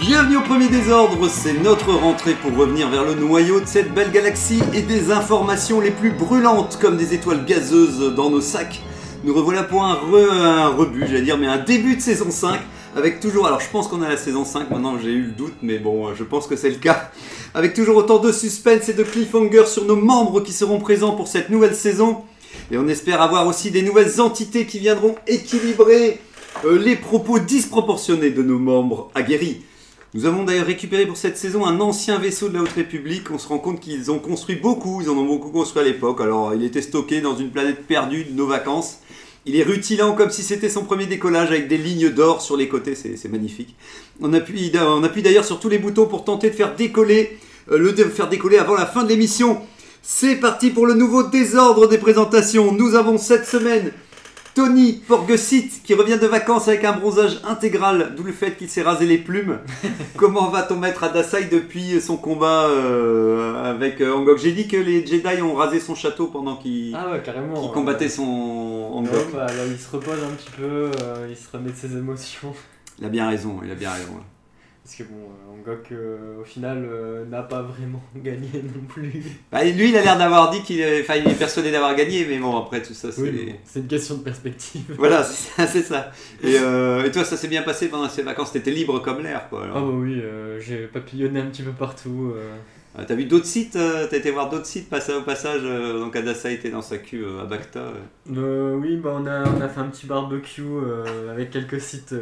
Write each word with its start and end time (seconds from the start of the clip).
Bienvenue 0.00 0.36
au 0.38 0.42
premier 0.42 0.68
désordre, 0.68 1.28
c'est 1.28 1.52
notre 1.52 1.92
rentrée 1.92 2.34
pour 2.34 2.56
revenir 2.56 2.88
vers 2.88 3.04
le 3.04 3.14
noyau 3.14 3.60
de 3.60 3.66
cette 3.66 3.92
belle 3.92 4.10
galaxie 4.10 4.60
et 4.74 4.82
des 4.82 5.10
informations 5.10 5.80
les 5.80 5.90
plus 5.90 6.10
brûlantes 6.10 6.78
comme 6.80 6.96
des 6.96 7.14
étoiles 7.14 7.44
gazeuses 7.44 8.14
dans 8.14 8.30
nos 8.30 8.40
sacs. 8.40 8.80
Nous 9.24 9.34
revoilà 9.34 9.62
pour 9.62 9.84
un, 9.84 9.94
re- 9.94 10.30
un 10.30 10.68
rebut, 10.68 11.04
j'allais 11.06 11.22
dire, 11.22 11.36
mais 11.38 11.46
un 11.46 11.58
début 11.58 11.96
de 11.96 12.00
saison 12.00 12.30
5 12.30 12.60
avec 12.96 13.20
toujours, 13.20 13.46
alors 13.46 13.60
je 13.60 13.68
pense 13.70 13.86
qu'on 13.88 14.02
à 14.02 14.08
la 14.08 14.16
saison 14.16 14.44
5 14.44 14.70
maintenant, 14.70 14.96
j'ai 15.00 15.10
eu 15.12 15.22
le 15.22 15.32
doute, 15.32 15.54
mais 15.62 15.78
bon, 15.78 16.14
je 16.14 16.24
pense 16.24 16.46
que 16.46 16.56
c'est 16.56 16.70
le 16.70 16.76
cas. 16.76 17.10
Avec 17.54 17.74
toujours 17.74 17.96
autant 17.96 18.18
de 18.18 18.32
suspense 18.32 18.88
et 18.88 18.94
de 18.94 19.02
cliffhanger 19.04 19.66
sur 19.66 19.84
nos 19.84 19.96
membres 19.96 20.40
qui 20.40 20.52
seront 20.52 20.80
présents 20.80 21.12
pour 21.12 21.28
cette 21.28 21.50
nouvelle 21.50 21.74
saison. 21.74 22.22
Et 22.72 22.78
on 22.78 22.88
espère 22.88 23.20
avoir 23.22 23.46
aussi 23.46 23.70
des 23.70 23.82
nouvelles 23.82 24.20
entités 24.20 24.66
qui 24.66 24.78
viendront 24.80 25.14
équilibrer 25.26 26.20
euh, 26.64 26.78
les 26.78 26.96
propos 26.96 27.38
disproportionnés 27.38 28.30
de 28.30 28.42
nos 28.42 28.58
membres 28.58 29.10
aguerris. 29.14 29.62
Nous 30.12 30.26
avons 30.26 30.42
d'ailleurs 30.42 30.66
récupéré 30.66 31.06
pour 31.06 31.16
cette 31.16 31.38
saison 31.38 31.64
un 31.64 31.78
ancien 31.78 32.18
vaisseau 32.18 32.48
de 32.48 32.54
la 32.54 32.62
Haute 32.62 32.72
République. 32.72 33.30
On 33.30 33.38
se 33.38 33.46
rend 33.46 33.58
compte 33.58 33.78
qu'ils 33.78 34.10
ont 34.10 34.18
construit 34.18 34.56
beaucoup, 34.56 35.00
ils 35.00 35.08
en 35.08 35.16
ont 35.16 35.24
beaucoup 35.24 35.50
construit 35.50 35.82
à 35.82 35.84
l'époque. 35.84 36.20
Alors 36.20 36.52
il 36.52 36.64
était 36.64 36.82
stocké 36.82 37.20
dans 37.20 37.36
une 37.36 37.50
planète 37.50 37.86
perdue 37.86 38.24
de 38.24 38.32
nos 38.32 38.48
vacances. 38.48 38.98
Il 39.46 39.54
est 39.54 39.62
rutilant 39.62 40.16
comme 40.16 40.30
si 40.30 40.42
c'était 40.42 40.68
son 40.68 40.82
premier 40.82 41.06
décollage 41.06 41.50
avec 41.50 41.68
des 41.68 41.78
lignes 41.78 42.10
d'or 42.10 42.42
sur 42.42 42.56
les 42.56 42.68
côtés, 42.68 42.96
c'est 42.96 43.28
magnifique. 43.30 43.76
On 44.20 44.32
appuie, 44.32 44.72
on 44.74 45.00
d'ailleurs 45.00 45.44
sur 45.44 45.60
tous 45.60 45.68
les 45.68 45.78
boutons 45.78 46.06
pour 46.06 46.24
tenter 46.24 46.50
de 46.50 46.56
faire 46.56 46.74
décoller, 46.74 47.38
euh, 47.70 47.78
le 47.78 47.92
de 47.92 48.02
faire 48.02 48.28
décoller 48.28 48.58
avant 48.58 48.74
la 48.74 48.86
fin 48.86 49.04
de 49.04 49.08
l'émission. 49.08 49.62
C'est 50.02 50.36
parti 50.36 50.70
pour 50.70 50.86
le 50.86 50.94
nouveau 50.94 51.22
désordre 51.22 51.86
des 51.86 51.98
présentations. 51.98 52.72
Nous 52.72 52.96
avons 52.96 53.16
cette 53.16 53.46
semaine 53.46 53.92
Tony 54.54 54.94
Porgesit 55.06 55.82
qui 55.84 55.94
revient 55.94 56.18
de 56.18 56.26
vacances 56.26 56.68
avec 56.68 56.84
un 56.84 56.92
bronzage 56.92 57.40
intégral, 57.48 58.14
d'où 58.16 58.24
le 58.24 58.32
fait 58.32 58.56
qu'il 58.56 58.68
s'est 58.68 58.82
rasé 58.82 59.06
les 59.06 59.18
plumes. 59.18 59.58
Comment 60.16 60.48
va 60.48 60.62
ton 60.62 60.76
maître 60.76 61.04
Adasai 61.04 61.44
depuis 61.44 62.00
son 62.00 62.16
combat 62.16 62.66
euh, 62.68 63.62
avec 63.64 64.00
euh, 64.00 64.12
Angok 64.12 64.38
J'ai 64.38 64.52
dit 64.52 64.66
que 64.66 64.76
les 64.76 65.06
Jedi 65.06 65.40
ont 65.42 65.54
rasé 65.54 65.78
son 65.78 65.94
château 65.94 66.26
pendant 66.26 66.56
qu'il 66.56 66.94
Ah 66.96 67.10
ouais, 67.10 67.22
euh, 67.26 67.68
combattait 67.72 68.08
son 68.08 68.22
Angok. 68.24 69.12
ouais, 69.12 69.26
bah, 69.34 69.46
là, 69.46 69.66
il 69.66 69.78
se 69.78 69.90
repose 69.90 70.18
un 70.24 70.34
petit 70.34 70.50
peu, 70.56 70.90
euh, 71.02 71.28
il 71.30 71.36
se 71.36 71.50
remet 71.52 71.70
de 71.70 71.76
ses 71.76 71.96
émotions. 71.96 72.52
Il 72.98 73.04
a 73.04 73.08
bien 73.08 73.28
raison, 73.28 73.60
il 73.64 73.70
a 73.70 73.74
bien 73.74 73.90
raison. 73.92 74.16
Parce 74.90 75.08
que 75.08 75.14
bon, 75.14 75.20
euh, 75.20 75.52
Angok, 75.52 75.92
euh, 75.92 76.40
au 76.40 76.44
final, 76.44 76.84
euh, 76.84 77.24
n'a 77.24 77.42
pas 77.42 77.62
vraiment 77.62 78.02
gagné 78.16 78.48
non 78.54 78.82
plus. 78.88 79.22
Bah, 79.52 79.62
lui, 79.62 79.90
il 79.90 79.96
a 79.96 80.02
l'air 80.02 80.18
d'avoir 80.18 80.50
dit 80.50 80.62
qu'il 80.62 80.80
est, 80.80 81.02
enfin, 81.02 81.14
il 81.14 81.30
est 81.30 81.38
persuadé 81.38 81.70
d'avoir 81.70 81.94
gagné, 81.94 82.26
mais 82.28 82.38
bon, 82.38 82.58
après 82.58 82.82
tout 82.82 82.92
ça, 82.92 83.12
c'est. 83.12 83.22
Oui, 83.22 83.30
bon, 83.30 83.52
c'est 83.64 83.78
une 83.78 83.86
question 83.86 84.16
de 84.16 84.24
perspective. 84.24 84.82
Voilà, 84.98 85.22
c'est 85.68 85.82
ça. 85.82 86.10
Et, 86.42 86.56
euh, 86.58 87.04
et 87.04 87.12
toi, 87.12 87.24
ça 87.24 87.36
s'est 87.36 87.46
bien 87.46 87.62
passé 87.62 87.86
pendant 87.86 88.08
ces 88.08 88.22
vacances? 88.22 88.50
T'étais 88.50 88.72
libre 88.72 88.98
comme 88.98 89.22
l'air, 89.22 89.48
quoi. 89.48 89.62
alors. 89.62 89.76
Ah 89.76 89.80
bah 89.80 89.92
oui, 89.92 90.20
j'ai 90.58 90.88
papillonné 90.88 91.38
un 91.38 91.46
petit 91.46 91.62
peu 91.62 91.70
partout. 91.70 92.34
Ah, 92.98 93.04
T'as 93.04 93.14
vu 93.14 93.26
d'autres 93.26 93.46
sites 93.46 93.78
T'as 94.10 94.16
été 94.16 94.32
voir 94.32 94.50
d'autres 94.50 94.66
sites 94.66 94.90
passer 94.90 95.12
au 95.12 95.22
passage 95.22 95.62
Donc 95.62 96.16
Adassa 96.16 96.50
était 96.50 96.70
dans 96.70 96.82
sa 96.82 96.98
queue 96.98 97.24
euh, 97.24 97.42
à 97.42 97.44
Bacta. 97.44 97.92
oui, 98.26 98.96
bah 98.96 99.16
on 99.16 99.24
a, 99.26 99.44
on 99.48 99.60
a 99.60 99.68
fait 99.68 99.78
un 99.78 99.84
petit 99.86 100.06
barbecue 100.08 100.64
avec 101.30 101.50
quelques 101.50 101.80
sites 101.80 102.12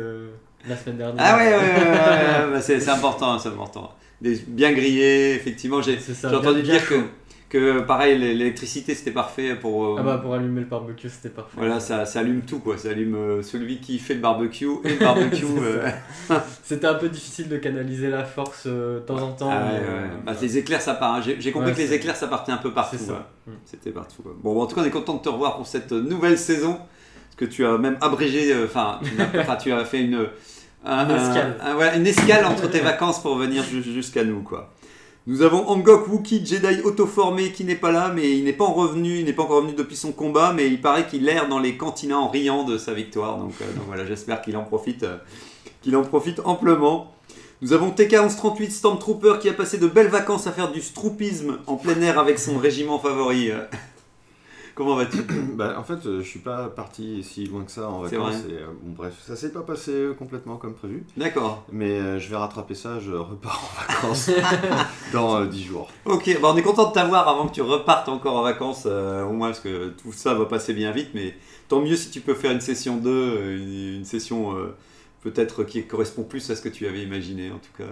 la 0.69 0.77
semaine 0.77 0.97
dernière. 0.99 1.17
Ah 1.25 1.37
ouais, 1.37 1.51
ouais, 1.51 2.49
ouais, 2.49 2.53
ouais, 2.55 2.61
c'est 2.61 2.89
important, 2.89 3.39
c'est 3.39 3.49
important. 3.49 3.93
Des, 4.21 4.37
bien 4.47 4.73
grillé, 4.73 5.35
effectivement. 5.35 5.81
J'ai 5.83 5.99
entendu 6.25 6.63
bien- 6.63 6.79
dire 6.79 6.81
bien 6.89 7.03
que, 7.49 7.49
que 7.49 7.81
pareil, 7.81 8.19
l'électricité 8.19 8.95
c'était 8.97 9.13
parfait 9.13 9.55
pour. 9.55 9.85
euh, 9.85 9.97
Ah 10.01 10.03
bah 10.03 10.19
pour 10.21 10.35
allumer 10.35 10.61
le 10.61 10.67
barbecue, 10.67 11.09
c'était 11.09 11.29
parfait. 11.29 11.53
Voilà, 11.57 11.79
ça, 11.81 12.05
ça 12.05 12.21
allume 12.21 12.43
tout 12.43 12.59
quoi. 12.59 12.77
Ça 12.77 12.91
allume 12.91 13.15
euh, 13.15 13.43
celui 13.43 13.79
qui 13.79 13.99
fait 14.01 14.15
le 14.15 14.21
barbecue 14.21 14.69
et 14.85 14.91
le 14.95 14.99
barbecue. 14.99 15.45
Euh, 15.63 15.89
C'était 16.65 16.87
un 16.89 16.95
peu 16.95 17.09
difficile 17.09 17.49
de 17.49 17.57
canaliser 17.57 18.09
la 18.11 18.25
force 18.25 18.65
euh, 18.67 18.97
de 18.97 19.05
temps 19.07 19.23
en 19.23 19.33
temps. 19.33 19.51
Ah 19.53 19.73
ouais, 19.73 19.81
mais, 19.81 19.89
ouais. 19.89 20.11
Bah, 20.27 20.33
les 20.43 20.59
éclairs, 20.59 20.83
ça 20.83 20.95
part. 20.95 21.15
hein. 21.15 21.23
J'ai 21.39 21.53
compris 21.53 21.73
que 21.73 21.79
les 21.79 21.95
éclairs, 21.95 22.17
ça 22.17 22.27
partait 22.27 22.53
un 22.53 22.59
peu 22.59 22.73
partout. 22.75 22.99
C'était 23.65 23.91
partout. 23.93 24.23
quoi. 24.23 24.35
Bon, 24.43 24.61
en 24.61 24.67
tout 24.67 24.75
cas, 24.75 24.83
on 24.83 24.85
est 24.85 24.91
content 24.91 25.15
de 25.15 25.23
te 25.23 25.29
revoir 25.29 25.57
pour 25.57 25.67
cette 25.67 25.93
nouvelle 25.93 26.37
saison. 26.37 26.75
Parce 26.77 27.37
que 27.37 27.45
tu 27.47 27.65
as 27.65 27.79
même 27.79 27.97
abrégé. 28.01 28.53
Enfin, 28.65 28.99
tu, 29.03 29.11
tu 29.63 29.73
as 29.73 29.85
fait 29.85 30.01
une. 30.03 30.27
Un- 30.85 31.09
Une 31.09 31.17
escale. 31.17 31.57
un- 31.63 31.67
un- 31.71 31.75
voilà, 31.75 31.97
une 31.97 32.07
escale 32.07 32.45
entre 32.47 32.69
tes 32.71 32.81
vacances 32.81 33.21
pour 33.21 33.37
venir 33.37 33.63
ju- 33.65 33.83
jusqu'à 33.83 34.25
nous, 34.25 34.41
quoi. 34.43 34.73
Nous 35.27 35.43
avons 35.43 35.69
Angok 35.69 36.09
Wookie 36.09 36.45
Jedi 36.47 36.81
auto-formé 36.85 37.53
qui 37.53 37.65
n'est 37.65 37.75
pas 37.75 37.91
là, 37.93 38.11
mais 38.15 38.39
il 38.39 38.45
n'est 38.45 38.55
pas 38.55 38.65
en 38.65 38.73
revenu, 38.73 39.19
il 39.19 39.25
n'est 39.27 39.35
pas 39.35 39.43
encore 39.43 39.57
revenu 39.59 39.75
depuis 39.75 39.97
son 39.97 40.13
combat, 40.13 40.55
mais 40.57 40.67
il 40.69 40.81
paraît 40.81 41.07
qu'il 41.07 41.29
erre 41.29 41.49
dans 41.49 41.59
les 41.59 41.77
cantinas 41.77 42.17
en 42.17 42.29
riant 42.29 42.65
de 42.65 42.79
sa 42.79 42.95
victoire. 42.95 43.37
Donc, 43.37 43.53
euh, 43.61 43.65
donc 43.77 43.85
voilà, 43.89 44.07
j'espère 44.07 44.41
qu'il 44.41 44.57
en 44.57 44.65
profite, 44.65 45.03
euh, 45.03 45.19
qu'il 45.83 45.95
en 45.97 46.03
profite 46.03 46.41
amplement. 46.47 47.13
Nous 47.61 47.73
avons 47.75 47.91
TK1138 47.91 48.71
Stormtrooper 48.71 49.35
qui 49.41 49.49
a 49.51 49.53
passé 49.53 49.77
de 49.79 49.87
belles 49.89 50.07
vacances 50.09 50.47
à 50.47 50.53
faire 50.53 50.71
du 50.73 50.81
stroupisme 50.81 51.59
en 51.67 51.77
plein 51.77 52.01
air 52.01 52.19
avec 52.19 52.39
son 52.39 52.57
régiment 52.57 52.99
favori. 52.99 53.51
Comment 54.79 54.95
vas-tu 54.95 55.23
Bah, 55.57 55.75
en 55.77 55.83
fait, 55.83 56.07
euh, 56.07 56.23
je 56.23 56.29
suis 56.29 56.39
pas 56.39 56.69
parti 56.69 57.25
si 57.25 57.47
loin 57.47 57.65
que 57.65 57.71
ça 57.73 57.89
en 57.89 58.03
vacances. 58.03 58.43
vrai. 58.43 58.53
Et, 58.53 58.59
euh, 58.63 58.67
bon, 58.81 58.93
bref, 58.97 59.15
ça 59.27 59.35
s'est 59.35 59.51
pas 59.51 59.63
passé 59.63 59.91
euh, 59.91 60.15
complètement 60.15 60.57
comme 60.57 60.75
prévu. 60.75 61.05
D'accord. 61.17 61.65
Mais 61.73 61.99
euh, 61.99 62.21
je 62.21 62.31
vais 62.31 62.37
rattraper 62.37 62.77
ça, 62.77 63.01
je 63.01 63.11
repars 63.11 63.61
en 63.61 63.81
vacances 63.93 64.31
dans 65.13 65.39
euh, 65.41 65.47
10 65.47 65.65
jours. 65.65 65.91
Ok, 66.05 66.31
bah 66.41 66.51
on 66.55 66.57
est 66.57 66.63
content 66.63 66.91
de 66.91 66.93
t'avoir 66.93 67.27
avant 67.27 67.49
que 67.49 67.55
tu 67.55 67.63
repartes 67.63 68.09
encore 68.09 68.37
en 68.37 68.43
vacances, 68.45 68.87
au 68.87 69.33
moins 69.33 69.49
parce 69.49 69.59
que 69.59 69.89
tout 70.01 70.13
ça 70.13 70.35
va 70.35 70.45
passer 70.45 70.75
bien 70.75 70.93
vite, 70.93 71.09
mais 71.13 71.35
tant 71.67 71.81
mieux 71.81 71.97
si 71.97 72.11
tu 72.11 72.21
peux 72.21 72.35
faire 72.35 72.53
une 72.53 72.61
session 72.61 72.99
2, 72.99 73.11
euh, 73.11 73.57
une, 73.57 73.97
une 73.97 74.05
session 74.05 74.55
peut-être 75.23 75.65
qui 75.65 75.85
correspond 75.89 76.23
plus 76.23 76.49
à 76.51 76.55
ce 76.55 76.63
que 76.63 76.69
tu 76.69 76.87
avais 76.87 77.03
imaginé 77.03 77.51
en 77.51 77.59
tout 77.59 77.77
cas. 77.77 77.91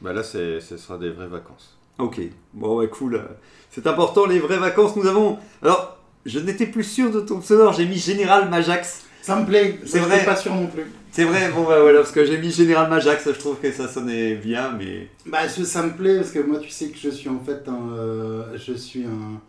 Bah 0.00 0.12
là, 0.12 0.22
ce 0.22 0.60
sera 0.60 0.98
des 0.98 1.08
vraies 1.08 1.28
vacances. 1.28 1.78
Ok, 1.98 2.20
bon 2.52 2.76
ouais 2.76 2.88
cool. 2.88 3.22
C'est 3.70 3.86
important 3.86 4.26
les 4.26 4.38
vraies 4.38 4.58
vacances, 4.58 4.96
nous 4.96 5.06
avons... 5.06 5.38
Alors, 5.62 5.95
je 6.26 6.38
n'étais 6.40 6.66
plus 6.66 6.84
sûr 6.84 7.10
de 7.10 7.20
ton 7.20 7.40
pseudo, 7.40 7.72
j'ai 7.72 7.86
mis 7.86 7.96
Général 7.98 8.50
Majax. 8.50 9.04
Ça 9.22 9.34
me 9.40 9.44
plaît, 9.46 9.78
C'est 9.86 9.98
vrai. 9.98 10.24
pas 10.24 10.36
sûr 10.36 10.54
non 10.54 10.66
plus. 10.68 10.84
C'est 11.10 11.24
vrai, 11.24 11.50
bon 11.50 11.64
bah 11.64 11.80
voilà, 11.80 11.98
parce 12.00 12.12
que 12.12 12.24
j'ai 12.26 12.38
mis 12.38 12.50
Général 12.50 12.88
Majax, 12.90 13.24
je 13.26 13.38
trouve 13.38 13.56
que 13.56 13.72
ça 13.72 13.88
sonnait 13.88 14.34
bien, 14.36 14.72
mais... 14.78 15.08
Bah, 15.24 15.48
ça, 15.48 15.82
me 15.82 15.90
plaît 15.96 16.16
parce 16.16 16.30
que 16.30 16.38
moi, 16.40 16.58
tu 16.58 16.68
sais 16.70 16.88
que 16.88 16.98
je 16.98 17.08
suis 17.08 17.28
en 17.28 17.40
fait 17.40 17.66
un. 17.68 17.92
euh, 17.96 18.42
je 18.54 18.72
suis 18.74 19.04
un, 19.04 19.40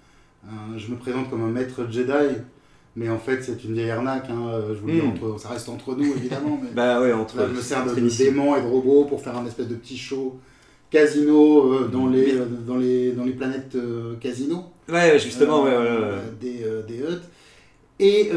un- 0.50 0.78
Je 0.78 0.88
me 0.90 0.96
présente 0.96 1.30
comme 1.30 1.44
un 1.44 1.50
maître 1.52 1.86
Jedi, 1.92 2.38
mais 2.96 3.10
en 3.10 3.20
fait, 3.20 3.44
c'est 3.44 3.64
une 3.66 3.74
vieille 3.74 3.92
arnaque. 3.92 4.30
Hein, 4.30 4.48
euh, 4.50 4.74
je 4.74 4.80
vous 4.80 4.88
le 4.88 4.94
dis, 4.94 5.02
Hmm. 5.02 5.10
entre, 5.10 5.40
ça 5.40 5.50
reste 5.50 5.68
entre 5.70 5.94
nous 5.96 6.12
évidemment. 6.16 6.58
Mais 6.64 6.70
Bah 6.74 7.02
ouais, 7.02 7.12
entre... 7.14 7.38
là, 7.38 7.44
je 7.50 7.54
me 7.56 7.62
sers 7.62 7.86
de, 7.86 7.94
de 7.94 8.10
démons 8.18 8.56
et 8.56 8.62
de 8.62 8.68
robots 8.68 9.04
pour 9.06 9.22
faire 9.22 9.36
un 9.38 9.46
espèce 9.46 9.68
de 9.68 9.76
petit 9.76 9.98
show 9.98 10.40
casino 10.90 11.74
euh, 11.74 11.88
dans, 11.88 12.08
les, 12.08 12.34
euh, 12.36 12.46
dans, 12.66 12.78
les, 12.78 13.12
dans 13.12 13.24
les 13.24 13.34
planètes 13.34 13.76
euh, 13.76 14.16
casino. 14.20 14.64
Ouais, 14.90 15.20
justement, 15.20 15.64
ouais, 15.64 15.72
ouais, 15.76 15.84
ouais. 15.84 16.22
Des, 16.40 16.64
euh, 16.64 16.82
des 16.84 16.98
huts. 17.00 17.22
Et 18.00 18.30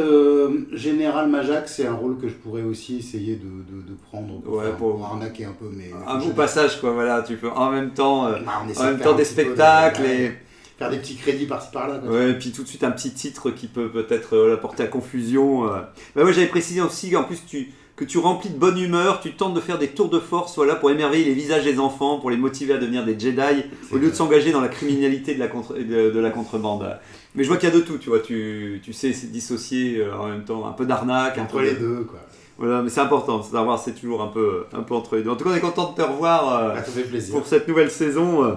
Général 0.73 1.29
Majax, 1.29 1.75
c'est 1.77 1.87
un 1.87 1.93
rôle 1.95 2.19
que 2.19 2.29
je 2.29 2.35
pourrais 2.35 2.63
aussi 2.63 2.97
essayer 2.97 3.37
de, 3.37 3.43
de, 3.45 3.83
de 3.89 3.95
prendre 4.11 4.41
pour, 4.41 4.63
faire- 4.63 4.77
pour- 4.77 5.05
arnaquer 5.05 5.45
un 5.45 5.53
peu. 5.53 5.67
Mais, 5.71 5.91
Un 6.07 6.19
beau 6.19 6.31
passage, 6.31 6.81
quoi, 6.81 6.93
voilà, 6.93 7.23
tu 7.23 7.37
peux 7.37 7.51
en 7.51 7.71
même 7.71 7.91
temps, 7.91 8.31
Bah, 8.31 8.63
en 8.79 8.85
même 8.85 8.99
temps 8.99 9.15
des 9.15 9.25
spectacles 9.25 10.03
et, 10.07 10.33
Faire 10.79 10.89
des 10.89 10.97
petits 10.97 11.17
crédits 11.17 11.45
par-ci 11.45 11.69
par-là. 11.73 11.99
ouais, 12.07 12.31
et 12.31 12.35
puis 12.39 12.53
tout 12.53 12.63
de 12.63 12.67
suite 12.69 12.83
un 12.85 12.91
petit 12.91 13.11
titre 13.13 13.51
qui 13.51 13.67
peut 13.67 13.91
peut-être 13.91 14.35
euh, 14.35 14.57
porter 14.57 14.85
à 14.85 14.87
confusion. 14.87 15.67
euh. 15.67 15.81
Bah 16.17 16.25
ouais, 16.25 16.33
j'avais 16.33 16.47
précisé 16.47 16.81
aussi 16.81 17.11
qu'en 17.11 17.25
plus 17.25 17.45
tu, 17.47 17.71
que 18.01 18.05
tu 18.07 18.17
remplis 18.19 18.49
de 18.49 18.57
bonne 18.59 18.79
humeur, 18.79 19.21
tu 19.21 19.33
tentes 19.35 19.53
de 19.53 19.61
faire 19.61 19.79
des 19.79 19.89
tours 19.89 20.09
de 20.09 20.19
force 20.19 20.57
voilà, 20.57 20.75
pour 20.75 20.91
émerveiller 20.91 21.27
les 21.27 21.35
visages 21.35 21.65
des 21.65 21.79
enfants, 21.79 22.19
pour 22.19 22.31
les 22.31 22.39
motiver 22.39 22.73
à 22.73 22.79
devenir 22.79 23.05
des 23.05 23.19
Jedi, 23.19 23.65
au 23.93 23.99
lieu 23.99 24.09
de 24.09 24.15
s'engager 24.15 24.53
dans 24.53 24.63
la 24.63 24.69
criminalité 24.69 25.35
de 25.35 25.39
la, 25.39 25.49
contre- 25.49 25.75
de, 25.75 26.11
de 26.11 26.19
la 26.19 26.31
contrebande. 26.31 26.97
Mais 27.35 27.45
je 27.45 27.49
vois 27.49 27.59
qu'il 27.59 27.69
y 27.69 27.73
a 27.73 27.75
de 27.75 27.81
tout, 27.83 27.99
tu 27.99 28.09
vois, 28.09 28.21
tu, 28.21 28.81
tu 28.83 28.93
sais 28.95 29.11
dissocier 29.11 29.99
euh, 29.99 30.17
en 30.19 30.29
même 30.29 30.45
temps 30.45 30.67
un 30.67 30.73
peu 30.73 30.87
d'arnaque, 30.87 31.37
un 31.39 31.43
Entre 31.43 31.59
peu 31.59 31.63
les 31.63 31.75
de- 31.75 31.79
deux, 31.79 32.05
quoi. 32.05 32.19
Voilà, 32.59 32.83
mais 32.83 32.89
c'est 32.91 33.01
important, 33.01 33.43
c'est 33.43 33.53
d'avoir, 33.53 33.79
c'est 33.79 33.93
toujours 33.95 34.23
un 34.23 34.29
peu, 34.29 34.65
un 34.73 34.83
peu 34.83 34.95
entre 34.95 35.17
les 35.17 35.23
deux. 35.23 35.31
En 35.31 35.37
tout 35.37 35.45
cas, 35.45 35.51
on 35.51 35.55
est 35.55 35.61
content 35.61 35.93
de 35.93 35.97
te 35.97 36.03
revoir. 36.07 36.57
euh, 36.57 36.75
Ah, 36.77 36.83
ça 36.83 36.91
fait 36.93 37.03
plaisir. 37.03 37.35
pour 37.35 37.47
cette 37.47 37.69
nouvelle 37.69 37.91
saison. 37.91 38.45
euh. 38.45 38.55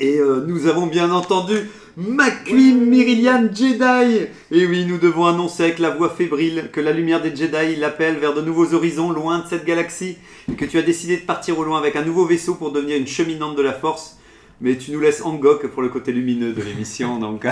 Et 0.00 0.18
euh, 0.18 0.44
nous 0.46 0.66
avons 0.66 0.86
bien 0.86 1.10
entendu 1.10 1.68
McQueen 1.96 2.84
Myrilian 2.86 3.48
Jedi. 3.52 4.26
Et 4.52 4.66
oui, 4.66 4.86
nous 4.86 4.98
devons 4.98 5.26
annoncer 5.26 5.64
avec 5.64 5.78
la 5.80 5.90
voix 5.90 6.08
fébrile 6.10 6.70
que 6.72 6.80
la 6.80 6.92
lumière 6.92 7.20
des 7.20 7.34
Jedi 7.34 7.74
l'appelle 7.76 8.16
vers 8.16 8.32
de 8.34 8.40
nouveaux 8.40 8.74
horizons 8.74 9.10
loin 9.10 9.40
de 9.40 9.46
cette 9.48 9.64
galaxie 9.64 10.16
et 10.50 10.54
que 10.54 10.64
tu 10.64 10.78
as 10.78 10.82
décidé 10.82 11.16
de 11.16 11.22
partir 11.22 11.58
au 11.58 11.64
loin 11.64 11.78
avec 11.78 11.96
un 11.96 12.02
nouveau 12.04 12.26
vaisseau 12.26 12.54
pour 12.54 12.70
devenir 12.70 12.96
une 12.96 13.08
cheminante 13.08 13.56
de 13.56 13.62
la 13.62 13.72
force. 13.72 14.18
Mais 14.60 14.76
tu 14.76 14.92
nous 14.92 15.00
laisses 15.00 15.22
Angok 15.24 15.66
pour 15.68 15.82
le 15.82 15.88
côté 15.88 16.12
lumineux 16.12 16.52
de 16.52 16.62
l'émission, 16.62 17.18
donc. 17.18 17.46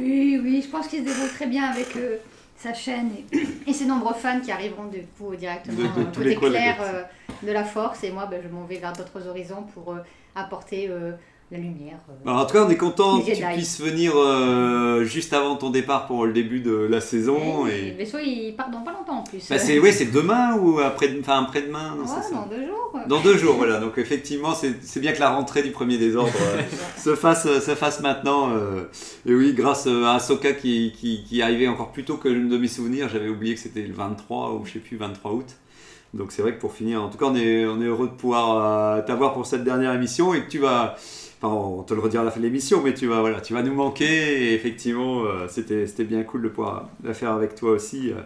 Oui, 0.00 0.40
oui, 0.42 0.62
je 0.64 0.68
pense 0.70 0.86
qu'il 0.88 1.00
se 1.00 1.04
débrouille 1.04 1.28
très 1.34 1.46
bien 1.46 1.64
avec 1.64 1.94
euh, 1.96 2.16
sa 2.56 2.74
chaîne 2.74 3.10
et, 3.32 3.70
et 3.70 3.72
ses 3.72 3.86
nombreux 3.86 4.14
fans 4.14 4.40
qui 4.40 4.50
arriveront 4.52 4.86
du 4.86 5.02
coup 5.18 5.34
directement 5.36 5.76
De- 5.76 6.02
de 6.02 6.06
euh, 6.06 6.10
tous 6.12 6.20
les 6.20 6.34
côté 6.34 6.46
de 6.46 6.50
clair 6.52 6.76
euh, 6.80 7.02
de 7.46 7.52
la 7.52 7.62
force. 7.64 8.02
Et 8.04 8.10
moi, 8.10 8.26
ben, 8.30 8.40
je 8.42 8.48
m'en 8.52 8.64
vais 8.64 8.76
vers 8.78 8.92
d'autres 8.92 9.26
horizons 9.28 9.64
pour 9.74 9.92
euh, 9.92 9.98
apporter 10.34 10.88
euh, 10.90 11.12
la 11.50 11.58
lumière. 11.58 11.98
euh. 12.10 12.12
Bah, 12.24 12.34
en 12.34 12.44
tout 12.44 12.52
cas, 12.52 12.64
on 12.66 12.68
est 12.70 12.76
content 12.76 13.20
que 13.20 13.34
tu 13.34 13.42
puisses 13.54 13.80
venir 13.80 14.12
euh, 14.16 15.04
juste 15.04 15.32
avant 15.32 15.56
ton 15.56 15.70
départ 15.70 16.06
pour 16.06 16.26
le 16.26 16.32
début 16.32 16.60
de 16.60 16.72
la 16.72 17.00
saison. 17.00 17.66
Et 17.66 17.70
Et... 17.88 17.90
Le 17.92 17.96
vaisseau, 17.96 18.18
il 18.22 18.54
part 18.56 18.70
dans 18.70 18.82
pas 18.82 18.92
longtemps 18.92 19.20
en 19.20 19.22
plus. 19.22 19.48
Bah, 19.48 19.58
c'est 19.58 19.78
ouais, 19.78 19.92
c'est 19.92 20.10
demain 20.12 20.56
ou 20.56 20.78
après, 20.80 21.10
enfin 21.20 21.42
après-demain. 21.42 21.94
non, 21.96 22.02
Ouais, 22.02 22.08
ça. 22.22 22.34
dans 22.34 22.46
deux 22.46 22.66
jours. 22.66 22.74
Dans 23.06 23.20
deux 23.20 23.36
jours, 23.38 23.54
voilà. 23.56 23.78
Donc 23.80 23.96
effectivement, 23.96 24.54
c'est 24.54 24.74
c'est 24.82 25.00
bien 25.00 25.12
que 25.12 25.20
la 25.20 25.30
rentrée 25.30 25.62
du 25.62 25.70
premier 25.70 25.96
désordre 25.98 26.32
euh, 26.40 26.60
se, 26.98 27.14
fasse, 27.14 27.44
se 27.44 27.74
fasse 27.74 28.00
maintenant. 28.00 28.50
euh. 28.54 28.84
et 29.26 29.34
oui, 29.34 29.54
grâce 29.54 29.86
euh, 29.86 30.04
à 30.04 30.14
Ahsoka 30.16 30.52
qui, 30.52 30.92
qui, 30.98 31.24
qui 31.24 31.40
est 31.40 31.68
encore 31.68 31.92
plus 31.92 32.04
tôt 32.04 32.16
que 32.16 32.28
de 32.28 32.58
mes 32.58 32.68
souvenirs. 32.68 33.08
J'avais 33.10 33.28
oublié 33.28 33.54
que 33.54 33.60
c'était 33.60 33.82
le 33.82 33.94
23 33.94 34.52
ou 34.54 34.66
je 34.66 34.72
sais 34.74 34.78
plus, 34.80 34.96
23 34.96 35.32
août. 35.32 35.46
Donc 36.14 36.32
c'est 36.32 36.42
vrai 36.42 36.54
que 36.54 36.60
pour 36.60 36.72
finir, 36.72 37.02
en 37.02 37.08
tout 37.08 37.18
cas, 37.18 37.26
on 37.26 37.36
est, 37.36 37.66
on 37.66 37.80
est 37.82 37.84
heureux 37.86 38.06
de 38.08 38.12
pouvoir 38.12 38.96
euh, 38.96 39.02
t'avoir 39.06 39.34
pour 39.34 39.44
cette 39.46 39.64
dernière 39.64 39.92
émission 39.92 40.32
et 40.34 40.42
que 40.42 40.48
tu 40.50 40.58
vas. 40.58 40.96
Enfin, 41.40 41.54
on 41.54 41.82
te 41.82 41.94
le 41.94 42.00
redira 42.00 42.22
à 42.22 42.24
la 42.24 42.30
fin 42.32 42.40
de 42.40 42.44
l'émission, 42.46 42.80
mais 42.82 42.94
tu 42.94 43.06
vas, 43.06 43.20
voilà, 43.20 43.40
tu 43.40 43.52
vas 43.54 43.62
nous 43.62 43.74
manquer. 43.74 44.04
Et 44.50 44.54
effectivement, 44.54 45.22
euh, 45.24 45.46
c'était 45.48 45.86
c'était 45.86 46.04
bien 46.04 46.22
cool 46.24 46.42
de 46.42 46.48
pouvoir 46.48 46.88
la 47.04 47.14
faire 47.14 47.32
avec 47.32 47.54
toi 47.54 47.72
aussi. 47.72 48.10
euh. 48.10 48.20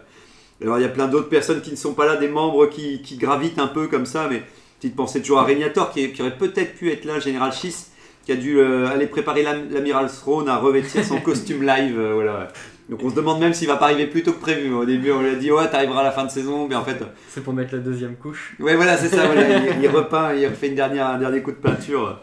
Alors, 0.63 0.79
il 0.79 0.81
y 0.81 0.85
a 0.85 0.89
plein 0.89 1.07
d'autres 1.07 1.29
personnes 1.29 1.61
qui 1.61 1.71
ne 1.71 1.75
sont 1.75 1.93
pas 1.93 2.05
là, 2.05 2.15
des 2.15 2.29
membres 2.29 2.67
qui, 2.67 3.01
qui 3.01 3.17
gravitent 3.17 3.59
un 3.59 3.67
peu 3.67 3.87
comme 3.87 4.05
ça, 4.05 4.27
mais 4.31 4.43
petite 4.79 4.95
pensée 4.95 5.19
toujours 5.21 5.39
à 5.39 5.43
Régnator 5.43 5.91
qui, 5.91 6.11
qui 6.13 6.21
aurait 6.21 6.37
peut-être 6.37 6.73
pu 6.75 6.89
être 6.91 7.03
là, 7.05 7.19
Général 7.19 7.51
Schiss, 7.51 7.91
qui 8.25 8.31
a 8.31 8.35
dû 8.35 8.59
euh, 8.59 8.87
aller 8.87 9.07
préparer 9.07 9.43
l'am- 9.43 9.67
l'amiral 9.69 10.07
Throne 10.09 10.47
à 10.47 10.57
revêtir 10.57 11.03
son 11.03 11.19
costume 11.21 11.63
live. 11.63 11.99
euh, 11.99 12.13
voilà. 12.13 12.47
Donc 12.89 12.99
on 13.03 13.09
se 13.09 13.15
demande 13.15 13.39
même 13.39 13.53
s'il 13.53 13.67
va 13.67 13.77
pas 13.77 13.85
arriver 13.85 14.07
plus 14.07 14.23
tôt 14.23 14.33
que 14.33 14.39
prévu. 14.41 14.73
Au 14.73 14.85
début, 14.85 15.11
on 15.11 15.21
lui 15.21 15.29
a 15.29 15.35
dit 15.35 15.51
ouais, 15.51 15.69
t'arriveras 15.69 16.01
à 16.01 16.03
la 16.03 16.11
fin 16.11 16.25
de 16.25 16.29
saison, 16.31 16.67
mais 16.67 16.75
en 16.75 16.83
fait, 16.83 16.97
C'est 17.29 17.41
pour 17.43 17.53
mettre 17.53 17.73
la 17.73 17.79
deuxième 17.79 18.15
couche. 18.15 18.55
Ouais, 18.59 18.75
voilà, 18.75 18.97
c'est 18.97 19.09
ça. 19.09 19.25
voilà, 19.25 19.57
il, 19.57 19.81
il 19.83 19.87
repeint, 19.95 20.33
il 20.33 20.45
refait 20.47 20.67
une 20.67 20.75
dernière, 20.75 21.07
un 21.07 21.17
dernier 21.19 21.41
coup 21.41 21.51
de 21.51 21.57
peinture. 21.57 22.19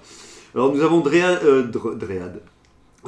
Alors, 0.55 0.75
nous 0.75 0.83
avons 0.83 1.01
Dréad, 1.01 1.41
euh, 1.45 1.63
Dr- 1.67 1.97
Dréad. 1.97 2.41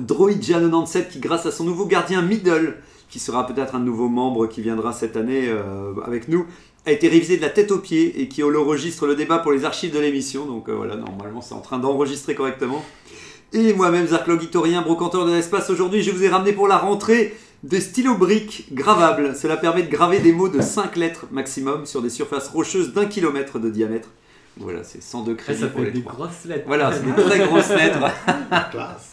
Droidja97 0.00 1.08
qui, 1.10 1.18
grâce 1.20 1.44
à 1.46 1.50
son 1.50 1.64
nouveau 1.64 1.86
gardien 1.86 2.22
Middle, 2.22 2.76
qui 3.10 3.18
sera 3.18 3.46
peut-être 3.46 3.74
un 3.74 3.80
nouveau 3.80 4.08
membre 4.08 4.46
qui 4.46 4.62
viendra 4.62 4.92
cette 4.92 5.16
année 5.16 5.48
euh, 5.48 5.92
avec 6.04 6.28
nous, 6.28 6.46
a 6.86 6.92
été 6.92 7.08
révisé 7.08 7.36
de 7.36 7.42
la 7.42 7.50
tête 7.50 7.70
aux 7.70 7.78
pieds 7.78 8.20
et 8.22 8.28
qui 8.28 8.42
enregistre 8.42 9.06
le 9.06 9.14
débat 9.14 9.38
pour 9.38 9.52
les 9.52 9.64
archives 9.64 9.92
de 9.92 9.98
l'émission. 9.98 10.46
Donc 10.46 10.68
euh, 10.68 10.72
voilà, 10.74 10.96
normalement, 10.96 11.40
c'est 11.42 11.54
en 11.54 11.60
train 11.60 11.78
d'enregistrer 11.78 12.34
correctement. 12.34 12.82
Et 13.52 13.74
moi-même, 13.74 14.06
Zarklogitorien, 14.06 14.80
brocanteur 14.80 15.26
de 15.26 15.32
l'espace, 15.32 15.68
aujourd'hui, 15.68 16.02
je 16.02 16.10
vous 16.10 16.24
ai 16.24 16.28
ramené 16.28 16.52
pour 16.52 16.68
la 16.68 16.78
rentrée 16.78 17.34
des 17.62 17.80
stylos 17.80 18.16
briques 18.16 18.66
gravables. 18.72 19.36
Cela 19.36 19.56
permet 19.56 19.82
de 19.82 19.90
graver 19.90 20.18
des 20.20 20.32
mots 20.32 20.48
de 20.48 20.60
5 20.60 20.96
lettres 20.96 21.26
maximum 21.30 21.86
sur 21.86 22.02
des 22.02 22.10
surfaces 22.10 22.48
rocheuses 22.48 22.92
d'un 22.92 23.06
kilomètre 23.06 23.58
de 23.58 23.70
diamètre. 23.70 24.08
Voilà, 24.58 24.84
c'est 24.84 25.02
102 25.02 25.32
Après, 25.32 25.44
crédits 25.44 25.60
ça 25.60 25.68
pour 25.68 25.80
fait 25.80 25.86
les 25.86 25.92
des 25.92 26.00
grosses 26.02 26.44
lettres. 26.44 26.64
Voilà, 26.66 26.92
c'est 26.92 27.04
des 27.04 27.22
très 27.22 27.38
grosses 27.46 27.70
lettres. 27.70 28.00
Classe. 28.70 29.11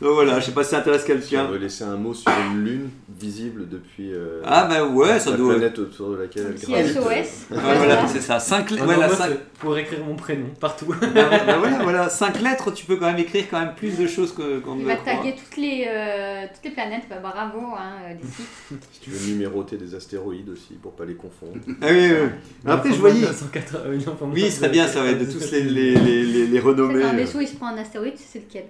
Donc 0.00 0.12
voilà, 0.14 0.38
je 0.38 0.46
sais 0.46 0.52
pas 0.52 0.62
si 0.62 0.70
ça 0.70 0.78
intéresse 0.78 1.02
on 1.04 1.06
quelqu'un. 1.08 1.44
veut 1.46 1.58
laisser 1.58 1.82
un 1.84 1.96
mot 1.96 2.14
sur 2.14 2.30
une 2.52 2.64
lune 2.64 2.90
visible 3.18 3.68
depuis 3.68 4.12
euh, 4.12 4.40
Ah 4.44 4.64
bah 4.70 4.84
ouais, 4.86 5.18
ça 5.18 5.32
la 5.32 5.36
doit. 5.36 5.54
planète 5.54 5.78
autour 5.80 6.10
de 6.12 6.16
laquelle 6.18 6.54
elle 6.54 6.70
gravite. 6.70 6.92
SOS. 6.94 7.02
Ouais, 7.50 7.76
voilà, 7.76 8.06
c'est 8.06 8.20
ça. 8.20 8.38
5 8.38 8.72
Ah 8.78 8.84
voilà, 8.84 9.08
cinq- 9.08 9.30
c'est 9.30 9.58
pour 9.58 9.76
écrire 9.76 10.04
mon 10.04 10.14
prénom 10.14 10.46
partout. 10.60 10.86
bah, 11.14 11.58
voilà, 11.58 11.82
voilà, 11.82 12.08
cinq 12.08 12.40
lettres, 12.40 12.70
tu 12.72 12.86
peux 12.86 12.94
quand 12.96 13.06
même 13.06 13.18
écrire 13.18 13.46
quand 13.50 13.58
même 13.58 13.74
plus 13.74 13.98
de 13.98 14.06
choses 14.06 14.32
que- 14.32 14.60
qu'on 14.60 14.76
ne 14.76 14.80
Il 14.82 14.86
le 14.86 14.92
va 14.92 14.96
taguer 14.98 15.34
toutes 15.34 15.56
les, 15.56 15.86
euh, 15.88 16.44
toutes 16.54 16.64
les 16.64 16.70
planètes. 16.70 17.02
Bah, 17.10 17.16
bravo, 17.20 17.58
hein, 17.76 17.92
euh, 18.04 18.14
les 18.14 18.28
sites. 18.28 18.46
Si 18.92 19.00
tu 19.00 19.10
veux 19.10 19.32
numéroter 19.32 19.76
des 19.76 19.94
astéroïdes 19.96 20.48
aussi 20.50 20.74
pour 20.80 20.92
pas 20.92 21.04
les 21.06 21.14
confondre. 21.14 21.54
Ah 21.82 21.86
oui, 21.90 22.10
oui. 22.10 22.28
Après, 22.66 22.90
je 22.90 22.96
voyais. 23.00 23.20
980, 23.26 23.78
non, 24.06 24.12
enfin, 24.12 24.26
Oui, 24.32 24.42
ce 24.50 24.58
serait 24.58 24.68
bien 24.68 24.86
ça, 24.86 25.02
ouais, 25.02 25.14
de 25.14 25.24
tous 25.24 25.50
les, 25.52 25.62
les, 25.62 25.94
les, 25.94 26.22
les, 26.24 26.46
les 26.46 26.60
renommer. 26.60 27.02
un 27.02 27.14
vaisseau 27.14 27.40
il 27.40 27.48
se 27.48 27.56
prend 27.56 27.66
un 27.68 27.78
astéroïde, 27.78 28.14
c'est 28.16 28.40
lequel? 28.46 28.64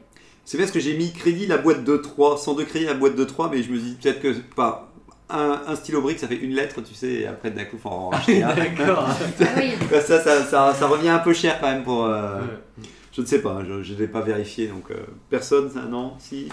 C'est 0.50 0.56
bien 0.56 0.64
parce 0.64 0.72
que 0.72 0.80
j'ai 0.80 0.96
mis 0.96 1.12
crédit 1.12 1.46
la 1.46 1.58
boîte 1.58 1.84
de 1.84 1.98
3, 1.98 2.38
102 2.38 2.64
crédits 2.64 2.86
la 2.86 2.94
boîte 2.94 3.14
de 3.16 3.24
3, 3.24 3.50
mais 3.50 3.62
je 3.62 3.70
me 3.70 3.76
dis 3.76 3.98
peut-être 4.00 4.20
que 4.22 4.32
pas 4.56 4.90
un, 5.28 5.60
un 5.66 5.76
stylo 5.76 6.00
brique 6.00 6.18
ça 6.18 6.26
fait 6.26 6.36
une 6.38 6.54
lettre, 6.54 6.80
tu 6.80 6.94
sais, 6.94 7.06
et 7.12 7.26
après 7.26 7.50
d'un 7.50 7.66
coup 7.66 7.76
faut 7.76 7.90
en 7.90 8.08
racheter 8.08 8.42
un. 8.44 8.54
D'accord. 8.54 9.04
Ah 9.08 9.44
oui, 9.58 9.72
ça, 9.90 10.00
ça, 10.22 10.42
ça, 10.44 10.72
ça 10.72 10.86
revient 10.86 11.10
un 11.10 11.18
peu 11.18 11.34
cher 11.34 11.60
quand 11.60 11.68
même 11.70 11.84
pour. 11.84 12.06
euh, 12.06 12.38
Ouais. 12.40 12.84
Je 13.12 13.20
ne 13.20 13.26
sais 13.26 13.42
pas, 13.42 13.58
je 13.66 13.92
ne 13.92 13.98
l'ai 13.98 14.06
pas 14.08 14.22
vérifié 14.22 14.68
donc 14.68 14.90
euh, 14.90 14.94
personne, 15.28 15.68
ça, 15.70 15.82
non, 15.82 16.12
si? 16.18 16.48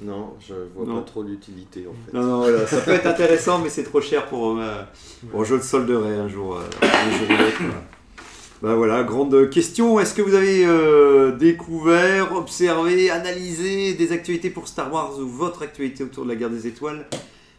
Non, 0.00 0.34
je 0.40 0.54
vois 0.74 0.84
Non. 0.86 0.96
pas 0.96 1.06
trop 1.06 1.22
l'utilité 1.22 1.86
en 1.88 1.92
fait. 2.04 2.18
Non, 2.18 2.24
non, 2.26 2.38
voilà, 2.38 2.66
ça 2.66 2.78
peut 2.80 2.90
être 2.90 3.06
intéressant, 3.06 3.60
mais 3.60 3.68
c'est 3.68 3.84
trop 3.84 4.00
cher 4.00 4.26
pour. 4.26 4.58
Euh, 4.58 4.82
bon, 5.22 5.44
je 5.44 5.54
le 5.54 5.62
solderai 5.62 6.16
un 6.16 6.28
jour. 6.28 6.56
euh, 6.56 6.62
un 6.82 7.26
voilà. 7.60 7.74
Bah 8.62 8.74
voilà, 8.74 9.02
grande 9.04 9.50
question. 9.50 10.00
Est-ce 10.00 10.14
que 10.14 10.22
vous 10.22 10.34
avez 10.34 10.64
euh, 10.66 11.32
découvert, 11.36 12.34
observé, 12.34 13.10
analysé 13.10 13.92
des 13.94 14.12
actualités 14.12 14.48
pour 14.50 14.66
Star 14.66 14.90
Wars 14.92 15.18
ou 15.18 15.26
votre 15.26 15.62
actualité 15.62 16.02
autour 16.04 16.24
de 16.24 16.30
la 16.30 16.36
guerre 16.36 16.48
des 16.50 16.66
étoiles 16.66 17.06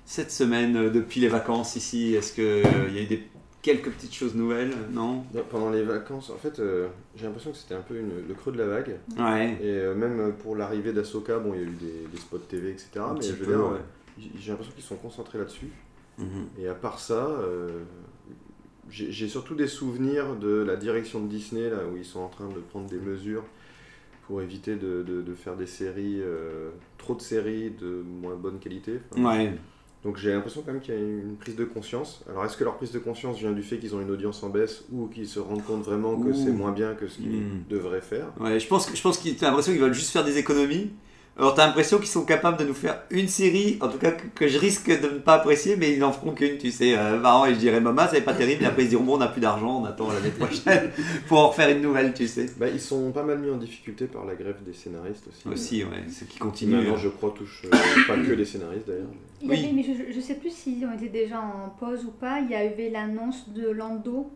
cette 0.06 0.32
semaine 0.32 0.76
euh, 0.76 0.90
depuis 0.90 1.20
les 1.22 1.28
vacances 1.28 1.76
ici? 1.76 2.16
Est-ce 2.16 2.34
qu'il 2.34 2.96
y 2.96 3.00
a 3.00 3.04
eu 3.04 3.06
des, 3.06 3.22
quelques 3.62 3.92
petites 3.92 4.16
choses 4.16 4.34
nouvelles? 4.34 4.74
Non? 4.92 5.24
Pendant 5.52 5.70
les 5.70 5.84
vacances, 5.84 6.32
en 6.32 6.38
fait, 6.38 6.58
euh, 6.60 6.88
j'ai 7.16 7.26
l'impression 7.26 7.52
que 7.52 7.58
c'était 7.58 7.76
un 7.76 7.82
peu 7.82 7.96
une- 8.00 8.28
le 8.28 8.34
creux 8.34 8.52
de 8.52 8.58
la 8.58 8.66
vague. 8.66 8.98
Ouais. 9.20 9.52
Et 9.62 9.66
euh, 9.68 9.94
même 9.94 10.34
pour 10.42 10.56
l'arrivée 10.56 10.94
d'Asoka, 10.94 11.38
bon, 11.38 11.54
il 11.54 11.60
y 11.62 11.64
a 11.64 11.68
eu 11.68 11.76
des, 11.80 12.08
des 12.12 12.18
spots 12.18 12.40
TV, 12.40 12.72
etc. 12.72 12.90
Un 12.98 13.14
mais 13.14 13.20
ouais. 13.30 13.54
euh, 13.54 13.78
j'ai 14.40 14.50
l'impression 14.50 14.74
qu'ils 14.74 14.84
sont 14.84 14.96
concentrés 14.96 15.38
là-dessus. 15.38 15.70
Mhm. 16.18 16.48
Et 16.60 16.68
à 16.68 16.74
part 16.74 17.00
ça, 17.00 17.28
euh, 17.28 17.84
j'ai 18.90 19.28
surtout 19.28 19.56
des 19.56 19.68
souvenirs 19.68 20.36
de 20.36 20.64
la 20.66 20.76
direction 20.76 21.20
de 21.22 21.28
Disney, 21.28 21.70
là 21.70 21.80
où 21.92 21.98
ils 21.98 22.06
sont 22.06 22.20
en 22.22 22.30
train 22.30 22.48
de 22.48 22.60
prendre 22.60 22.88
des 22.90 23.00
mesures 23.00 23.44
pour 24.28 24.42
éviter 24.42 24.76
de, 24.76 25.04
de- 25.04 25.22
de 25.22 25.34
faire 25.36 25.56
des 25.56 25.68
séries, 25.68 26.20
euh, 26.22 26.70
trop 26.98 27.16
de 27.16 27.22
séries 27.22 27.72
de 27.72 28.04
moins 28.06 28.36
bonne 28.36 28.60
qualité. 28.60 29.00
Enfin, 29.12 29.24
Ouais. 29.38 29.54
Donc 30.04 30.18
j'ai 30.18 30.32
l'impression 30.32 30.62
quand 30.66 30.72
même 30.72 30.80
qu'il 30.82 30.94
y 30.94 30.98
a 30.98 31.02
une 31.02 31.36
prise 31.38 31.56
de 31.56 31.66
conscience. 31.66 32.24
Alors 32.30 32.46
est-ce 32.46 32.56
que 32.56 32.64
leur 32.64 32.78
prise 32.78 32.92
de 32.92 33.00
conscience 33.00 33.40
vient 33.40 33.52
du 33.52 33.64
fait 33.64 33.78
qu'ils 33.78 33.96
ont 33.96 34.00
une 34.02 34.12
audience 34.12 34.42
en 34.44 34.50
baisse 34.50 34.86
ou 34.92 35.08
qu'ils 35.08 35.28
se 35.28 35.40
rendent 35.40 35.66
compte 35.66 35.82
vraiment 35.84 36.18
que 36.20 36.34
c'est 36.34 36.52
moins 36.52 36.72
bien 36.72 36.94
que 36.94 37.08
ce 37.08 37.18
qu'ils 37.18 37.42
Mm. 37.42 37.64
devraient 37.70 38.00
faire? 38.02 38.28
Ouais, 38.40 38.60
je 38.60 38.68
pense 38.68 38.86
que 38.86 38.96
je 38.96 39.02
pense 39.02 39.18
qu'ils 39.18 39.36
t'as 39.36 39.48
l'impression 39.48 39.72
qu'ils 39.74 39.82
veulent 39.82 39.94
juste 39.94 40.12
faire 40.12 40.24
des 40.24 40.38
économies. 40.38 40.92
Alors 41.40 41.54
t'as 41.54 41.68
l'impression 41.68 42.00
qu'ils 42.00 42.08
sont 42.08 42.26
capables 42.26 42.58
de 42.58 42.64
nous 42.66 42.74
faire 42.74 43.02
une 43.12 43.28
série, 43.28 43.78
en 43.82 43.90
tout 43.90 44.00
cas 44.00 44.12
que, 44.12 44.26
que 44.34 44.48
je 44.48 44.58
risque 44.58 44.88
de 44.90 45.08
ne 45.14 45.20
pas 45.20 45.36
apprécier, 45.36 45.76
mais 45.76 45.94
ils 45.94 46.00
n'en 46.00 46.12
feront 46.12 46.32
qu'une, 46.32 46.58
tu 46.58 46.72
sais, 46.72 46.98
euh, 46.98 47.20
marrant 47.20 47.46
et 47.46 47.54
je 47.54 47.60
dirais 47.60 47.80
maman, 47.80 48.04
c'est 48.12 48.22
pas 48.22 48.34
terrible, 48.34 48.64
et 48.64 48.66
après 48.66 48.84
ils 48.86 48.90
diront 48.90 49.04
bon 49.04 49.16
on 49.16 49.18
n'a 49.20 49.28
plus 49.28 49.40
d'argent, 49.42 49.82
on 49.82 49.86
attend 49.86 50.08
l'année 50.12 50.32
prochaine 50.32 50.90
pour 51.28 51.38
en 51.40 51.50
refaire 51.50 51.70
une 51.70 51.82
nouvelle, 51.84 52.14
tu 52.14 52.28
sais. 52.28 52.48
bah, 52.58 52.68
Ils 52.68 52.82
sont 52.82 53.12
pas 53.12 53.22
mal 53.24 53.38
mis 53.38 53.52
en 53.52 53.58
difficulté 53.58 54.06
par 54.06 54.26
la 54.26 54.34
grève 54.34 54.58
des 54.66 54.74
scénaristes 54.74 55.28
aussi. 55.28 55.48
Aussi, 55.48 55.84
ouais, 55.84 56.06
ce 56.12 56.24
qui 56.24 56.40
continue. 56.40 56.76
maintenant 56.76 56.98
je 56.98 57.10
crois 57.10 57.32
touche 57.38 57.62
euh, 57.66 57.70
pas 58.08 58.16
que 58.18 58.32
les 58.32 58.46
scénaristes 58.46 58.88
d'ailleurs. 58.88 59.06
Il 59.42 59.48
y 59.48 59.52
Oui. 59.52 59.60
avait, 59.64 59.74
mais 59.74 59.84
je, 59.84 60.12
je 60.12 60.20
sais 60.20 60.34
plus 60.36 60.50
s'ils 60.50 60.84
ont 60.86 60.94
été 60.94 61.10
déjà 61.10 61.40
en 61.40 61.70
pause 61.70 62.04
ou 62.06 62.12
pas. 62.12 62.40
Il 62.40 62.50
y 62.50 62.56
avait 62.56 62.90
l'annonce 62.90 63.50
de 63.50 63.70
Lando. 63.70 64.32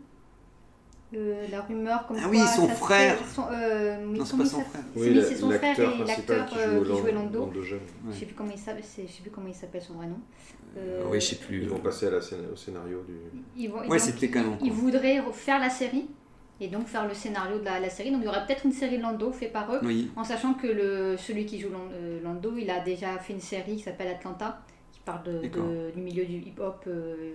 Euh, 1.14 1.46
la 1.50 1.60
rumeur 1.62 2.06
comme 2.06 2.16
Ah 2.18 2.22
quoi 2.22 2.30
oui, 2.30 2.38
son 2.56 2.68
ça 2.68 2.74
frère. 2.74 3.16
serait 3.18 3.24
son- 3.34 3.46
euh, 3.52 3.96
oui, 4.06 4.18
Non, 4.18 4.24
c'est 4.24 4.36
pas 4.36 4.44
son 4.46 4.60
frère. 4.62 4.82
Oui, 4.96 5.20
c'est 5.28 5.36
son 5.36 5.50
frère 5.50 5.78
et 5.80 6.04
l'acteur 6.06 6.46
qui 6.46 6.56
euh, 6.58 6.84
qui 6.84 6.98
jouait 6.98 7.12
Lando. 7.12 7.50
Je 7.62 7.76
sais 8.18 8.24
plus 8.26 8.34
comment 8.34 8.50
il 8.52 8.58
s'appelle, 8.58 8.82
je 8.84 9.02
sais 9.12 9.22
plus 9.22 9.30
comment 9.30 9.48
il 9.48 9.54
s'appelle 9.54 9.82
son 9.82 9.94
vrai 9.94 10.06
nom. 10.06 10.18
Euh, 10.78 11.02
oui, 11.10 11.20
je 11.20 11.26
sais 11.26 11.36
plus. 11.36 11.62
Ils 11.62 11.68
vont 11.68 11.78
passer 11.80 12.06
à 12.06 12.10
la 12.12 12.20
scén- 12.20 12.50
au 12.52 12.56
scénario 12.56 13.02
du. 13.06 13.14
Ils 13.56 13.68
vont, 13.70 13.86
Ouais, 13.88 13.98
c'était 13.98 14.28
canon, 14.30 14.56
Ils 14.62 14.68
quoi. 14.70 14.76
voudraient 14.80 15.20
refaire 15.20 15.58
la 15.60 15.68
série 15.68 16.06
et 16.60 16.68
donc 16.68 16.86
faire 16.86 17.06
le 17.06 17.12
scénario 17.12 17.58
de 17.58 17.64
la, 17.64 17.78
la 17.78 17.90
série. 17.90 18.10
Donc 18.10 18.20
il 18.22 18.24
y 18.24 18.28
aurait 18.28 18.46
peut-être 18.46 18.64
une 18.64 18.72
série 18.72 18.96
Lando 18.98 19.32
fait 19.32 19.48
par 19.48 19.70
eux, 19.74 19.80
Oui. 19.82 20.10
en 20.16 20.24
sachant 20.24 20.54
que 20.54 20.66
le, 20.66 21.16
celui 21.18 21.44
qui 21.44 21.60
joue 21.60 21.68
Lan- 21.68 21.90
euh, 21.92 22.20
Lando, 22.22 22.54
il 22.56 22.70
a 22.70 22.80
déjà 22.80 23.18
fait 23.18 23.34
une 23.34 23.40
série 23.40 23.76
qui 23.76 23.82
s'appelle 23.82 24.08
Atlanta, 24.08 24.60
parle 25.04 25.22
de, 25.24 25.90
du 25.94 26.00
milieu 26.00 26.24
du 26.24 26.36
hip-hop, 26.36 26.84
euh, 26.86 27.32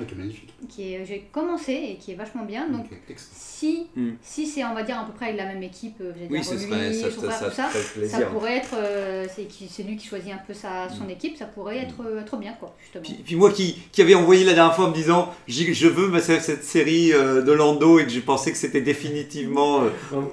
Ok, 0.00 0.16
magnifique. 0.16 0.52
qui 0.68 0.94
est 0.94 1.04
j'ai 1.04 1.24
commencé 1.32 1.72
et 1.72 1.96
qui 1.96 2.12
est 2.12 2.14
vachement 2.14 2.44
bien. 2.44 2.68
Donc 2.68 2.86
si, 3.16 3.86
Hmm. 3.96 4.10
si 4.22 4.46
c'est 4.46 4.64
on 4.64 4.74
va 4.74 4.82
dire 4.84 4.98
à 5.00 5.04
peu 5.04 5.12
près 5.12 5.26
avec 5.26 5.36
la 5.38 5.46
même 5.46 5.62
équipe, 5.62 5.96
euh, 6.00 6.12
Oui, 6.30 6.44
ça, 6.44 8.20
pourrait 8.26 8.56
être, 8.58 8.74
euh, 8.76 9.26
c'est 9.34 9.48
c'est 9.68 9.82
lui 9.82 9.96
qui 9.96 10.06
choisit 10.06 10.32
un 10.32 10.38
peu 10.46 10.54
sa, 10.54 10.88
son 10.88 11.08
équipe, 11.08 11.36
ça 11.36 11.46
pourrait 11.46 11.78
être, 11.78 12.02
euh, 12.06 12.20
être 12.20 12.36
bien 12.36 12.52
quoi, 12.58 12.74
justement. 12.82 13.02
Puis, 13.04 13.14
puis 13.24 13.36
moi 13.36 13.50
qui, 13.52 13.76
qui 13.92 14.02
avait 14.02 14.14
envoyé 14.14 14.44
la 14.44 14.54
dernière 14.54 14.74
fois 14.74 14.86
en 14.86 14.90
me 14.90 14.94
disant 14.94 15.32
je 15.46 15.88
veux 15.88 16.08
ma- 16.08 16.20
cette 16.20 16.42
cette 16.42 16.64
série 16.64 17.12
euh, 17.12 17.42
de 17.42 17.52
Lando 17.52 17.98
et 17.98 18.04
que 18.04 18.10
je 18.10 18.20
pensais 18.20 18.52
que 18.52 18.56
c'était 18.58 18.80
définitivement 18.80 19.82
euh, 19.82 19.88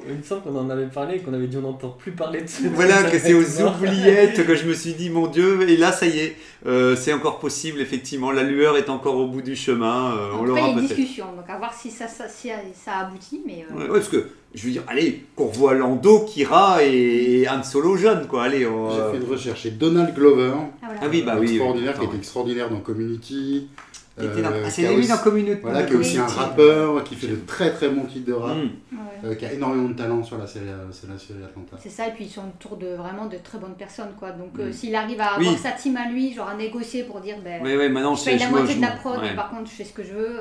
Il 0.07 0.15
me 0.15 0.23
semble 0.23 0.43
qu'on 0.43 0.55
en 0.55 0.69
avait 0.69 0.85
parlé 0.87 1.15
et 1.17 1.19
qu'on 1.19 1.33
avait 1.33 1.47
dit 1.47 1.57
on 1.57 1.61
n'entend 1.61 1.89
plus 1.89 2.11
parler 2.11 2.41
de 2.41 2.47
ce 2.47 2.67
voilà 2.67 3.03
que 3.11 3.17
c'est 3.19 3.33
aux 3.33 3.61
oubliettes 3.67 4.45
que 4.45 4.55
je 4.55 4.65
me 4.65 4.73
suis 4.73 4.93
dit 4.93 5.09
mon 5.09 5.27
dieu 5.27 5.67
et 5.67 5.77
là 5.77 5.91
ça 5.91 6.05
y 6.05 6.19
est 6.19 6.35
Euh, 6.75 6.95
c'est 6.95 7.13
encore 7.13 7.39
possible, 7.39 7.79
effectivement. 7.79 8.31
La 8.31 8.43
lueur 8.43 8.77
est 8.77 8.89
encore 8.89 9.15
au 9.15 9.27
bout 9.27 9.41
du 9.41 9.55
chemin. 9.55 10.11
euh, 10.15 10.31
En 10.33 10.35
on 10.35 10.39
tout 10.39 10.41
cas, 10.41 10.47
l'aura 10.47 10.59
il 10.59 10.63
y 10.63 10.65
a 10.65 10.69
une 10.69 10.75
peut-être. 10.87 10.97
discussion, 10.97 11.25
donc 11.35 11.49
à 11.49 11.57
voir 11.57 11.73
si 11.73 11.89
ça, 11.89 12.07
ça, 12.07 12.27
si 12.27 12.49
ça 12.73 12.91
aboutit. 12.99 13.41
Mais 13.45 13.65
euh, 13.69 13.75
Ouais, 13.75 13.83
ouais, 13.83 13.99
parce 13.99 14.09
que 14.09 14.27
je 14.53 14.65
veux 14.65 14.71
dire, 14.71 14.83
allez, 14.87 15.23
qu'on 15.35 15.47
revoit 15.47 15.73
Lando, 15.73 16.19
Kira 16.25 16.83
et 16.83 17.47
Han 17.49 17.63
Solo 17.63 17.95
jeune, 17.97 18.27
quoi. 18.27 18.43
Allez, 18.43 18.65
on, 18.67 18.89
J'ai 18.91 19.17
fait 19.17 19.23
une 19.25 19.31
recherche. 19.31 19.63
C'est 19.63 19.77
Donald 19.77 20.13
Glover. 20.13 20.51
ah, 20.55 20.85
voilà. 20.85 20.99
Ah 21.03 21.07
oui, 21.09 21.21
bah 21.23 21.35
oui. 21.39 21.47
extraordinaire, 21.51 21.91
oui, 21.93 21.99
qui 21.99 22.03
était 22.05 22.09
attends, 22.11 22.17
extraordinaire 22.19 22.69
dans 22.69 22.79
Community. 22.79 23.67
Il 24.17 24.25
était 24.25 24.41
dans- 24.41 24.49
euh, 24.51 24.61
Ah, 24.63 24.65
qui 24.67 24.71
c'est 24.71 24.87
a 24.87 24.93
lui 24.93 25.07
dans 25.07 25.17
Community. 25.17 25.59
Voilà, 25.61 25.83
qui 25.83 25.93
est 25.93 25.95
aussi 25.97 26.17
un 26.17 26.25
Oui. 26.25 26.31
rappeur, 26.37 27.03
qui 27.03 27.15
fait 27.15 27.27
de 27.27 27.35
très 27.45 27.71
très 27.73 27.89
bons 27.89 28.05
titres 28.05 28.25
de 28.27 28.33
rap, 28.33 28.55
Mm. 28.55 28.61
Ouais. 28.97 28.99
euh, 29.31 29.35
qui 29.35 29.45
a 29.45 29.51
énormément 29.51 29.89
de 29.89 29.93
talent 29.93 30.23
sur 30.23 30.37
la 30.37 30.47
série, 30.47 30.69
euh, 30.69 30.85
c'est 30.91 31.09
la 31.09 31.17
série 31.19 31.43
Atlanta. 31.43 31.75
C'est 31.77 31.89
ça, 31.89 32.07
et 32.07 32.11
puis 32.11 32.23
ils 32.25 32.29
sont 32.29 32.43
autour 32.47 32.77
de 32.77 32.87
vraiment 32.95 33.25
de 33.25 33.35
très 33.43 33.57
bonnes 33.57 33.75
personnes. 33.75 34.13
quoi. 34.17 34.31
Donc 34.31 34.57
euh, 34.59 34.69
Mm. 34.69 34.73
s'il 34.73 34.95
arrive 34.95 35.19
à 35.19 35.37
Oui. 35.37 35.47
avoir 35.47 35.59
sa 35.59 35.71
team 35.71 35.97
à 35.97 36.09
lui, 36.09 36.33
genre 36.33 36.47
à 36.47 36.55
négocier 36.55 37.03
pour 37.03 37.19
dire 37.19 37.35
ben, 37.43 37.61
Ouais, 37.61 37.75
ouais, 37.75 37.89
maintenant, 37.89 38.15
je 38.15 38.21
c'est 38.21 38.29
paye 38.31 38.39
la 38.39 38.49
moitié 38.49 38.75
de 38.75 38.81
la 38.81 38.91
prod, 38.91 39.17
ouais. 39.19 39.29
mais 39.31 39.35
par 39.35 39.49
contre 39.49 39.69
je 39.69 39.75
fais 39.75 39.83
ce 39.83 39.91
que 39.93 40.03
je 40.03 40.13
veux. 40.13 40.39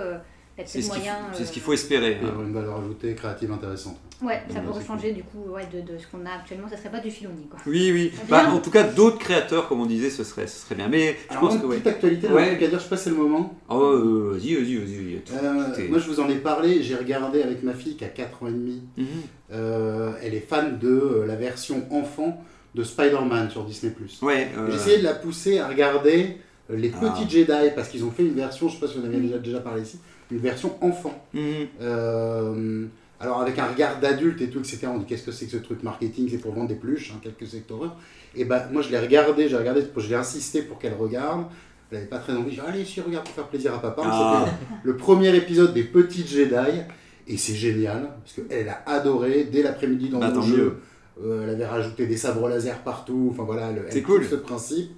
C'est 0.65 0.83
ce 0.83 0.91
qu'il 0.91 1.03
euh, 1.03 1.45
ce 1.45 1.51
qu'il 1.51 1.63
faut 1.63 1.73
espérer. 1.73 2.13
Et 2.23 2.27
avoir 2.27 2.43
une 2.43 2.53
valeur 2.53 2.79
ajoutée 2.79 3.15
créative 3.15 3.51
intéressante. 3.51 3.97
Ouais, 4.23 4.41
ça 4.49 4.61
Ouais, 4.61 4.65
pourrait 4.67 4.85
changer 4.85 5.13
du 5.13 5.25
coup 5.25 5.51
ouais, 5.51 5.67
de, 5.73 5.81
de 5.81 5.99
ce 5.99 6.07
qu'on 6.07 6.25
a 6.25 6.31
actuellement. 6.41 6.69
Ça 6.69 6.77
serait 6.77 6.91
pas 6.91 7.01
du 7.01 7.11
Filoni. 7.11 7.47
Quoi. 7.51 7.59
Oui, 7.67 7.91
oui. 7.93 8.13
Bah, 8.29 8.49
en 8.51 8.61
tout 8.61 8.71
cas, 8.71 8.85
d'autres 8.85 9.19
créateurs, 9.19 9.69
comme 9.69 9.81
on 9.81 9.87
disait, 9.87 10.11
ce 10.11 10.23
serait, 10.23 10.47
ce 10.47 10.61
serait 10.65 10.77
bien. 10.77 10.89
Mais 10.89 11.17
je 11.27 11.31
Alors, 11.37 11.43
pense 11.49 11.55
une 11.57 11.61
que, 11.63 11.67
ouais. 11.67 11.77
petite 11.79 11.89
actualité, 11.89 12.29
Ouais. 12.29 12.43
un 12.45 12.47
truc 12.51 12.63
à 12.63 12.67
dire, 12.69 12.79
je 12.79 12.85
sais 12.85 12.89
pas 12.91 12.97
si 12.97 13.05
c'est 13.05 13.11
le 13.11 13.17
moment. 13.17 13.59
Oh, 13.69 13.81
euh, 13.83 14.31
vas-y, 14.39 14.55
vas-y, 14.55 14.77
vas-y. 14.77 15.23
Euh, 15.45 15.89
moi 15.91 15.99
je 15.99 16.07
vous 16.09 16.21
en 16.21 16.29
ai 16.29 16.37
parlé, 16.37 16.83
j'ai 16.85 16.95
regardé 16.95 17.43
avec 17.43 17.63
ma 17.65 17.75
fille 17.75 17.97
qui 17.97 18.05
a 18.05 18.09
4 18.09 18.45
ans 18.45 18.47
et 18.47 18.53
demi. 18.53 18.83
Mhm. 18.97 19.07
Euh, 19.53 20.13
elle 20.23 20.35
est 20.35 20.41
fan 20.49 20.79
de 20.79 21.25
la 21.27 21.35
version 21.37 21.85
enfant 21.91 22.43
de 22.75 22.83
Spider-Man 22.83 23.51
sur 23.51 23.65
Disney+. 23.65 23.93
Ouais. 24.23 24.49
euh, 24.57 24.69
J'ai 24.71 24.77
essayé 24.77 24.99
de 24.99 25.05
la 25.05 25.15
pousser 25.15 25.59
à 25.59 25.69
regarder 25.69 26.39
les 26.71 26.93
Ah. 27.03 27.11
petits 27.11 27.29
Jedi 27.29 27.71
parce 27.75 27.89
qu'ils 27.89 28.05
ont 28.05 28.11
fait 28.11 28.23
une 28.25 28.35
version, 28.35 28.69
je 28.69 28.75
sais 28.75 28.81
pas 28.81 28.89
si 28.89 28.99
vous 28.99 29.03
en 29.05 29.09
avez 29.09 29.19
déjà, 29.19 29.39
déjà 29.39 29.61
parlé 29.61 29.83
ici, 29.83 29.99
une 30.31 30.39
version 30.39 30.77
enfant. 30.81 31.27
mhm. 31.35 31.43
Euh, 31.81 32.87
alors 33.21 33.41
avec 33.41 33.59
un 33.59 33.67
regard 33.67 34.01
d'adulte 34.01 34.41
et 34.43 34.49
tout, 34.49 34.59
etc. 34.59 34.81
On 34.93 34.99
dit 34.99 35.05
qu'est-ce 35.07 35.23
que 35.25 35.33
c'est 35.33 35.47
que 35.47 35.53
ce 35.53 35.57
truc 35.59 35.83
marketing, 35.83 36.29
c'est 36.31 36.39
pour 36.39 36.53
vendre 36.53 36.69
des 36.69 36.75
peluches, 36.75 37.13
hein, 37.15 37.21
quelques 37.23 37.47
secteurs. 37.51 37.97
Et 38.37 38.45
ben 38.45 38.63
moi 38.73 38.83
je 38.83 38.91
l'ai 38.91 38.99
regardé, 38.99 39.49
j'ai 39.49 39.57
regardé, 39.57 39.83
je 39.97 40.09
l'ai 40.09 40.15
insisté 40.15 40.63
pour 40.63 40.79
qu'elle 40.79 40.95
regarde. 40.95 41.45
Elle 41.91 41.99
n'avait 41.99 42.11
pas 42.11 42.19
très 42.19 42.33
envie. 42.33 42.51
J'ai 42.51 42.61
dit 42.63 42.67
allez, 42.67 42.85
si 42.85 43.01
regarde 43.01 43.25
pour 43.25 43.35
faire 43.35 43.47
plaisir 43.47 43.73
à 43.75 43.81
papa. 43.81 44.03
Ah. 44.05 44.47
Le 44.83 44.97
premier 44.97 45.35
épisode 45.37 45.73
des 45.73 45.85
petits 45.85 46.27
Jedi 46.27 46.81
et 47.29 47.37
c'est 47.37 47.55
génial 47.55 48.11
parce 48.23 48.35
qu'elle 48.49 48.69
a 48.69 48.83
adoré 48.87 49.45
dès 49.45 49.63
l'après-midi 49.63 50.09
dans 50.11 50.19
Bah, 50.19 50.31
tant 50.33 50.43
jeu. 50.43 50.81
euh, 51.23 51.45
elle 51.45 51.51
avait 51.51 51.67
rajouté 51.67 52.07
des 52.07 52.17
sabres 52.17 52.49
laser 52.49 52.79
partout. 52.81 53.29
Enfin 53.33 53.45
voilà, 53.45 53.71
le, 53.71 53.83
C'est 53.89 53.99
elle 53.99 54.03
cool. 54.05 54.25
ce 54.27 54.35
principe. 54.35 54.91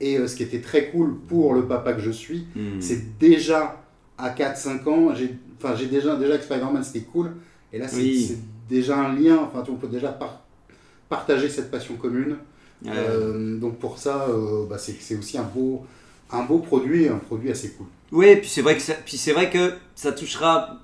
Et 0.00 0.18
euh, 0.18 0.26
ce 0.28 0.36
qui 0.36 0.42
était 0.42 0.60
très 0.60 0.90
cool 0.90 1.16
pour 1.28 1.54
le 1.54 1.62
papa 1.66 1.94
que 1.94 2.00
je 2.00 2.10
suis, 2.10 2.46
Mhm. 2.54 2.80
c'est 2.80 3.18
déjà 3.18 3.81
à 4.22 4.30
4-5 4.30 4.88
ans, 4.88 5.14
j'ai 5.14 5.34
enfin, 5.62 5.74
déjà, 5.90 6.16
déjà 6.16 6.38
que 6.38 6.44
Spider-Man 6.44 6.82
c'était 6.84 7.04
cool, 7.04 7.32
et 7.72 7.78
là 7.78 7.88
c'est 7.88 7.96
Oui. 7.96 8.36
déjà 8.68 8.96
un 8.98 9.14
lien, 9.14 9.38
enfin 9.38 9.64
on 9.68 9.74
peut 9.74 9.88
déjà 9.88 10.08
par- 10.12 10.42
partager 11.08 11.48
cette 11.48 11.70
passion 11.70 11.96
commune. 11.96 12.36
Ouais. 12.84 12.90
Euh, 12.96 13.58
donc 13.58 13.78
pour 13.78 13.98
ça, 13.98 14.26
euh, 14.28 14.66
bah, 14.68 14.76
c'est 14.78 15.16
aussi 15.16 15.38
un 15.38 15.42
beau, 15.44 15.84
un 16.30 16.44
beau 16.44 16.58
produit, 16.58 17.04
et 17.04 17.08
un 17.08 17.18
produit 17.18 17.50
assez 17.50 17.70
cool. 17.72 17.86
Oui, 18.12 18.36
puis 18.36 18.48
c'est 18.48 18.62
vrai 18.62 18.76
que 18.76 18.82
ça, 18.82 18.94
puis 19.04 19.16
c'est 19.16 19.32
vrai 19.32 19.50
que 19.50 19.72
ça 19.94 20.12
touchera 20.12 20.78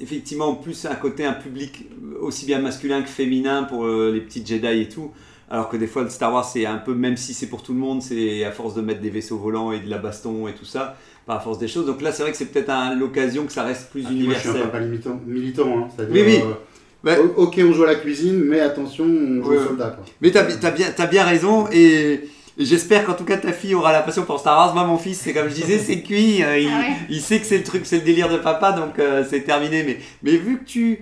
effectivement 0.00 0.54
plus 0.54 0.84
un 0.86 0.94
côté 0.96 1.24
un 1.24 1.32
public 1.34 1.88
aussi 2.20 2.44
bien 2.46 2.60
masculin 2.60 3.02
que 3.02 3.08
féminin 3.08 3.64
pour 3.64 3.84
euh, 3.84 4.10
les 4.12 4.20
petits 4.20 4.44
Jedi 4.44 4.80
et 4.82 4.88
tout. 4.88 5.10
Alors 5.50 5.68
que 5.68 5.76
des 5.76 5.86
fois, 5.86 6.02
le 6.02 6.08
Star 6.08 6.32
Wars, 6.32 6.46
c'est 6.48 6.64
un 6.64 6.78
peu, 6.78 6.94
même 6.94 7.18
si 7.18 7.34
c'est 7.34 7.46
pour 7.46 7.62
tout 7.62 7.74
le 7.74 7.78
monde, 7.78 8.00
c'est 8.00 8.42
à 8.42 8.52
force 8.52 8.74
de 8.74 8.80
mettre 8.80 9.02
des 9.02 9.10
vaisseaux 9.10 9.36
volants 9.36 9.70
et 9.70 9.80
de 9.80 9.90
la 9.90 9.98
baston 9.98 10.48
et 10.48 10.54
tout 10.54 10.64
ça, 10.64 10.96
par 11.26 11.36
la 11.36 11.40
force 11.40 11.58
des 11.58 11.68
choses. 11.68 11.86
Donc 11.86 12.02
là, 12.02 12.12
c'est 12.12 12.22
vrai 12.22 12.32
que 12.32 12.38
c'est 12.38 12.46
peut-être 12.46 12.70
un- 12.70 12.94
l'occasion 12.94 13.44
que 13.46 13.52
ça 13.52 13.62
reste 13.62 13.90
plus 13.90 14.02
Ah, 14.04 14.08
puis 14.10 14.22
moi 14.24 14.34
je 14.34 14.38
suis 14.40 14.48
un 14.48 14.52
universel. 14.52 14.70
papa 14.72 14.84
militant, 14.84 15.20
militant 15.26 15.78
hein, 15.78 15.88
c'est-à-dire, 15.94 16.14
Oui, 16.26 16.32
oui. 16.44 17.10
euh, 17.10 17.26
ok 17.36 17.60
on 17.68 17.72
joue 17.72 17.84
à 17.84 17.86
la 17.88 17.94
cuisine, 17.96 18.42
mais 18.44 18.60
attention 18.60 19.04
on 19.04 19.42
joue 19.42 19.50
Ouais, 19.50 19.56
au 19.58 19.66
soldat. 19.68 19.90
Quoi. 19.90 20.04
Mais 20.20 20.30
t'as, 20.30 20.42
bi- 20.44 20.58
t'as 20.60 20.70
bien, 20.70 20.86
t'as 20.94 21.06
bien 21.06 21.24
raison 21.24 21.66
et, 21.72 22.20
j'espère 22.58 23.04
qu'en 23.06 23.14
tout 23.14 23.24
cas 23.24 23.36
ta 23.38 23.52
fille 23.52 23.74
aura 23.74 23.92
la 23.92 24.02
passion 24.02 24.24
pour 24.24 24.38
Star 24.38 24.56
Wars. 24.58 24.74
Moi, 24.74 24.84
mon 24.84 24.98
fils, 24.98 25.20
c'est 25.20 25.32
comme 25.32 25.48
je 25.48 25.54
disais, 25.54 25.78
c'est 25.78 26.02
cuit. 26.02 26.42
euh, 26.44 26.58
il, 26.58 26.68
Ah 26.72 26.80
ouais 26.80 26.86
il 27.08 27.20
sait 27.20 27.38
que 27.40 27.46
c'est 27.46 27.58
le 27.58 27.64
truc, 27.64 27.82
c'est 27.86 27.96
le 27.96 28.02
délire 28.04 28.28
de 28.28 28.36
papa, 28.38 28.72
donc 28.72 28.98
euh, 28.98 29.24
c'est 29.28 29.40
terminé. 29.40 29.82
Mais, 29.84 29.98
mais 30.22 30.36
vu 30.36 30.58
que 30.58 30.64
tu, 30.64 30.98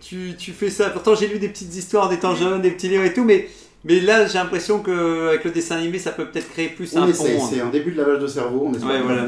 tu, 0.00 0.34
tu 0.38 0.52
fais 0.52 0.70
ça, 0.70 0.90
pourtant 0.90 1.14
j'ai 1.14 1.26
lu 1.28 1.38
des 1.38 1.48
petites 1.48 1.74
histoires 1.74 2.08
d'étant 2.08 2.34
jeune, 2.34 2.60
des 2.60 2.70
petits 2.70 2.88
livres 2.88 3.04
et 3.04 3.12
tout, 3.14 3.24
mais, 3.24 3.48
mais 3.84 4.00
là 4.00 4.26
j'ai 4.26 4.34
l'impression 4.38 4.80
qu'avec 4.80 5.44
le 5.44 5.50
dessin 5.50 5.76
animé, 5.76 5.98
ça 5.98 6.10
peut 6.12 6.26
peut-être 6.26 6.50
créer 6.50 6.68
plus 6.68 6.94
On 6.96 7.02
un 7.02 7.08
essaie, 7.08 7.36
pont. 7.36 7.46
c'est 7.46 7.60
un 7.60 7.70
début 7.70 7.92
de 7.92 7.98
lavage 7.98 8.18
de 8.20 8.26
cerveau, 8.26 8.66
on 8.68 8.72
espère 8.74 8.90
Ouais, 8.90 9.00
voilà, 9.02 9.24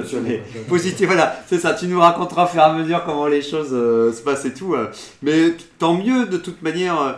positif, 0.69 1.07
voilà, 1.07 1.43
c'est 1.49 1.59
ça, 1.59 1.75
tu 1.75 1.87
nous 1.87 2.01
raconteras 2.01 2.45
au 2.45 2.49
fur 2.49 2.61
et 2.61 2.65
à 2.65 2.73
mesure 2.73 3.03
comment 3.05 3.27
les 3.27 3.43
choses 3.43 3.71
euh, 3.73 4.13
se 4.13 4.21
passent 4.23 4.45
et 4.45 4.53
tout. 4.55 4.75
euh. 4.75 4.89
Mais 5.23 5.55
tant 5.79 5.95
mieux, 5.95 6.27
de 6.27 6.37
toute 6.37 6.61
manière, 6.63 7.01
euh, 7.01 7.13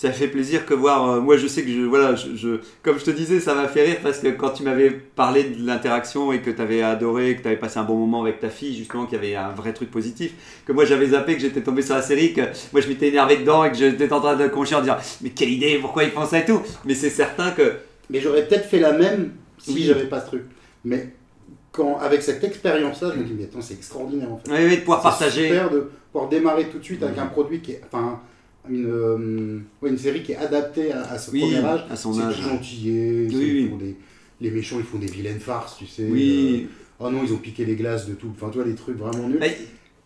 ça 0.00 0.12
fait 0.12 0.28
plaisir 0.28 0.64
que 0.64 0.74
voir. 0.74 1.10
euh, 1.10 1.20
moi, 1.20 1.36
je 1.36 1.48
sais 1.48 1.62
que 1.64 1.70
je, 1.70 1.80
voilà, 1.82 2.14
je, 2.14 2.36
je- 2.36 2.60
comme 2.84 2.98
je 3.00 3.04
te 3.04 3.10
disais, 3.10 3.40
ça 3.40 3.54
m'a 3.56 3.66
fait 3.66 3.82
rire 3.84 3.96
parce 4.00 4.20
que 4.20 4.28
quand 4.28 4.50
tu 4.50 4.62
m'avais 4.62 4.90
parlé 4.90 5.42
de 5.42 5.66
l'interaction 5.66 6.32
et 6.32 6.40
que 6.40 6.50
tu 6.50 6.62
avais 6.62 6.82
adoré, 6.82 7.34
que 7.36 7.42
tu 7.42 7.48
avais 7.48 7.56
passé 7.56 7.78
un 7.80 7.82
bon 7.84 7.96
moment 7.96 8.22
avec 8.22 8.38
ta 8.38 8.48
fille, 8.48 8.76
justement, 8.76 9.06
qu'il 9.06 9.16
y 9.16 9.18
avait 9.18 9.34
un 9.34 9.50
vrai 9.50 9.72
truc 9.72 9.90
positif, 9.90 10.34
que 10.64 10.72
moi 10.72 10.84
j'avais 10.84 11.08
zappé, 11.08 11.34
que 11.34 11.40
j'étais 11.40 11.62
tombé 11.62 11.82
sur 11.82 11.96
la 11.96 12.02
série, 12.02 12.32
que 12.32 12.42
moi 12.72 12.80
je 12.80 12.86
m'étais 12.88 13.08
énervé 13.08 13.38
dedans 13.38 13.64
et 13.64 13.70
que 13.72 13.76
j'étais 13.76 14.12
en 14.12 14.20
train 14.20 14.36
de 14.36 14.46
concher 14.46 14.76
en 14.76 14.82
disant 14.82 14.96
Mais 15.20 15.30
quelle 15.30 15.50
idée, 15.50 15.78
pourquoi 15.80 16.04
ils 16.04 16.10
font 16.12 16.24
ça 16.24 16.38
et 16.38 16.44
tout 16.44 16.62
Mais 16.84 16.94
c'est 16.94 17.10
certain 17.10 17.50
que. 17.50 17.72
Mais 18.08 18.20
j'aurais 18.20 18.46
peut-être 18.46 18.66
fait 18.68 18.78
la 18.78 18.92
même 18.92 19.32
si 19.58 19.72
Oui. 19.74 19.82
j'avais 19.82 20.04
pas 20.06 20.20
ce 20.20 20.26
truc. 20.26 20.44
Mais 20.84 21.08
quand, 21.72 21.98
avec 21.98 22.22
cette 22.22 22.42
expérience-là, 22.44 23.10
je 23.14 23.20
me 23.20 23.24
dis, 23.24 23.34
mais 23.36 23.44
attends, 23.44 23.60
c'est 23.60 23.74
extraordinaire 23.74 24.32
en 24.32 24.38
fait. 24.38 24.48
Oui, 24.50 24.58
oui, 24.64 24.76
de 24.76 24.80
pouvoir 24.82 25.02
partager. 25.02 25.48
super 25.48 25.70
de 25.70 25.90
pouvoir 26.12 26.28
démarrer 26.30 26.68
tout 26.68 26.78
de 26.78 26.84
suite 26.84 27.02
avec 27.02 27.18
un 27.18 27.26
produit 27.26 27.60
qui 27.60 27.72
est. 27.72 27.80
Enfin, 27.92 28.20
une, 28.70 28.86
euh, 28.86 29.58
ouais, 29.82 29.90
une 29.90 29.98
série 29.98 30.22
qui 30.22 30.32
est 30.32 30.36
adaptée 30.36 30.92
à, 30.92 31.02
à 31.12 31.18
ce 31.18 31.30
Oui, 31.30 31.40
premier 31.40 31.56
âge. 31.64 31.84
à 31.90 31.96
son 31.96 32.18
âge. 32.20 32.36
tout 32.36 32.42
gentillé. 32.42 33.26
Oui, 33.32 33.70
des- 33.78 33.96
les 34.40 34.50
méchants, 34.50 34.76
ils 34.78 34.84
font 34.84 34.98
des 34.98 35.06
vilaines 35.08 35.40
farces, 35.40 35.76
tu 35.78 35.86
sais. 35.86 36.06
Oui. 36.08 36.66
euh, 37.00 37.04
oh 37.06 37.10
non, 37.10 37.20
ils 37.24 37.32
ont 37.32 37.38
piqué 37.38 37.64
les 37.64 37.74
glaces 37.76 38.06
de 38.06 38.14
tout. 38.14 38.28
Enfin, 38.34 38.50
tu 38.50 38.58
vois, 38.58 38.66
les 38.66 38.74
trucs 38.74 38.96
vraiment 38.98 39.28
nuls. 39.28 39.40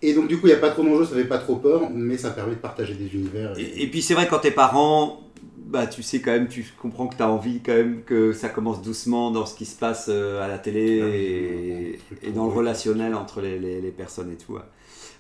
Et 0.05 0.15
donc, 0.15 0.27
du 0.29 0.37
coup, 0.39 0.47
il 0.47 0.51
n'y 0.51 0.57
a 0.57 0.61
pas 0.61 0.71
trop 0.71 0.83
d'enjeux, 0.83 1.05
ça 1.05 1.15
fait 1.15 1.25
pas 1.25 1.39
trop 1.39 1.57
peur, 1.57 1.89
mais 1.91 2.17
ça 2.19 2.31
permet 2.31 2.55
de 2.55 2.61
partager 2.61 2.95
des 2.95 3.15
univers. 3.15 3.57
Et, 3.59 3.83
et 3.85 3.87
puis 3.87 4.03
c'est 4.03 4.15
vrai 4.15 4.27
quand 4.29 4.41
t'es 4.41 4.51
parent, 4.51 5.21
bah 5.69 5.87
tu 5.87 6.03
sais 6.03 6.21
quand 6.21 6.33
même, 6.33 6.49
tu 6.49 6.67
comprends 6.81 7.07
que 7.07 7.17
tu 7.17 7.23
as 7.23 7.31
envie 7.31 7.61
quand 7.65 7.73
même 7.75 8.03
que 8.05 8.33
ça 8.33 8.49
commence 8.49 8.83
doucement 8.83 9.31
dans 9.31 9.47
ce 9.47 9.55
qui 9.55 9.65
se 9.65 9.77
passe 9.79 10.07
euh, 10.09 10.43
à 10.45 10.49
la 10.49 10.59
télé 10.59 11.01
Ah 11.03 12.27
et, 12.27 12.31
dans 12.33 12.47
le 12.47 12.53
relationnel 12.53 13.15
entre 13.15 13.41
les, 13.41 13.59
les- 13.59 13.81
les 13.81 13.91
personnes 13.91 14.33
et 14.33 14.37
tout. 14.37 14.57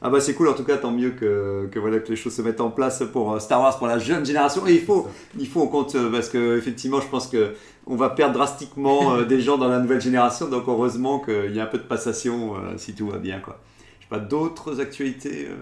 Ah 0.04 0.10
bah 0.10 0.20
c'est 0.20 0.34
cool 0.34 0.48
en 0.48 0.54
tout 0.54 0.64
cas, 0.64 0.76
tant 0.78 0.90
mieux 0.90 1.10
que, 1.10 1.68
que 1.70 1.78
voilà 1.78 1.98
que 2.00 2.08
les 2.08 2.16
choses 2.16 2.34
se 2.34 2.42
mettent 2.42 2.60
en 2.60 2.70
place 2.70 3.02
pour 3.12 3.32
euh, 3.32 3.38
Star 3.38 3.60
Wars 3.60 3.78
pour 3.78 3.86
la 3.86 3.98
jeune 3.98 4.26
génération. 4.26 4.66
Et 4.66 4.72
il 4.74 4.80
faut, 4.82 5.06
il 5.38 5.46
faut 5.46 5.60
on 5.62 5.68
compte 5.68 5.94
euh, 5.94 6.10
parce 6.10 6.28
que 6.28 6.58
effectivement 6.58 7.00
je 7.00 7.06
pense 7.08 7.28
que 7.28 7.52
on 7.86 7.96
va 7.96 8.10
perdre 8.10 8.34
drastiquement 8.34 9.14
euh, 9.14 9.24
des 9.24 9.40
gens 9.40 9.58
dans 9.58 9.68
la 9.68 9.78
nouvelle 9.78 10.00
génération. 10.00 10.48
Donc 10.48 10.64
heureusement 10.66 11.20
qu'il 11.20 11.54
y 11.54 11.60
a 11.60 11.62
un 11.62 11.66
peu 11.66 11.78
de 11.78 11.84
passation 11.84 12.56
euh, 12.56 12.76
si 12.76 12.94
tout 12.94 13.08
va 13.08 13.18
bien 13.18 13.38
quoi. 13.40 13.60
Je 14.00 14.04
sais 14.04 14.10
pas 14.10 14.18
d'autres 14.18 14.80
actualités. 14.80 15.46
euh, 15.48 15.54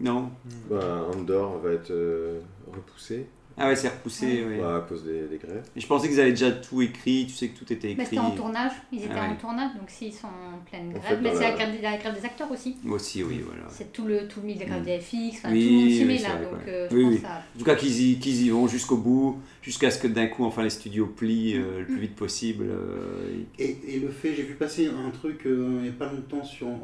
Non? 0.00 0.30
Bah, 0.70 1.06
Andorre 1.14 1.58
va 1.62 1.70
être 1.72 1.90
euh, 1.92 2.40
repoussé 2.74 3.26
Ah 3.58 3.68
ouais 3.68 3.76
c'est 3.76 3.88
repoussé. 3.88 4.44
ouais. 4.44 4.58
bah, 4.58 4.76
à 4.76 4.80
cause 4.80 5.04
des, 5.04 5.22
des 5.28 5.36
grèves. 5.38 5.62
Et 5.76 5.80
je 5.80 5.86
pensais 5.86 6.08
qu'ils 6.08 6.20
avaient 6.20 6.30
déjà 6.30 6.50
tout 6.52 6.80
écrit, 6.82 7.26
tu 7.28 7.34
sais 7.34 7.48
que 7.48 7.58
tout 7.58 7.72
était 7.72 7.88
Mais 7.88 7.92
écrit. 7.92 8.06
c'était 8.06 8.18
en 8.18 8.30
tournage, 8.32 8.72
ils 8.92 9.00
étaient 9.04 9.10
Ah 9.16 9.30
en 9.30 9.36
tournage, 9.36 9.74
donc 9.78 9.88
s'ils 9.90 10.12
sont 10.12 10.26
en 10.26 10.58
pleine 10.68 10.88
En 10.88 10.98
grève, 10.98 11.02
fait, 11.02 11.20
mais 11.20 11.34
c'est 11.34 11.40
la- 11.42 11.50
la, 11.50 11.54
grève 11.56 11.72
des- 11.76 11.82
la 11.82 11.96
grève 11.96 12.14
des 12.18 12.24
acteurs 12.24 12.50
aussi. 12.50 12.76
Aussi, 12.88 13.22
oui, 13.22 13.40
voilà. 13.46 13.62
C'est 13.68 13.92
tout 13.92 14.04
le, 14.06 14.26
tout 14.28 14.40
le 14.40 14.46
milieu 14.46 14.58
de 14.58 14.64
la 14.64 14.68
grève 14.70 14.82
Mm. 14.82 14.84
des 14.84 15.00
FX, 15.00 15.36
enfin, 15.38 15.52
Oui, 15.52 15.64
tout 15.66 15.72
le 15.72 15.78
monde 15.80 15.90
s'y 15.90 15.98
oui, 16.00 16.04
met 16.06 16.18
là, 16.18 16.28
vrai, 16.36 16.44
donc 16.44 16.68
euh, 16.68 16.88
je 16.90 16.96
Oui, 16.96 17.02
pense 17.04 17.12
oui. 17.14 17.20
ça. 17.20 17.42
En 17.54 17.58
tout 17.58 17.64
cas, 17.64 17.74
qu'ils 17.74 18.00
y, 18.10 18.18
qu'ils 18.18 18.42
y 18.46 18.50
vont 18.50 18.66
jusqu'au 18.68 18.96
bout, 18.96 19.38
jusqu'à 19.62 19.90
ce 19.90 19.98
que 19.98 20.08
d'un 20.08 20.26
coup, 20.28 20.44
enfin, 20.44 20.62
les 20.62 20.70
studios 20.70 21.06
plient 21.06 21.56
euh, 21.56 21.80
le 21.80 21.84
plus 21.86 21.98
vite 22.00 22.16
possible. 22.16 22.64
euh, 22.68 23.42
et- 23.58 23.64
Et, 23.64 23.96
et 23.96 24.00
le 24.00 24.08
fait, 24.08 24.34
j'ai 24.34 24.42
vu 24.42 24.54
passer 24.54 24.86
un 24.88 25.10
truc 25.10 25.46
euh, 25.46 25.74
il 25.78 25.82
n'y 25.82 25.88
a 25.88 25.92
pas 25.92 26.10
longtemps 26.12 26.44
sur, 26.44 26.66
en, 26.68 26.80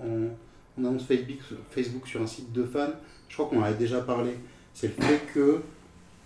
en 0.78 0.84
annonce 0.84 1.04
Facebook, 1.06 1.38
Facebook 1.70 2.06
sur 2.06 2.20
un 2.22 2.26
site 2.26 2.52
de 2.52 2.64
fans, 2.64 2.88
je 3.28 3.34
crois 3.34 3.46
qu'on 3.46 3.58
en 3.60 3.64
avait 3.64 3.76
déjà 3.78 4.00
parlé, 4.00 4.30
c'est 4.74 4.96
le 4.96 5.04
fait 5.04 5.20
que 5.34 5.60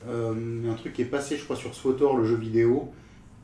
un 0.09 0.75
truc 0.75 0.93
qui 0.93 1.03
est 1.03 1.07
passé, 1.07 1.37
je 1.37 1.45
crois, 1.45 1.57
sur 1.57 1.75
SWTOR, 1.75 2.17
le 2.17 2.25
jeu 2.25 2.37
vidéo, 2.37 2.91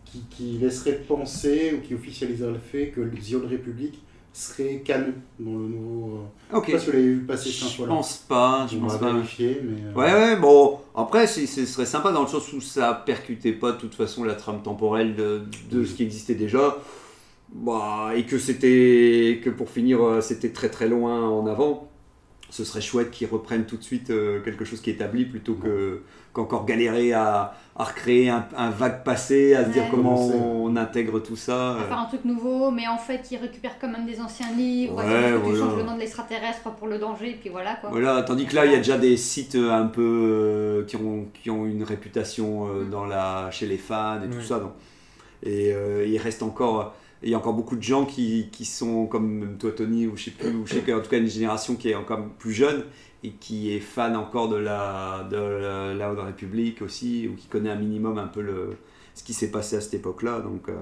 qui, 0.05 0.23
qui 0.31 0.59
laisserait 0.59 1.01
penser 1.07 1.75
ou 1.77 1.87
qui 1.87 1.95
officialiserait 1.95 2.53
le 2.53 2.59
fait 2.59 2.89
que 2.89 3.01
The 3.03 3.35
Old 3.35 3.51
Republic 3.53 3.99
serait 4.33 4.83
canon 4.85 5.15
dans 5.41 5.53
le 5.53 5.69
nouveau. 5.69 6.21
euh, 6.53 6.57
Ok. 6.59 6.67
Je 6.67 6.71
sais 6.71 6.73
pas 6.73 6.79
si 6.81 6.87
vous 6.87 6.93
l'avez 6.93 7.09
vu 7.15 7.21
passer 7.23 7.51
cette 7.51 7.69
Je 7.71 7.83
pense 7.85 8.17
pas, 8.19 8.67
je 8.71 8.77
On 8.77 8.81
pense 8.81 8.99
pas. 8.99 9.13
vérifier, 9.13 9.61
mais. 9.65 9.83
euh, 9.85 9.93
Ouais, 9.95 10.13
ouais, 10.13 10.37
bon, 10.37 10.79
après, 10.95 11.27
ce 11.27 11.47
serait 11.47 11.87
sympa 11.87 12.13
dans 12.13 12.23
le 12.23 12.29
sens 12.29 12.53
où 12.53 12.61
ça 12.61 12.95
percutait 12.95 13.53
pas 13.53 13.73
de 13.73 13.79
toute 13.79 13.95
façon 13.95 14.25
la 14.25 14.35
trame 14.35 14.63
temporelle 14.63 15.15
de, 15.17 15.43
de 15.71 15.85
ce 15.85 15.95
qui 15.95 16.03
existait 16.05 16.35
déjà. 16.35 16.77
Bah, 17.55 18.11
et 18.15 18.25
que 18.25 18.39
c'était, 18.39 19.41
que 19.43 19.51
pour 19.51 19.71
finir, 19.71 20.03
euh, 20.03 20.21
c'était 20.21 20.51
très 20.53 20.69
très 20.69 20.89
loin 20.89 21.29
en 21.29 21.47
avant. 21.47 21.89
ce 22.51 22.65
serait 22.65 22.81
chouette 22.83 23.11
qu'ils 23.11 23.29
reprennent 23.29 23.67
tout 23.67 23.77
de 23.77 23.83
suite 23.83 24.11
euh, 24.11 24.41
quelque 24.43 24.65
chose 24.65 24.81
qui 24.81 24.91
est 24.91 24.95
établi 24.95 25.25
plutôt 25.27 25.55
que 25.55 26.03
qu'encore 26.39 26.65
galérer 26.67 27.13
à, 27.13 27.53
à 27.77 27.85
recréer 27.85 28.29
un, 28.29 28.47
un 28.57 28.71
vague 28.71 29.03
passé, 29.05 29.55
à 29.55 29.65
se 29.65 29.71
dire 29.71 29.85
comment 29.91 30.17
on 30.27 30.77
intègre 30.77 31.21
tout 31.21 31.37
ça. 31.37 31.73
à 31.73 31.75
euh. 31.75 31.89
faire 31.89 31.99
un 31.99 32.05
truc 32.05 32.25
nouveau, 32.25 32.71
mais 32.71 32.87
en 32.87 32.99
fait, 32.99 33.29
ils 33.31 33.37
récupèrent 33.39 33.79
quand 33.81 33.89
même 33.89 34.07
des 34.07 34.21
anciens 34.21 34.51
livres. 34.57 34.97
Ouais, 34.97 35.05
voilà. 35.33 35.39
Tu 35.47 35.57
changes 35.57 35.77
le 35.77 35.83
nom 35.83 35.95
de 35.95 36.01
l'extraterrestre 36.01 36.71
pour 36.79 36.87
le 36.89 36.99
danger, 36.99 37.31
et 37.31 37.35
puis 37.35 37.51
voilà 37.51 37.75
quoi. 37.77 37.91
Voilà, 37.91 38.23
tandis 38.23 38.47
que 38.47 38.55
là, 38.55 38.67
il 38.67 38.73
y 38.73 38.75
a 38.75 38.79
déjà 38.79 38.99
des 38.99 39.17
sites 39.17 39.57
euh, 39.57 39.73
un 39.73 39.87
peu 39.87 40.03
euh, 40.03 40.85
qui, 40.87 40.97
ont, 40.97 41.27
qui 41.43 41.51
ont 41.51 41.67
une 41.67 41.83
réputation 41.83 42.67
euh, 42.69 42.85
Mm. 42.85 42.91
dans 42.91 43.07
la, 43.07 43.51
chez 43.51 43.67
les 43.67 43.79
fans 43.79 44.21
et 44.25 44.29
tout 44.31 44.43
ça. 44.43 44.61
Donc. 44.61 44.73
Et 45.43 45.73
euh, 45.73 46.05
il 46.07 46.19
reste 46.19 46.43
encore, 46.43 46.95
il 47.23 47.31
y 47.31 47.35
a 47.35 47.39
encore 47.39 47.55
beaucoup 47.55 47.77
de 47.77 47.83
gens 47.83 48.05
qui, 48.05 48.49
qui 48.53 48.65
sont 48.65 49.07
comme 49.07 49.57
toi, 49.59 49.71
Tony, 49.73 50.07
ou 50.07 50.17
je 50.17 50.25
sais 50.25 50.31
plus, 50.31 50.51
ou 50.55 50.67
je 50.67 50.75
sais 50.75 50.81
qu'en 50.81 51.01
tout 51.01 51.11
cas 51.11 51.19
une 51.19 51.27
génération 51.29 51.75
qui 51.75 51.91
est 51.91 51.95
encore 51.95 52.21
plus 52.39 52.53
jeune 52.53 52.85
et 53.25 53.31
qui 53.31 53.75
est 53.75 53.81
fan 53.81 54.17
encore 54.17 54.49
de 54.49 54.57
la, 54.57 55.27
de 55.31 55.37
la, 55.37 55.95
la 55.95 56.13
Haute 56.13 56.21
République 56.21 56.83
aussi, 56.83 57.29
ou 57.29 57.35
qui 57.37 57.49
connaît 57.49 57.71
un 57.71 57.77
minimum 57.77 58.19
un 58.19 58.29
peu 58.29 58.41
le, 58.41 58.77
ce 59.15 59.25
qui 59.25 59.33
s'est 59.35 59.51
passé 59.51 59.77
à 59.77 59.81
cette 59.81 59.95
époque-là. 59.95 60.41
Donc. 60.41 60.69
euh, 60.69 60.73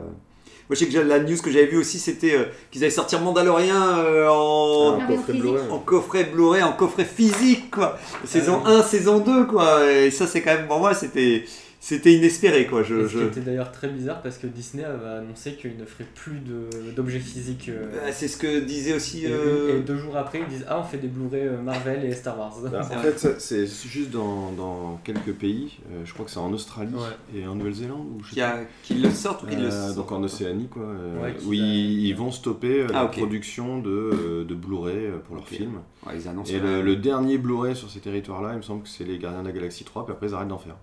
moi, 0.69 0.75
je 0.75 0.81
sais 0.85 0.88
que 0.88 0.99
la 0.99 1.21
news 1.21 1.37
que 1.40 1.50
j'avais 1.50 1.66
vue 1.66 1.78
aussi, 1.78 1.99
c'était 2.00 2.35
euh, 2.35 2.45
qu'ils 2.73 2.83
allaient 2.83 2.90
sortir 2.90 3.21
Mandalorian 3.21 3.99
euh, 3.99 4.28
en, 4.28 4.99
Ah, 5.00 5.05
en 5.05 5.07
coffret. 5.07 5.33
Blu-ray. 5.35 5.69
en 5.71 5.78
coffret 5.78 6.25
Blu-ray, 6.25 6.62
en 6.64 6.73
coffret 6.73 7.05
physique, 7.05 7.71
quoi. 7.71 7.97
Saison 8.25 8.66
1, 8.66 8.83
saison 8.83 9.21
2, 9.21 9.47
quoi. 9.47 9.90
Et 9.93 10.11
ça, 10.11 10.26
c'est 10.26 10.43
quand 10.43 10.52
même, 10.55 10.66
pour 10.66 10.81
moi, 10.81 10.93
c'était, 10.93 11.45
c'était 11.88 12.14
inespéré, 12.14 12.66
quoi. 12.66 12.83
Je, 12.83 13.07
je- 13.07 13.19
qui 13.19 13.25
était 13.26 13.40
d'ailleurs 13.43 13.71
très 13.71 13.87
bizarre 13.88 14.21
parce 14.21 14.38
que 14.38 14.49
Disney 14.49 14.83
avait 14.83 15.07
annoncé 15.21 15.55
qu'il 15.55 15.76
ne 15.76 15.85
ferait 15.85 16.09
plus 16.16 16.40
de- 16.40 16.90
d'objets 16.97 17.21
physiques. 17.21 17.69
euh, 17.69 17.87
Ah, 18.05 18.11
C'est 18.11 18.26
ce 18.26 18.37
que 18.37 18.59
disait 18.59 18.93
aussi. 18.95 19.25
et, 19.25 19.28
euh, 19.31 19.78
et 19.78 19.83
deux 19.83 19.97
jours 19.97 20.16
après, 20.16 20.40
ils 20.40 20.49
disent 20.49 20.64
Ah, 20.69 20.81
on 20.81 20.83
fait 20.83 20.99
des 20.99 21.07
Blu-ray 21.07 21.43
euh, 21.47 21.62
Marvel 21.62 22.05
et 22.05 22.12
Star 22.12 22.37
Wars. 22.38 22.57
Bah, 22.73 22.81
en 22.83 22.83
vrai. 22.99 23.12
fait, 23.12 23.40
c'est 23.40 23.66
juste 23.88 24.11
dans, 24.11 24.50
dans 24.50 25.00
quelques 25.05 25.33
pays. 25.33 25.78
Euh, 25.93 26.00
je 26.05 26.12
crois 26.12 26.25
que 26.25 26.33
c'est 26.33 26.40
en 26.40 26.52
Australie 26.52 26.93
Ouais. 26.93 27.38
et 27.40 27.47
en 27.47 27.55
Nouvelle-Zélande. 27.55 28.21
qui, 28.33 28.40
a- 28.40 28.61
qui 28.83 28.95
le 28.95 29.11
sortent 29.11 29.45
ou 29.45 29.47
qui 29.47 29.55
le 29.55 29.71
sortent 29.71 29.95
donc 29.95 30.11
en 30.11 30.25
Océanie, 30.25 30.66
quoi. 30.66 30.83
euh, 30.83 31.23
Ouais, 31.23 31.35
qui 31.38 31.47
où 31.47 31.52
ils, 31.52 32.12
vont 32.14 32.33
stopper 32.33 32.87
Ah, 32.88 32.93
la 32.93 33.05
ok. 33.05 33.12
production 33.19 33.78
de, 33.81 34.45
de 34.49 34.55
Blu-ray 34.57 35.11
pour 35.25 35.37
leurs 35.37 35.45
Ok. 35.45 35.50
films. 35.50 35.78
Ouais, 36.05 36.14
ils 36.16 36.26
annoncent. 36.26 36.52
Et 36.52 36.59
le, 36.59 36.83
le 36.83 36.97
dernier 36.97 37.38
Blu-ray 37.38 37.76
sur 37.76 37.88
ces 37.90 38.00
territoires-là, 38.00 38.50
il 38.55 38.57
me 38.57 38.62
semble 38.62 38.83
que 38.83 38.88
c'est 38.88 39.05
les 39.05 39.19
Gardiens 39.19 39.43
de 39.43 39.47
la 39.47 39.52
Galaxie 39.52 39.85
3, 39.85 40.05
puis 40.05 40.12
après 40.12 40.26
ils 40.28 40.35
arrêtent 40.35 40.49
d'en 40.49 40.59
faire. 40.59 40.76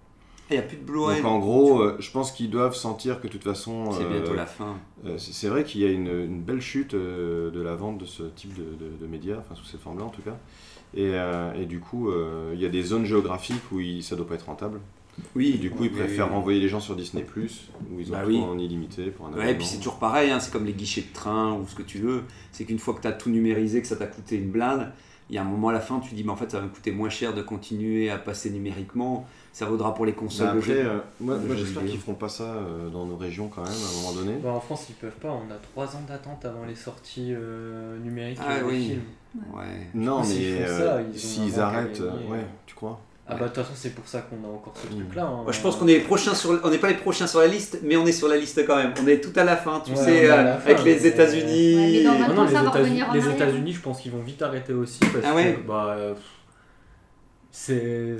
Il 0.49 0.53
n'y 0.53 0.59
a 0.59 0.61
plus 0.63 0.77
de 0.77 0.83
Blu-ray. 0.83 1.21
Donc 1.21 1.31
en 1.31 1.39
gros, 1.39 1.81
euh, 1.81 1.95
je 1.99 2.11
pense 2.11 2.31
qu'ils 2.31 2.49
doivent 2.49 2.75
sentir 2.75 3.19
que 3.21 3.27
de 3.27 3.31
toute 3.31 3.43
façon, 3.43 3.91
c'est 3.91 4.03
euh, 4.03 4.09
bientôt 4.09 4.33
la 4.35 4.45
fin. 4.45 4.75
euh, 5.05 5.17
c'est 5.17 5.47
vrai 5.47 5.63
qu'il 5.63 5.81
y 5.81 5.85
a 5.85 5.89
une, 5.89 6.07
une 6.07 6.41
belle 6.41 6.61
chute 6.61 6.93
de 6.95 7.61
la 7.63 7.75
vente 7.75 7.97
de 7.97 8.05
ce 8.05 8.23
type 8.23 8.53
de, 8.53 8.63
de- 8.63 8.97
de 9.01 9.07
médias, 9.07 9.37
enfin 9.39 9.55
sous 9.55 9.65
cette 9.65 9.81
forme-là 9.81 10.05
en 10.05 10.09
tout 10.09 10.21
cas. 10.21 10.37
Et, 10.95 11.11
et 11.59 11.65
du 11.65 11.79
coup, 11.79 12.11
il 12.53 12.59
y 12.61 12.65
a 12.65 12.69
des 12.69 12.83
zones 12.83 13.05
géographiques 13.05 13.71
où 13.71 13.79
il, 13.79 14.03
ça 14.03 14.15
doit 14.15 14.27
pas 14.27 14.35
être 14.35 14.45
rentable. 14.45 14.79
Oui. 15.35 15.53
Et 15.55 15.57
du 15.59 15.69
coup, 15.71 15.83
ils 15.85 15.91
préfèrent 15.91 16.27
oui. 16.27 16.33
renvoyer 16.33 16.59
les 16.59 16.67
gens 16.67 16.79
sur 16.79 16.95
Disney+, 16.95 17.23
où 17.91 17.99
ils 17.99 18.09
ont 18.09 18.11
Bah 18.13 18.21
tout 18.23 18.29
oui. 18.29 18.37
en 18.39 18.57
illimité 18.57 19.05
pour 19.11 19.27
un 19.27 19.33
Ouais, 19.33 19.51
et 19.51 19.55
puis 19.55 19.65
c'est 19.65 19.77
toujours 19.77 19.97
pareil, 19.99 20.29
hein, 20.31 20.39
c'est 20.39 20.51
comme 20.51 20.65
les 20.65 20.73
guichets 20.73 21.01
de 21.01 21.13
train 21.13 21.53
ou 21.53 21.67
ce 21.67 21.75
que 21.75 21.83
tu 21.83 21.99
veux. 21.99 22.23
C'est 22.51 22.65
qu'une 22.65 22.79
fois 22.79 22.93
que 22.95 23.01
tu 23.01 23.07
as 23.07 23.11
tout 23.13 23.29
numérisé, 23.29 23.81
que 23.81 23.87
ça 23.87 23.95
t'a 23.95 24.07
coûté 24.07 24.35
une 24.37 24.49
blinde, 24.49 24.91
il 25.33 25.37
y 25.37 25.39
a 25.39 25.41
un 25.41 25.45
moment 25.45 25.69
à 25.69 25.73
la 25.73 25.79
fin, 25.79 25.99
tu 25.99 26.13
dis, 26.13 26.23
mais 26.23 26.29
en 26.29 26.35
fait, 26.35 26.51
ça 26.51 26.59
va 26.59 26.65
me 26.65 26.69
coûter 26.69 26.91
moins 26.91 27.09
cher 27.09 27.33
de 27.33 27.41
continuer 27.41 28.11
à 28.11 28.19
passer 28.19 28.51
numériquement. 28.51 29.25
Ça 29.51 29.65
vaudra 29.65 29.95
pour 29.95 30.05
les 30.05 30.13
consoles 30.13 30.45
Bah 30.45 30.53
de 30.53 30.59
après, 30.59 30.73
euh, 30.85 30.99
moi, 31.19 31.37
j'espère 31.55 31.83
qu'ils 31.85 31.97
feront 31.99 32.13
pas 32.13 32.29
ça 32.29 32.43
euh, 32.43 32.89
dans 32.91 33.07
nos 33.07 33.17
régions 33.17 33.47
quand 33.47 33.63
même, 33.63 33.71
à 33.71 33.75
un 33.75 34.01
moment 34.03 34.13
donné. 34.13 34.33
Bon, 34.37 34.51
en 34.51 34.59
France, 34.59 34.85
ils 34.89 34.95
peuvent 34.95 35.09
pas, 35.19 35.31
on 35.31 35.51
a 35.51 35.57
3 35.73 35.95
ans 35.95 36.03
d'attente 36.07 36.45
avant 36.45 36.65
les 36.65 36.75
sorties 36.75 37.33
euh, 37.33 37.97
numériques 37.97 38.37
Ah 38.47 38.59
des 38.59 38.63
oui. 38.65 38.85
films. 38.89 39.01
Ouais. 39.55 39.87
Non, 39.95 40.23
S'ils 40.23 40.53
mais 40.53 40.65
font 40.67 40.71
euh, 40.71 40.77
ça, 40.97 41.01
ils 41.01 41.15
ont 41.15 41.17
s'ils 41.19 41.59
arrêtent, 41.59 42.01
euh, 42.01 42.29
ouais, 42.31 42.45
tu 42.67 42.75
crois? 42.75 42.99
Ah 43.25 43.35
bah 43.35 43.43
de 43.43 43.47
toute 43.53 43.63
façon, 43.63 43.71
c'est 43.73 43.95
pour 43.95 44.05
ça 44.05 44.19
qu'on 44.21 44.43
a 44.45 44.51
encore 44.53 44.73
ce 44.75 44.87
Mm. 44.93 44.99
truc-là. 44.99 45.23
hein. 45.23 45.43
Moi, 45.43 45.51
je 45.53 45.59
pense 45.61 45.77
qu'on 45.77 45.87
est 45.87 45.93
les 45.93 45.99
prochains 46.01 46.35
sur, 46.35 46.59
on 46.63 46.69
n'est 46.69 46.77
pas 46.77 46.89
les 46.89 46.95
prochains 46.95 47.25
sur 47.25 47.39
la 47.39 47.47
liste, 47.47 47.79
mais 47.81 47.95
on 47.95 48.05
est 48.05 48.11
sur 48.11 48.27
la 48.27 48.35
liste 48.35 48.65
quand 48.67 48.75
même. 48.75 48.93
On 49.01 49.07
est 49.07 49.21
tout 49.21 49.37
à 49.39 49.45
la 49.45 49.55
fin, 49.55 49.79
tu 49.79 49.91
Ouais, 49.91 49.97
sais, 49.97 50.29
euh, 50.29 50.57
fin, 50.59 50.65
avec 50.71 50.83
les 50.83 51.07
États-Unis. 51.07 51.75
Ouais, 51.75 52.03
Ah 52.05 52.11
non, 52.33 52.43
Maintenant, 52.43 53.13
les 53.13 53.29
États-Unis, 53.29 53.73
je 53.73 53.79
pense 53.79 54.01
qu'ils 54.01 54.11
vont 54.11 54.21
vite 54.21 54.41
arrêter 54.41 54.73
aussi 54.73 54.99
parce 54.99 55.25
Ah 55.25 55.33
ouais 55.35 55.53
que 55.61 55.67
bah 55.67 55.95
euh, 55.97 56.13
c'est 57.51 58.17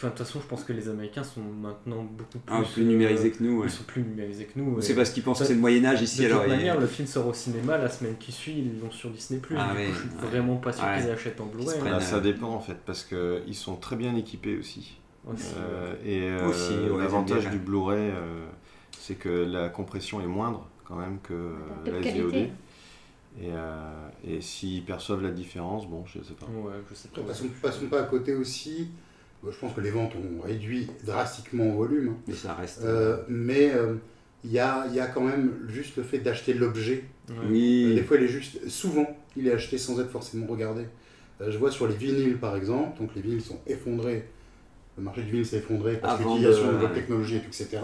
enfin 0.00 0.08
de 0.08 0.16
toute 0.16 0.26
façon, 0.26 0.40
je 0.40 0.46
pense 0.46 0.64
que 0.64 0.72
les 0.72 0.88
Américains 0.88 1.22
sont 1.22 1.42
maintenant 1.42 2.02
beaucoup 2.02 2.38
plus, 2.38 2.54
Un 2.54 2.62
peu 2.62 2.66
plus 2.68 2.82
euh, 2.82 2.86
numérisé 2.86 3.30
que 3.30 3.42
nous. 3.42 3.58
ouais. 3.60 3.66
Ils 3.66 3.70
sont 3.70 3.84
plus 3.84 4.02
numérisés 4.02 4.46
que 4.46 4.58
nous. 4.58 4.80
C'est 4.80 4.94
parce 4.94 5.10
qu'ils 5.10 5.22
pensent 5.22 5.40
que 5.40 5.44
c'est 5.44 5.54
le 5.54 5.60
Moyen-Âge 5.60 5.98
de 6.00 6.04
ici, 6.04 6.16
toute 6.22 6.26
alors. 6.26 6.44
il- 6.46 6.48
manière, 6.50 6.80
le 6.80 6.86
film 6.86 7.06
sort 7.06 7.26
au 7.26 7.34
cinéma 7.34 7.76
la 7.76 7.88
semaine 7.90 8.16
qui 8.18 8.32
suit, 8.32 8.54
ils 8.58 8.80
l'ont 8.80 8.90
sur 8.90 9.10
Disney+. 9.10 9.40
Ah 9.56 9.72
du 9.74 9.78
oui, 9.78 9.86
coup, 9.88 9.92
je 9.92 9.98
suis 9.98 10.08
ouais. 10.08 10.26
vraiment 10.30 10.56
pas 10.56 10.72
sûr 10.72 10.84
Ouais. 10.84 11.00
qu'ils 11.00 11.10
achètent 11.10 11.40
en 11.40 11.46
Blu-ray. 11.46 11.78
hein. 11.78 11.82
Bah, 11.84 11.90
euh, 11.96 12.00
Ça 12.00 12.20
dépend 12.20 12.48
en 12.48 12.60
fait, 12.60 12.78
parce 12.86 13.04
qu'ils 13.04 13.54
sont 13.54 13.76
très 13.76 13.96
bien 13.96 14.16
équipés 14.16 14.56
aussi. 14.58 14.96
Aussi, 15.26 15.52
Euh, 15.58 15.94
et 16.02 16.22
euh, 16.30 16.48
Aussi, 16.48 16.72
ouais, 16.72 16.98
l'avantage 17.02 17.50
du 17.50 17.58
Blu-ray, 17.58 18.10
euh, 18.10 18.46
c'est 18.98 19.16
que 19.16 19.28
la 19.28 19.68
compression 19.68 20.20
est 20.22 20.26
moindre 20.26 20.66
quand 20.84 20.96
même 20.96 21.18
que 21.22 21.34
euh, 21.34 21.52
De 21.84 21.90
la 21.90 22.00
qualité. 22.00 22.22
VOD. 22.22 22.34
Et, 23.40 23.50
euh, 23.52 24.08
et 24.26 24.40
s'ils 24.40 24.82
perçoivent 24.84 25.22
la 25.22 25.30
différence, 25.30 25.86
bon, 25.86 26.04
je 26.06 26.20
sais 26.22 26.32
pas. 26.34 26.46
Ouais, 26.46 26.72
je 26.88 26.94
sais 26.94 27.08
pas. 27.08 27.20
Passons, 27.20 27.44
passons 27.62 27.86
pas 27.86 28.00
à 28.00 28.04
côté 28.04 28.34
aussi. 28.34 28.88
Je 29.44 29.56
pense 29.58 29.72
que 29.74 29.80
les 29.80 29.90
ventes 29.90 30.12
ont 30.16 30.42
réduit 30.42 30.88
drastiquement 31.04 31.70
en 31.70 31.74
volume. 31.74 32.10
hein. 32.10 32.16
Mais 32.28 32.34
ça 32.34 32.54
reste. 32.54 32.82
Euh, 32.84 33.16
mais 33.28 33.70
euh, 33.74 33.94
il 34.44 34.52
y, 34.52 34.58
a, 34.58 34.86
il 34.88 34.94
y 34.94 35.00
a 35.00 35.06
quand 35.06 35.22
même 35.22 35.52
juste 35.68 35.96
le 35.96 36.02
fait 36.02 36.18
d'acheter 36.18 36.52
l'objet. 36.54 37.04
Euh, 37.30 37.34
Oui. 37.48 37.94
Des 37.94 38.02
fois, 38.02 38.16
il 38.18 38.24
est 38.24 38.28
juste. 38.28 38.68
Souvent, 38.68 39.06
il 39.36 39.46
est 39.48 39.52
acheté 39.52 39.78
sans 39.78 39.98
être 40.00 40.10
forcément 40.10 40.46
regardé. 40.46 40.82
Euh, 41.40 41.50
je 41.50 41.56
vois 41.58 41.70
sur 41.70 41.86
les 41.88 41.94
vinyles, 41.94 42.36
par 42.38 42.54
exemple, 42.56 42.98
donc 43.00 43.10
les 43.16 43.22
vinyles 43.22 43.40
sont 43.40 43.58
effondrés. 43.66 44.28
Le 44.98 45.04
marché 45.04 45.22
du 45.22 45.30
vinyle 45.30 45.46
s'est 45.46 45.58
effondré 45.58 45.96
parce 45.96 46.18
que 46.18 46.24
l'utilisation 46.28 46.66
de- 46.66 46.68
de 46.68 46.74
nouvelles 46.76 46.92
technologies 46.94 47.36
et 47.36 47.40
tout, 47.40 47.46
etc. 47.48 47.78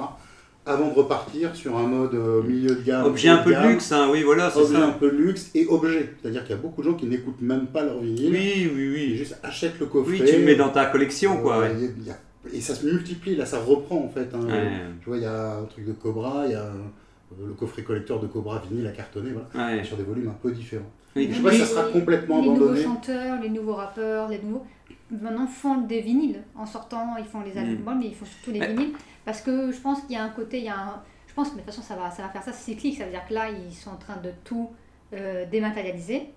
Avant 0.68 0.88
de 0.88 0.94
repartir 0.94 1.54
sur 1.54 1.76
un 1.76 1.86
mode 1.86 2.14
euh, 2.14 2.42
milieu 2.42 2.74
de 2.74 2.82
gamme. 2.82 3.04
Objet 3.06 3.28
un 3.28 3.38
peu 3.38 3.54
de 3.54 3.68
luxe, 3.68 3.92
hein, 3.92 4.08
oui, 4.10 4.22
voilà, 4.24 4.50
c'est 4.50 4.58
Objet 4.60 4.76
un 4.76 4.88
ça. 4.88 4.96
peu 4.98 5.10
de 5.12 5.16
luxe 5.16 5.50
et 5.54 5.64
objet. 5.68 6.12
C'est-à-dire 6.20 6.42
qu'il 6.42 6.56
y 6.56 6.58
a 6.58 6.60
beaucoup 6.60 6.82
de 6.82 6.88
gens 6.90 6.94
qui 6.94 7.06
n'écoutent 7.06 7.40
même 7.40 7.66
pas 7.68 7.84
leur 7.84 8.00
vinyle. 8.00 8.32
Oui, 8.32 8.70
oui, 8.74 8.82
Ils 8.82 8.92
oui. 9.12 9.16
juste 9.16 9.38
achètent 9.44 9.78
le 9.78 9.86
coffret. 9.86 10.18
Oui, 10.20 10.22
tu 10.28 10.38
le 10.38 10.44
mets 10.44 10.56
dans 10.56 10.70
ta 10.70 10.86
collection, 10.86 11.36
quoi. 11.40 11.58
Euh, 11.58 11.60
ouais. 11.68 11.74
il 11.78 11.84
y 11.84 11.86
a- 11.86 11.90
il 11.98 12.06
y 12.06 12.10
a- 12.10 12.18
et 12.58 12.60
ça 12.60 12.74
se 12.74 12.84
multiplie, 12.84 13.36
là 13.36 13.46
ça 13.46 13.58
reprend 13.60 13.96
en 14.04 14.08
fait. 14.08 14.28
hein. 14.34 14.40
Ouais. 14.46 14.70
Je 15.00 15.06
vois, 15.06 15.16
il 15.18 15.22
y 15.22 15.26
a 15.26 15.56
un 15.58 15.64
truc 15.66 15.84
de 15.86 15.92
Cobra, 15.92 16.42
il 16.46 16.52
y 16.52 16.54
a 16.54 16.62
euh, 16.64 17.46
le 17.46 17.52
coffret 17.54 17.82
collecteur 17.82 18.18
de 18.20 18.26
Cobra 18.26 18.60
vinyle 18.68 18.86
à 18.88 18.92
cartonner, 18.92 19.30
voilà, 19.32 19.68
Ouais. 19.76 19.84
sur 19.84 19.96
des 19.96 20.02
volumes 20.04 20.28
un 20.28 20.36
peu 20.42 20.50
différents. 20.50 20.90
Oui. 21.14 21.28
Je 21.30 21.36
sais 21.36 21.42
pas 21.42 21.50
si 21.52 21.58
ça 21.58 21.64
Les- 21.64 21.70
sera 21.70 21.82
complètement 21.84 22.40
les 22.42 22.48
nouveaux 22.48 22.64
abandonné. 22.64 22.82
chanteurs, 22.82 23.40
les 23.42 23.48
nouveaux 23.50 23.74
rappeurs, 23.74 24.28
les 24.28 24.38
nouveaux 24.40 24.66
maintenant 25.10 25.46
font 25.46 25.78
des 25.82 26.00
vinyles 26.00 26.42
en 26.54 26.66
sortant, 26.66 27.16
ils 27.18 27.24
font 27.24 27.40
les 27.40 27.54
Mm. 27.54 27.58
albums, 27.58 27.98
mais 27.98 28.06
ils 28.06 28.14
font 28.14 28.24
surtout 28.26 28.50
les 28.50 28.60
Ouais. 28.60 28.68
vinyles 28.74 28.92
parce 29.24 29.40
que 29.40 29.70
je 29.72 29.80
pense 29.80 30.00
qu'il 30.02 30.12
y 30.12 30.16
a 30.16 30.22
un 30.24 30.28
côté, 30.30 30.58
il 30.58 30.64
y 30.64 30.68
a 30.68 30.78
un, 30.78 31.02
je 31.26 31.34
pense, 31.34 31.48
mais 31.50 31.54
de 31.54 31.66
toute 31.66 31.66
façon 31.74 31.82
ça 31.82 31.96
va, 31.96 32.10
ça 32.10 32.22
va 32.22 32.28
faire 32.28 32.42
ça, 32.42 32.52
c'est 32.52 32.72
cyclique, 32.72 32.96
ça 32.98 33.04
veut 33.04 33.10
dire 33.10 33.26
que 33.28 33.34
là 33.34 33.48
ils 33.50 33.72
sont 33.74 33.90
en 33.90 33.96
train 33.96 34.16
de 34.16 34.30
tout 34.44 34.70
euh, 35.12 35.46
dématérialiser. 35.46 36.32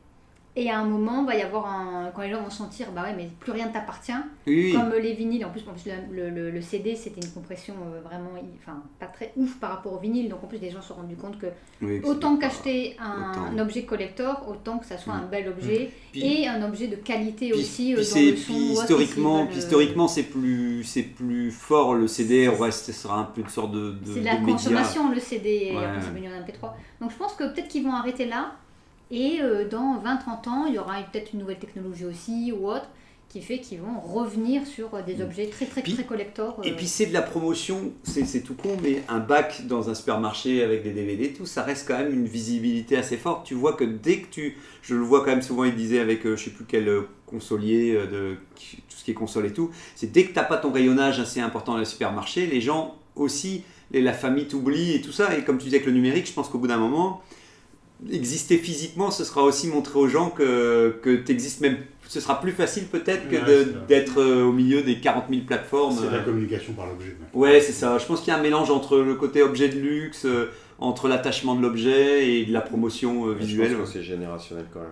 Et 0.62 0.70
à 0.70 0.78
un 0.80 0.84
moment, 0.84 1.24
va 1.24 1.36
y 1.36 1.42
avoir 1.42 1.66
un. 1.68 2.12
Quand 2.14 2.22
les 2.22 2.32
gens 2.32 2.42
vont 2.42 2.50
sentir, 2.50 2.88
bah 2.94 3.04
ouais, 3.04 3.14
mais 3.16 3.30
plus 3.40 3.54
rien 3.54 3.68
ne 3.68 3.72
t'appartient. 3.72 4.12
Oui. 4.46 4.74
Comme 4.74 4.92
les 5.02 5.14
vinyles, 5.14 5.46
en 5.46 5.50
plus, 5.52 5.62
en 5.62 5.72
plus 5.72 5.90
le, 6.12 6.30
le- 6.30 6.52
le 6.52 6.62
CD, 6.62 6.96
c'était 6.98 7.22
une 7.26 7.32
compression 7.32 7.76
euh, 7.94 8.02
vraiment. 8.02 8.32
Enfin, 8.62 8.84
pas 9.00 9.06
très 9.06 9.32
ouf 9.38 9.56
par 9.60 9.70
rapport 9.70 9.94
au 9.94 10.00
vinyle. 10.00 10.28
Donc 10.28 10.44
en 10.44 10.48
plus, 10.48 10.58
les 10.58 10.70
gens 10.70 10.82
se 10.82 10.90
sont 10.90 10.96
rendus 10.96 11.16
compte 11.16 11.40
que 11.40 11.46
Oui, 11.82 12.02
autant 12.04 12.36
qu'acheter 12.36 12.98
un, 13.00 13.32
autant. 13.32 13.44
un 13.46 13.60
objet 13.60 13.84
collector, 13.84 14.46
autant 14.50 14.80
que 14.80 14.86
ça 14.86 14.98
soit 14.98 15.14
Mm. 15.14 15.22
un 15.24 15.28
bel 15.28 15.48
objet 15.48 15.92
Puis- 16.12 16.26
et 16.42 16.48
un 16.50 16.62
objet 16.68 16.88
de 16.88 16.98
qualité 16.98 17.52
Puis, 17.52 17.60
aussi. 17.62 17.94
euh, 17.94 17.98
puis 17.98 18.06
dans 18.06 18.12
c'est- 18.12 18.32
le 18.32 18.36
son 18.38 18.44
puis 18.54 18.64
historiquement, 18.74 19.40
euh, 19.44 19.58
historiquement 19.58 20.08
c'est 20.10 20.24
plus, 20.24 20.84
c'est 20.84 21.04
plus 21.04 21.52
fort 21.52 21.96
le 21.96 22.08
CD, 22.10 22.50
ouais, 22.50 22.72
ce 22.72 22.92
sera 22.92 23.18
un 23.20 23.24
peu 23.24 23.40
une 23.42 23.48
sorte 23.48 23.72
de, 23.72 23.92
de, 23.92 24.14
C'est 24.14 24.20
de 24.20 24.26
la 24.26 24.36
de 24.36 24.40
média. 24.42 24.54
consommation 24.56 25.10
le 25.10 25.20
CD 25.22 25.70
et 25.72 25.78
après 25.78 26.02
c'est 26.02 26.10
venu 26.10 26.28
en 26.28 26.32
MP3. 26.42 26.74
Donc 27.00 27.12
je 27.12 27.16
pense 27.16 27.34
que 27.34 27.46
peut-être 27.46 27.70
qu'ils 27.70 27.86
vont 27.86 27.94
arrêter 27.94 28.26
là 28.26 28.52
et 29.12 29.40
euh, 29.42 29.68
dans 29.68 30.02
20-30 30.04 30.50
ans 30.50 30.66
il 30.68 30.76
y 30.76 30.80
aura 30.80 31.02
peut-être 31.04 31.34
une 31.34 31.40
nouvelle 31.40 31.60
technologie 31.60 32.06
aussi 32.06 32.52
ou 32.52 32.68
autre 32.70 32.88
qui 33.28 33.42
fait 33.42 33.60
qu'ils 33.60 33.80
vont 33.80 34.00
revenir 34.00 34.66
sur 34.66 34.94
euh, 34.96 35.04
des 35.04 35.22
objets 35.22 35.48
très 35.48 35.66
très 35.68 35.82
Puis- 35.84 35.94
très 35.94 36.04
collector. 36.04 36.60
Et 36.64 36.72
euh, 36.72 36.76
puis 36.76 36.88
c'est 36.88 37.06
de 37.06 37.14
la 37.14 37.22
promotion, 37.22 37.92
c'est 38.04 38.42
tout 38.42 38.56
con, 38.56 38.76
mais 38.82 39.04
un 39.08 39.20
bac 39.20 39.68
dans 39.68 39.88
un 39.90 39.94
supermarché 39.94 40.64
avec 40.64 40.82
des 40.82 40.92
DVD 40.94 41.26
et 41.26 41.34
tout, 41.34 41.46
ça 41.46 41.62
reste 41.62 41.88
quand 41.88 42.00
même 42.00 42.12
une 42.12 42.26
visibilité 42.26 42.98
assez 42.98 43.18
forte. 43.18 43.46
Tu 43.46 43.54
vois 43.54 43.74
que 43.74 43.84
dès 43.84 44.18
que 44.22 44.28
tu, 44.32 44.58
je 44.82 44.96
le 44.96 45.02
vois 45.02 45.20
quand 45.20 45.28
même 45.32 45.44
souvent, 45.44 45.64
il 45.64 45.76
disait 45.76 46.00
avec 46.00 46.24
je 46.26 46.36
sais 46.36 46.50
plus 46.50 46.66
quel 46.66 46.90
consolier 47.28 47.94
de 47.94 48.36
tout 48.56 48.98
ce 48.98 49.04
qui 49.04 49.12
est 49.12 49.14
console 49.14 49.46
et 49.46 49.54
tout, 49.54 49.70
c'est 49.96 50.12
dès 50.12 50.24
que 50.26 50.34
t'as 50.34 50.44
pas 50.44 50.58
ton 50.58 50.72
rayonnage 50.72 51.20
assez 51.20 51.40
important 51.40 51.74
dans 51.74 51.78
le 51.78 51.86
supermarché, 51.86 52.48
les 52.48 52.62
gens 52.62 52.96
aussi, 53.16 53.64
les- 53.92 54.02
la 54.02 54.14
famille 54.14 54.48
t'oublie 54.48 54.94
et 54.96 55.02
tout 55.02 55.12
ça. 55.12 55.38
Et 55.38 55.44
comme 55.44 55.60
tu 55.60 55.66
disais 55.66 55.76
avec 55.78 55.86
le 55.86 55.94
numérique, 55.94 56.26
je 56.28 56.34
pense 56.34 56.50
qu'au 56.50 56.58
bout 56.58 56.68
d'un 56.68 56.78
moment, 56.78 57.22
exister 58.12 58.58
physiquement, 58.58 59.12
ce 59.12 59.24
sera 59.24 59.44
aussi 59.44 59.68
montrer 59.68 60.00
aux 60.00 60.08
gens 60.08 60.30
que, 60.30 60.96
que 61.02 61.16
tu 61.18 61.32
existes 61.32 61.62
même. 61.62 61.78
Ce 62.08 62.20
sera 62.20 62.42
plus 62.42 62.52
facile 62.54 62.86
peut-être 62.86 63.30
que 63.30 63.36
Ouais, 63.36 63.68
d'être 63.88 64.20
euh, 64.20 64.46
au 64.46 64.52
milieu 64.52 64.82
des 64.82 65.00
40 65.00 65.26
000 65.30 65.42
plateformes. 65.46 65.96
C'est 65.96 66.08
de 66.08 66.12
la 66.12 66.18
euh. 66.18 66.24
communication 66.24 66.74
par 66.74 66.88
l'objet. 66.88 67.16
ouais. 67.36 67.52
Ouais, 67.54 67.62
c'est 67.62 67.72
ça. 67.72 67.98
Je 68.00 68.06
pense 68.06 68.22
qu'il 68.22 68.30
y 68.30 68.36
a 68.36 68.40
un 68.40 68.42
mélange 68.42 68.72
entre 68.72 68.98
le 68.98 69.14
côté 69.16 69.44
objet 69.44 69.70
de 69.70 69.78
luxe, 69.78 70.26
euh, 70.26 70.50
entre 70.80 71.08
l'attachement 71.08 71.54
de 71.56 71.62
l'objet 71.62 72.28
et 72.40 72.46
de 72.46 72.54
la 72.54 72.62
promotion 72.62 73.28
je 73.28 73.34
visuelle. 73.34 73.76
pense 73.78 73.90
que 73.90 73.94
c'est 74.00 74.04
générationnel 74.04 74.66
quand 74.74 74.80
même. 74.80 74.90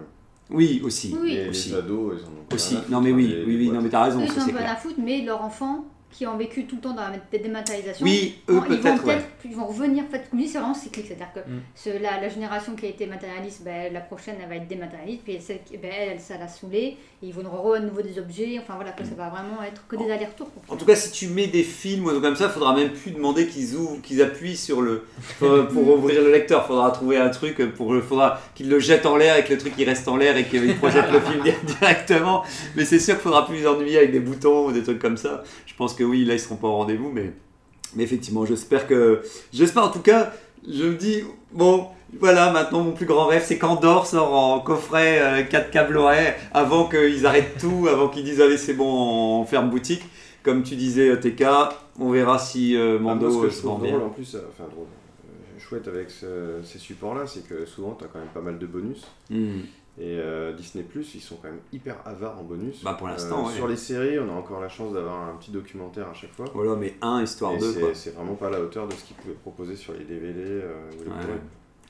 Oui, 0.50 0.82
aussi. 0.86 1.16
Oui. 1.22 1.36
Et 1.38 1.50
aussi. 1.50 1.70
les 1.70 1.76
ados, 1.76 2.14
ils 2.20 2.24
en 2.26 2.28
ont 2.30 2.46
pas 2.48 2.56
Aussi. 2.56 2.78
Non 2.90 3.02
mais 3.02 3.10
hein, 3.12 3.16
oui, 3.16 3.28
les- 3.28 3.44
oui, 3.44 3.58
les 3.58 3.66
oui, 3.68 3.72
non 3.72 3.82
mais 3.82 3.90
t'as 3.90 4.04
raison, 4.06 4.22
ils 4.24 4.30
c'est 4.32 4.54
pas 4.54 4.60
à 4.70 4.76
foutre, 4.76 4.96
mais 5.04 5.22
leurs 5.24 5.42
enfants 5.42 5.86
qui 6.12 6.26
ont 6.26 6.38
vécu 6.38 6.66
tout 6.66 6.76
le 6.78 6.82
temps 6.82 6.94
dans 6.94 7.02
la 7.10 7.18
dé- 7.32 7.40
dématérialisation, 7.40 8.04
Oui, 8.06 8.36
eux 8.50 8.54
ils 8.54 8.56
vont 8.56 8.62
peut-être, 8.82 9.06
ouais. 9.06 9.18
ils 9.46 9.56
vont 9.56 9.68
revenir. 9.68 10.06
En 10.06 10.08
fait, 10.10 10.30
comme 10.30 10.40
c'est 10.48 10.58
vraiment 10.58 10.74
cyclique, 10.74 11.06
c'est-à-dire 11.08 11.34
que 11.36 11.40
Mm. 11.42 11.60
ce- 11.76 11.90
la, 12.02 12.22
la 12.22 12.30
génération 12.30 12.76
qui 12.76 12.86
a 12.86 12.90
été 12.90 13.06
matérialiste, 13.06 13.64
ben, 13.64 13.92
la 13.94 14.00
prochaine, 14.00 14.36
elle 14.42 14.48
va 14.50 14.56
être 14.56 14.68
dématérialiste, 14.68 15.24
puis 15.24 15.38
celle 15.42 15.60
ben, 15.82 15.92
elle, 15.92 16.20
ça 16.20 16.38
l'a 16.38 16.48
saoulée, 16.48 16.98
et 17.22 17.28
ils 17.28 17.34
vont 17.34 17.42
re 17.44 17.74
à 17.76 17.80
nouveau 17.80 18.02
des 18.02 18.18
objets. 18.20 18.58
Enfin 18.62 18.76
voilà, 18.76 18.92
que 18.92 19.04
ça 19.04 19.16
va 19.16 19.30
vraiment 19.30 19.62
être 19.64 19.86
que 19.88 19.96
des 19.98 20.10
allers-retours. 20.10 20.50
En 20.68 20.74
ça. 20.74 20.80
tout 20.80 20.86
cas, 20.86 20.96
si 20.96 21.12
tu 21.12 21.28
mets 21.28 21.48
des 21.48 21.64
films 21.64 22.06
ou 22.08 22.22
comme 22.22 22.36
ça, 22.36 22.48
faudra 22.50 22.74
même 22.76 22.90
plus 22.92 23.12
demander 23.12 23.48
qu'ils 23.48 23.76
ouvrent, 23.76 24.02
qu'ils 24.02 24.22
appuient 24.22 24.56
sur 24.58 24.82
le 24.82 25.04
pour, 25.40 25.68
pour 25.74 25.88
ouvrir 25.98 26.22
le 26.24 26.32
lecteur. 26.32 26.66
Faudra 26.66 26.92
trouver 26.92 27.18
un 27.18 27.30
truc 27.30 27.58
pour, 27.76 27.94
faudra 28.02 28.40
qu'ils 28.56 28.70
le 28.70 28.80
jettent 28.80 29.06
en 29.06 29.18
l'air 29.18 29.36
et 29.38 29.44
que 29.44 29.54
le 29.54 29.60
truc 29.60 29.74
il 29.78 29.84
reste 29.86 30.08
en 30.08 30.16
l'air 30.16 30.38
et 30.38 30.46
qu'ils 30.46 30.76
projettent 30.78 31.12
le 31.12 31.20
film 31.20 31.44
di- 31.44 31.52
directement. 31.80 32.44
Mais 32.76 32.86
c'est 32.86 33.00
sûr 33.00 33.16
qu'il 33.16 33.24
faudra 33.24 33.46
plus 33.46 33.58
les 33.58 33.68
ennuyer 33.68 33.98
avec 33.98 34.12
des 34.12 34.20
boutons 34.20 34.68
ou 34.68 34.72
des 34.72 34.84
trucs 34.84 35.00
comme 35.00 35.18
ça. 35.18 35.44
Je 35.66 35.74
pense 35.76 35.94
que 35.98 36.04
oui, 36.04 36.24
là 36.26 36.34
ils 36.36 36.40
seront 36.40 36.56
pas 36.56 36.68
au 36.68 36.76
rendez-vous, 36.78 37.12
mais 37.12 37.34
mais 37.96 38.04
effectivement, 38.04 38.46
j'espère 38.46 38.88
que 38.88 39.22
j'espère 39.52 39.84
en 39.84 39.90
tout 39.90 40.02
cas. 40.02 40.32
Je 40.68 40.84
me 40.86 40.96
dis 40.96 41.24
bon. 41.52 41.88
Voilà, 42.22 42.52
maintenant 42.54 42.84
mon 42.86 42.94
plus 42.94 43.06
grand 43.06 43.26
rêve 43.26 43.44
c'est 43.46 43.58
qu'Andorre 43.58 44.08
sort 44.08 44.34
en 44.34 44.62
coffret 44.62 45.20
euh, 45.22 45.44
4K 45.44 45.88
Blu-ray 45.90 46.34
avant 46.54 46.88
qu'ils 46.88 47.26
arrêtent 47.26 47.58
tout, 47.60 47.86
avant 47.92 48.08
qu'ils 48.08 48.24
disent 48.24 48.40
allez 48.40 48.56
c'est 48.58 48.74
bon 48.76 49.42
on 49.42 49.46
ferme 49.46 49.70
boutique. 49.70 50.04
Comme 50.42 50.64
tu 50.64 50.78
disais 50.78 51.20
TK, 51.20 51.44
on 52.00 52.10
verra 52.12 52.40
si 52.40 52.78
euh, 52.78 52.96
Ah, 52.98 53.02
moi, 53.02 53.16
Mando 53.16 53.30
ce 53.30 53.42
que 53.42 53.50
je 53.50 53.56
se 53.56 53.60
trouve 53.60 53.72
vend 53.74 53.80
bien. 53.80 53.92
drôle 53.92 54.04
en 54.04 54.10
plus, 54.12 54.36
euh, 54.36 54.40
enfin 54.50 54.64
drôle, 54.72 54.86
euh, 54.86 55.60
chouette 55.60 55.86
avec 55.90 56.10
ce- 56.10 56.62
ces 56.64 56.80
supports-là, 56.80 57.24
c'est 57.28 57.46
que 57.46 57.66
souvent 57.66 57.98
tu 58.00 58.06
as 58.06 58.08
quand 58.08 58.20
même 58.20 58.30
pas 58.34 58.40
mal 58.40 58.58
de 58.58 58.66
bonus. 58.66 59.02
Hmm. 59.30 59.60
Et 60.00 60.20
euh, 60.20 60.54
Disney 60.54 60.84
Plus, 60.84 61.16
ils 61.16 61.22
sont 61.22 61.38
quand 61.38 61.48
même 61.50 61.60
hyper 61.74 61.98
avares 62.06 62.40
en 62.40 62.44
bonus. 62.44 62.84
Bah, 62.84 62.94
pour 62.94 63.08
l'instant, 63.08 63.48
ouais. 63.48 63.54
Sur 63.54 63.68
les 63.68 63.76
séries, 63.76 64.20
on 64.20 64.30
a 64.30 64.34
encore 64.34 64.62
la 64.62 64.70
chance 64.70 64.94
d'avoir 64.94 65.28
un 65.28 65.36
petit 65.38 65.50
documentaire 65.50 66.08
à 66.08 66.14
chaque 66.14 66.34
fois. 66.34 66.46
Voilà, 66.54 66.76
mais 66.76 66.96
un 67.02 67.24
histoire 67.24 67.54
Et 67.54 67.58
deux. 67.58 67.94
C'est 67.96 68.14
vraiment 68.14 68.36
pas 68.36 68.48
à 68.48 68.52
la 68.52 68.62
hauteur 68.62 68.88
de 68.88 68.94
ce 68.94 69.04
qu'ils 69.04 69.16
pouvaient 69.16 69.34
proposer 69.34 69.76
sur 69.76 69.94
les 69.94 70.04
DVD 70.06 70.42
euh, 70.44 70.90
ou 71.00 71.04
les 71.04 71.10
Ouais. 71.10 71.40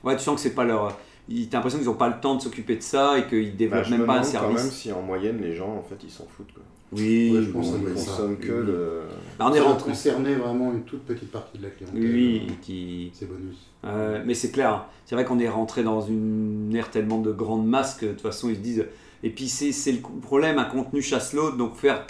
Ouais, 0.04 0.16
tu 0.16 0.24
sens 0.24 0.36
que 0.36 0.42
c'est 0.42 0.56
pas 0.56 0.64
leur. 0.64 0.98
ils- 1.30 1.50
T'as 1.50 1.58
l'impression 1.58 1.80
qu'ils 1.80 1.90
ont 1.90 1.94
pas 1.96 2.08
le 2.10 2.20
temps 2.22 2.36
de 2.36 2.42
s'occuper 2.42 2.76
de 2.78 2.82
ça 2.82 3.18
et 3.18 3.26
qu'ils 3.28 3.52
Bah, 3.52 3.58
développent 3.58 3.90
me 3.90 3.98
même 3.98 4.06
pas 4.06 4.14
un 4.14 4.22
demande 4.22 4.34
quand 4.34 4.48
même 4.48 4.58
service. 4.58 4.74
si 4.78 4.92
en 4.92 5.02
moyenne 5.02 5.40
les 5.42 5.56
gens 5.56 5.76
en 5.76 5.82
fait 5.84 5.96
ils 6.04 6.10
s'en 6.12 6.26
foutent 6.26 6.54
quoi. 6.54 6.64
Oui, 6.94 7.32
Ouais, 7.36 7.42
je 7.42 7.50
pense 7.52 7.68
être 7.68 7.98
ça. 7.98 8.12
consomment 8.12 8.38
que 8.38 8.52
le. 8.54 9.02
bah, 9.38 9.48
on 9.50 9.54
est 9.54 9.60
rentré. 9.60 9.90
concerner 9.92 10.36
vraiment 10.36 10.72
une 10.72 10.84
toute 10.84 11.02
petite 11.06 11.30
partie 11.32 11.58
de 11.58 11.64
la 11.64 11.70
clientèle. 11.70 12.02
Oui, 12.02 12.48
euh, 12.50 12.54
qui. 12.62 13.12
Ces 13.14 13.26
bonus. 13.26 13.58
Euh, 13.84 14.24
mais 14.26 14.34
c'est 14.34 14.52
clair, 14.52 14.72
hein. 14.72 14.86
c'est 15.06 15.16
vrai 15.16 15.26
qu'on 15.26 15.40
est 15.40 15.50
rentré 15.50 15.84
dans 15.84 16.00
une 16.00 16.74
ère 16.74 16.90
tellement 16.90 17.20
de 17.20 17.34
grandes 17.34 17.68
masses 17.68 17.96
que 17.96 18.06
de 18.06 18.12
toute 18.14 18.22
façon 18.22 18.48
ils 18.50 18.56
se 18.56 18.62
disent. 18.62 18.86
Et 19.24 19.30
puis 19.32 19.50
c'est 19.50 19.74
c'est 19.74 19.92
le 19.92 20.00
problème, 20.22 20.60
un 20.60 20.64
contenu 20.66 21.02
chasse 21.02 21.34
l'autre, 21.34 21.58
donc 21.58 21.76
faire 21.76 22.06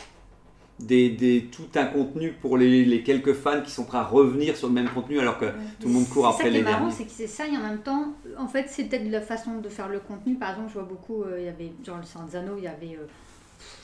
des, 0.80 1.10
des- 1.10 1.46
tout 1.52 1.68
un 1.76 1.86
contenu 1.86 2.34
pour 2.34 2.58
les, 2.58 2.86
les 2.86 3.02
quelques 3.04 3.34
fans 3.34 3.62
qui 3.62 3.72
sont 3.72 3.84
prêts 3.86 3.98
à 3.98 4.04
revenir 4.04 4.56
sur 4.56 4.68
le 4.68 4.74
même 4.76 4.90
contenu 4.90 5.20
alors 5.20 5.40
que 5.40 5.46
tout 5.80 5.88
le 5.88 5.90
monde 5.94 6.08
court 6.10 6.26
C'est 6.26 6.30
après 6.32 6.44
ça 6.44 6.50
qui 6.50 6.54
les 6.56 6.60
est 6.60 6.64
marrant, 6.64 6.80
derniers. 6.88 6.94
c'est 6.96 7.06
que 7.06 7.12
c'est 7.12 7.28
ça 7.28 7.48
et 7.48 7.58
en 7.58 7.62
même 7.64 7.80
temps, 7.80 8.14
en 8.38 8.48
fait, 8.48 8.66
c'est 8.70 8.84
peut-être 8.86 9.10
la 9.10 9.22
façon 9.22 9.56
de 9.60 9.70
faire 9.70 9.90
le 9.90 10.00
contenu. 10.00 10.36
Par 10.36 10.52
exemple, 10.52 10.70
je 10.70 10.74
vois 10.76 10.84
beaucoup, 10.88 11.24
euh, 11.24 11.38
il 11.40 11.46
y 11.46 11.48
avait, 11.48 11.72
genre 11.84 11.98
le 11.98 12.04
Sanzano, 12.06 12.54
il 12.58 12.64
y 12.66 12.68
avait 12.68 12.96
euh, 12.96 13.08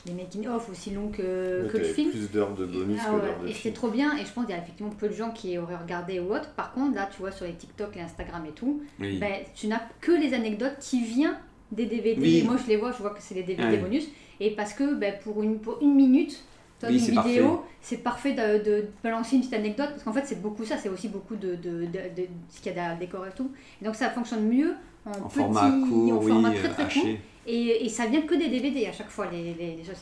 des 0.06 0.12
making-of 0.12 0.70
aussi 0.70 0.92
longs 0.92 1.08
que, 1.08 1.64
Ouais, 1.64 1.68
que 1.68 1.78
le 1.78 1.84
film. 1.84 2.10
plus 2.10 2.30
d'heures 2.30 2.54
de 2.54 2.64
bonus 2.64 3.00
Ah 3.04 3.10
que 3.10 3.14
ouais, 3.16 3.22
d'heures 3.22 3.40
de 3.42 3.48
et 3.48 3.52
c'est 3.52 3.58
film. 3.58 3.74
trop 3.74 3.88
bien, 3.88 4.16
et 4.16 4.24
je 4.24 4.32
pense 4.32 4.46
qu'il 4.46 4.54
y 4.54 4.58
a 4.58 4.62
effectivement 4.62 4.92
peu 4.92 5.08
de 5.08 5.14
gens 5.14 5.32
qui 5.32 5.58
auraient 5.58 5.76
regardé 5.76 6.20
ou 6.20 6.32
autre. 6.32 6.50
Par 6.54 6.72
contre, 6.72 6.94
là, 6.94 7.08
tu 7.12 7.18
vois, 7.20 7.32
sur 7.32 7.44
les 7.44 7.54
TikTok, 7.54 7.96
les 7.96 8.02
Instagram 8.02 8.44
et 8.46 8.52
tout, 8.52 8.82
Oui. 9.00 9.18
ben, 9.18 9.32
tu 9.56 9.66
n'as 9.66 9.82
que 10.00 10.12
les 10.12 10.32
anecdotes 10.32 10.76
qui 10.78 11.02
viennent 11.04 11.36
des 11.72 11.86
DVD. 11.86 12.20
Oui. 12.20 12.38
Et 12.38 12.42
moi, 12.44 12.56
je 12.62 12.68
les 12.68 12.76
vois, 12.76 12.92
je 12.92 12.98
vois 12.98 13.10
que 13.10 13.20
c'est 13.20 13.34
les 13.34 13.42
DVD 13.42 13.64
Ouais. 13.64 13.78
bonus. 13.78 14.06
Et 14.38 14.50
parce 14.52 14.74
que 14.74 14.94
ben, 14.94 15.14
pour, 15.24 15.42
une, 15.42 15.58
pour 15.58 15.78
une 15.82 15.94
minute, 15.96 16.40
toi, 16.84 16.90
Oui, 16.90 16.98
une 16.98 17.04
c'est 17.04 17.12
vidéo, 17.12 17.64
c'est 17.80 17.98
parfait 17.98 18.32
de, 18.32 18.62
de 18.64 18.84
balancer 19.02 19.36
une 19.36 19.42
petite 19.42 19.54
anecdote. 19.54 19.88
Parce 19.90 20.02
qu'en 20.04 20.12
fait, 20.12 20.24
c'est 20.26 20.40
beaucoup 20.42 20.64
ça, 20.64 20.76
c'est 20.78 20.88
aussi 20.88 21.08
beaucoup 21.08 21.36
de, 21.36 21.54
de, 21.56 21.86
de, 21.86 22.22
de 22.22 22.28
ce 22.48 22.58
qu'il 22.58 22.66
y 22.66 22.70
a 22.70 22.74
derrière 22.74 22.94
le 22.94 23.00
décor 23.00 23.26
et 23.26 23.32
tout. 23.36 23.50
Et 23.80 23.84
donc, 23.84 23.94
ça 23.94 24.10
fonctionne 24.10 24.46
mieux 24.48 24.74
en, 25.06 25.10
En 25.10 25.28
petit, 25.28 25.38
format 25.38 25.70
court, 25.88 26.12
en 26.12 26.16
oui, 26.22 26.28
format 26.30 26.50
très 26.52 26.68
très 26.68 26.84
court. 26.84 26.86
haché. 26.86 27.20
Et, 27.46 27.84
et 27.84 27.88
ça 27.90 28.06
vient 28.06 28.22
que 28.22 28.34
des 28.34 28.48
DVD 28.48 28.86
à 28.86 28.92
chaque 28.92 29.10
fois. 29.10 29.26
Les, 29.30 29.52
les, 29.54 29.76
les 29.76 29.84
choses, 29.84 29.96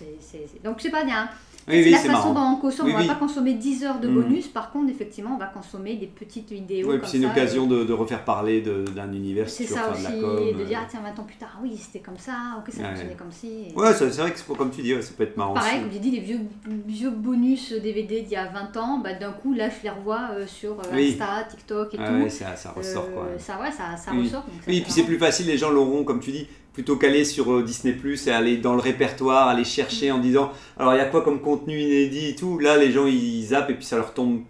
Donc, 0.62 0.78
je 0.78 0.84
sais 0.84 0.90
pas, 0.90 1.02
il 1.02 1.08
y 1.08 1.12
a 1.12 1.22
un. 1.22 1.28
Oui, 1.68 1.74
c'est 1.74 1.84
oui, 1.84 1.90
la 1.92 1.98
façon 1.98 2.32
marrant. 2.32 2.50
dont 2.52 2.56
on 2.58 2.60
consomme. 2.60 2.86
Oui, 2.86 2.92
on 2.92 2.96
va 2.96 3.02
oui. 3.02 3.08
pas 3.08 3.14
consommer 3.14 3.54
10 3.54 3.84
heures 3.84 4.00
de 4.00 4.08
Mm. 4.08 4.14
bonus. 4.14 4.48
Par 4.48 4.70
contre, 4.72 4.90
effectivement, 4.90 5.34
on 5.34 5.38
va 5.38 5.46
consommer 5.46 5.94
des 5.94 6.06
petites 6.06 6.50
vidéos. 6.50 6.88
Puis 6.98 7.00
c'est 7.04 7.18
une 7.18 7.26
occasion 7.26 7.66
de, 7.66 7.84
de 7.84 7.92
refaire 7.92 8.24
parler 8.24 8.60
de- 8.60 8.84
d'un 8.94 9.12
univers 9.12 9.48
si 9.48 9.64
C'est 9.64 9.74
tu 9.74 9.78
ça 9.80 9.90
aussi, 9.92 10.02
de 10.02 10.06
la 10.08 10.10
com. 10.28 10.36
de 10.56 10.60
euh. 10.62 10.64
dire, 10.64 10.78
ah, 10.82 10.86
tiens, 10.90 11.00
20 11.04 11.20
ans 11.20 11.24
plus 11.24 11.36
tard, 11.36 11.58
oui, 11.62 11.76
c'était 11.76 12.00
comme 12.04 12.18
ça, 12.18 12.32
ok, 12.58 12.72
ça 12.74 12.80
Ouais. 12.82 12.88
fonctionnait 12.88 13.14
comme 13.14 13.30
ci. 13.32 13.48
Et- 13.70 13.78
Ouais, 13.78 13.92
c'est 13.94 14.06
vrai 14.08 14.32
que 14.32 14.52
comme 14.54 14.70
tu 14.70 14.82
dis, 14.82 14.94
ouais, 14.94 15.02
ça 15.02 15.12
peut 15.16 15.22
être 15.24 15.36
marrant 15.36 15.54
Pareil, 15.54 15.74
aussi. 15.74 15.80
comme 15.82 15.92
j'ai 15.92 15.98
dit, 16.00 16.10
les 16.10 16.20
vieux, 16.20 16.40
vieux 16.86 17.10
bonus 17.10 17.72
DVD 17.72 18.22
d'il 18.22 18.32
y 18.32 18.36
a 18.36 18.46
20 18.48 18.76
ans, 18.76 18.98
bah, 18.98 19.12
d'un 19.14 19.32
coup, 19.32 19.54
là, 19.54 19.68
je 19.68 19.84
les 19.84 19.90
revois 19.90 20.30
euh, 20.32 20.46
sur 20.46 20.72
euh, 20.72 20.82
Oui. 20.92 21.10
Insta, 21.12 21.44
TikTok 21.48 21.94
et 21.94 21.98
Ah 22.00 22.08
tout. 22.08 22.14
ouais, 22.24 22.28
ça, 22.30 22.56
ça 22.56 22.72
ressort 22.72 23.10
quoi. 23.12 23.24
Euh, 23.24 23.38
Ça, 23.38 23.60
ouais, 23.60 23.70
ça, 23.70 23.96
ça 23.96 24.10
Oui. 24.12 24.24
ressort. 24.24 24.42
donc 24.42 24.54
Oui, 24.66 24.80
puis 24.80 24.90
c'est 24.92 25.04
plus 25.04 25.18
facile, 25.18 25.46
les 25.46 25.56
gens 25.58 25.70
l'auront, 25.70 26.02
comme 26.04 26.20
tu 26.20 26.32
dis, 26.32 26.46
plutôt 26.72 26.96
qu'aller 26.96 27.24
sur 27.24 27.52
euh, 27.52 27.62
Disney 27.62 27.92
Plus 27.92 28.26
et 28.26 28.30
aller 28.30 28.56
dans 28.56 28.74
le 28.74 28.80
répertoire, 28.80 29.48
aller 29.48 29.64
chercher 29.64 30.10
en 30.10 30.18
disant 30.18 30.52
alors 30.78 30.94
il 30.94 30.98
y 30.98 31.00
a 31.00 31.04
quoi 31.04 31.22
comme 31.22 31.40
contenu 31.40 31.80
inédit 31.80 32.28
et 32.28 32.34
tout? 32.34 32.58
Là, 32.58 32.76
les 32.76 32.92
gens 32.92 33.06
ils 33.06 33.44
zappent 33.46 33.70
et 33.70 33.74
puis 33.74 33.84
ça 33.84 33.96
leur 33.96 34.14
tombe 34.14 34.40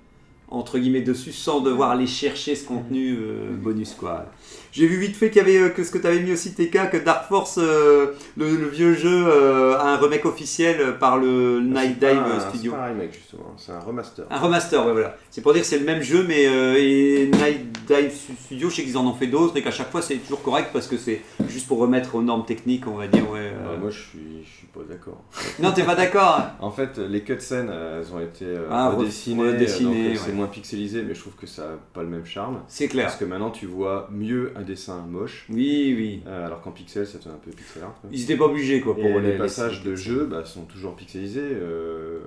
entre 0.48 0.78
guillemets 0.78 1.02
dessus 1.02 1.32
sans 1.32 1.61
devoir 1.61 1.90
aller 1.90 2.06
chercher 2.06 2.54
ce 2.54 2.66
contenu 2.66 3.16
euh, 3.18 3.52
bonus 3.52 3.94
quoi. 3.94 4.26
J'ai 4.72 4.87
vu 4.87 4.96
vite 4.96 5.14
fait 5.16 5.28
qu'il 5.30 5.37
y 5.38 5.44
avait 5.44 5.58
euh, 5.58 5.68
que 5.68 5.85
ce 5.85 5.90
que 5.90 5.98
tu 5.98 6.06
avais 6.06 6.20
mis 6.20 6.32
aussi 6.32 6.54
TK 6.54 6.90
que 6.90 6.96
Dark 6.96 7.28
Force, 7.28 7.58
euh, 7.62 8.06
le, 8.38 8.56
le 8.56 8.68
vieux 8.68 8.94
jeu, 8.94 9.24
euh, 9.26 9.76
a 9.78 9.92
un 9.92 9.96
remake 9.98 10.24
officiel 10.24 10.96
par 10.98 11.18
le 11.18 11.61
Night 11.61 11.96
C'est 12.00 12.06
pas 12.06 12.12
Dive 12.14 12.22
un- 12.35 12.40
Studio. 12.40 12.72
C'est 12.72 12.78
pas 12.78 12.85
un 12.85 12.88
remake 12.88 13.12
justement, 13.12 13.54
c'est 13.58 13.72
un 13.72 13.80
remaster. 13.80 14.24
Un 14.30 14.38
remaster, 14.38 14.87
ouais, 14.87 14.92
voilà. 14.92 15.16
C'est 15.30 15.42
pour 15.42 15.52
dire 15.52 15.61
que 15.62 15.68
c'est 15.68 15.78
le 15.78 15.85
même 15.85 16.02
jeu, 16.02 16.24
mais 16.26 16.42
et 16.44 17.26
Night 17.26 17.66
Dive 17.87 18.12
Studio, 18.44 18.70
je 18.70 18.76
sais 18.76 18.82
qu'ils 18.85 18.96
en 18.96 19.06
ont 19.06 19.12
fait 19.14 19.26
d'autres 19.26 19.56
et 19.56 19.62
qu'à 19.62 19.70
chaque 19.70 19.90
fois 19.90 20.00
c'est 20.02 20.16
toujours 20.16 20.42
correct 20.42 20.70
parce 20.72 20.87
que 20.87 20.96
c'est 20.96 21.20
juste 21.48 21.68
pour 21.68 21.78
remettre 21.78 22.14
aux 22.14 22.22
normes 22.22 22.46
techniques, 22.46 22.87
on 22.87 22.96
va 22.96 23.06
dire. 23.08 23.30
Ouais. 23.30 23.52
Bah, 23.64 23.76
moi 23.78 23.90
je 23.90 23.98
suis, 23.98 24.42
je 24.44 24.48
suis 24.58 24.66
pas 24.68 24.80
d'accord. 24.88 25.22
Non, 25.61 25.72
t'es 25.72 25.82
pas 25.82 25.94
d'accord 25.94 26.38
hein 26.40 26.52
En 26.61 26.70
fait, 26.70 26.96
les 26.96 27.20
cutscenes, 27.22 27.70
elles 27.70 28.11
ont 28.14 28.20
été 28.20 28.46
Ah, 28.70 28.88
redessinées, 28.90 29.50
redessinées, 29.50 30.04
donc, 30.04 30.12
ouais. 30.14 30.20
c'est 30.24 30.32
moins 30.32 30.46
pixelisé, 30.46 31.02
mais 31.02 31.14
je 31.14 31.20
trouve 31.20 31.35
que 31.35 31.46
ça 31.46 31.62
n'a 31.62 31.68
pas 31.92 32.02
le 32.02 32.08
même 32.08 32.24
charme. 32.24 32.61
C'est 32.68 32.88
clair. 32.88 33.06
Parce 33.06 33.16
que 33.18 33.24
maintenant, 33.26 33.50
tu 33.50 33.66
vois 33.66 34.08
mieux 34.11 34.52
un 34.56 34.62
dessin 34.62 35.03
moche, 35.07 35.46
Oui, 35.51 35.94
oui. 35.96 36.22
euh, 36.27 36.46
alors 36.46 36.61
qu'en 36.61 36.70
pixel, 36.72 37.07
ça 37.07 37.18
fait 37.18 37.29
un 37.29 37.38
peu 37.44 37.51
pixel 37.51 37.83
art. 37.83 37.94
quoi. 38.01 38.11
Ils 38.12 38.22
étaient 38.22 38.37
pas 38.37 38.46
obligés 38.46 38.81
quoi 38.81 38.94
pour 38.94 39.05
Et 39.05 39.20
les, 39.20 39.33
les 39.33 39.38
passages 39.38 39.83
de 39.83 39.94
jeu 39.94 40.27
bah, 40.27 40.44
sont 40.44 40.64
toujours 40.64 40.94
pixelisés. 40.96 41.40
euh, 41.42 42.20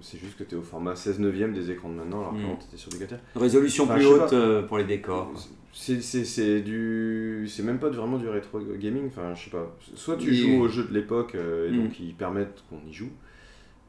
c'est 0.00 0.18
juste 0.18 0.36
que 0.36 0.44
tu 0.44 0.54
es 0.54 0.58
au 0.58 0.62
format 0.62 0.96
16 0.96 1.18
neuvième 1.20 1.52
des 1.54 1.70
écrans 1.70 1.88
de 1.88 1.94
maintenant, 1.94 2.20
alors 2.20 2.32
Mm. 2.34 2.40
qu'avant 2.40 2.56
tu 2.56 2.66
étais 2.66 2.76
sur 2.76 2.90
du 2.90 2.98
4 2.98 3.14
Résolution 3.36 3.84
Enfin, 3.84 3.94
plus 3.94 4.06
haute 4.06 4.30
pas. 4.30 4.34
euh, 4.34 4.62
pour 4.62 4.78
les 4.78 4.84
décors. 4.84 5.32
C'est 5.72 6.60
du, 6.60 7.46
c'est 7.48 7.62
même 7.64 7.78
pas 7.78 7.88
vraiment 7.88 8.16
du 8.18 8.28
rétro 8.28 8.60
gaming. 8.60 9.06
Enfin, 9.08 9.34
je 9.34 9.44
sais 9.44 9.50
pas. 9.50 9.74
Soit 9.96 10.16
tu 10.16 10.28
Oui. 10.30 10.36
joues 10.36 10.60
aux 10.62 10.68
jeux 10.68 10.84
de 10.84 10.94
l'époque 10.94 11.34
et 11.34 11.70
Mm. 11.72 11.76
donc 11.82 11.98
ils 12.00 12.14
permettent 12.14 12.62
qu'on 12.70 12.78
y 12.88 12.92
joue. 12.92 13.10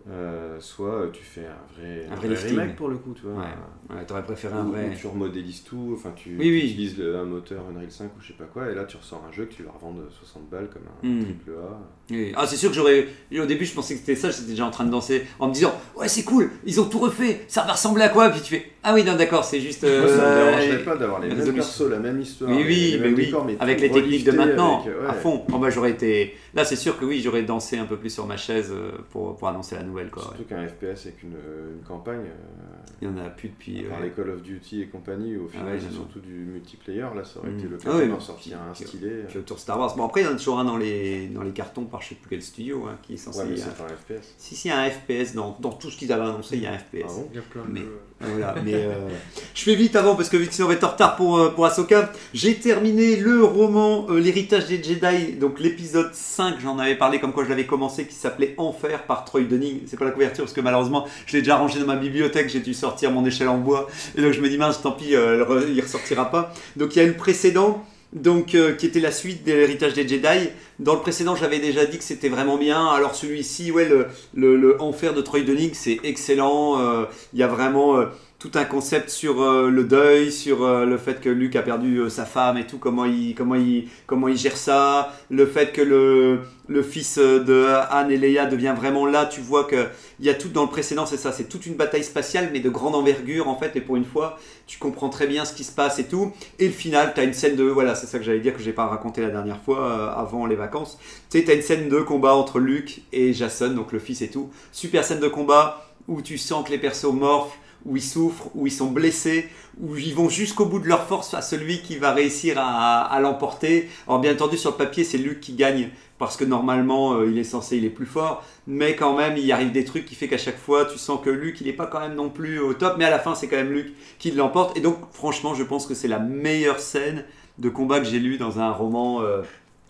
Euh, 0.10 0.58
soit 0.60 1.10
tu 1.14 1.24
fais 1.24 1.46
un 1.48 1.74
vrai, 1.82 2.06
Un 2.08 2.12
un 2.14 2.16
vrai 2.16 2.28
vrai 2.28 2.50
remake 2.50 2.76
pour 2.76 2.90
le 2.90 2.98
coup, 2.98 3.14
tu 3.16 3.24
vois. 3.24 3.34
Ouais. 3.42 3.96
Ouais, 3.98 4.06
t'aurais 4.06 4.24
préféré 4.24 4.54
Où- 4.54 4.58
un 4.58 4.66
où 4.66 4.72
vrai. 4.72 4.92
tu 5.00 5.08
remodélises 5.08 5.64
tout, 5.64 5.94
enfin 5.98 6.12
tu, 6.16 6.30
Oui, 6.38 6.52
oui. 6.52 6.60
tu 6.62 6.66
utilises 6.68 6.98
le- 7.00 7.18
un 7.18 7.24
moteur 7.24 7.64
Unreal 7.72 7.90
5 7.92 8.06
ou 8.16 8.22
je 8.22 8.28
sais 8.28 8.34
pas 8.34 8.44
quoi, 8.46 8.70
et 8.72 8.76
là 8.76 8.84
tu 8.84 8.98
ressors 8.98 9.24
un 9.28 9.32
jeu 9.32 9.46
que 9.46 9.54
tu 9.54 9.64
vas 9.64 9.72
revendre 9.72 10.02
60 10.12 10.48
balles 10.50 10.70
comme 10.72 10.84
un 10.84 11.08
Mm. 11.08 11.24
triple 11.24 11.52
A. 11.52 11.80
Oui. 12.12 12.34
Ah, 12.36 12.46
c'est 12.46 12.56
sûr 12.56 12.70
que 12.70 12.76
j'aurais. 12.76 13.08
Au 13.36 13.46
début, 13.46 13.66
je 13.66 13.74
pensais 13.74 13.96
que 13.96 14.00
c'était 14.02 14.16
ça, 14.16 14.30
j'étais 14.30 14.50
déjà 14.50 14.66
en 14.66 14.72
train 14.72 14.86
de 14.86 14.92
danser 14.92 15.26
en 15.40 15.48
me 15.48 15.54
disant 15.54 15.74
Ouais, 15.96 16.08
c'est 16.08 16.24
cool, 16.24 16.52
ils 16.66 16.80
ont 16.80 16.86
tout 16.86 17.00
refait, 17.00 17.42
ça 17.48 17.64
va 17.64 17.72
ressembler 17.74 18.04
à 18.04 18.10
quoi? 18.10 18.30
Puis 18.30 18.42
tu 18.42 18.56
fais 18.56 18.66
Ah 18.84 18.94
oui, 18.94 19.04
non, 19.04 19.16
d'accord, 19.16 19.44
c'est 19.44 19.60
juste. 19.60 19.82
Moi, 19.84 20.08
ça 20.08 20.16
me 20.18 20.22
euh, 20.22 20.46
dérangerait 20.52 20.84
pas 20.84 20.96
d'avoir 20.98 21.20
les 21.20 21.30
mêmes 21.34 21.54
persos, 21.56 21.90
la 21.90 21.98
même 21.98 22.22
histoire, 22.22 22.52
Oui, 22.52 22.64
les- 22.92 22.98
mais 23.00 23.06
mêmes 23.06 23.16
oui, 23.16 23.26
décors, 23.26 23.44
mais 23.46 23.58
avec 23.60 23.82
les 23.82 23.90
techniques 23.90 24.24
de 24.24 24.32
maintenant, 24.34 24.82
avec, 24.82 24.94
euh, 24.94 25.08
à 25.10 25.14
ouais. 25.14 25.20
fond. 25.20 25.44
Oh, 25.52 25.58
bah, 25.58 25.72
j'aurais 25.72 25.90
été. 25.92 26.36
Là, 26.56 26.64
c'est 26.64 26.78
sûr 26.78 26.98
que 26.98 27.04
oui, 27.04 27.22
j'aurais 27.22 27.44
dansé 27.44 27.78
un 27.78 27.86
peu 27.86 27.98
plus 27.98 28.10
sur 28.10 28.26
ma 28.26 28.38
chaise 28.38 28.72
euh, 28.72 28.92
pour, 29.12 29.36
pour 29.36 29.48
annoncer 29.50 29.76
la 29.76 29.84
nouvelle. 29.84 30.10
Quoi, 30.10 30.24
ouais. 30.24 30.30
Surtout 30.30 30.44
qu'un 30.46 30.66
FPS 30.68 31.06
avec 31.08 31.22
une, 31.24 31.34
une 31.34 31.84
campagne, 31.86 32.22
euh, 32.28 32.76
Il 33.02 33.10
y 33.10 33.12
en 33.12 33.18
a 33.18 33.30
plus 33.30 33.50
depuis. 33.50 33.84
part 33.84 34.00
ouais. 34.00 34.06
les 34.06 34.12
Call 34.12 34.30
of 34.30 34.42
Duty 34.42 34.84
et 34.84 34.88
compagnie, 34.88 35.36
au 35.36 35.48
final 35.50 35.74
ouais, 35.74 35.80
c'est 35.80 35.88
non. 35.88 35.92
surtout 36.04 36.20
du 36.22 36.32
multiplayer, 36.32 37.02
là 37.14 37.24
ça 37.26 37.40
aurait 37.40 37.50
Mm. 37.50 37.58
été 37.60 37.68
Ah 37.68 37.72
l'occasion 37.72 38.00
ouais, 38.00 38.08
d'en 38.08 38.20
sortir 38.22 38.58
un 38.62 38.74
stylé. 38.74 39.24
Puis 39.28 39.38
autour 39.40 39.60
Star 39.60 39.78
Wars. 39.78 39.94
Bon, 39.98 40.06
après, 40.06 40.22
il 40.22 40.24
y 40.24 40.28
en 40.28 40.32
a 40.32 40.36
toujours 40.38 40.60
un 40.60 40.64
dans 40.66 40.78
les, 40.78 41.28
dans 41.28 41.44
les 41.44 41.52
cartons 41.52 41.84
par 41.86 42.02
je 42.02 42.10
sais 42.10 42.16
plus 42.16 42.30
quel 42.30 42.42
studio 42.42 42.86
hein, 42.88 42.98
qui 43.04 43.16
est 43.16 43.18
censé. 43.18 43.40
Ouais, 43.40 43.46
mais 43.50 43.58
c'est 43.58 43.76
pas 43.78 43.84
un 43.84 43.90
FPS. 44.20 44.34
Si, 44.38 44.56
si, 44.56 44.72
un 44.72 44.90
FPS 44.90 45.34
dans, 45.36 45.58
dans 45.60 45.74
tout 45.74 45.92
ce 45.92 45.98
qu'ils 45.98 46.14
avaient 46.14 46.24
annoncé, 46.24 46.56
il 46.56 46.64
y 46.64 46.68
a 46.68 46.72
un 46.72 46.78
FPS. 46.78 47.04
Ah 47.04 47.08
bon? 47.08 47.28
Il 47.32 47.36
y 47.36 47.40
a 47.40 47.42
plein 47.42 47.66
de 47.66 47.72
Mais-. 47.72 47.82
Voilà, 48.22 48.56
mais 48.64 48.76
euh, 48.76 49.10
je 49.54 49.64
fais 49.64 49.76
vite 49.76 49.96
avant 49.98 50.16
parce 50.16 50.30
que 50.30 50.38
vite 50.38 50.58
on 50.64 50.68
va 50.68 50.74
être 50.74 50.86
en 50.86 50.92
retard 50.92 51.18
pour, 51.18 51.38
euh, 51.38 51.50
pour 51.50 51.66
Ahsoka. 51.66 52.14
J'ai 52.34 52.56
terminé 52.56 53.18
le 53.18 53.44
roman 53.44 54.08
euh, 54.10 54.20
L'héritage 54.20 54.68
des 54.68 54.82
Jedi, 54.82 55.34
donc 55.34 55.60
l'épisode 55.60 56.14
5, 56.14 56.56
j'en 56.62 56.80
avais 56.80 56.96
parlé 56.96 57.20
comme 57.20 57.34
quoi 57.34 57.44
je 57.44 57.50
l'avais 57.50 57.66
commencé, 57.66 58.08
qui 58.08 58.16
s'appelait 58.16 58.56
Enfer 58.58 59.04
par 59.04 59.26
Troy 59.26 59.42
Dunning. 59.42 59.82
C'est 59.86 59.98
pas 59.98 60.06
la 60.06 60.12
couverture 60.12 60.46
parce 60.46 60.54
que 60.54 60.62
malheureusement 60.62 61.06
je 61.26 61.34
l'ai 61.34 61.42
déjà 61.42 61.58
rangé 61.58 61.80
dans 61.80 61.88
ma 61.88 61.98
bibliothèque, 61.98 62.50
j'ai 62.50 62.62
dû 62.62 62.74
sortir 62.74 63.12
mon 63.12 63.26
échelle 63.26 63.50
en 63.50 63.58
bois. 63.58 63.88
Et 64.18 64.22
donc 64.22 64.32
je 64.32 64.40
me 64.40 64.48
dis 64.48 64.58
mince, 64.58 64.82
tant 64.82 64.94
pis, 64.94 65.14
euh, 65.14 65.66
il 65.70 65.82
ressortira 65.82 66.32
pas. 66.32 66.54
Donc 66.78 66.96
il 66.96 67.00
y 67.00 67.02
a 67.02 67.06
une 67.06 67.16
précédente. 67.16 67.84
Donc, 68.16 68.56
euh, 68.56 68.74
qui 68.74 68.86
était 68.86 69.02
la 69.02 69.12
suite 69.12 69.46
de 69.46 69.52
l'héritage 69.52 69.94
des 69.94 70.08
Jedi, 70.08 70.50
Dans 70.80 70.94
le 70.94 71.02
précédent, 71.02 71.36
j'avais 71.36 71.60
déjà 71.60 71.86
dit 71.86 71.98
que 71.98 72.04
c'était 72.04 72.30
vraiment 72.30 72.58
bien. 72.58 72.88
Alors 72.88 73.14
celui-ci, 73.14 73.72
ouais, 73.72 73.90
le, 73.90 74.08
le, 74.34 74.82
Enfer 74.82 75.14
de 75.14 75.22
Troy 75.22 75.42
c'est 75.74 76.00
excellent. 76.04 76.80
Euh, 76.80 77.06
Il 77.34 77.40
y 77.40 77.44
a 77.44 77.48
vraiment 77.48 77.98
euh, 77.98 78.06
tout 78.46 78.60
un 78.60 78.66
concept 78.66 79.10
sur 79.10 79.42
euh, 79.42 79.70
le 79.70 79.86
deuil, 79.86 80.32
sur 80.32 80.64
euh, 80.64 80.86
le 80.86 80.98
fait 80.98 81.20
que 81.20 81.30
Luke 81.30 81.56
a 81.56 81.64
perdu 81.64 81.98
euh, 81.98 82.10
sa 82.10 82.26
femme 82.26 82.58
et 82.58 82.68
tout, 82.68 82.78
comment 82.78 83.06
il, 83.06 83.34
comment, 83.34 83.56
il, 83.56 83.90
comment 84.06 84.28
il 84.28 84.38
gère 84.38 84.56
ça. 84.56 85.14
Le 85.32 85.48
fait 85.48 85.72
que 85.72 85.82
le, 85.82 86.42
le 86.68 86.84
fils 86.84 87.18
de 87.18 87.66
Anne 87.90 88.12
et 88.12 88.18
Leia 88.18 88.46
devient 88.46 88.76
vraiment 88.78 89.08
là. 89.08 89.26
Tu 89.26 89.42
vois 89.42 89.68
qu'il 89.68 89.88
y 90.20 90.30
a 90.30 90.36
tout 90.36 90.50
dans 90.50 90.62
le 90.62 90.70
précédent, 90.70 91.08
c'est 91.08 91.18
ça. 91.18 91.32
C'est 91.32 91.46
toute 91.46 91.66
une 91.66 91.74
bataille 91.74 92.04
spatiale, 92.04 92.50
mais 92.54 92.60
de 92.60 92.70
grande 92.70 92.94
envergure 92.94 93.48
en 93.48 93.58
fait. 93.58 93.76
Et 93.76 93.82
pour 93.82 93.96
une 93.96 94.06
fois, 94.06 94.38
tu 94.68 94.78
comprends 94.78 95.10
très 95.10 95.26
bien 95.26 95.44
ce 95.44 95.54
qui 95.54 95.64
se 95.64 95.72
passe 95.72 95.98
et 95.98 96.06
tout. 96.06 96.32
Et 96.60 96.68
le 96.68 96.74
final, 96.74 97.14
tu 97.16 97.22
as 97.22 97.24
une 97.24 97.34
scène 97.34 97.56
de. 97.56 97.64
Voilà, 97.64 97.96
c'est 97.96 98.06
ça 98.06 98.20
que 98.20 98.26
j'allais 98.26 98.42
dire 98.42 98.56
que 98.56 98.62
j'ai 98.62 98.74
pas 98.74 98.86
raconté 98.86 99.22
la 99.22 99.30
dernière 99.30 99.62
fois 99.62 100.14
avant 100.16 100.46
les 100.46 100.56
vacances. 100.56 101.00
Tu 101.32 101.40
sais, 101.40 101.46
tu 101.46 101.50
as 101.50 101.56
une 101.56 101.64
scène 101.64 101.90
de 101.90 102.00
combat 102.02 102.36
entre 102.36 102.60
Luke 102.60 103.02
et 103.12 103.34
Jason, 103.34 103.70
donc 103.70 103.92
le 103.92 103.98
fils 103.98 104.22
et 104.22 104.30
tout. 104.30 104.52
Super 104.72 105.04
scène 105.04 105.20
de 105.20 105.30
combat 105.30 105.82
où 106.08 106.22
tu 106.22 106.38
sens 106.38 106.64
que 106.64 106.72
les 106.72 106.78
persos 106.78 107.12
morphent, 107.12 107.58
où 107.86 107.96
ils 107.96 108.04
souffrent, 108.04 108.50
où 108.56 108.68
ils 108.68 108.72
sont 108.72 108.92
blessés, 108.92 109.50
où 109.80 109.96
ils 109.96 110.16
vont 110.16 110.30
jusqu'au 110.30 110.66
bout 110.66 110.80
de 110.80 110.88
leur 110.88 111.06
force 111.06 111.34
à 111.34 111.42
celui 111.42 111.82
qui 111.82 111.98
va 111.98 112.14
réussir 112.14 112.56
à, 112.58 113.18
l'emporter. 113.22 113.90
Alors 114.08 114.20
bien 114.20 114.34
entendu, 114.34 114.58
sur 114.58 114.72
le 114.72 114.78
papier, 114.78 115.04
c'est 115.04 115.18
Luke 115.18 115.40
qui 115.40 115.54
gagne 115.54 115.90
parce 116.18 116.38
que 116.38 116.46
normalement, 116.46 117.16
euh, 117.16 117.30
il 117.30 117.38
est 117.38 117.44
censé, 117.44 117.78
il 117.78 117.86
est 117.86 117.90
plus 117.90 118.06
fort. 118.06 118.44
Mais 118.68 118.96
quand 118.96 119.16
même, 119.18 119.38
il 119.38 119.52
arrive 119.52 119.72
des 119.72 119.84
trucs 119.84 120.06
qui 120.06 120.16
fait 120.16 120.28
qu'à 120.28 120.38
chaque 120.38 120.58
fois, 120.58 120.86
tu 120.86 120.98
sens 120.98 121.20
que 121.24 121.30
Luke, 121.30 121.60
il 121.60 121.68
n'est 121.68 121.74
pas 121.74 121.88
quand 121.88 122.00
même 122.00 122.16
non 122.16 122.30
plus 122.30 122.60
au 122.60 122.74
top. 122.74 122.96
Mais 122.98 123.06
à 123.06 123.10
la 123.10 123.20
fin, 123.20 123.36
c'est 123.36 123.48
quand 123.48 123.58
même 123.58 123.74
Luke 123.74 123.94
qui 124.18 124.32
l'emporte. 124.32 124.78
Et 124.78 124.80
donc, 124.80 124.98
franchement, 125.12 125.54
je 125.54 125.64
pense 125.64 125.86
que 125.86 125.94
c'est 125.94 126.08
la 126.08 126.20
meilleure 126.20 126.80
scène 126.80 127.26
de 127.58 127.70
combat 127.70 128.00
que 128.00 128.06
j'ai 128.06 128.20
lu 128.20 128.38
dans 128.38 128.60
un 128.60 128.72
roman 128.72 129.22
euh, 129.22 129.42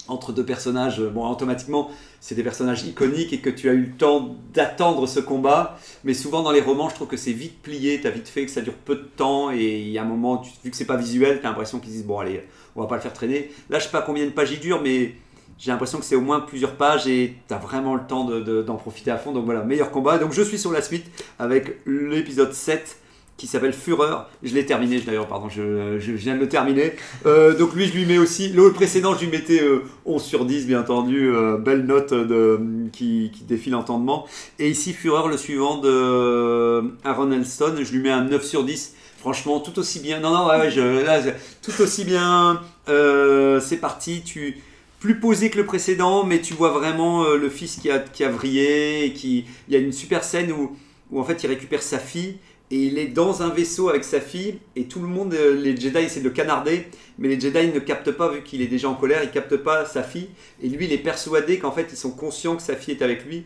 entre 0.07 0.31
deux 0.31 0.45
personnages. 0.45 1.01
Bon, 1.01 1.27
automatiquement, 1.29 1.89
c'est 2.19 2.35
des 2.35 2.43
personnages 2.43 2.83
iconiques 2.83 3.33
et 3.33 3.39
que 3.39 3.49
tu 3.49 3.69
as 3.69 3.73
eu 3.73 3.81
le 3.81 3.91
temps 3.97 4.35
d'attendre 4.53 5.07
ce 5.07 5.19
combat. 5.19 5.77
Mais 6.03 6.13
souvent 6.13 6.43
dans 6.43 6.51
les 6.51 6.61
romans, 6.61 6.89
je 6.89 6.95
trouve 6.95 7.07
que 7.07 7.17
c'est 7.17 7.31
vite 7.33 7.61
plié, 7.61 7.99
tu 8.01 8.07
as 8.07 8.11
vite 8.11 8.27
fait 8.27 8.45
que 8.45 8.51
ça 8.51 8.61
dure 8.61 8.73
peu 8.73 8.95
de 8.95 9.07
temps 9.15 9.51
et 9.51 9.79
il 9.81 9.89
y 9.89 9.97
a 9.97 10.01
un 10.03 10.05
moment, 10.05 10.37
tu- 10.37 10.51
vu 10.63 10.71
que 10.71 10.77
c'est 10.77 10.85
pas 10.85 10.97
visuel, 10.97 11.39
tu 11.39 11.45
as 11.45 11.49
l'impression 11.49 11.79
qu'ils 11.79 11.91
disent 11.91 12.05
bon 12.05 12.19
allez, 12.19 12.43
on 12.75 12.81
va 12.81 12.87
pas 12.87 12.95
le 12.95 13.01
faire 13.01 13.13
traîner. 13.13 13.51
Là, 13.69 13.79
je 13.79 13.85
sais 13.85 13.91
pas 13.91 14.01
combien 14.01 14.25
de 14.25 14.31
pages 14.31 14.51
il 14.51 14.59
dure, 14.59 14.81
mais 14.81 15.15
j'ai 15.57 15.71
l'impression 15.71 15.99
que 15.99 16.05
c'est 16.05 16.15
au 16.15 16.21
moins 16.21 16.41
plusieurs 16.41 16.75
pages 16.75 17.07
et 17.07 17.35
tu 17.47 17.53
as 17.53 17.57
vraiment 17.57 17.95
le 17.95 18.01
temps 18.07 18.25
de- 18.25 18.41
de- 18.41 18.61
d'en 18.61 18.75
profiter 18.75 19.09
à 19.11 19.17
fond. 19.17 19.31
Donc 19.31 19.45
voilà, 19.45 19.63
meilleur 19.63 19.89
combat. 19.91 20.17
Donc 20.17 20.33
je 20.33 20.41
suis 20.41 20.59
sur 20.59 20.71
la 20.71 20.81
suite 20.81 21.05
avec 21.39 21.79
l'épisode 21.85 22.53
7 22.53 22.97
qui 23.37 23.47
s'appelle 23.47 23.73
Fureur. 23.73 24.29
Je 24.43 24.53
l'ai 24.53 24.65
terminé 24.65 24.99
d'ailleurs, 25.01 25.27
pardon, 25.27 25.49
je, 25.49 25.97
viens 26.13 26.35
de 26.35 26.39
le 26.39 26.47
terminer. 26.47 26.93
Euh, 27.25 27.55
donc 27.57 27.73
lui, 27.73 27.85
je 27.85 27.93
lui 27.93 28.05
mets 28.05 28.17
aussi. 28.17 28.49
Le 28.49 28.71
précédent, 28.71 29.13
je 29.13 29.25
lui 29.25 29.27
mettais 29.27 29.61
euh, 29.61 29.83
11 30.05 30.23
sur 30.23 30.45
10, 30.45 30.67
bien 30.67 30.81
entendu. 30.81 31.29
euh, 31.29 31.57
belle 31.57 31.85
note 31.85 32.13
qui, 32.93 33.31
qui 33.33 33.43
défie 33.43 33.69
l'entendement. 33.69 34.25
Et 34.57 34.69
ici, 34.69 34.93
Fureur, 34.93 35.27
le 35.27 35.37
suivant 35.37 35.77
de 35.77 35.89
euh, 35.89 36.81
Aaron 37.03 37.31
Elston, 37.31 37.75
je 37.81 37.91
lui 37.91 37.99
mets 37.99 38.11
un 38.11 38.23
9 38.23 38.43
sur 38.43 38.63
10. 38.63 38.95
Franchement, 39.17 39.59
tout 39.59 39.77
aussi 39.79 39.99
bien. 39.99 40.19
Non, 40.19 40.31
non, 40.31 40.47
ouais, 40.47 40.69
là, 41.03 41.21
tout 41.61 41.81
aussi 41.81 42.05
bien. 42.05 42.61
C'est 42.87 43.77
parti. 43.81 44.21
Tu 44.23 44.57
plus 45.01 45.19
posé 45.19 45.49
que 45.49 45.57
le 45.57 45.65
précédent, 45.65 46.23
mais 46.23 46.41
tu 46.41 46.53
vois 46.53 46.71
vraiment 46.71 47.29
le 47.29 47.49
fils 47.49 47.75
qui 47.75 47.91
a, 47.91 47.99
qui 47.99 48.23
a 48.23 48.29
vrillé. 48.29 49.05
Et 49.05 49.13
qui, 49.13 49.45
il 49.67 49.73
y 49.73 49.77
a 49.77 49.79
une 49.79 49.91
super 49.91 50.23
scène 50.23 50.51
où, 50.51 50.75
où 51.11 51.19
en 51.19 51.23
fait 51.23 51.43
il 51.43 51.47
récupère 51.47 51.83
sa 51.83 51.99
fille 51.99 52.37
et 52.71 52.77
il 52.77 52.97
est 52.97 53.07
dans 53.07 53.43
un 53.43 53.49
vaisseau 53.49 53.89
avec 53.89 54.03
sa 54.03 54.19
fille 54.19 54.59
et 54.75 54.85
tout 54.85 54.99
le 54.99 55.07
monde, 55.07 55.33
euh, 55.33 55.55
les 55.55 55.75
Jedi 55.77 55.99
essaient 55.99 56.19
de 56.19 56.25
le 56.25 56.31
canarder, 56.31 56.87
mais 57.19 57.27
les 57.27 57.39
Jedi 57.39 57.67
ne 57.73 57.79
captent 57.79 58.11
pas 58.11 58.29
vu 58.29 58.41
qu'il 58.43 58.61
est 58.61 58.67
déjà 58.67 58.89
en 58.89 58.95
colère, 58.95 59.23
ils 59.23 59.31
captent 59.31 59.57
pas 59.57 59.85
sa 59.85 60.01
fille 60.03 60.29
et 60.63 60.67
lui 60.67 60.85
il 60.85 60.91
est 60.93 60.97
persuadé 60.97 61.59
qu'en 61.59 61.71
fait 61.71 61.87
ils 61.91 61.97
sont 61.97 62.11
conscients 62.11 62.55
que 62.55 62.63
sa 62.63 62.75
fille 62.75 62.95
est 62.95 63.03
avec 63.03 63.25
lui 63.25 63.45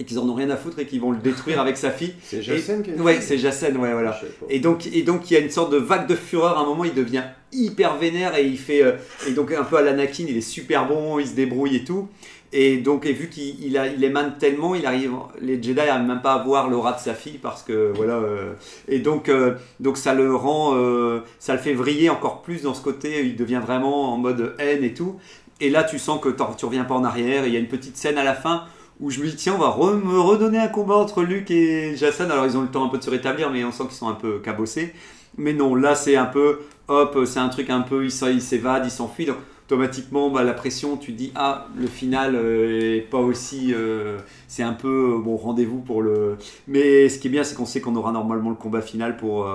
et 0.00 0.04
qu'ils 0.04 0.18
en 0.18 0.28
ont 0.28 0.34
rien 0.34 0.48
à 0.50 0.56
foutre 0.56 0.78
et 0.78 0.86
qu'ils 0.86 1.00
vont 1.00 1.10
le 1.10 1.18
détruire 1.18 1.60
avec 1.60 1.76
sa 1.76 1.90
fille. 1.90 2.14
C'est 2.22 2.40
Jacen 2.42 2.82
qui 2.82 2.90
une 2.90 3.00
Ouais, 3.00 3.20
c'est 3.20 3.36
Jacen, 3.36 3.76
ouais, 3.76 3.92
voilà. 3.92 4.18
Et 4.48 4.60
donc, 4.60 4.86
et 4.86 5.02
donc 5.02 5.30
il 5.30 5.34
y 5.34 5.36
a 5.36 5.40
une 5.40 5.50
sorte 5.50 5.72
de 5.72 5.76
vague 5.76 6.06
de 6.06 6.14
fureur. 6.14 6.56
À 6.56 6.60
un 6.60 6.64
moment, 6.66 6.84
il 6.84 6.94
devient 6.94 7.24
hyper 7.50 7.96
vénère 7.96 8.36
et 8.36 8.44
il 8.46 8.58
fait. 8.58 8.82
euh, 8.82 8.92
et 9.26 9.32
donc, 9.32 9.52
un 9.52 9.64
peu 9.64 9.76
à 9.76 9.82
l'Anakin, 9.82 10.26
il 10.28 10.36
est 10.36 10.40
super 10.40 10.86
bon, 10.86 11.18
il 11.18 11.26
se 11.26 11.34
débrouille 11.34 11.74
et 11.76 11.84
tout. 11.84 12.08
Et 12.52 12.78
donc, 12.78 13.04
vu 13.04 13.28
qu'il 13.28 13.76
émane 14.02 14.38
tellement, 14.38 14.74
il 14.74 14.86
arrive, 14.86 15.12
les 15.40 15.62
Jedi 15.62 15.74
n'arrivent 15.74 16.06
même 16.06 16.22
pas 16.22 16.32
à 16.32 16.42
voir 16.42 16.70
l'aura 16.70 16.92
de 16.92 16.98
sa 16.98 17.12
fille 17.12 17.38
parce 17.38 17.62
que 17.62 17.92
voilà. 17.94 18.14
euh, 18.14 18.54
et 18.88 19.00
donc, 19.00 19.28
euh, 19.28 19.54
donc 19.80 19.98
ça 19.98 20.14
le 20.14 20.34
rend, 20.34 20.74
euh, 20.74 21.20
ça 21.38 21.52
le 21.52 21.58
fait 21.58 21.74
vriller 21.74 22.08
encore 22.08 22.40
plus 22.40 22.62
dans 22.62 22.72
ce 22.72 22.82
côté. 22.82 23.26
Il 23.26 23.36
devient 23.36 23.60
vraiment 23.62 24.14
en 24.14 24.16
mode 24.16 24.54
haine 24.58 24.82
et 24.82 24.94
tout. 24.94 25.16
Et 25.60 25.68
là, 25.68 25.84
tu 25.84 25.98
sens 25.98 26.20
que 26.20 26.30
tu 26.56 26.64
reviens 26.64 26.84
pas 26.84 26.94
en 26.94 27.04
arrière. 27.04 27.46
Il 27.46 27.52
y 27.52 27.56
a 27.56 27.60
une 27.60 27.68
petite 27.68 27.98
scène 27.98 28.16
à 28.16 28.24
la 28.24 28.34
fin 28.34 28.64
où 29.00 29.10
je 29.10 29.20
me 29.20 29.26
dis 29.26 29.36
tiens 29.36 29.54
on 29.54 29.58
va 29.58 29.94
me 29.94 30.18
redonner 30.18 30.58
un 30.58 30.66
combat 30.66 30.96
entre 30.96 31.22
Luke 31.22 31.52
et 31.52 31.94
Jason 31.96 32.28
alors 32.30 32.46
ils 32.46 32.56
ont 32.56 32.62
le 32.62 32.68
temps 32.68 32.84
un 32.84 32.88
peu 32.88 32.98
de 32.98 33.04
se 33.04 33.10
rétablir 33.10 33.48
mais 33.48 33.62
on 33.64 33.70
sent 33.70 33.84
qu'ils 33.84 33.92
sont 33.92 34.08
un 34.08 34.14
peu 34.14 34.40
cabossés 34.40 34.92
mais 35.36 35.52
non 35.52 35.76
là 35.76 35.94
c'est 35.94 36.16
un 36.16 36.26
peu 36.26 36.62
hop 36.88 37.16
c'est 37.24 37.38
un 37.38 37.48
truc 37.48 37.70
un 37.70 37.82
peu 37.82 38.04
ils 38.04 38.40
s'évadent 38.42 38.86
ils 38.86 38.90
s'enfuient 38.90 39.28
automatiquement 39.68 40.30
bah, 40.30 40.44
la 40.44 40.54
pression 40.54 40.96
tu 40.96 41.12
dis 41.12 41.30
ah 41.34 41.68
le 41.76 41.86
final 41.86 42.34
euh, 42.34 42.96
est 42.96 43.02
pas 43.02 43.18
aussi 43.18 43.74
euh, 43.74 44.18
c'est 44.46 44.62
un 44.62 44.72
peu 44.72 45.14
euh, 45.16 45.18
bon 45.22 45.36
rendez-vous 45.36 45.80
pour 45.80 46.00
le 46.00 46.38
mais 46.66 47.10
ce 47.10 47.18
qui 47.18 47.28
est 47.28 47.30
bien 47.30 47.44
c'est 47.44 47.54
qu'on 47.54 47.66
sait 47.66 47.82
qu'on 47.82 47.94
aura 47.94 48.10
normalement 48.10 48.48
le 48.48 48.56
combat 48.56 48.80
final 48.80 49.18
pour 49.18 49.46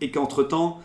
et 0.00 0.10
qu'entre 0.10 0.42
temps 0.42 0.80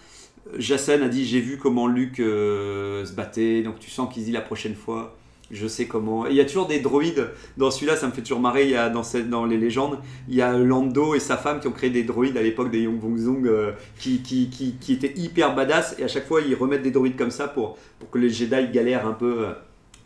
Jacen 0.58 1.02
a 1.04 1.10
dit 1.10 1.26
j'ai 1.26 1.40
vu 1.40 1.58
comment 1.58 1.88
euh, 1.90 3.06
se 3.06 3.13
battait 3.13 3.63
donc 3.63 3.80
tu 3.80 3.90
sens 3.90 4.13
qu'il 4.13 4.24
dit 4.24 4.32
la 4.32 4.42
prochaine 4.42 4.76
fois 4.76 5.16
je 5.52 5.68
sais 5.68 5.86
comment. 5.86 6.28
Et 6.28 6.32
il 6.32 6.36
y 6.36 6.42
a 6.42 6.46
toujours 6.46 6.68
des 6.68 6.80
droïdes 6.80 7.30
dans 7.58 7.72
celui-là, 7.72 7.96
ça 7.96 8.08
me 8.08 8.12
fait 8.12 8.22
toujours 8.22 8.40
marrer. 8.40 8.64
Il 8.66 8.72
y 8.72 8.76
a 8.76 8.90
dans, 8.90 9.04
cette- 9.04 9.30
dans 9.30 9.46
les 9.46 9.58
légendes, 9.58 9.98
il 10.28 10.36
y 10.36 10.42
a 10.42 10.58
Lando 10.58 11.16
et 11.16 11.20
sa 11.20 11.38
femme 11.38 11.60
qui 11.60 11.68
ont 11.68 11.72
créé 11.72 11.90
des 11.90 12.04
droïdes 12.04 12.38
à 12.38 12.42
l'époque 12.42 12.70
des 12.72 12.82
Yong 12.82 13.00
Bong 13.00 13.18
Zung 13.18 13.46
euh, 13.48 13.72
qui, 13.98 14.22
qui, 14.22 14.50
qui, 14.50 14.74
qui 14.80 14.94
étaient 14.94 15.14
hyper 15.16 15.56
badass. 15.56 15.96
Et 16.00 16.04
à 16.04 16.08
chaque 16.08 16.28
fois, 16.28 16.42
ils 16.42 16.56
remettent 16.56 16.84
des 16.84 16.92
droïdes 16.92 17.16
comme 17.16 17.32
ça 17.32 17.48
pour, 17.48 17.78
pour 18.00 18.10
que 18.10 18.18
les 18.18 18.30
Jedi 18.30 18.70
galèrent 18.74 19.08
un 19.08 19.14
peu, 19.14 19.46
euh, 19.46 19.54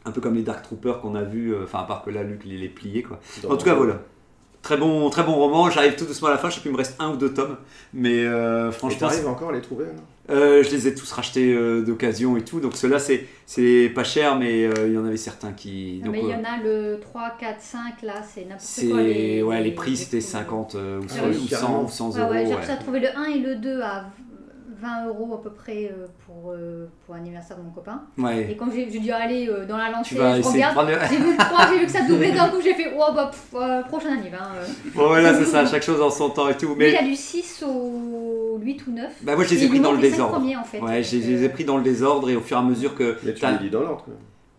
un 0.05 0.11
peu 0.11 0.21
comme 0.21 0.35
les 0.35 0.43
Dark 0.43 0.61
Troopers 0.63 1.01
qu'on 1.01 1.15
a 1.15 1.23
vu. 1.23 1.55
Enfin, 1.63 1.79
à 1.79 1.83
part 1.83 2.03
que 2.03 2.09
là, 2.11 2.23
Luke, 2.23 2.41
il 2.45 2.59
les 2.59 2.69
plié 2.69 3.01
quoi. 3.03 3.19
En 3.47 3.55
tout 3.57 3.65
cas, 3.65 3.73
voilà. 3.73 4.01
Très 4.61 4.77
bon, 4.77 5.09
très 5.09 5.23
bon 5.23 5.33
roman. 5.33 5.71
J'arrive 5.71 5.95
tout 5.95 6.05
doucement 6.05 6.27
à 6.27 6.31
la 6.31 6.37
fin. 6.37 6.49
Je 6.51 6.55
sais 6.55 6.61
plus, 6.61 6.69
il 6.69 6.73
me 6.73 6.77
reste 6.77 6.95
un 6.99 7.11
ou 7.13 7.17
deux 7.17 7.33
tomes, 7.33 7.57
mais 7.95 8.23
euh, 8.25 8.71
franchement, 8.71 9.07
t'arrives 9.09 9.27
encore 9.27 9.49
à 9.49 9.53
les 9.53 9.61
trouver 9.61 9.85
euh, 10.31 10.63
je 10.63 10.69
les 10.71 10.87
ai 10.87 10.95
tous 10.95 11.11
rachetés 11.11 11.53
euh, 11.53 11.81
d'occasion 11.81 12.37
et 12.37 12.43
tout. 12.43 12.59
Donc 12.59 12.75
ceux-là, 12.75 12.99
c'est, 12.99 13.25
c'est 13.45 13.91
pas 13.93 14.03
cher, 14.03 14.37
mais 14.37 14.65
euh, 14.65 14.87
il 14.87 14.93
y 14.93 14.97
en 14.97 15.05
avait 15.05 15.17
certains 15.17 15.51
qui. 15.51 15.99
Non, 15.99 16.05
donc, 16.07 16.15
mais 16.15 16.21
il 16.23 16.29
y 16.29 16.33
en 16.33 16.43
a 16.43 16.63
le 16.63 16.99
3, 17.01 17.35
4, 17.39 17.61
5, 17.61 17.79
là, 18.03 18.15
c'est 18.23 18.45
n'importe 18.45 18.89
quoi. 18.91 19.01
Les, 19.03 19.43
ouais, 19.43 19.57
les 19.59 19.63
les- 19.65 19.71
prix 19.71 19.97
c'était 19.97 20.17
les- 20.17 20.21
50 20.21 20.75
euh, 20.75 20.99
ou, 20.99 21.03
Ah 21.09 21.13
100, 21.13 21.23
oui, 21.27 21.35
ou 21.35 21.39
100, 21.47 21.47
carrément. 21.49 21.83
ou 21.83 21.87
100 21.89 22.11
Ouais, 22.11 22.19
euros. 22.21 22.31
ouais, 22.31 22.43
j'ai 22.45 22.49
ouais. 22.51 22.55
réussi 22.55 22.71
à 22.71 22.77
trouver 22.77 22.99
le 23.01 23.17
1 23.17 23.23
et 23.25 23.39
le 23.39 23.55
2 23.55 23.81
à 23.81 24.05
20 24.81 25.07
euros 25.07 25.33
à 25.35 25.41
peu 25.41 25.51
près 25.51 25.85
euh, 25.85 26.07
pour, 26.25 26.51
euh, 26.51 26.87
pour 27.05 27.15
l'anniversaire 27.15 27.57
de 27.57 27.61
mon 27.63 27.69
copain. 27.69 28.01
Ouais. 28.17 28.51
Et 28.51 28.55
quand 28.57 28.67
j'ai 28.73 28.85
dû 28.87 29.11
aller 29.11 29.47
euh, 29.47 29.65
dans 29.65 29.77
la 29.77 29.91
lancée, 29.91 30.15
je 30.15 30.21
regarde, 30.21 30.73
prendre 30.73 30.89
j'ai 31.09 31.17
vu 31.17 31.31
le 31.31 31.37
3, 31.37 31.67
j'ai 31.71 31.79
vu 31.79 31.85
que 31.85 31.91
ça 31.91 32.01
doublait 32.07 32.31
d'un 32.31 32.47
coup, 32.49 32.57
j'ai 32.63 32.73
fait, 32.73 32.93
oh 32.97 33.13
bah, 33.13 33.31
pff, 33.31 33.61
euh, 33.61 33.81
prochain 33.83 34.13
anniversaire. 34.13 34.49
Hein. 34.51 34.91
Bon, 34.95 35.07
voilà, 35.07 35.33
c'est 35.35 35.45
ça, 35.45 35.65
chaque 35.65 35.83
chose 35.83 36.01
en 36.01 36.09
son 36.09 36.29
temps 36.29 36.49
et 36.49 36.57
tout. 36.57 36.73
Lui, 36.75 36.89
il 36.89 36.95
a 36.95 37.01
Mais 37.01 37.07
du 37.09 37.15
6 37.15 37.63
au 37.67 38.57
8 38.59 38.87
ou 38.87 38.91
9. 38.91 39.11
bah, 39.21 39.35
moi, 39.35 39.45
je 39.45 39.53
les 39.55 39.63
ai 39.63 39.67
pris 39.67 39.79
dans 39.79 39.91
le 39.91 39.99
désordre. 39.99 40.33
premiers, 40.33 40.57
en 40.57 40.63
fait. 40.63 40.79
Ouais, 40.79 41.03
je 41.03 41.17
les 41.17 41.43
ai 41.43 41.49
pris 41.49 41.65
dans 41.65 41.77
le 41.77 41.83
désordre 41.83 42.29
et 42.29 42.35
au 42.35 42.41
fur 42.41 42.57
et 42.57 42.59
à 42.59 42.63
mesure 42.63 42.95
que. 42.95 43.17
Mais 43.23 43.33
tu 43.33 43.45
les 43.45 43.57
lis 43.65 43.69
dans 43.69 43.81
l'ordre. 43.81 44.05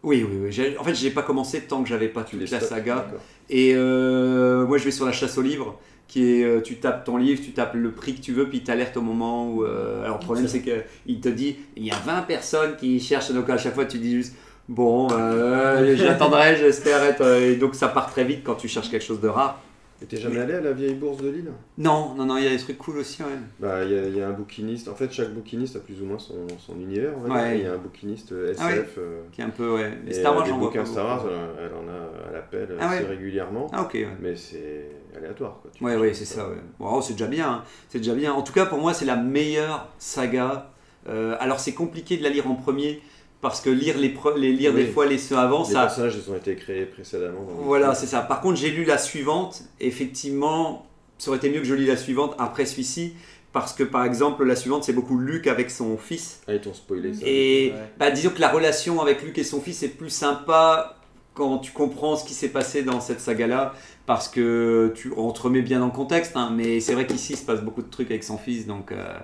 Oui, 0.02 0.26
oui, 0.28 0.50
oui. 0.50 0.76
En 0.78 0.84
fait, 0.84 0.94
j'ai 0.94 1.10
pas 1.10 1.22
commencé 1.22 1.60
tant 1.62 1.82
que 1.82 1.88
j'avais 1.88 2.08
pas 2.08 2.22
toute 2.24 2.50
la 2.50 2.60
saga. 2.60 3.06
Et 3.48 3.72
euh, 3.74 4.66
moi, 4.66 4.78
je 4.78 4.84
vais 4.84 4.90
sur 4.90 5.06
la 5.06 5.12
chasse 5.12 5.38
au 5.38 5.42
livre, 5.42 5.78
qui 6.12 6.30
est, 6.30 6.44
euh, 6.44 6.60
tu 6.60 6.76
tapes 6.76 7.04
ton 7.04 7.16
livre, 7.16 7.40
tu 7.42 7.52
tapes 7.52 7.72
le 7.72 7.90
prix 7.90 8.14
que 8.14 8.20
tu 8.20 8.34
veux, 8.34 8.46
puis 8.46 8.58
il 8.58 8.64
t'alerte 8.64 8.98
au 8.98 9.00
moment 9.00 9.48
où. 9.48 9.64
euh, 9.64 10.04
alors, 10.04 10.18
le 10.18 10.24
problème, 10.24 10.46
c'est 10.46 10.60
qu'il 10.60 11.20
te 11.22 11.30
dit, 11.30 11.56
il 11.74 11.86
y 11.86 11.90
a 11.90 11.96
20 12.04 12.22
personnes 12.22 12.76
qui 12.76 13.00
cherchent, 13.00 13.32
donc 13.32 13.48
à 13.48 13.56
chaque 13.56 13.74
fois, 13.74 13.86
tu 13.86 13.96
dis 13.96 14.12
juste, 14.12 14.34
bon, 14.68 15.08
euh, 15.10 15.96
j'attendrai, 15.96 16.56
j'espère 16.56 17.02
être. 17.02 17.26
et 17.40 17.56
donc, 17.56 17.74
ça 17.74 17.88
part 17.88 18.10
très 18.12 18.24
vite 18.24 18.40
quand 18.44 18.56
tu 18.56 18.68
cherches 18.68 18.90
quelque 18.90 19.06
chose 19.06 19.22
de 19.22 19.28
rare. 19.28 19.58
Et 20.02 20.06
t'es 20.06 20.16
jamais 20.16 20.40
allé 20.40 20.54
à 20.54 20.60
la 20.60 20.72
vieille 20.72 20.94
bourse 20.94 21.22
de 21.22 21.28
Lille? 21.28 21.52
Non, 21.78 22.14
non, 22.16 22.24
non, 22.24 22.36
il 22.36 22.44
y 22.44 22.46
a 22.48 22.50
des 22.50 22.58
trucs 22.58 22.76
cool 22.78 22.98
aussi, 22.98 23.22
ouais. 23.22 23.28
Bah, 23.60 23.84
il 23.84 23.92
y, 23.92 23.98
a- 23.98 24.08
il 24.08 24.16
y 24.16 24.20
a 24.20 24.26
un 24.28 24.32
bouquiniste. 24.32 24.88
En 24.88 24.94
fait, 24.96 25.12
chaque 25.12 25.32
bouquiniste 25.32 25.76
a 25.76 25.78
plus 25.78 26.02
ou 26.02 26.06
moins 26.06 26.18
son, 26.18 26.46
son 26.58 26.74
univers. 26.80 27.12
Ouais. 27.18 27.58
Il 27.58 27.64
y 27.64 27.66
a 27.66 27.74
un 27.74 27.78
bouquiniste 27.78 28.32
euh, 28.32 28.50
SF. 28.52 28.60
Ah 28.62 28.66
ouais. 28.68 28.86
euh, 28.98 29.22
Qui 29.32 29.40
est 29.40 29.44
un 29.44 29.50
peu, 29.50 29.74
ouais. 29.74 29.92
Les 30.04 30.12
Star 30.12 30.34
Wars, 30.34 30.44
euh, 30.44 30.48
j'en 30.48 30.58
vois 30.58 30.72
pas 30.72 30.84
Star 30.84 31.04
Wars, 31.06 31.26
elle, 31.28 31.66
elle 31.66 31.72
en 31.74 31.88
a 31.88 32.28
à 32.28 32.32
l'appel 32.32 32.68
Ah 32.80 32.90
assez 32.90 33.04
régulièrement. 33.04 33.68
Ah, 33.72 33.82
ok, 33.82 33.94
ouais. 33.94 34.08
Mais 34.20 34.34
c'est 34.34 34.86
aléatoire. 35.16 35.58
Quoi. 35.62 35.70
Tu 35.72 35.84
Ouais, 35.84 35.96
ouais, 35.96 36.12
c'est 36.14 36.24
ça. 36.24 36.48
Ouais. 36.48 36.56
Bon, 36.80 37.00
c'est 37.00 37.12
déjà 37.14 37.26
bien. 37.28 37.48
hein. 37.48 37.64
C'est 37.88 37.98
déjà 37.98 38.14
bien. 38.14 38.32
En 38.32 38.42
tout 38.42 38.52
cas, 38.52 38.66
pour 38.66 38.78
moi, 38.78 38.92
c'est 38.94 39.04
la 39.04 39.16
meilleure 39.16 39.88
saga. 39.98 40.70
Euh, 41.08 41.36
alors, 41.40 41.60
c'est 41.60 41.74
compliqué 41.74 42.16
de 42.16 42.22
la 42.22 42.28
lire 42.28 42.50
en 42.50 42.54
premier 42.54 43.00
parce 43.42 43.60
que 43.60 43.68
lire 43.68 43.98
les, 43.98 44.14
les 44.38 44.52
lire 44.52 44.72
Oui. 44.74 44.84
des 44.84 44.90
fois 44.90 45.04
les 45.04 45.18
ceux 45.18 45.36
avant, 45.36 45.66
Les 45.66 45.74
ça. 45.74 45.82
personnages, 45.82 46.14
ils 46.16 46.30
ont 46.32 46.36
été 46.36 46.56
créés 46.56 46.86
précédemment. 46.86 47.42
dans 47.44 47.64
Voilà, 47.64 47.94
c'est 47.94 48.06
ça. 48.06 48.20
Par 48.22 48.40
contre, 48.40 48.56
j'ai 48.58 48.70
lu 48.70 48.84
la 48.84 48.96
suivante. 48.96 49.62
Effectivement, 49.80 50.86
ça 51.18 51.28
aurait 51.30 51.38
été 51.38 51.50
mieux 51.50 51.58
que 51.58 51.66
je 51.66 51.74
lis 51.74 51.86
la 51.86 51.96
suivante 51.98 52.34
après 52.38 52.64
celui-ci. 52.64 53.14
Parce 53.52 53.74
que, 53.74 53.82
par 53.82 54.04
exemple, 54.06 54.44
la 54.44 54.56
suivante, 54.56 54.84
c'est 54.84 54.94
beaucoup 54.94 55.18
Luke 55.18 55.46
avec 55.46 55.70
son 55.70 55.98
fils. 55.98 56.40
Ah, 56.48 56.54
ils 56.54 56.60
t'ont 56.62 56.72
spoilé 56.72 57.12
ça. 57.12 57.20
Et 57.26 57.72
Ouais. 57.74 57.78
bah, 57.98 58.10
disons 58.10 58.30
que 58.30 58.40
la 58.40 58.48
relation 58.48 59.02
avec 59.02 59.22
Luke 59.22 59.36
et 59.36 59.44
son 59.44 59.60
fils 59.60 59.82
est 59.82 59.88
plus 59.88 60.08
sympa 60.08 60.96
quand 61.34 61.58
tu 61.58 61.72
comprends 61.72 62.16
ce 62.16 62.24
qui 62.24 62.34
s'est 62.34 62.48
passé 62.48 62.82
dans 62.82 63.00
cette 63.00 63.20
saga-là, 63.20 63.74
parce 64.06 64.28
que 64.28 64.92
tu, 64.94 65.12
on 65.16 65.30
te 65.30 65.42
remet 65.42 65.62
bien 65.62 65.84
le 65.84 65.90
contexte, 65.90 66.36
hein, 66.36 66.52
mais 66.54 66.80
c'est 66.80 66.92
vrai 66.92 67.06
qu'ici 67.06 67.32
il 67.32 67.38
se 67.38 67.44
passe 67.44 67.62
beaucoup 67.62 67.82
de 67.82 67.90
trucs 67.90 68.10
avec 68.10 68.24
son 68.24 68.36
fils, 68.36 68.66
donc, 68.66 68.92
euh, 68.92 69.18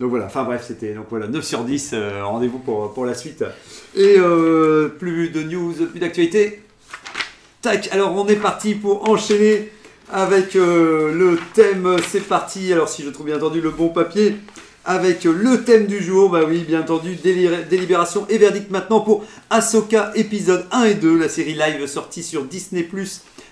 voilà, 0.00 0.26
enfin 0.26 0.42
bref, 0.44 0.64
c'était 0.66 0.94
donc 0.94 1.06
voilà, 1.10 1.28
9 1.28 1.44
sur 1.44 1.64
10, 1.64 1.90
euh, 1.92 2.24
rendez-vous 2.24 2.58
pour, 2.58 2.92
pour 2.94 3.04
la 3.04 3.14
suite. 3.14 3.44
Et 3.94 4.16
euh, 4.18 4.88
plus 4.88 5.30
de 5.30 5.42
news, 5.42 5.74
plus 5.90 6.00
d'actualité. 6.00 6.62
Tac, 7.60 7.88
alors 7.92 8.16
on 8.16 8.26
est 8.26 8.36
parti 8.36 8.74
pour 8.74 9.08
enchaîner 9.08 9.70
avec 10.10 10.54
le 10.54 11.38
thème, 11.54 11.96
c'est 12.08 12.26
parti, 12.26 12.72
alors 12.72 12.88
si 12.88 13.02
je 13.02 13.10
trouve 13.10 13.26
bien 13.26 13.36
entendu 13.36 13.60
le 13.60 13.70
bon 13.70 13.88
papier, 13.88 14.36
avec 14.84 15.24
le 15.24 15.62
thème 15.62 15.86
du 15.86 16.02
jour, 16.02 16.30
bah 16.30 16.40
oui, 16.46 16.64
bien 16.66 16.80
entendu, 16.80 17.14
délibération 17.14 18.26
et 18.28 18.38
verdict 18.38 18.70
maintenant 18.70 19.00
pour 19.00 19.24
Ahsoka 19.50 20.12
épisode 20.16 20.66
1 20.72 20.84
et 20.84 20.94
2, 20.94 21.18
la 21.18 21.28
série 21.28 21.54
live 21.54 21.86
sortie 21.86 22.22
sur 22.22 22.44
Disney+, 22.44 22.88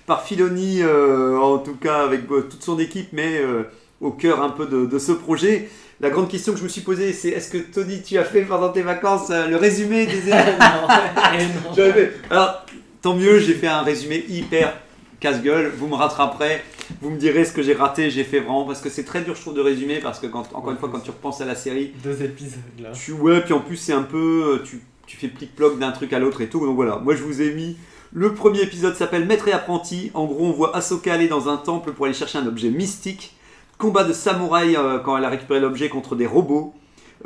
par 0.07 0.25
Filoni, 0.25 0.83
euh, 0.83 1.39
en 1.39 1.59
tout 1.59 1.77
cas 1.77 2.03
avec 2.03 2.23
euh, 2.31 2.43
toute 2.51 2.65
son 2.65 2.81
équipe, 2.81 3.11
mais 3.13 3.39
euh, 3.39 3.63
au 4.01 4.11
cœur 4.11 4.43
un 4.43 4.51
peu 4.51 4.67
de, 4.67 4.87
de 4.87 4.99
ce 4.99 5.13
projet. 5.13 5.69
La 6.01 6.11
grande 6.11 6.29
question 6.29 6.53
que 6.53 6.59
je 6.59 6.65
me 6.65 6.69
suis 6.69 6.81
posée, 6.81 7.13
c'est 7.13 7.29
est-ce 7.29 7.51
que 7.51 7.59
Tony, 7.59 8.03
tu 8.03 8.19
as 8.19 8.25
fait 8.25 8.43
pendant 8.43 8.71
tes 8.71 8.83
vacances 8.83 9.31
le 9.31 9.57
résumé 9.57 10.07
des 10.07 10.13
Eh 10.31 10.33
non. 10.33 11.75
J'avais 11.77 11.93
fait. 11.93 12.13
Alors, 12.31 12.65
tant 13.03 13.15
mieux, 13.15 13.39
j'ai 13.39 13.55
fait 13.55 13.67
un 13.69 13.83
résumé 13.83 14.25
hyper 14.29 14.73
casse-gueule. 15.21 15.71
Vous 15.77 15.87
me 15.87 15.95
rattraperez, 15.95 16.63
vous 17.01 17.11
me 17.11 17.19
direz 17.19 17.45
ce 17.45 17.53
que 17.53 17.63
j'ai 17.63 17.75
raté, 17.75 18.11
j'ai 18.11 18.25
fait 18.25 18.41
vraiment. 18.41 18.65
Parce 18.65 18.81
que 18.81 18.89
c'est 18.91 19.05
très 19.05 19.23
dur, 19.23 19.35
je 19.35 19.41
trouve, 19.41 19.55
de 19.55 19.61
résumer. 19.61 19.99
Parce 20.01 20.19
que, 20.19 20.27
quand, 20.27 20.49
encore 20.55 20.71
une 20.73 20.79
fois, 20.79 20.89
quand 20.91 21.01
tu 21.01 21.11
repenses 21.11 21.41
à 21.41 21.45
la 21.45 21.55
série, 21.55 21.93
Deux 22.03 22.23
épisodes 22.23 22.59
là. 22.83 22.91
tu, 22.93 23.13
ouais, 23.13 23.41
puis 23.43 23.53
en 23.53 23.61
plus, 23.61 23.77
c'est 23.77 23.93
un 23.93 24.03
peu. 24.03 24.59
euh, 24.61 24.63
Tu, 24.65 24.81
tu 25.07 25.17
fais 25.17 25.29
plic-ploc 25.29 25.79
d'un 25.79 25.91
truc 25.93 26.13
à 26.13 26.19
l'autre 26.19 26.41
et 26.41 26.49
tout. 26.49 26.65
Donc 26.65 26.77
voilà, 26.77 26.97
moi 26.99 27.15
je 27.15 27.23
vous 27.23 27.43
ai 27.43 27.53
mis. 27.53 27.77
Le 28.13 28.35
premier 28.35 28.63
épisode 28.63 28.95
s'appelle 28.97 29.25
Maître 29.27 29.49
et 29.49 29.53
apprenti. 29.53 30.11
En 30.15 30.25
gros, 30.27 30.47
on 30.47 30.53
voit 30.53 30.77
Ahsoka 30.77 31.13
aller 31.13 31.29
dans 31.29 31.49
un 31.49 31.57
temple 31.57 31.93
pour 31.93 32.07
aller 32.07 32.15
chercher 32.15 32.39
un 32.39 32.47
objet 32.47 32.71
mystique. 32.71 33.35
Combat 33.79 34.05
de 34.05 34.13
samouraï 34.13 34.77
euh, 34.77 34.99
quand 34.99 35.17
elle 35.17 35.25
a 35.25 35.29
récupéré 35.29 35.59
l'objet 35.61 35.89
contre 35.89 36.15
des 36.17 36.27
robots. 36.27 36.75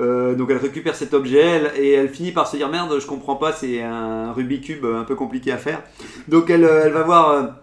Euh, 0.01 0.35
donc 0.35 0.51
elle 0.51 0.57
récupère 0.57 0.95
cet 0.97 1.15
objet 1.15 1.39
elle, 1.41 1.73
et 1.77 1.93
elle 1.93 2.09
finit 2.09 2.33
par 2.33 2.49
se 2.49 2.57
dire 2.57 2.69
merde, 2.69 2.99
je 2.99 3.07
comprends 3.07 3.37
pas, 3.37 3.53
c'est 3.53 3.81
un 3.81 4.33
Rubik's 4.33 4.67
Cube 4.67 4.85
un 4.85 5.05
peu 5.05 5.15
compliqué 5.15 5.53
à 5.53 5.57
faire. 5.59 5.83
Donc 6.29 6.51
elle, 6.51 6.65
elle 6.65 6.93
va 6.93 7.03
voir. 7.03 7.57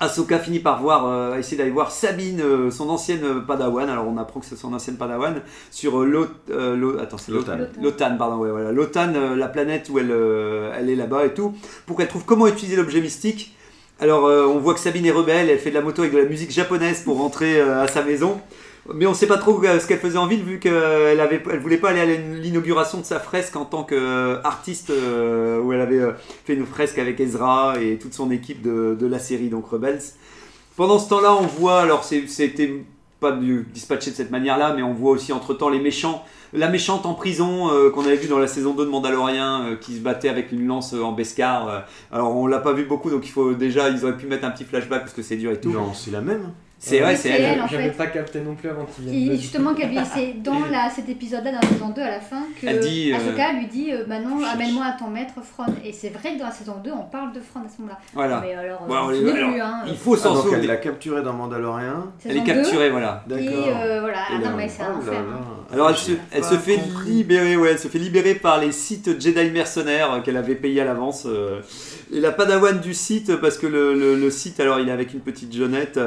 Ahsoka 0.00 0.38
finit 0.38 0.58
par 0.58 0.80
voir, 0.82 1.06
euh, 1.06 1.38
essayer 1.38 1.56
d'aller 1.56 1.70
voir 1.70 1.90
Sabine, 1.92 2.40
euh, 2.40 2.70
son 2.70 2.88
ancienne 2.88 3.22
euh, 3.24 3.40
Padawan. 3.40 3.88
Alors 3.88 4.06
on 4.08 4.16
apprend 4.16 4.40
que 4.40 4.46
c'est 4.46 4.56
son 4.56 4.72
ancienne 4.72 4.96
Padawan 4.96 5.42
sur 5.70 6.00
euh, 6.00 6.06
Lot, 6.06 6.30
euh, 6.50 6.98
attends, 7.00 7.18
Lotan. 7.28 7.58
Lotan. 7.80 8.16
Pardon, 8.16 8.38
ouais, 8.38 8.50
voilà. 8.50 8.72
Lotan, 8.72 9.12
euh, 9.14 9.36
la 9.36 9.48
planète 9.48 9.88
où 9.90 9.98
elle, 9.98 10.10
euh, 10.10 10.72
elle 10.76 10.90
est 10.90 10.96
là-bas 10.96 11.26
et 11.26 11.34
tout, 11.34 11.54
pour 11.86 11.96
qu'elle 11.96 12.08
trouve 12.08 12.24
comment 12.24 12.46
utiliser 12.46 12.76
l'objet 12.76 13.00
mystique. 13.00 13.56
Alors 14.00 14.26
euh, 14.26 14.46
on 14.46 14.58
voit 14.58 14.74
que 14.74 14.80
Sabine 14.80 15.06
est 15.06 15.12
rebelle, 15.12 15.48
elle 15.48 15.58
fait 15.58 15.70
de 15.70 15.76
la 15.76 15.82
moto 15.82 16.02
avec 16.02 16.12
de 16.12 16.18
la 16.18 16.24
musique 16.24 16.50
japonaise 16.50 17.02
pour 17.02 17.18
rentrer 17.18 17.60
à 17.60 17.86
sa 17.86 18.02
maison. 18.02 18.40
Mais 18.92 19.06
on 19.06 19.14
sait 19.14 19.26
pas 19.26 19.38
trop 19.38 19.62
euh, 19.64 19.78
ce 19.78 19.86
qu'elle 19.86 20.00
faisait 20.00 20.18
en 20.18 20.26
ville 20.26 20.42
vu 20.42 20.58
qu'elle 20.58 21.20
avait, 21.20 21.42
voulait 21.60 21.76
pas 21.76 21.90
aller 21.90 22.00
à 22.00 22.04
l'inauguration 22.04 22.98
de 22.98 23.04
sa 23.04 23.20
fresque 23.20 23.54
en 23.56 23.64
tant 23.64 23.84
qu'artiste 23.84 24.90
euh, 24.90 25.60
où 25.60 25.72
elle 25.72 25.80
avait 25.80 26.00
euh, 26.00 26.12
fait 26.44 26.54
une 26.54 26.66
fresque 26.66 26.98
avec 26.98 27.20
Ezra 27.20 27.74
et 27.80 27.98
toute 27.98 28.14
son 28.14 28.30
équipe 28.30 28.62
de, 28.62 29.06
la 29.06 29.18
série 29.18 29.48
donc 29.48 29.68
Rebels. 29.68 30.00
Pendant 30.76 30.98
ce 30.98 31.08
temps-là, 31.10 31.34
on 31.34 31.46
voit, 31.46 31.82
alors 31.82 32.02
c'était 32.04 32.82
pas 33.22 33.32
dispatché 33.72 34.10
de 34.10 34.16
cette 34.16 34.30
manière-là, 34.30 34.74
mais 34.74 34.82
on 34.82 34.92
voit 34.92 35.12
aussi 35.12 35.32
entre-temps 35.32 35.70
les 35.70 35.78
méchants, 35.78 36.24
la 36.52 36.68
méchante 36.68 37.06
en 37.06 37.14
prison 37.14 37.70
euh, 37.70 37.88
qu'on 37.88 38.04
avait 38.04 38.16
vu 38.16 38.28
dans 38.28 38.38
la 38.38 38.48
saison 38.48 38.74
2 38.74 38.84
de 38.84 38.90
Mandalorian 38.90 39.62
euh, 39.62 39.76
qui 39.76 39.94
se 39.94 40.00
battait 40.00 40.28
avec 40.28 40.52
une 40.52 40.66
lance 40.66 40.92
euh, 40.92 41.02
en 41.02 41.12
Beskar. 41.12 41.68
euh. 41.68 41.80
alors 42.10 42.36
on 42.36 42.46
l'a 42.46 42.58
pas 42.58 42.72
vu 42.72 42.84
beaucoup, 42.84 43.08
donc 43.10 43.24
il 43.24 43.30
faut 43.30 43.54
déjà, 43.54 43.88
ils 43.88 44.04
auraient 44.04 44.16
pu 44.16 44.26
mettre 44.26 44.44
un 44.44 44.50
petit 44.50 44.64
flashback 44.64 45.02
parce 45.02 45.14
que 45.14 45.22
c'est 45.22 45.36
dur 45.36 45.52
et 45.52 45.60
tout. 45.60 45.70
Non, 45.70 45.94
c'est 45.94 46.10
la 46.10 46.20
même. 46.20 46.50
C'est 46.84 46.98
vrai, 46.98 47.12
Oui, 47.12 47.16
c'est 47.16 47.28
elle. 47.28 47.42
elle. 47.42 47.62
J'avais 47.70 47.90
pas 47.92 48.08
capté 48.08 48.40
non 48.40 48.56
plus 48.56 48.68
avant 48.68 48.84
qu'il 48.86 49.04
Qui- 49.04 49.24
vienne. 49.28 49.36
justement, 49.38 49.72
qu'elle 49.72 49.90
lui, 49.90 49.98
c'est 50.12 50.42
dans 50.42 50.66
la, 50.68 50.90
cet 50.90 51.08
épisode-là, 51.08 51.52
dans 51.52 51.60
la 51.60 51.68
saison 51.68 51.90
2, 51.90 52.02
à 52.02 52.10
la 52.10 52.20
fin, 52.20 52.42
que 52.60 52.66
Elle 52.66 52.80
dit, 52.80 53.12
euh, 53.12 53.16
Ahsoka 53.18 53.52
lui 53.52 53.66
dit 53.68 53.92
euh, 53.92 54.04
Maintenant, 54.08 54.38
amène-moi 54.52 54.84
à 54.86 54.92
ton 54.98 55.06
maître 55.06 55.34
Fron. 55.44 55.66
Et 55.84 55.92
c'est 55.92 56.08
vrai 56.08 56.34
que 56.34 56.40
dans 56.40 56.46
la 56.46 56.50
saison 56.50 56.74
2, 56.82 56.90
on 56.90 57.04
parle 57.04 57.32
de 57.32 57.38
Fron 57.38 57.60
à 57.60 57.68
ce 57.68 57.80
moment-là. 57.82 57.98
Voilà. 58.14 58.40
Mais 58.44 58.54
alors, 58.54 58.82
euh, 58.82 58.86
Bon, 58.88 58.94
on 58.94 58.96
alors, 58.96 59.12
finit 59.12 59.30
alors, 59.30 59.50
plus, 59.52 59.60
hein. 59.60 59.82
Il 59.86 59.96
faut 59.96 60.14
Ah, 60.14 60.18
s'en 60.18 60.34
elle 60.34 60.42
souvenir. 60.42 60.68
l'a 60.68 60.76
capturé 60.78 61.22
dans 61.22 61.32
Mandalorian. 61.34 62.06
Elle 62.24 62.36
est 62.38 62.42
capturée, 62.42 62.90
voilà. 62.90 63.22
D'accord. 63.28 63.44
Et 63.46 63.72
euh, 63.72 64.00
voilà, 64.00 64.18
ah 64.28 64.38
non, 64.42 64.56
mais 64.56 64.68
c'est 64.68 64.82
un 64.82 64.96
enfer. 64.96 65.22
Alors 65.72 65.88
elle 65.90 65.96
se, 65.96 66.10
elle 66.32 66.42
fait 66.42 66.80
libérer, 67.06 67.56
ouais, 67.56 67.70
elle 67.70 67.78
se 67.78 67.86
fait 67.88 67.98
libérer 68.00 68.34
par 68.34 68.58
les 68.58 68.72
sites 68.72 69.20
Jedi 69.22 69.50
mercenaires 69.52 70.12
euh, 70.14 70.20
qu'elle 70.20 70.36
avait 70.36 70.56
payé 70.56 70.80
à 70.80 70.84
l'avance. 70.84 71.26
euh. 71.26 71.60
et 72.12 72.18
la 72.20 72.32
padawan 72.32 72.80
du 72.80 72.92
site, 72.92 73.36
parce 73.36 73.56
que 73.56 73.66
le, 73.68 73.94
le- 73.94 74.16
le 74.16 74.30
site, 74.30 74.58
alors 74.60 74.80
il 74.80 74.88
est 74.88 74.92
avec 74.92 75.14
une 75.14 75.20
petite 75.20 75.54
jeunette, 75.54 75.98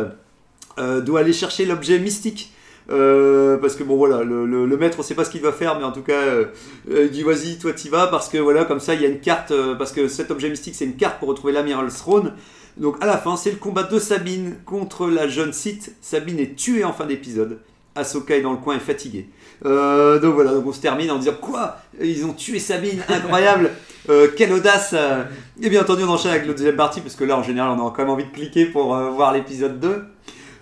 euh, 0.80 1.02
doit 1.02 1.22
aller 1.22 1.34
chercher 1.34 1.66
l'objet 1.66 2.00
mystique. 2.00 2.52
Euh, 2.92 3.58
parce 3.58 3.76
que 3.76 3.84
bon 3.84 3.96
voilà, 3.98 4.24
le, 4.24 4.46
le- 4.46 4.68
le 4.68 4.78
maître 4.78 4.98
on 5.00 5.02
sait 5.04 5.16
pas 5.16 5.26
ce 5.26 5.32
qu'il 5.32 5.42
va 5.42 5.52
faire, 5.52 5.76
mais 5.80 5.84
en 5.84 5.92
tout 5.92 6.04
cas 6.04 6.20
euh, 6.22 6.46
il 6.88 7.10
dit 7.10 7.24
vas-y 7.24 7.58
toi 7.58 7.74
t'y 7.74 7.90
vas 7.90 8.06
parce 8.06 8.30
que 8.30 8.38
voilà 8.38 8.64
comme 8.64 8.80
ça 8.80 8.94
il 8.94 9.02
y 9.02 9.06
a 9.06 9.08
une 9.10 9.20
carte 9.20 9.52
parce 9.80 9.92
que 9.92 10.08
cet 10.08 10.30
objet 10.30 10.50
mystique 10.50 10.76
c'est 10.76 10.86
une 10.86 10.96
carte 10.96 11.18
pour 11.18 11.28
retrouver 11.30 11.52
l'amiral 11.52 11.88
Throne. 11.92 12.34
Donc 12.78 12.98
à 13.02 13.08
la 13.08 13.18
fin 13.18 13.38
c'est 13.38 13.50
le 13.50 13.56
combat 13.58 13.82
de 13.84 13.98
Sabine 13.98 14.58
contre 14.68 15.08
la 15.08 15.28
jeune 15.28 15.52
Sith. 15.52 15.96
Sabine 16.00 16.40
est 16.40 16.56
tuée 16.56 16.84
en 16.84 16.94
fin 16.94 17.06
d'épisode. 17.08 17.58
Ahsoka 17.96 18.36
est 18.36 18.42
dans 18.42 18.52
le 18.52 18.58
coin 18.58 18.76
et 18.76 18.80
fatiguée. 18.80 19.30
Euh, 19.66 20.20
donc 20.20 20.36
voilà, 20.36 20.52
donc 20.52 20.68
on 20.68 20.72
se 20.74 20.82
termine 20.82 21.10
en 21.10 21.18
disant 21.18 21.34
quoi? 21.42 21.78
Ils 22.00 22.24
ont 22.26 22.34
tué 22.34 22.60
Sabine, 22.60 23.00
incroyable 23.10 23.72
Euh, 24.08 24.28
Quelle 24.38 24.54
audace 24.54 24.92
euh. 24.94 25.24
Et 25.60 25.68
bien 25.68 25.82
entendu, 25.82 26.04
on 26.04 26.10
enchaîne 26.10 26.30
avec 26.30 26.46
le 26.46 26.54
deuxième 26.54 26.76
partie, 26.76 27.02
parce 27.02 27.16
que 27.16 27.24
là, 27.24 27.36
en 27.40 27.42
général, 27.42 27.72
on 27.72 27.88
a 27.88 27.90
quand 27.90 28.04
même 28.04 28.12
envie 28.12 28.26
de 28.26 28.30
cliquer 28.30 28.68
pour 28.68 28.96
voir 28.96 29.34
l'épisode 29.34 29.80
2, 29.80 30.04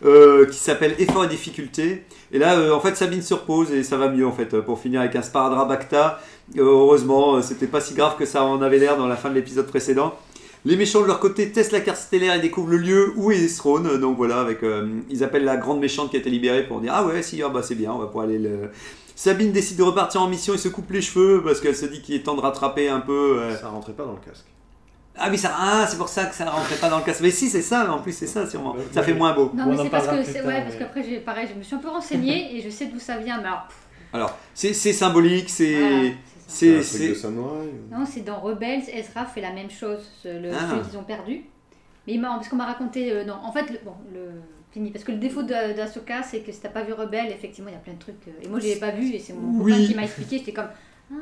euh, 0.04 0.46
qui 0.46 0.58
s'appelle 0.58 0.96
Effort 1.00 1.26
et 1.26 1.28
difficulté. 1.28 2.04
Et 2.32 2.40
là, 2.40 2.58
euh, 2.58 2.72
en 2.74 2.80
fait, 2.80 2.96
Sabine 2.96 3.22
se 3.22 3.34
repose 3.34 3.72
et 3.72 3.84
ça 3.84 3.98
va 3.98 4.10
mieux, 4.10 4.26
en 4.26 4.32
fait, 4.32 4.54
euh, 4.54 4.62
pour 4.62 4.80
finir 4.80 5.02
avec 5.02 5.16
un 5.16 5.22
sparadrap 5.22 5.68
Bacta. 5.68 6.20
Euh, 6.58 6.62
heureusement, 6.62 7.42
c'était 7.42 7.68
pas 7.68 7.80
si 7.82 7.94
grave 7.94 8.16
que 8.18 8.26
ça 8.26 8.44
en 8.44 8.62
avait 8.62 8.80
l'air 8.80 8.98
dans 8.98 9.08
la 9.08 9.16
fin 9.16 9.30
de 9.30 9.36
l'épisode 9.36 9.68
précédent. 9.68 10.14
Les 10.66 10.76
méchants 10.78 11.02
de 11.02 11.08
leur 11.08 11.20
côté 11.20 11.52
testent 11.52 11.74
la 11.74 11.82
carte 11.82 12.00
stellaire 12.00 12.36
et 12.36 12.40
découvrent 12.40 12.70
le 12.72 12.78
lieu 12.78 13.14
où 13.18 13.32
est 13.32 13.56
Throne. 13.58 14.00
Donc 14.00 14.16
voilà, 14.16 14.40
avec, 14.40 14.60
ils 15.10 15.24
appellent 15.24 15.44
la 15.44 15.58
grande 15.58 15.80
méchante 15.82 16.10
qui 16.10 16.16
a 16.16 16.20
été 16.20 16.30
libérée 16.30 16.66
pour 16.66 16.80
dire 16.80 16.94
Ah 16.96 17.06
ouais, 17.06 17.22
si, 17.22 17.42
ah 17.44 17.50
bah 17.50 17.62
c'est 17.62 17.76
bien, 17.76 17.92
on 17.92 17.98
va 17.98 18.06
pouvoir 18.08 18.26
aller 18.26 18.40
le. 18.40 18.70
Sabine 19.16 19.52
décide 19.52 19.78
de 19.78 19.84
repartir 19.84 20.22
en 20.22 20.28
mission 20.28 20.54
et 20.54 20.58
se 20.58 20.70
coupe 20.70 20.90
les 20.92 21.02
cheveux 21.02 21.42
parce 21.44 21.60
qu'elle 21.60 21.76
se 21.76 21.86
dit 21.86 22.02
qu'il 22.02 22.16
est 22.16 22.24
temps 22.24 22.36
de 22.36 22.42
rattraper 22.42 22.88
un 22.90 23.02
peu. 23.02 23.40
euh, 23.40 23.58
Ça 23.58 23.68
rentrait 23.68 23.92
pas 23.92 24.06
dans 24.06 24.14
le 24.14 24.20
casque. 24.26 24.46
Ah 25.18 25.28
oui, 25.30 25.38
ça, 25.38 25.52
ah, 25.56 25.86
c'est 25.88 25.98
pour 25.98 26.10
ça 26.10 26.26
que 26.26 26.34
ça 26.36 26.50
rentrait 26.50 26.76
pas 26.78 26.90
dans 26.90 26.98
le 26.98 27.04
casque. 27.04 27.22
Mais 27.22 27.30
si, 27.30 27.48
c'est 27.50 27.62
ça, 27.62 27.92
en 27.94 28.00
plus 28.00 28.12
c'est 28.14 28.26
ça 28.28 28.50
sûrement. 28.50 28.76
Ça 28.92 29.04
fait 29.04 29.14
moins 29.14 29.34
beau. 29.34 29.52
Non, 29.54 29.66
On 29.66 29.70
mais 29.72 29.80
en 29.80 29.84
c'est 29.84 29.90
parce 29.90 30.08
que 30.08 30.12
ouais, 30.12 30.24
parce 30.62 30.74
mais- 30.74 30.80
qu'après, 30.80 31.04
j'ai 31.04 31.20
pareil, 31.20 31.48
je 31.54 31.58
me 31.58 31.64
suis 31.64 31.76
un 31.76 31.80
peu 31.80 31.90
renseignée 31.90 32.56
et 32.58 32.62
je 32.62 32.70
sais 32.70 32.88
d'où 32.88 33.00
ça 33.00 33.18
vient. 33.18 33.38
Mais 33.40 33.48
alors, 33.48 33.68
Alors, 34.12 34.38
c'est 34.56 34.74
c'est 34.74 34.94
symbolique, 34.94 35.50
c'est. 35.50 35.76
voilà, 35.80 36.10
C'est. 36.48 36.82
c'est 36.82 36.84
ça. 36.84 36.96
un 36.96 37.00
truc 37.00 37.02
c'est- 37.02 37.10
de 37.10 37.14
samouraï. 37.14 37.68
Non, 37.92 38.06
c'est 38.06 38.22
dans 38.22 38.40
Rebels, 38.40 38.82
Ezra 38.92 39.26
fait 39.26 39.42
la 39.42 39.52
même 39.52 39.70
chose, 39.70 40.00
ce- 40.24 40.28
le 40.42 40.50
Ah. 40.52 40.76
jeu 40.76 40.82
qu'ils 40.90 40.98
ont 40.98 41.04
perdu. 41.04 41.44
Mais 42.08 42.14
il 42.14 42.20
m'a- 42.22 42.30
parce 42.30 42.50
qu'on 42.50 42.56
m'a 42.58 42.66
raconté, 42.66 43.12
euh, 43.12 43.24
non, 43.24 43.36
en 43.44 43.52
fait, 43.52 43.70
le, 43.70 43.80
bon, 43.86 43.94
le 44.14 44.32
fini. 44.72 44.90
Parce 44.92 45.06
que 45.06 45.12
le 45.12 45.20
défaut 45.20 45.44
de- 45.44 45.74
d'Ahsoka, 45.76 46.24
c'est 46.24 46.40
que 46.40 46.52
si 46.52 46.60
t'as 46.60 46.70
pas 46.70 46.82
vu 46.84 46.94
Rebels, 46.94 47.32
effectivement, 47.32 47.70
il 47.70 47.74
y 47.74 47.78
a 47.78 47.80
plein 47.80 47.94
de 47.94 48.00
trucs. 48.00 48.28
euh, 48.28 48.32
et 48.44 48.48
moi, 48.48 48.60
je 48.60 48.66
l'ai 48.66 48.76
pas 48.78 48.90
vu 48.92 49.14
et 49.14 49.20
c'est 49.20 49.34
mon 49.34 49.62
Oui. 49.64 49.72
copain 49.74 49.86
qui 49.88 49.96
m'a 49.96 50.04
expliqué. 50.04 50.38
J'étais 50.40 50.54
comme. 50.54 50.70
Ah. 51.12 51.16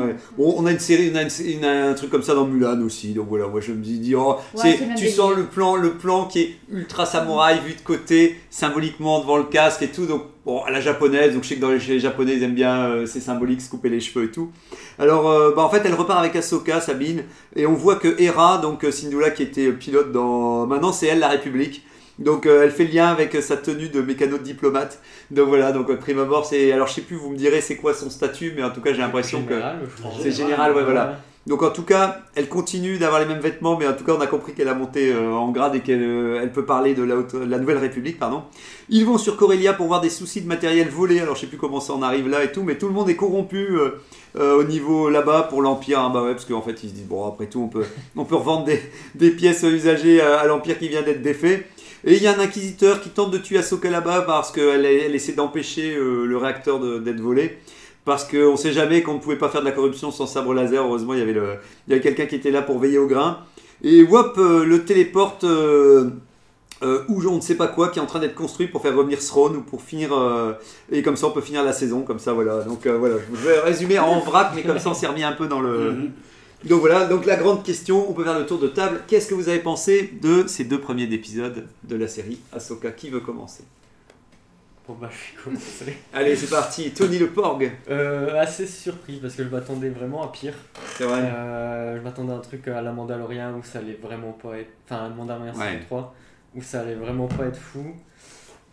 Ouais. 0.00 0.16
On 0.38 0.64
a 0.66 0.70
une 0.72 0.78
série, 0.78 1.10
on 1.12 1.16
a, 1.16 1.22
une- 1.22 1.28
une- 1.58 1.64
un 1.64 1.94
truc 1.94 2.10
comme 2.10 2.22
ça 2.22 2.34
dans 2.34 2.46
Mulan 2.46 2.80
aussi, 2.82 3.14
donc 3.14 3.26
voilà, 3.28 3.46
moi 3.48 3.60
je 3.60 3.72
me 3.72 3.82
dis, 3.82 4.14
oh, 4.14 4.36
c'est 4.54 4.78
tu 4.96 5.08
sens 5.08 5.34
le 5.36 5.44
plan, 5.44 5.74
le 5.76 5.90
plan 5.94 6.26
qui 6.26 6.40
est 6.40 6.56
ultra 6.72 7.04
samouraï 7.06 7.58
vu 7.66 7.74
de 7.74 7.80
côté, 7.80 8.36
symboliquement 8.50 9.20
devant 9.20 9.36
le 9.36 9.44
casque 9.44 9.82
et 9.82 9.88
tout, 9.88 10.06
donc 10.06 10.22
bon, 10.44 10.62
à 10.62 10.70
la 10.70 10.80
japonaise, 10.80 11.34
donc 11.34 11.42
je 11.44 11.48
sais 11.48 11.56
que 11.56 11.60
dans 11.60 11.70
les, 11.70 11.80
chez 11.80 11.92
les 11.94 12.00
japonais 12.00 12.34
ils 12.36 12.42
aiment 12.42 12.54
bien, 12.54 12.86
euh, 12.90 13.06
c'est 13.06 13.20
symbolique, 13.20 13.60
se 13.60 13.70
couper 13.70 13.88
les 13.88 14.00
cheveux 14.00 14.26
et 14.26 14.30
tout. 14.30 14.50
Alors, 15.00 15.28
euh, 15.28 15.52
bah, 15.54 15.62
en 15.62 15.68
fait, 15.70 15.82
elle 15.84 15.94
repart 15.94 16.18
avec 16.20 16.36
Ahsoka, 16.36 16.80
Sabine, 16.80 17.24
et 17.56 17.66
on 17.66 17.74
voit 17.74 17.96
que 17.96 18.20
Hera, 18.20 18.58
donc 18.58 18.84
euh, 18.84 18.90
Syndulla 18.92 19.30
qui 19.30 19.42
était 19.42 19.72
pilote 19.72 20.12
dans, 20.12 20.66
maintenant 20.66 20.92
c'est 20.92 21.06
elle 21.06 21.18
la 21.20 21.28
République. 21.28 21.84
Donc 22.20 22.46
euh, 22.46 22.64
elle 22.64 22.72
fait 22.72 22.82
le 22.84 22.92
lien 22.94 23.06
avec 23.06 23.32
euh, 23.36 23.40
sa 23.40 23.56
tenue 23.56 23.90
de 23.90 24.00
mécano 24.00 24.38
de 24.38 24.42
diplomate. 24.42 25.00
Donc 25.30 25.48
voilà, 25.48 25.72
donc 25.72 25.90
euh, 25.90 25.96
prime 25.96 26.18
abord, 26.20 26.46
c'est 26.46 26.72
alors 26.72 26.86
je 26.88 26.94
sais 26.94 27.00
plus, 27.02 27.16
vous 27.16 27.30
me 27.30 27.36
direz 27.36 27.60
c'est 27.60 27.76
quoi 27.76 27.92
son 27.94 28.08
statut, 28.10 28.52
mais 28.56 28.62
en 28.62 28.70
tout 28.70 28.80
cas 28.80 28.92
j'ai 28.92 28.98
l'impression 29.00 29.42
que 29.42 29.54
c'est 30.22 30.30
général, 30.32 30.70
ouais, 30.74 30.82
voilà. 30.84 31.02
Donc 31.46 31.62
en 31.62 31.70
tout 31.70 31.82
cas, 31.82 32.18
elle 32.34 32.46
continue 32.48 32.98
d'avoir 32.98 33.20
les 33.20 33.26
mêmes 33.26 33.40
vêtements, 33.40 33.78
mais 33.78 33.86
en 33.86 33.94
tout 33.94 34.04
cas, 34.04 34.12
on 34.12 34.20
a 34.20 34.26
compris 34.26 34.52
qu'elle 34.52 34.68
a 34.68 34.74
monté 34.74 35.10
euh, 35.12 35.30
en 35.32 35.50
grade 35.50 35.74
et 35.76 35.80
qu'elle 35.80 36.02
euh, 36.02 36.40
elle 36.42 36.52
peut 36.52 36.66
parler 36.66 36.92
de 36.94 37.02
la, 37.02 37.16
haute- 37.16 37.32
la 37.34 37.58
Nouvelle 37.58 37.78
République, 37.78 38.18
pardon. 38.18 38.42
Ils 38.90 39.06
vont 39.06 39.16
sur 39.16 39.38
Corellia 39.38 39.72
pour 39.72 39.86
voir 39.86 40.02
des 40.02 40.10
soucis 40.10 40.42
de 40.42 40.46
matériel 40.46 40.88
volé. 40.90 41.20
Alors 41.20 41.36
je 41.36 41.42
sais 41.42 41.46
plus 41.46 41.56
comment 41.56 41.80
ça 41.80 41.94
en 41.94 42.02
arrive 42.02 42.28
là 42.28 42.44
et 42.44 42.52
tout, 42.52 42.62
mais 42.64 42.76
tout 42.76 42.86
le 42.86 42.92
monde 42.92 43.08
est 43.08 43.16
corrompu 43.16 43.66
euh, 44.36 44.58
au 44.58 44.64
niveau 44.64 45.08
là-bas 45.08 45.44
pour 45.48 45.62
l'Empire. 45.62 46.00
hein, 46.00 46.10
bah 46.12 46.22
ouais, 46.22 46.32
parce 46.32 46.44
qu'en 46.44 46.60
fait, 46.60 46.82
ils 46.84 46.90
se 46.90 46.94
disent 46.94 47.06
bon, 47.06 47.26
après 47.26 47.46
tout, 47.46 47.60
on 47.62 47.68
peut, 47.68 47.84
on 48.14 48.26
peut 48.26 48.36
revendre 48.36 48.64
des, 48.66 48.82
des 49.14 49.30
pièces 49.30 49.62
usagées 49.62 50.20
à, 50.20 50.40
à 50.40 50.46
l'Empire 50.46 50.78
qui 50.78 50.88
vient 50.88 51.02
d'être 51.02 51.22
défait. 51.22 51.66
Et 52.04 52.16
il 52.16 52.22
y 52.22 52.26
a 52.26 52.36
un 52.36 52.40
inquisiteur 52.40 53.00
qui 53.00 53.10
tente 53.10 53.30
de 53.30 53.38
tuer 53.38 53.58
Ahsoka 53.58 53.90
là-bas 53.90 54.22
parce 54.22 54.52
qu'elle 54.52 54.84
elle 54.84 55.14
essaie 55.14 55.32
d'empêcher 55.32 55.96
euh, 55.96 56.26
le 56.26 56.36
réacteur 56.36 56.80
d'être 57.00 57.20
volé. 57.20 57.58
Parce 58.08 58.24
qu'on 58.24 58.56
sait 58.56 58.72
jamais 58.72 59.02
qu'on 59.02 59.12
ne 59.12 59.18
pouvait 59.18 59.36
pas 59.36 59.50
faire 59.50 59.60
de 59.60 59.66
la 59.66 59.72
corruption 59.72 60.10
sans 60.10 60.26
sabre 60.26 60.54
laser. 60.54 60.82
Heureusement, 60.82 61.12
il 61.12 61.20
y 61.20 61.22
avait, 61.22 62.00
quelqu'un 62.00 62.24
qui 62.24 62.36
était 62.36 62.50
là 62.50 62.62
pour 62.62 62.78
veiller 62.78 62.96
au 62.96 63.06
grain. 63.06 63.40
Et 63.84 64.02
Wop 64.02 64.38
euh, 64.38 64.64
le 64.64 64.86
téléporte 64.86 65.44
euh, 65.44 66.08
euh, 66.82 67.02
où 67.08 67.22
on 67.28 67.36
ne 67.36 67.42
sait 67.42 67.56
pas 67.56 67.66
quoi, 67.66 67.90
qui 67.90 67.98
est 67.98 68.02
en 68.02 68.06
train 68.06 68.18
d'être 68.18 68.34
construit 68.34 68.66
pour 68.66 68.80
faire 68.80 68.96
revenir 68.96 69.18
Throne 69.18 69.56
ou 69.56 69.60
pour 69.60 69.82
finir. 69.82 70.10
et 70.90 71.02
comme 71.02 71.16
ça, 71.16 71.26
on 71.26 71.32
peut 71.32 71.42
finir 71.42 71.62
la 71.62 71.74
saison, 71.74 72.00
comme 72.00 72.18
ça, 72.18 72.32
voilà. 72.32 72.62
Donc 72.62 72.86
voilà, 72.86 73.16
je 73.30 73.46
vais 73.46 73.60
résumer 73.60 73.98
en 73.98 74.20
vrac, 74.20 74.52
mais 74.54 74.62
comme 74.62 74.78
ça, 74.78 74.88
on 74.88 74.94
s'est 74.94 75.06
remis 75.06 75.22
un 75.24 75.32
peu 75.32 75.46
dans 75.46 75.60
le. 75.60 75.92
Mhm. 75.92 76.10
Donc 76.64 76.80
voilà, 76.80 77.06
donc 77.06 77.24
la 77.24 77.36
grande 77.36 77.62
question, 77.62 78.10
on 78.10 78.12
peut 78.12 78.24
faire 78.24 78.38
le 78.38 78.44
tour 78.46 78.58
de 78.58 78.68
table. 78.68 79.02
Qu'est-ce 79.06 79.28
que 79.28 79.34
vous 79.34 79.48
avez 79.48 79.60
pensé 79.60 80.12
de 80.20 80.46
ces 80.48 80.64
deux 80.64 80.80
premiers 80.80 81.04
épisodes 81.12 81.66
de 81.84 81.96
la 81.96 82.08
série 82.08 82.40
Ahsoka? 82.52 82.90
Qui 82.90 83.10
veut 83.10 83.20
commencer? 83.20 83.64
Bon 84.88 84.94
bah 85.00 85.10
je 85.12 85.36
vais 85.36 85.44
commencer. 85.44 85.96
Allez, 86.14 86.34
c'est 86.34 86.48
parti, 86.50 86.90
Tony 86.92 87.18
le 87.18 87.28
Porg. 87.28 87.70
Euh, 87.90 88.40
assez 88.40 88.66
surpris 88.66 89.18
parce 89.20 89.34
que 89.34 89.44
je 89.44 89.48
m'attendais 89.50 89.90
vraiment 89.90 90.24
à 90.24 90.32
pire. 90.32 90.54
C'est 90.96 91.04
vrai. 91.04 91.20
Euh, 91.22 91.98
je 91.98 92.02
m'attendais 92.02 92.32
à 92.32 92.36
un 92.36 92.40
truc 92.40 92.66
à 92.68 92.80
la 92.80 92.90
Mandalorian 92.90 93.54
où 93.54 93.62
ça 93.62 93.80
allait 93.80 93.98
vraiment 94.02 94.32
pas 94.32 94.56
être. 94.58 94.70
Enfin, 94.86 95.04
à 95.04 95.08
Mandalorian 95.10 95.52
saison 95.52 95.64
Ouais. 95.64 95.80
3 95.86 96.14
où 96.56 96.62
ça 96.62 96.80
allait 96.80 96.94
vraiment 96.94 97.26
pas 97.28 97.44
être 97.46 97.58
fou. 97.58 97.94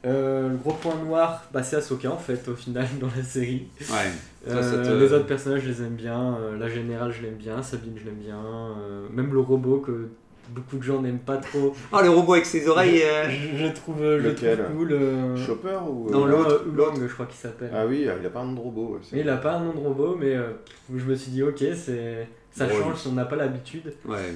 Euh, 0.05 0.49
le 0.49 0.55
gros 0.55 0.71
point 0.73 0.95
noir, 0.95 1.43
bah, 1.51 1.63
c'est 1.63 1.75
Ahsoka 1.75 2.09
en 2.11 2.17
fait 2.17 2.47
au 2.47 2.55
final 2.55 2.87
dans 2.99 3.09
la 3.15 3.23
série. 3.23 3.67
Ouais. 3.81 4.11
Toi, 4.45 4.55
Euh, 4.55 4.61
ça 4.61 4.77
te- 4.89 4.95
Les 4.99 5.13
autres 5.13 5.25
personnages 5.25 5.61
je 5.63 5.69
les 5.69 5.81
aime 5.81 5.95
bien, 5.95 6.37
euh, 6.39 6.57
la 6.57 6.67
générale 6.69 7.11
je 7.11 7.21
l'aime 7.23 7.35
bien, 7.35 7.61
Sabine 7.61 7.93
je 7.97 8.05
l'aime 8.05 8.15
bien, 8.19 8.37
euh, 8.39 9.07
même 9.11 9.33
le 9.33 9.39
robot 9.39 9.79
que 9.79 10.09
beaucoup 10.49 10.77
de 10.77 10.83
gens 10.83 11.01
n'aiment 11.01 11.17
pas 11.19 11.37
trop. 11.37 11.73
Ah, 11.91 12.03
le 12.03 12.09
robot 12.11 12.33
avec 12.33 12.45
ses 12.45 12.67
oreilles. 12.67 13.01
euh, 13.03 13.27
Je, 13.29 13.57
je 13.65 13.71
trouve, 13.73 13.97
je 13.99 14.03
le 14.03 14.29
Lequel 14.29 14.59
trouve 14.63 14.77
cool. 14.77 14.91
euh, 14.93 15.35
Chopper 15.35 15.79
ou. 15.89 16.09
Non, 16.11 16.25
euh, 16.27 16.29
l'autre, 16.29 16.63
euh, 17.01 17.07
je 17.07 17.13
crois 17.13 17.25
qu'il 17.25 17.37
s'appelle. 17.39 17.71
Ah 17.73 17.85
oui, 17.87 18.01
il 18.21 18.25
a 18.25 18.29
pas 18.29 18.41
un 18.41 18.45
nom 18.45 18.53
de 18.53 18.59
robot. 18.59 18.99
Mais 19.11 19.21
il 19.21 19.29
a 19.29 19.37
pas 19.37 19.53
un 19.55 19.63
nom 19.63 19.73
de 19.73 19.79
robot, 19.79 20.15
mais 20.19 20.35
euh, 20.35 20.49
je 20.95 21.03
me 21.05 21.15
suis 21.15 21.31
dit, 21.31 21.41
ok, 21.41 21.63
c'est 21.75 22.27
ça 22.51 22.67
Drôle. 22.67 22.81
change 22.83 22.97
si 22.97 23.07
on 23.07 23.13
n'a 23.13 23.25
pas 23.25 23.35
l'habitude. 23.35 23.93
Ouais. 24.07 24.33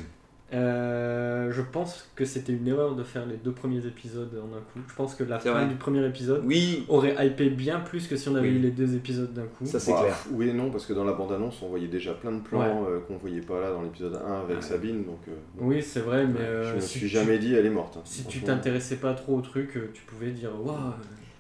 Euh, 0.52 1.52
je 1.52 1.62
pense 1.62 2.10
que 2.16 2.26
c'était 2.26 2.54
une 2.54 2.68
erreur 2.68 2.96
de 2.96 3.04
faire 3.04 3.26
les 3.28 3.36
deux 3.38 3.52
premiers 3.52 3.86
épisodes 3.86 4.32
en 4.42 4.56
un 4.58 4.62
coup. 4.62 4.80
Je 4.88 4.96
pense 4.96 5.14
que 5.14 5.24
la 5.24 5.38
fin 5.40 5.52
vrai. 5.52 5.68
du 5.68 5.76
premier 5.76 6.04
épisode 6.08 6.42
Oui, 6.46 6.86
aurait 6.90 7.16
hypé 7.26 7.50
bien 7.50 7.80
plus 7.80 8.08
que 8.08 8.16
si 8.16 8.30
on 8.30 8.36
avait 8.36 8.50
Oui. 8.50 8.56
eu 8.56 8.60
les 8.60 8.72
deux 8.72 8.96
épisodes 8.96 9.32
d'un 9.34 9.44
coup. 9.46 9.66
ça 9.66 9.80
c'est 9.80 9.92
Bah, 9.92 10.00
clair. 10.02 10.18
Oui 10.32 10.50
et 10.50 10.54
non, 10.54 10.72
parce 10.72 10.86
que 10.88 10.94
dans 10.94 11.04
la 11.04 11.14
bande-annonce, 11.14 11.62
on 11.62 11.68
voyait 11.70 11.88
déjà 11.88 12.14
plein 12.14 12.32
de 12.32 12.42
plans 12.42 12.86
euh, 12.90 13.00
qu'on 13.08 13.18
voyait 13.18 13.42
pas 13.42 13.60
là 13.62 13.72
dans 13.72 13.84
l'épisode 13.84 14.16
1 14.16 14.42
avec 14.42 14.56
Ouais. 14.58 14.62
Sabine. 14.64 15.04
Donc, 15.06 15.20
euh, 15.28 15.32
Oui, 15.60 15.84
c'est 15.84 16.00
vrai, 16.02 16.26
mais 16.26 16.40
je 16.40 16.44
euh, 16.44 16.76
me 16.76 16.80
si 16.82 16.88
suis 16.90 17.00
tu- 17.02 17.08
jamais 17.10 17.38
dit 17.38 17.54
elle 17.54 17.66
est 17.68 17.70
morte. 17.70 17.98
hein, 17.98 18.02
Si 18.06 18.24
tu 18.26 18.42
t'intéressais 18.42 18.96
pas 18.98 19.14
trop 19.14 19.38
au 19.38 19.42
truc, 19.42 19.78
tu 19.94 20.02
pouvais 20.04 20.32
dire 20.32 20.50
waouh. 20.60 20.76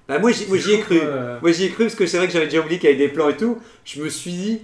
Bah, 0.07 0.19
moi, 0.19 0.31
j'y 0.31 0.47
moi, 0.47 0.57
j'y 0.57 0.73
ai 0.73 0.79
cru. 0.79 0.99
euh. 1.01 1.39
Moi 1.41 1.51
j'y 1.51 1.65
ai 1.65 1.69
cru 1.69 1.85
parce 1.85 1.95
que 1.95 2.05
c'est 2.05 2.17
vrai 2.17 2.27
que 2.27 2.33
j'avais 2.33 2.45
déjà 2.45 2.61
oublié 2.61 2.79
qu'il 2.79 2.89
y 2.89 2.93
avait 2.93 3.07
des 3.07 3.11
plans 3.13 3.29
et 3.29 3.37
tout. 3.37 3.57
Je 3.85 4.03
me 4.03 4.09
suis 4.09 4.31
dit, 4.31 4.61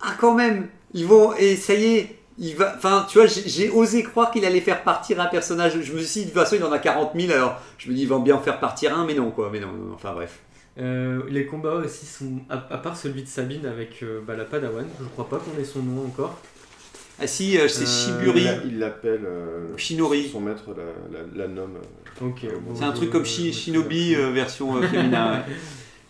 ah 0.00 0.14
quand 0.20 0.34
même, 0.34 0.68
ils 0.94 1.06
vont, 1.06 1.34
et 1.34 1.56
ça 1.56 1.74
y 1.74 1.84
est, 1.96 2.16
il 2.40 2.56
va. 2.56 2.74
Enfin, 2.76 3.06
tu 3.08 3.18
vois, 3.18 3.26
j'ai 3.28 3.70
osé 3.70 4.02
croire 4.02 4.30
qu'il 4.32 4.44
allait 4.44 4.60
faire 4.60 4.82
partir 4.82 5.20
un 5.20 5.26
personnage. 5.26 5.80
Je 5.80 5.92
me 5.92 6.00
suis 6.00 6.20
dit, 6.22 6.26
de 6.26 6.30
toute 6.32 6.40
façon, 6.40 6.56
il 6.56 6.64
en 6.64 6.72
a 6.72 6.78
40 6.80 7.12
000, 7.14 7.32
alors 7.32 7.60
je 7.78 7.88
me 7.88 7.94
dis, 7.94 8.02
ils 8.02 8.08
vont 8.08 8.18
bien 8.20 8.34
en 8.36 8.40
faire 8.40 8.58
partir 8.58 8.96
un, 8.98 9.04
mais 9.04 9.14
non, 9.14 9.30
quoi. 9.30 9.50
Mais 9.52 9.60
non, 9.60 9.68
non, 9.68 9.94
enfin 9.94 10.12
bref. 10.14 10.40
Euh, 10.78 11.22
les 11.28 11.46
combats 11.46 11.74
aussi 11.74 12.06
sont, 12.06 12.40
à, 12.48 12.54
à 12.70 12.78
part 12.78 12.96
celui 12.96 13.22
de 13.22 13.28
Sabine 13.28 13.66
avec 13.66 14.02
euh, 14.02 14.20
bah, 14.26 14.34
la 14.36 14.44
Padawan, 14.44 14.86
je 15.00 15.04
crois 15.06 15.28
pas 15.28 15.38
qu'on 15.38 15.60
ait 15.60 15.64
son 15.64 15.82
nom 15.82 16.06
encore. 16.06 16.38
Ah 17.22 17.26
si, 17.26 17.58
euh, 17.58 17.68
c'est 17.68 17.84
Shiburi. 17.86 18.40
Il 18.40 18.44
l'a- 18.46 18.56
Il 18.64 18.78
l'appelle. 18.78 19.24
euh, 19.26 19.76
Shinori. 19.76 20.30
Son 20.32 20.40
maître 20.40 20.62
la, 20.74 21.18
la, 21.18 21.26
la 21.36 21.48
nomme. 21.48 21.76
bon, 22.20 22.32
C'est 22.74 22.84
un 22.84 22.92
truc 22.92 23.10
comme 23.10 23.26
Shinobi 23.26 24.14
euh, 24.14 24.30
version 24.30 24.76
euh, 24.76 24.82
féminin. 24.88 25.42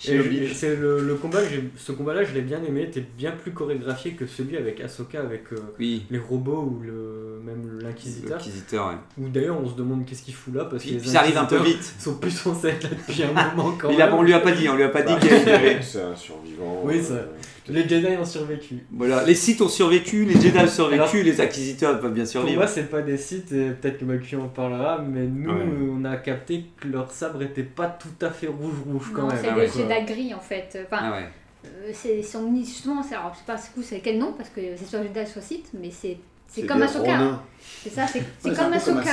c'est 0.00 0.76
le, 0.76 1.00
le 1.06 1.14
combat, 1.16 1.42
que 1.42 1.54
ce 1.76 1.92
combat-là, 1.92 2.24
je 2.24 2.32
l'ai 2.32 2.40
bien 2.40 2.62
aimé, 2.64 2.82
était 2.82 3.04
bien 3.18 3.32
plus 3.32 3.52
chorégraphié 3.52 4.12
que 4.12 4.26
celui 4.26 4.56
avec 4.56 4.80
Ahsoka, 4.80 5.20
avec 5.20 5.52
euh, 5.52 5.56
Oui, 5.78 6.06
les 6.10 6.18
robots 6.18 6.62
ou 6.62 6.82
le, 6.82 7.40
même 7.44 7.78
l'inquisiteur. 7.82 8.38
l'inquisiteur. 8.38 8.88
ouais. 8.88 8.94
Où 9.24 9.28
d'ailleurs, 9.28 9.60
on 9.60 9.68
se 9.68 9.74
demande 9.74 10.04
qu'est-ce 10.06 10.22
qu'il 10.22 10.34
fout 10.34 10.54
là 10.54 10.64
parce 10.64 10.82
Puis, 10.82 10.96
que 10.96 11.02
les 11.02 11.08
ça 11.08 11.20
arrive 11.20 11.36
un 11.36 11.44
peu 11.44 11.58
vite. 11.62 11.94
sont 11.98 12.14
plus 12.14 12.30
censés 12.30 12.68
être 12.68 12.84
là 12.84 12.90
depuis 12.96 13.22
un 13.22 13.32
moment 13.54 13.74
quand 13.78 13.90
Il 13.90 14.00
a, 14.00 14.06
même. 14.06 14.14
on 14.14 14.22
lui 14.22 14.32
a 14.32 14.40
pas 14.40 14.52
dit, 14.52 14.68
on 14.68 14.76
lui 14.76 14.82
a 14.84 14.88
pas 14.88 15.02
dit 15.02 15.12
bah, 15.12 15.18
qu'il 15.20 15.30
y 15.30 15.50
avait- 15.50 15.82
c'est 15.82 16.02
un 16.02 16.16
survivant. 16.16 16.80
Oui, 16.84 17.02
ça- 17.02 17.12
euh, 17.14 17.26
Les 17.70 17.88
Jedi 17.88 18.06
ont 18.18 18.24
survécu. 18.24 18.74
Voilà, 18.92 19.24
les 19.24 19.34
sites 19.34 19.60
ont 19.62 19.68
survécu, 19.68 20.24
les 20.24 20.34
Jedi 20.40 20.58
ont 20.58 20.66
survécu, 20.66 21.00
Alors, 21.02 21.14
les 21.24 21.40
inquisiteurs 21.40 22.00
peuvent 22.00 22.12
bien 22.12 22.24
Pour 22.24 22.32
survivre. 22.32 22.56
moi, 22.58 22.66
c'est 22.66 22.90
pas 22.90 23.02
des 23.02 23.16
sites, 23.16 23.50
peut-être 23.50 23.98
que 23.98 24.04
Macu 24.04 24.36
en 24.36 24.48
parlera, 24.48 24.98
mais 25.00 25.26
nous, 25.26 25.50
Ouais. 25.50 25.64
on 26.00 26.04
a 26.04 26.16
capté 26.16 26.64
que 26.80 26.88
leur 26.88 27.10
sabre 27.10 27.42
était 27.42 27.62
pas 27.62 27.86
tout 27.88 28.24
à 28.24 28.30
fait 28.30 28.46
rouge-rouge 28.48 29.12
quand 29.14 29.22
Non, 29.22 29.28
même. 29.28 29.38
c'est 29.40 29.48
ah 29.48 29.54
des 29.54 29.60
ouais. 29.60 29.66
Jedi 29.68 30.12
gris 30.12 30.34
en 30.34 30.40
fait. 30.40 30.78
Enfin, 30.86 31.02
Ah 31.02 31.10
ouais. 31.12 31.28
euh, 31.66 31.90
c'est 31.92 32.22
son 32.22 32.54
justement, 32.56 33.02
c'est- 33.02 33.14
alors 33.14 33.32
je 33.34 33.38
sais 33.38 33.44
pas 33.46 33.56
du 33.56 33.68
coup, 33.74 33.82
c'est 33.82 34.00
quel 34.00 34.18
nom 34.18 34.32
parce 34.36 34.48
que 34.50 34.60
c'est 34.76 34.84
soit 34.86 35.02
Jedi 35.02 35.26
soit 35.30 35.42
Sith, 35.42 35.70
mais 35.80 35.90
c'est 35.90 36.16
c'est 36.52 36.66
comme 36.66 36.82
Ahsoka. 36.82 37.12
Ronin. 37.12 37.42
C'est 37.60 37.90
ça, 37.90 38.08
c'est 38.08 38.22
c'est 38.40 38.48
Ouais, 38.50 38.56
comme 38.56 38.72
Ahsoka. 38.72 39.04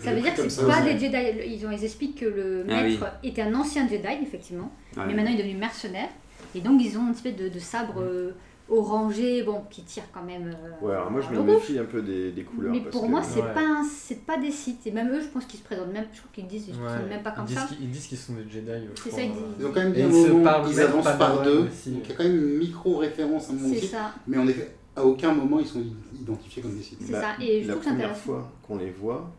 Ça 0.00 0.12
veut 0.12 0.20
dire 0.20 0.34
que 0.34 0.42
c'est 0.42 0.50
ça 0.50 0.66
pas 0.66 0.82
des 0.82 0.98
Jedi. 0.98 1.16
Ils, 1.46 1.66
ont, 1.66 1.70
ils 1.70 1.82
expliquent 1.82 2.20
que 2.20 2.26
le 2.26 2.66
Ah 2.68 2.82
maître 2.82 3.06
était 3.22 3.40
un 3.40 3.54
ancien 3.54 3.88
Jedi, 3.88 4.06
effectivement, 4.22 4.70
Ouais. 4.96 5.04
mais 5.06 5.14
maintenant 5.14 5.30
il 5.32 5.40
est 5.40 5.44
devenu 5.44 5.56
mercenaire. 5.58 6.08
Et 6.54 6.60
donc 6.60 6.80
ils 6.82 6.96
ont 6.98 7.06
une 7.06 7.12
espèce 7.12 7.36
de, 7.36 7.48
de 7.48 7.58
sabre 7.58 8.00
euh, 8.00 8.32
orangé, 8.68 9.42
bon, 9.42 9.62
qui 9.70 9.82
tire 9.82 10.04
quand 10.12 10.22
même. 10.22 10.48
euh, 10.48 10.86
Ouais, 10.86 10.92
alors 10.94 11.10
moi 11.10 11.20
je 11.20 11.34
me 11.36 11.42
méfie 11.42 11.78
un 11.78 11.84
peu 11.84 12.00
des, 12.02 12.32
des 12.32 12.42
couleurs. 12.44 12.72
Mais 12.72 12.80
parce 12.80 12.92
pour 12.92 13.02
que- 13.04 13.10
moi, 13.10 13.22
c'est 13.22 13.42
Ouais. 13.42 13.54
pas 13.54 13.82
c'est 13.90 14.24
pas 14.26 14.38
des 14.38 14.50
sites. 14.50 14.86
Et 14.86 14.90
même 14.90 15.10
eux, 15.10 15.20
je 15.20 15.26
pense 15.28 15.44
qu'ils 15.44 15.60
se 15.60 15.64
présentent 15.64 15.92
même. 15.92 16.06
Je 16.12 16.18
crois 16.20 16.30
qu'ils 16.32 16.46
disent, 16.46 16.68
ils 16.68 16.74
se 16.74 16.78
Ouais. 16.80 16.86
présentent 16.86 17.08
même 17.08 17.22
pas 17.22 17.30
comme 17.32 17.44
ils 17.48 17.54
ça. 17.54 17.68
Ils 17.80 17.90
disent 17.90 18.06
qu'ils 18.06 18.18
sont 18.18 18.32
des 18.34 18.44
Jedi. 18.50 18.66
je 18.96 19.02
C'est 19.02 19.10
ça, 19.10 19.20
ils 19.22 19.30
euh. 19.30 19.32
disent. 19.32 19.42
Ils 19.60 19.66
ont 19.66 19.72
quand 19.72 19.80
même 19.80 20.78
avancent 20.80 21.04
pas 21.04 21.12
par 21.14 21.40
de 21.40 21.44
deux. 21.50 21.58
aussi. 21.68 21.90
Donc 21.90 22.02
il 22.04 22.10
y 22.10 22.12
a 22.12 22.16
quand 22.16 22.24
même 22.24 22.36
une 22.36 22.58
micro-référence 22.58 23.50
à 23.50 23.52
mon 23.52 23.72
C'est 23.74 23.80
ça. 23.86 24.12
Mais 24.26 24.38
en 24.38 24.46
effet, 24.48 24.74
à 24.96 25.04
aucun 25.04 25.32
moment 25.34 25.58
ils 25.60 25.66
sont 25.66 25.82
identifiés 26.18 26.62
comme 26.62 26.74
des 26.76 26.82
sites. 26.82 26.98
C'est 27.04 27.12
ça, 27.12 27.32
et 27.40 27.62
je 27.62 27.68
la 27.68 27.74
trouve 27.74 27.84
que 27.84 27.90
c'est 27.90 27.94
première 27.96 28.10
intéressant. 28.10 28.24
fois 28.24 28.52
qu'on 28.66 28.78
les 28.78 28.90
voit, 28.90 29.30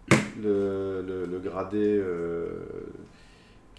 le, 0.41 1.01
le, 1.01 1.25
le 1.25 1.39
gradé 1.39 1.77
euh, 1.81 2.49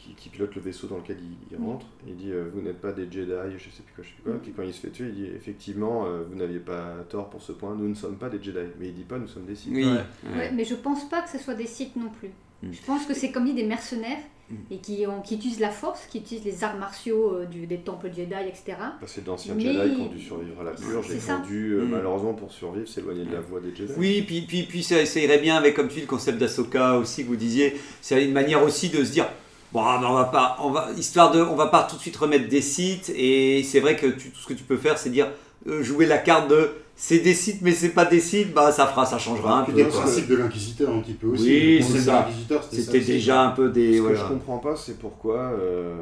qui, 0.07 0.15
qui 0.15 0.29
pilote 0.29 0.55
le 0.55 0.61
vaisseau 0.61 0.87
dans 0.87 0.99
lequel 0.99 1.19
il, 1.21 1.37
il 1.51 1.59
Oui. 1.59 1.67
rentre, 1.73 1.87
il 2.07 2.17
dit 2.17 2.31
euh, 2.33 2.45
Vous 2.53 2.61
n'êtes 2.61 2.81
pas 2.81 2.93
des 2.93 3.05
Jedi, 3.11 3.33
je 3.57 3.65
sais 3.65 3.83
plus 3.83 3.95
quoi, 3.95 4.03
je 4.05 4.09
sais 4.09 4.15
plus 4.15 4.23
quoi. 4.25 4.35
Mm. 4.35 4.41
Puis 4.41 4.53
quand 4.57 4.63
il 4.63 4.73
se 4.75 4.81
fait 4.81 4.91
tuer, 4.91 5.07
il 5.09 5.15
dit 5.15 5.27
Effectivement, 5.35 6.07
euh, 6.07 6.23
vous 6.29 6.37
n'aviez 6.37 6.59
pas 6.61 7.05
tort 7.09 7.31
pour 7.31 7.43
ce 7.43 7.53
point, 7.53 7.75
nous 7.75 7.89
ne 7.89 7.95
sommes 7.95 8.17
pas 8.17 8.29
des 8.29 8.43
Jedi. 8.43 8.59
Mais 8.79 8.89
il 8.89 8.95
dit 8.95 9.05
pas 9.05 9.19
Nous 9.19 9.29
sommes 9.29 9.47
des 9.47 9.55
Sith. 9.57 9.71
Oui. 9.73 9.85
Ouais. 9.85 9.91
ouais. 9.93 10.37
Ouais, 10.39 10.51
mais 10.53 10.65
je 10.65 10.75
pense 10.75 11.09
pas 11.09 11.23
que 11.23 11.31
ce 11.31 11.39
soit 11.39 11.55
des 11.55 11.67
sites 11.67 11.97
non 11.97 12.11
plus. 12.11 12.31
Mm. 12.63 12.73
Je 12.73 12.83
pense 12.87 13.05
que 13.07 13.15
c'est 13.15 13.31
comme 13.33 13.45
dit 13.45 13.55
des 13.55 13.65
mercenaires 13.67 14.19
Mm. 14.49 14.55
et 14.71 14.79
qui, 14.79 15.05
ont, 15.09 15.23
qui 15.23 15.35
utilisent 15.35 15.59
la 15.59 15.71
force, 15.71 16.07
qui 16.07 16.19
utilisent 16.19 16.45
les 16.45 16.63
arts 16.63 16.77
martiaux 16.77 17.33
euh, 17.35 17.47
du, 17.47 17.67
des 17.67 17.79
temples 17.79 18.07
Jedi, 18.15 18.33
etc. 18.47 18.77
Bah, 18.79 18.93
c'est 19.05 19.25
d'anciens 19.25 19.57
Mais- 19.57 19.65
Jedi 19.65 19.97
qui 19.97 20.01
ont 20.03 20.07
dû 20.07 20.21
survivre 20.21 20.61
à 20.61 20.63
la 20.63 20.71
purge 20.71 21.11
et 21.11 21.19
qui 21.19 21.31
ont 21.33 21.41
dû, 21.45 21.73
euh, 21.73 21.83
Mm. 21.85 21.89
malheureusement 21.91 22.33
pour 22.33 22.53
survivre, 22.53 22.87
s'éloigner 22.89 23.25
de 23.25 23.33
la 23.33 23.41
voie 23.41 23.59
des 23.59 23.75
Jedi. 23.75 23.93
Oui, 23.99 24.23
puis, 24.25 24.43
puis, 24.43 24.63
puis 24.63 24.85
ça, 24.85 25.05
ça 25.05 25.19
irait 25.19 25.41
bien 25.41 25.57
avec, 25.57 25.75
comme 25.75 25.89
tu 25.89 25.95
dis, 25.95 26.01
le 26.03 26.07
concept 26.07 26.39
d'Asoka 26.39 26.97
aussi, 26.97 27.25
que 27.25 27.27
vous 27.29 27.35
disiez. 27.35 27.75
C'est 28.01 28.25
une 28.25 28.33
manière 28.33 28.63
aussi 28.63 28.89
de 28.89 29.03
se 29.03 29.11
dire, 29.11 29.27
bon, 29.73 29.81
ah, 29.85 30.01
on 30.05 30.15
va 30.15 30.25
pas, 30.25 30.57
on 30.63 30.71
va, 30.71 30.89
histoire 30.97 31.31
de, 31.31 31.41
on 31.41 31.55
va 31.57 31.67
pas 31.69 31.83
tout 31.85 31.97
de 31.97 32.01
suite 32.01 32.17
remettre 32.17 32.49
des 32.49 32.61
sites. 32.63 33.11
Et 33.17 33.63
c'est 33.63 33.81
vrai 33.81 33.97
que 33.97 34.07
tu- 34.07 34.31
tout 34.31 34.39
ce 34.41 34.47
que 34.47 34.55
tu 34.55 34.65
peux 34.65 34.77
faire, 34.77 34.99
c'est 34.99 35.11
dire, 35.11 35.29
euh, 35.69 35.83
jouer 35.83 36.07
la 36.07 36.19
carte 36.19 36.49
de, 36.51 36.71
c'est 36.95 37.19
des 37.19 37.35
sites, 37.35 37.61
mais 37.63 37.73
c'est 37.73 37.91
pas 37.91 38.05
des 38.07 38.21
sites, 38.21 38.53
bah 38.55 38.73
ça 38.73 38.87
fera, 38.87 39.05
ça 39.05 39.19
changera 39.19 39.61
un 39.61 39.65
peu. 39.65 39.73
a 39.73 39.85
le 39.85 39.89
principe 39.89 40.29
de 40.29 40.37
l'inquisiteur 40.37 40.95
un 40.95 41.01
petit 41.01 41.15
peu 41.15 41.27
aussi. 41.29 41.43
Oui, 41.49 41.83
c'est 41.83 42.01
ça. 42.01 42.27
C'était 42.71 43.01
déjà 43.01 43.43
un 43.43 43.51
peu 43.51 43.69
des, 43.71 43.93
Ce 43.95 43.99
que 43.99 44.03
voilà. 44.03 44.19
je 44.21 44.25
comprends 44.29 44.59
pas, 44.59 44.77
c'est 44.77 44.99
pourquoi. 44.99 45.37
euh, 45.61 45.97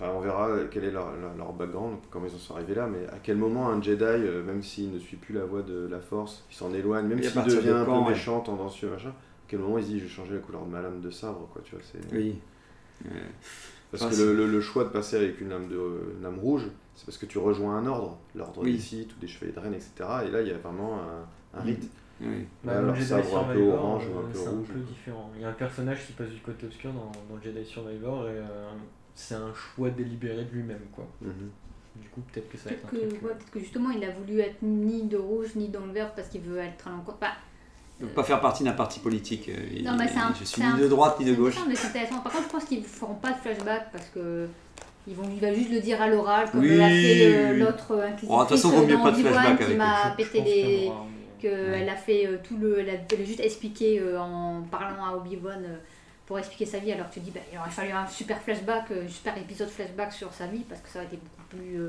Enfin, 0.00 0.10
on 0.16 0.20
verra 0.20 0.48
quel 0.70 0.84
est 0.84 0.90
leur, 0.90 1.12
leur- 1.20 1.36
leur 1.36 1.52
background, 1.52 1.96
comment 2.10 2.26
ils 2.26 2.34
en 2.34 2.38
sont 2.38 2.54
arrivés 2.54 2.74
là, 2.74 2.88
mais 2.90 3.06
à 3.08 3.18
quel 3.22 3.36
moment 3.36 3.68
un 3.68 3.80
Jedi, 3.80 4.02
euh, 4.04 4.42
même 4.42 4.62
s'il 4.62 4.90
ne 4.90 4.98
suit 4.98 5.16
plus 5.18 5.34
la 5.34 5.44
voie 5.44 5.62
de 5.62 5.86
la 5.88 6.00
Force, 6.00 6.44
il 6.50 6.56
s'en 6.56 6.72
éloigne, 6.72 7.06
même 7.06 7.22
s'il 7.22 7.42
de 7.44 7.56
devient 7.56 7.70
un 7.70 7.84
peu 7.84 7.90
ouais. 7.90 8.08
méchant, 8.10 8.40
tendancieux, 8.40 8.88
machin, 8.88 9.10
à 9.10 9.12
quel 9.46 9.60
moment 9.60 9.76
il 9.78 9.84
se 9.84 9.88
dit 9.90 9.98
je 10.00 10.04
vais 10.04 10.10
changer 10.10 10.32
la 10.34 10.40
couleur 10.40 10.62
de 10.64 10.70
ma 10.70 10.80
lame 10.80 11.00
de 11.02 11.10
sabre, 11.10 11.46
quoi, 11.52 11.60
tu 11.64 11.76
vois, 11.76 11.84
c'est... 11.84 12.00
Oui. 12.16 12.36
Parce 13.90 14.02
Enfin, 14.04 14.10
que 14.10 14.16
c'est- 14.16 14.24
le, 14.24 14.34
le- 14.34 14.46
le 14.46 14.60
choix 14.60 14.84
de 14.84 14.88
passer 14.90 15.16
avec 15.16 15.40
une 15.40 15.50
lame, 15.50 15.68
de, 15.68 16.14
une 16.16 16.22
lame 16.22 16.38
rouge, 16.38 16.68
c'est 16.94 17.04
parce 17.04 17.18
que 17.18 17.26
tu 17.26 17.38
rejoins 17.38 17.76
un 17.76 17.86
ordre, 17.86 18.18
l'ordre 18.34 18.62
Oui. 18.62 18.72
des 18.74 18.78
Sith 18.78 19.14
ou 19.16 19.20
des 19.20 19.26
chevaliers 19.26 19.52
de 19.52 19.60
Rennes, 19.60 19.74
etc. 19.74 19.92
Et 20.26 20.30
là, 20.30 20.40
il 20.40 20.48
y 20.48 20.50
a 20.50 20.58
vraiment 20.58 20.98
un, 21.00 21.58
un 21.58 21.62
rite. 21.62 21.90
Oui. 22.20 22.46
Bah, 22.64 22.78
Alors, 22.78 22.94
Jedi 22.94 23.06
sabre 23.08 23.22
un 23.38 23.44
peu 23.44 23.52
Survivor, 23.54 23.74
orange 23.84 24.04
euh, 24.06 24.14
ou 24.14 24.18
un 24.20 24.22
peu 24.30 24.38
c'est 24.38 24.48
rouge. 24.48 24.66
un 24.70 24.72
peu 24.74 24.80
différent. 24.80 25.30
Il 25.36 25.42
y 25.42 25.44
a 25.44 25.48
un 25.48 25.52
personnage 25.52 26.06
qui 26.06 26.12
passe 26.12 26.30
du 26.30 26.40
côté 26.40 26.66
obscur 26.66 26.92
dans, 26.92 27.10
dans 27.34 27.42
Jedi 27.42 27.64
Survivor 27.64 28.28
et 28.28 28.32
euh, 28.36 28.70
c'est 29.14 29.34
un 29.34 29.52
choix 29.52 29.90
délibéré 29.90 30.44
de 30.44 30.50
lui-même 30.52 30.84
quoi. 30.94 31.06
Mhm. 31.20 31.50
Du 31.96 32.08
coup 32.08 32.22
peut-être 32.32 32.48
que 32.48 32.56
ça 32.56 32.70
va 32.70 32.76
Peut-être 32.76 32.84
être 32.84 32.90
que, 32.90 32.96
un 32.96 33.26
ouais, 33.26 33.32
euh, 33.32 33.34
peut-être 33.34 33.50
que 33.50 33.58
justement 33.60 33.90
il 33.90 34.02
a 34.04 34.10
voulu 34.12 34.38
être 34.38 34.62
ni 34.62 35.02
de 35.08 35.16
rouge 35.18 35.54
ni 35.56 35.68
dans 35.68 35.84
le 35.84 35.92
vert 35.92 36.14
parce 36.14 36.28
qu'il 36.28 36.40
veut 36.42 36.56
être 36.58 36.88
à 36.88 36.90
l'encontre. 36.92 37.18
Bah, 37.20 37.32
Ne 38.02 38.08
pas 38.08 38.24
faire 38.24 38.40
partie 38.40 38.64
d'un 38.64 38.72
parti 38.72 38.98
politique. 39.00 39.48
euh, 39.48 39.82
Non, 39.84 39.96
mais 39.96 40.08
c'est 40.08 40.18
un- 40.18 40.34
je 40.38 40.44
suis 40.44 40.62
un- 40.62 40.74
ni 40.76 40.82
de 40.82 40.88
droite 40.88 41.18
ni 41.20 41.26
de 41.26 41.34
gauche. 41.34 41.52
intéressant, 41.56 41.68
mais 41.68 41.76
c'est 41.76 41.86
intéressant. 41.88 42.18
Par 42.20 42.32
contre, 42.32 42.44
je 42.48 42.50
pense 42.52 42.64
qu'ils 42.64 42.80
ne 42.80 42.84
feront 42.84 43.14
pas 43.14 43.30
de 43.30 43.36
flashback 43.36 43.92
parce 43.92 44.06
que. 44.08 44.48
Ils 45.08 45.16
vont, 45.16 45.24
il 45.34 45.40
va 45.40 45.52
juste 45.52 45.72
le 45.72 45.80
dire 45.80 46.00
à 46.00 46.06
l'oral, 46.06 46.48
comme 46.50 46.60
Oui, 46.60 46.76
l'a 46.76 46.88
fait 46.88 47.26
euh, 47.34 47.56
l'autre 47.58 48.00
inquisitrice 48.00 48.28
Oh, 48.30 48.36
de 48.36 48.40
toute 48.40 48.48
façon, 48.56 48.68
vaut 48.70 48.86
mieux 48.86 48.96
pas 48.98 49.10
de 49.10 49.16
flashback 49.16 49.56
qui 49.58 49.64
avec 49.64 49.76
m'a 49.76 50.14
Je- 50.16 50.22
je 50.22 50.28
pété 50.30 50.42
mais- 50.44 50.92
qu'elle 51.40 51.88
a 51.88 51.96
fait 51.96 52.26
euh, 52.28 52.36
tout 52.42 52.56
le. 52.56 52.78
Elle 52.78 52.90
a, 52.90 53.24
juste 53.24 53.40
expliqué 53.40 53.98
euh, 54.00 54.20
en 54.20 54.62
parlant 54.70 55.04
à 55.04 55.16
Obi-Wan 55.16 55.60
euh, 55.64 55.76
pour 56.26 56.38
expliquer 56.38 56.66
sa 56.66 56.78
vie, 56.78 56.92
alors 56.92 57.08
que 57.08 57.14
tu 57.14 57.20
dis, 57.20 57.32
bah, 57.32 57.40
il 57.52 57.58
aurait 57.58 57.70
fallu 57.70 57.90
un 57.90 58.06
super 58.06 58.40
flashback, 58.40 58.92
euh, 58.92 59.08
super 59.08 59.36
épisode 59.38 59.68
flashback 59.68 60.12
sur 60.12 60.32
sa 60.32 60.46
vie, 60.46 60.64
parce 60.68 60.80
que 60.80 60.88
ça 60.88 61.00
aurait 61.00 61.08
été 61.08 61.16
beaucoup 61.16 61.48
plus. 61.56 61.80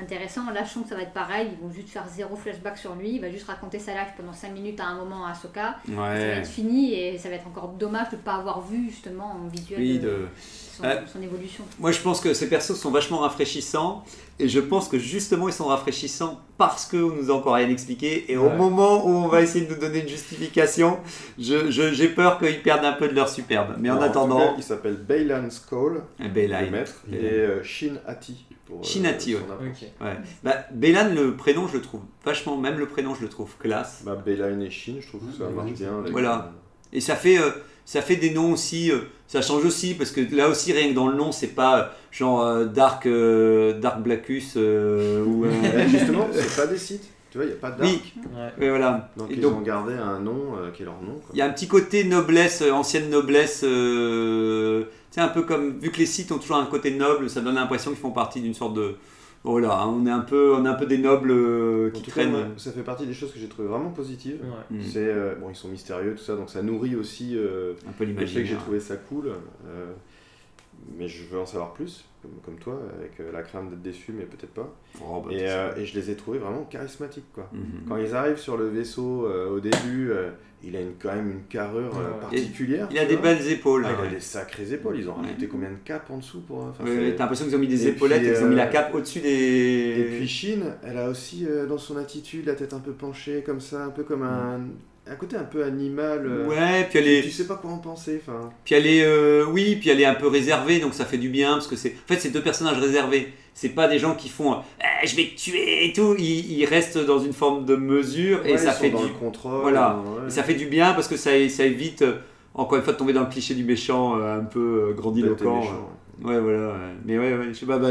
Euh, 0.00 0.02
intéressant. 0.02 0.50
Là, 0.50 0.64
je 0.64 0.70
sens 0.70 0.82
que 0.84 0.88
ça 0.90 0.94
va 0.96 1.02
être 1.02 1.12
pareil. 1.12 1.48
Ils 1.52 1.66
vont 1.66 1.72
juste 1.72 1.90
faire 1.90 2.04
zéro 2.08 2.36
flashback 2.36 2.78
sur 2.78 2.94
lui. 2.94 3.14
Il 3.16 3.20
va 3.20 3.30
juste 3.30 3.46
raconter 3.46 3.78
sa 3.78 3.92
life 3.92 4.12
pendant 4.16 4.32
5 4.32 4.52
minutes 4.52 4.80
à 4.80 4.86
un 4.86 4.96
moment 4.96 5.26
à 5.26 5.30
Ahsoka. 5.32 5.76
Ça 5.86 5.92
va 5.94 6.16
être 6.18 6.46
fini 6.48 6.94
et 6.94 7.18
ça 7.18 7.28
va 7.28 7.34
être 7.36 7.46
encore 7.46 7.68
dommage 7.68 8.10
de 8.10 8.16
ne 8.16 8.20
pas 8.22 8.34
avoir 8.34 8.60
vu 8.62 8.88
justement 8.90 9.32
en 9.44 9.48
visuel 9.48 9.80
Oui, 9.80 9.98
de- 9.98 10.08
de- 10.08 10.28
son, 10.76 10.84
Euh, 10.84 10.96
son 11.12 11.20
évolution. 11.20 11.62
Moi, 11.78 11.92
je 11.92 12.00
pense 12.00 12.20
que 12.20 12.32
ces 12.32 12.48
persos 12.48 12.74
sont 12.76 12.90
vachement 12.90 13.18
rafraîchissants. 13.18 14.04
Et 14.38 14.48
je 14.48 14.60
pense 14.60 14.88
que 14.88 14.98
justement, 14.98 15.48
ils 15.48 15.52
sont 15.52 15.66
rafraîchissants 15.66 16.40
parce 16.56 16.86
qu'on 16.86 17.10
nous 17.14 17.30
a 17.30 17.34
encore 17.34 17.54
rien 17.56 17.68
expliqué. 17.68 18.32
Et 18.32 18.38
au 18.38 18.48
moment 18.48 19.06
où 19.06 19.10
on 19.10 19.28
va 19.28 19.42
essayer 19.42 19.66
de 19.66 19.74
nous 19.74 19.78
donner 19.78 20.00
une 20.00 20.08
justification, 20.08 20.98
je- 21.38 21.70
je- 21.70 21.92
j'ai 21.92 22.08
peur 22.08 22.38
qu'ils 22.38 22.62
perdent 22.62 22.86
un 22.86 22.94
peu 22.94 23.06
de 23.08 23.14
leur 23.14 23.28
superbe. 23.28 23.74
Mais 23.78 23.90
en 23.90 23.98
tout 23.98 24.04
attendant, 24.04 24.38
cas, 24.38 24.54
il 24.56 24.62
s'appelle 24.62 24.96
Baylan 24.96 25.50
Skull, 25.50 26.02
eh, 26.18 26.28
Baylan. 26.28 26.62
le 26.62 26.70
maître, 26.70 26.94
et 27.12 27.16
euh, 27.16 27.62
Shin 27.62 27.96
Hati. 28.06 28.46
Pour, 28.70 28.80
euh, 28.80 28.82
Shin 28.84 29.04
Hati, 29.04 29.32
son 29.32 29.38
ouais. 29.38 29.44
approche. 29.50 29.68
Ok. 29.82 29.88
Ouais. 30.06 30.16
Bah, 30.42 30.54
Baylan, 30.72 31.12
le 31.14 31.34
prénom, 31.36 31.68
je 31.68 31.74
le 31.76 31.82
trouve 31.82 32.00
vachement, 32.24 32.56
même 32.56 32.78
le 32.78 32.86
prénom, 32.86 33.14
je 33.14 33.22
le 33.22 33.28
trouve 33.28 33.50
classe. 33.58 34.02
Bah, 34.06 34.16
Baylan 34.24 34.60
et 34.60 34.70
Shin, 34.70 34.94
je 35.00 35.06
trouve 35.08 35.20
que 35.30 35.36
ça 35.36 35.44
Ouais, 35.44 35.52
marche 35.52 35.72
bien. 35.72 35.98
avec, 35.98 36.12
Voilà. 36.12 36.52
Et 36.92 37.00
ça 37.00 37.16
fait, 37.16 37.38
euh, 37.38 37.50
ça 37.84 38.00
fait 38.02 38.16
des 38.16 38.30
noms 38.30 38.52
aussi, 38.52 38.90
euh, 38.90 38.98
ça 39.26 39.42
change 39.42 39.64
aussi, 39.64 39.94
parce 39.94 40.10
que 40.10 40.20
là 40.34 40.48
aussi, 40.48 40.72
rien 40.72 40.88
que 40.90 40.94
dans 40.94 41.08
le 41.08 41.16
nom, 41.16 41.30
c'est 41.32 41.54
pas 41.54 41.78
euh, 41.80 41.84
genre 42.10 42.42
euh, 42.42 42.64
Dark, 42.66 43.06
euh, 43.06 43.78
Dark 43.78 44.02
Blackus 44.02 44.54
euh, 44.56 45.24
ou. 45.24 45.44
euh, 45.44 45.50
euh, 45.74 45.86
justement, 45.88 46.28
c'est 46.32 46.56
pas 46.56 46.66
des 46.66 46.78
sites. 46.78 47.08
Tu 47.30 47.38
vois, 47.38 47.44
il 47.44 47.48
n'y 47.48 47.54
a 47.54 47.58
pas 47.58 47.70
de 47.70 47.78
dark. 47.78 47.90
oui, 47.90 48.12
Ouais. 48.58 48.68
voilà. 48.70 49.10
Donc 49.16 49.30
Et 49.30 49.34
ils 49.34 49.40
donc, 49.40 49.58
ont 49.58 49.60
gardé 49.62 49.94
un 49.94 50.18
nom 50.18 50.56
euh, 50.58 50.70
qui 50.72 50.82
est 50.82 50.84
leur 50.84 51.00
nom. 51.00 51.16
Il 51.32 51.38
y 51.38 51.42
a 51.42 51.46
un 51.46 51.50
petit 51.50 51.68
côté 51.68 52.02
noblesse, 52.04 52.60
euh, 52.62 52.72
ancienne 52.72 53.08
noblesse. 53.08 53.62
Euh, 53.64 54.84
c'est 55.10 55.20
un 55.20 55.28
peu 55.28 55.42
comme, 55.42 55.78
vu 55.78 55.90
que 55.90 55.98
les 55.98 56.06
sites 56.06 56.32
ont 56.32 56.38
toujours 56.38 56.56
un 56.56 56.66
côté 56.66 56.90
noble, 56.90 57.30
ça 57.30 57.40
donne 57.40 57.54
l'impression 57.54 57.90
qu'ils 57.92 58.00
font 58.00 58.10
partie 58.10 58.40
d'une 58.40 58.54
sorte 58.54 58.74
de. 58.74 58.96
Voilà, 59.42 59.80
hein, 59.80 59.86
on 59.88 60.04
est 60.06 60.10
un 60.10 60.20
peu, 60.20 60.54
on 60.54 60.66
est 60.66 60.68
un 60.68 60.74
peu 60.74 60.84
des 60.84 60.98
nobles 60.98 61.30
euh, 61.30 61.90
qui 61.90 62.02
cas, 62.02 62.10
traînent. 62.10 62.50
ça 62.58 62.72
fait 62.72 62.82
partie 62.82 63.06
des 63.06 63.14
choses 63.14 63.32
que 63.32 63.38
j'ai 63.38 63.48
trouvé 63.48 63.68
vraiment 63.68 63.88
positives. 63.90 64.38
Ouais. 64.42 64.76
Mm. 64.78 64.82
C'est 64.82 64.98
euh, 65.08 65.34
bon, 65.36 65.48
ils 65.48 65.56
sont 65.56 65.68
mystérieux 65.68 66.14
tout 66.14 66.22
ça, 66.22 66.36
donc 66.36 66.50
ça 66.50 66.60
nourrit 66.62 66.94
aussi 66.94 67.36
euh, 67.38 67.72
un 67.88 67.92
peu 67.92 68.04
le 68.04 68.12
fait 68.12 68.20
que 68.20 68.26
j'ai 68.26 68.32
l'imaginaire. 68.34 68.60
trouvé 68.62 68.80
ça 68.80 68.96
cool. 68.96 69.28
euh, 69.28 69.92
mais 70.98 71.08
je 71.08 71.24
veux 71.24 71.38
en 71.40 71.46
savoir 71.46 71.72
plus, 71.72 72.04
comme, 72.22 72.32
comme 72.44 72.56
toi, 72.56 72.80
avec 72.98 73.18
euh, 73.20 73.32
la 73.32 73.42
crainte 73.42 73.70
d'être 73.70 73.82
déçu, 73.82 74.12
mais 74.12 74.24
peut-être 74.24 74.52
pas. 74.54 74.74
Oh, 75.02 75.22
bah, 75.24 75.32
Et, 75.32 75.48
euh, 75.48 75.74
et 75.76 75.86
je 75.86 75.98
les 75.98 76.10
ai 76.10 76.14
trouvés 76.16 76.38
vraiment 76.38 76.64
charismatiques, 76.64 77.32
quoi. 77.34 77.48
Mhm. 77.52 77.88
Quand 77.88 77.96
ils 77.96 78.14
arrivent 78.14 78.38
sur 78.38 78.56
le 78.56 78.68
vaisseau 78.68 79.26
euh, 79.26 79.48
au 79.50 79.60
début, 79.60 80.10
euh, 80.10 80.30
il 80.62 80.76
a 80.76 80.80
une, 80.82 80.92
quand 81.00 81.14
même 81.14 81.30
une 81.30 81.44
carrure 81.44 81.96
euh, 81.98 82.12
Ouais. 82.14 82.20
particulière. 82.20 82.86
Il 82.90 82.98
a 82.98 83.06
des 83.06 83.16
belles 83.16 83.46
épaules. 83.50 83.84
Ah, 83.86 83.92
il 83.96 83.98
a 84.00 84.02
ouais. 84.02 84.10
des 84.10 84.20
sacrées 84.20 84.70
épaules. 84.72 84.96
Ils 84.98 85.08
ont 85.08 85.14
Ouais. 85.18 85.22
rajouté 85.28 85.48
combien 85.48 85.70
de 85.70 85.76
capes 85.84 86.10
en 86.10 86.18
dessous 86.18 86.42
pour. 86.42 86.58
enfin, 86.64 86.84
Ouais, 86.84 87.14
T'as 87.16 87.22
l'impression 87.24 87.46
qu'ils 87.46 87.56
ont 87.56 87.60
mis 87.60 87.68
des 87.68 87.86
Et 87.86 87.90
épaulettes 87.90 88.20
puis, 88.20 88.28
et 88.30 88.34
qu'ils 88.34 88.44
ont 88.44 88.48
mis 88.48 88.56
la 88.56 88.66
cape 88.66 88.94
au-dessus 88.94 89.20
des. 89.20 89.28
Et 90.00 90.04
puis 90.18 90.28
Chine, 90.28 90.64
elle 90.84 90.98
a 90.98 91.08
aussi 91.08 91.46
euh, 91.48 91.66
dans 91.66 91.78
son 91.78 91.96
attitude 91.96 92.44
la 92.46 92.54
tête 92.54 92.74
un 92.74 92.80
peu 92.80 92.92
penchée 92.92 93.42
comme 93.42 93.60
ça, 93.60 93.84
un 93.86 93.90
peu 93.90 94.02
comme 94.04 94.22
un, 94.22 94.60
un 95.10 95.16
côté 95.16 95.36
un 95.36 95.44
peu 95.44 95.64
animal. 95.64 96.24
euh, 96.24 96.46
Ouais, 96.46 96.86
puis 96.88 96.98
elle 97.00 97.04
tu, 97.04 97.10
est. 97.18 97.22
tu 97.22 97.30
sais 97.30 97.46
pas 97.46 97.56
quoi 97.56 97.70
en 97.70 97.78
penser. 97.78 98.20
Enfin, 98.26 98.50
Puis 98.64 98.74
elle 98.74 98.86
est, 98.86 99.02
euh, 99.04 99.44
oui, 99.50 99.76
puis 99.76 99.90
elle 99.90 100.00
est 100.00 100.04
un 100.06 100.14
peu 100.14 100.28
réservée, 100.28 100.78
donc 100.80 100.94
ça 100.94 101.04
fait 101.04 101.18
du 101.18 101.28
bien 101.28 101.54
parce 101.54 101.66
que 101.66 101.76
c'est, 101.76 101.90
en 101.90 102.06
fait, 102.14 102.18
c'est 102.20 102.30
deux 102.30 102.42
personnages 102.42 102.78
réservés. 102.78 103.32
C'est 103.52 103.70
pas 103.70 103.88
des 103.88 103.98
gens 103.98 104.14
qui 104.14 104.28
font, 104.28 104.52
euh, 104.54 104.56
Eh, 105.02 105.06
je 105.06 105.16
vais 105.16 105.24
te 105.24 105.36
tuer 105.36 105.86
et 105.86 105.92
tout. 105.92 106.14
Ils, 106.18 106.52
ils 106.60 106.64
restent 106.64 106.98
dans 106.98 107.18
une 107.18 107.32
forme 107.32 107.64
de 107.66 107.74
mesure 107.76 108.46
et 108.46 108.52
ouais, 108.52 108.58
ça 108.58 108.70
ils 108.70 108.72
sont 108.74 108.80
fait 108.80 108.90
dans 108.90 109.02
du, 109.02 109.08
le 109.08 109.14
contrôle. 109.14 109.60
Voilà. 109.62 109.96
ouais. 109.96 110.28
et 110.28 110.30
ça 110.30 110.42
fait 110.44 110.54
du 110.54 110.66
bien 110.66 110.92
parce 110.94 111.08
que 111.08 111.16
ça, 111.16 111.30
ça 111.48 111.64
évite 111.64 112.04
encore 112.54 112.78
une 112.78 112.84
fois 112.84 112.92
de 112.92 112.98
tomber 112.98 113.12
dans 113.12 113.20
le 113.22 113.26
cliché 113.30 113.54
du 113.54 113.64
méchant 113.64 114.18
euh, 114.18 114.38
un 114.38 114.44
peu 114.44 114.94
grandiloquent. 114.96 115.62
Ouais, 116.22 116.38
voilà. 116.38 116.74
Mais 117.04 117.18
ouais, 117.18 117.34
ouais, 117.36 117.46
je 117.48 117.58
sais 117.58 117.66
pas, 117.66 117.78
bah, 117.78 117.88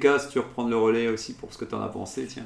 cas, 0.00 0.18
si 0.18 0.28
tu 0.28 0.38
veux 0.38 0.44
reprendre 0.44 0.68
le 0.68 0.76
relais 0.76 1.08
aussi 1.08 1.32
pour 1.34 1.52
ce 1.52 1.58
que 1.58 1.64
t'en 1.64 1.80
as 1.80 1.88
pensé, 1.88 2.26
tiens. 2.26 2.44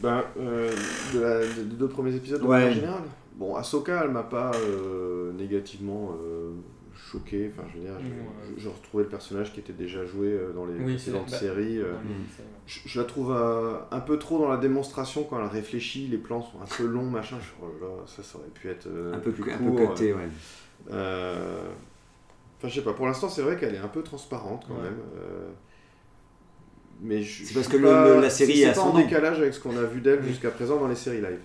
Ben, 0.00 0.24
euh, 0.38 0.70
de 1.14 1.20
la- 1.20 1.40
de- 1.40 1.62
des 1.62 1.76
deux 1.76 1.88
premiers 1.88 2.14
épisodes 2.14 2.42
Ouais. 2.42 2.58
manière 2.58 2.72
générale. 2.74 3.02
Bon, 3.34 3.54
Ahsoka, 3.56 4.02
elle 4.04 4.10
m'a 4.10 4.22
pas 4.22 4.50
euh, 4.54 5.32
négativement 5.32 6.12
euh, 6.22 6.50
choqué. 6.94 7.50
Enfin, 7.52 7.66
je 7.72 7.78
veux 7.78 7.84
dire, 7.84 7.94
je, 8.00 8.06
Ouais. 8.06 8.54
je- 8.56 8.62
je 8.62 8.68
retrouvais 8.68 9.04
le 9.04 9.10
personnage 9.10 9.52
qui 9.52 9.60
était 9.60 9.72
déjà 9.72 10.04
joué 10.04 10.28
euh, 10.28 10.52
dans 10.52 10.64
les 10.66 10.74
Oui, 10.74 10.94
précédentes 10.94 11.30
bah, 11.30 11.36
séries. 11.38 11.78
euh. 11.78 11.92
Mm. 11.92 12.24
Je, 12.66 12.80
je 12.86 13.00
la 13.00 13.06
trouve 13.06 13.32
euh, 13.32 13.76
un 13.90 14.00
peu 14.00 14.18
trop 14.18 14.38
dans 14.38 14.48
la 14.48 14.56
démonstration 14.56 15.24
quand 15.24 15.38
elle 15.40 15.46
réfléchit, 15.48 16.06
les 16.08 16.18
plans 16.18 16.42
sont 16.42 16.60
un 16.62 16.76
peu 16.76 16.86
longs, 16.86 17.08
machin. 17.10 17.36
Je, 17.40 17.48
oh 17.62 17.70
là 17.80 17.88
ça, 18.06 18.22
ça 18.22 18.38
aurait 18.38 18.48
pu 18.48 18.68
être 18.68 18.86
euh, 18.86 19.14
Un 19.14 19.18
peu, 19.18 19.32
plus 19.32 19.50
un 19.52 19.56
court. 19.58 19.94
peu 19.94 20.04
ouais. 20.04 20.28
Euh, 20.92 21.62
Enfin, 22.58 22.68
je 22.68 22.74
sais 22.74 22.82
pas, 22.84 22.92
pour 22.92 23.06
l'instant, 23.06 23.30
c'est 23.30 23.40
vrai 23.40 23.56
qu'elle 23.56 23.74
est 23.74 23.78
un 23.78 23.88
peu 23.88 24.02
transparente 24.02 24.66
quand 24.68 24.74
Ouais. 24.74 24.82
même. 24.82 24.98
Mais 27.02 27.22
je- 27.22 27.44
C'est 27.44 27.54
parce 27.54 27.68
que 27.68 27.76
pas- 27.78 28.14
le- 28.16 28.20
la 28.20 28.30
série 28.30 28.56
c'est 28.58 28.62
est 28.68 28.74
pas 28.74 28.80
en 28.82 28.94
décalage 28.96 29.38
avec 29.40 29.54
ce 29.54 29.60
qu'on 29.60 29.76
a 29.76 29.82
vu 29.84 30.00
d'elle 30.00 30.22
jusqu'à 30.22 30.50
présent 30.50 30.76
dans 30.78 30.88
les 30.88 30.94
séries 30.96 31.20
live. 31.22 31.38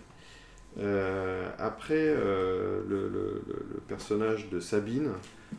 Euh, 0.78 1.47
après, 1.58 1.93
euh, 1.97 2.82
le, 2.89 3.08
le- 3.08 3.41
le- 3.47 3.66
le 3.76 3.80
personnage 3.88 4.49
de 4.49 4.60
Sabine, 4.60 5.08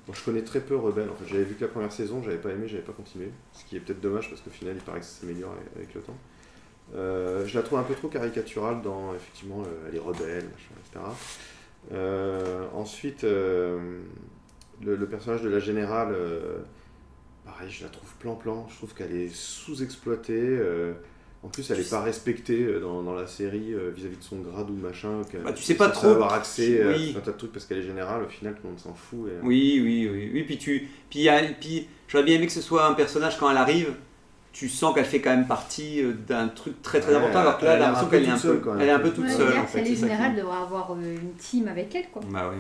bon, 0.07 0.13
je 0.13 0.23
connais 0.23 0.43
très 0.43 0.61
peu 0.61 0.77
Rebelle. 0.77 1.09
En 1.09 1.15
fait, 1.15 1.25
j'avais 1.27 1.45
vu 1.45 1.55
que 1.55 1.63
la 1.65 1.69
première 1.71 1.93
saison, 1.93 2.23
j'avais 2.23 2.37
pas 2.37 2.51
aimé, 2.51 2.69
j'avais 2.69 2.83
pas 2.83 2.93
continué. 2.93 3.31
Ce 3.55 3.65
qui 3.65 3.77
est 3.77 3.81
peut-être 3.81 4.03
dommage 4.03 4.29
parce 4.29 4.43
qu'au 4.43 4.51
final, 4.51 4.75
il 4.77 4.83
paraît 4.83 5.01
que 5.01 5.07
ça 5.07 5.21
s'améliore 5.23 5.55
avec, 5.77 5.95
le 5.95 6.01
temps. 6.03 6.19
Euh, 6.95 7.47
je 7.47 7.57
la 7.57 7.63
trouve 7.63 7.79
un 7.79 7.83
peu 7.85 7.95
trop 7.95 8.09
caricaturale 8.09 8.83
dans, 8.83 9.15
effectivement, 9.15 9.63
elle 9.89 9.97
est 9.97 9.99
rebelle, 9.99 10.45
machin, 10.45 10.75
etc. 10.85 11.01
Ensuite, 12.75 13.23
le, 13.23 14.03
le 14.83 15.07
personnage 15.07 15.43
de 15.43 15.49
la 15.49 15.59
générale, 15.61 16.15
pareil, 17.47 17.71
je 17.71 17.85
la 17.85 17.89
trouve 17.91 18.11
plan-plan. 18.19 18.67
Je 18.71 18.77
trouve 18.77 18.95
qu'elle 18.95 19.15
est 19.17 19.33
sous-exploitée. 19.35 20.35
euh, 20.39 20.93
en 21.43 21.49
plus, 21.49 21.71
elle 21.71 21.79
n'est 21.79 21.85
pas 21.85 22.01
respectée 22.03 22.65
euh, 22.65 22.81
dans, 22.81 23.03
dans 23.03 23.15
la 23.15 23.27
série 23.27 23.73
euh, 23.73 23.91
vis-à-vis 23.95 24.17
de 24.17 24.23
son 24.23 24.39
grade 24.41 24.69
ou 24.69 24.75
machin. 24.75 25.23
Bah, 25.45 25.53
tu 25.53 25.63
sais 25.63 25.77
pas 25.77 25.89
trop. 25.91 26.09
avoir 26.09 26.33
accès 26.35 26.83
à 26.83 26.89
Oui. 26.89 27.15
un 27.17 27.21
tas 27.21 27.31
de 27.33 27.37
trucs 27.37 27.53
parce 27.53 27.65
qu'elle 27.67 27.79
est 27.79 27.83
générale. 27.83 28.25
Au 28.25 28.29
final, 28.29 28.55
tout 28.55 28.61
le 28.65 28.71
monde 28.71 28.79
s'en 28.81 28.95
fout. 28.95 29.29
et- 29.29 29.45
Oui, 29.47 29.81
oui, 29.83 30.09
oui. 30.13 30.31
Oui, 30.35 30.43
puis 30.43 30.59
tu. 30.59 30.89
Puis, 31.11 31.29
puis 31.61 31.87
j'aurais 32.09 32.25
bien 32.25 32.35
aimé 32.37 32.47
que 32.47 32.53
ce 32.53 32.61
soit 32.63 32.87
un 32.87 32.95
personnage 32.95 33.39
quand 33.39 33.51
elle 33.51 33.57
arrive. 33.59 33.95
Tu 34.53 34.71
sens 34.71 34.95
qu'elle 34.95 35.05
fait 35.05 35.21
quand 35.21 35.37
même 35.37 35.47
partie 35.47 36.03
d'un 36.27 36.49
truc 36.49 36.81
très 36.81 36.99
très 36.99 37.11
Ouais, 37.13 37.19
important. 37.19 37.41
Alors 37.41 37.59
que 37.59 37.67
là, 37.67 37.75
elle 37.77 37.83
a 37.83 37.87
l'impression 37.89 38.09
qu'elle 38.09 38.25
est 38.25 38.29
un 38.29 38.33
toute 38.33 38.41
seule, 38.43 38.57
peu, 38.59 38.65
quand 38.65 38.73
même. 38.73 38.81
elle 38.81 38.89
est 38.89 38.93
un 38.93 38.99
peu 39.01 39.11
toute 39.11 39.25
Ouais, 39.27 39.31
seule. 39.31 39.53
hier, 39.53 39.63
En 39.63 39.67
fait, 39.67 39.73
si 39.73 39.79
elle 39.85 39.87
est 39.93 39.95
qui- 39.95 40.01
générale, 40.01 40.35
devrait 40.35 40.57
avoir 40.57 40.97
une 40.99 41.33
team 41.39 41.69
avec 41.69 41.95
elle, 41.95 42.09
quoi. 42.11 42.23
Bah 42.31 42.49
ouais. 42.49 42.57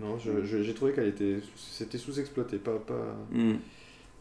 Non, 0.00 0.18
j'ai 0.18 0.74
trouvé 0.74 0.92
qu'elle 0.92 1.08
était, 1.08 1.36
c'était 1.56 1.98
sous-exploité. 1.98 2.56
Pas, 2.56 2.72
pas... 2.72 3.16
Hmm. 3.30 3.54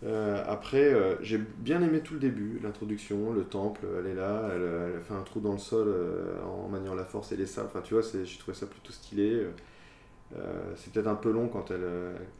Euh, 0.04 0.43
après, 0.47 0.93
euh, 0.93 1.16
j'ai 1.22 1.38
bien 1.38 1.82
aimé 1.82 1.99
tout 1.99 2.16
le 2.16 2.20
début, 2.20 2.60
l'introduction, 2.64 3.32
le 3.34 3.43
temple, 3.43 3.82
elle 3.99 4.12
est 4.12 4.16
là, 4.16 4.49
elle, 4.54 4.62
elle 4.95 5.02
fait 5.02 5.14
un 5.14 5.22
trou 5.22 5.39
dans 5.39 5.52
le 5.52 5.60
sol 5.60 5.88
euh, 5.88 6.41
en 6.43 6.68
maniant 6.70 6.95
la 6.95 7.06
force 7.06 7.32
et 7.32 7.38
les 7.38 7.45
sables. 7.45 7.68
Enfin, 7.72 7.82
tu 7.84 7.93
vois, 7.93 8.04
j'ai 8.04 8.38
trouvé 8.38 8.58
ça 8.58 8.66
plutôt 8.66 8.91
stylé. 8.91 9.45
C'est 10.78 10.93
peut-être 10.93 11.08
un 11.08 11.16
peu 11.16 11.30
long 11.30 11.49
quand 11.49 11.72
elle, 11.72 11.84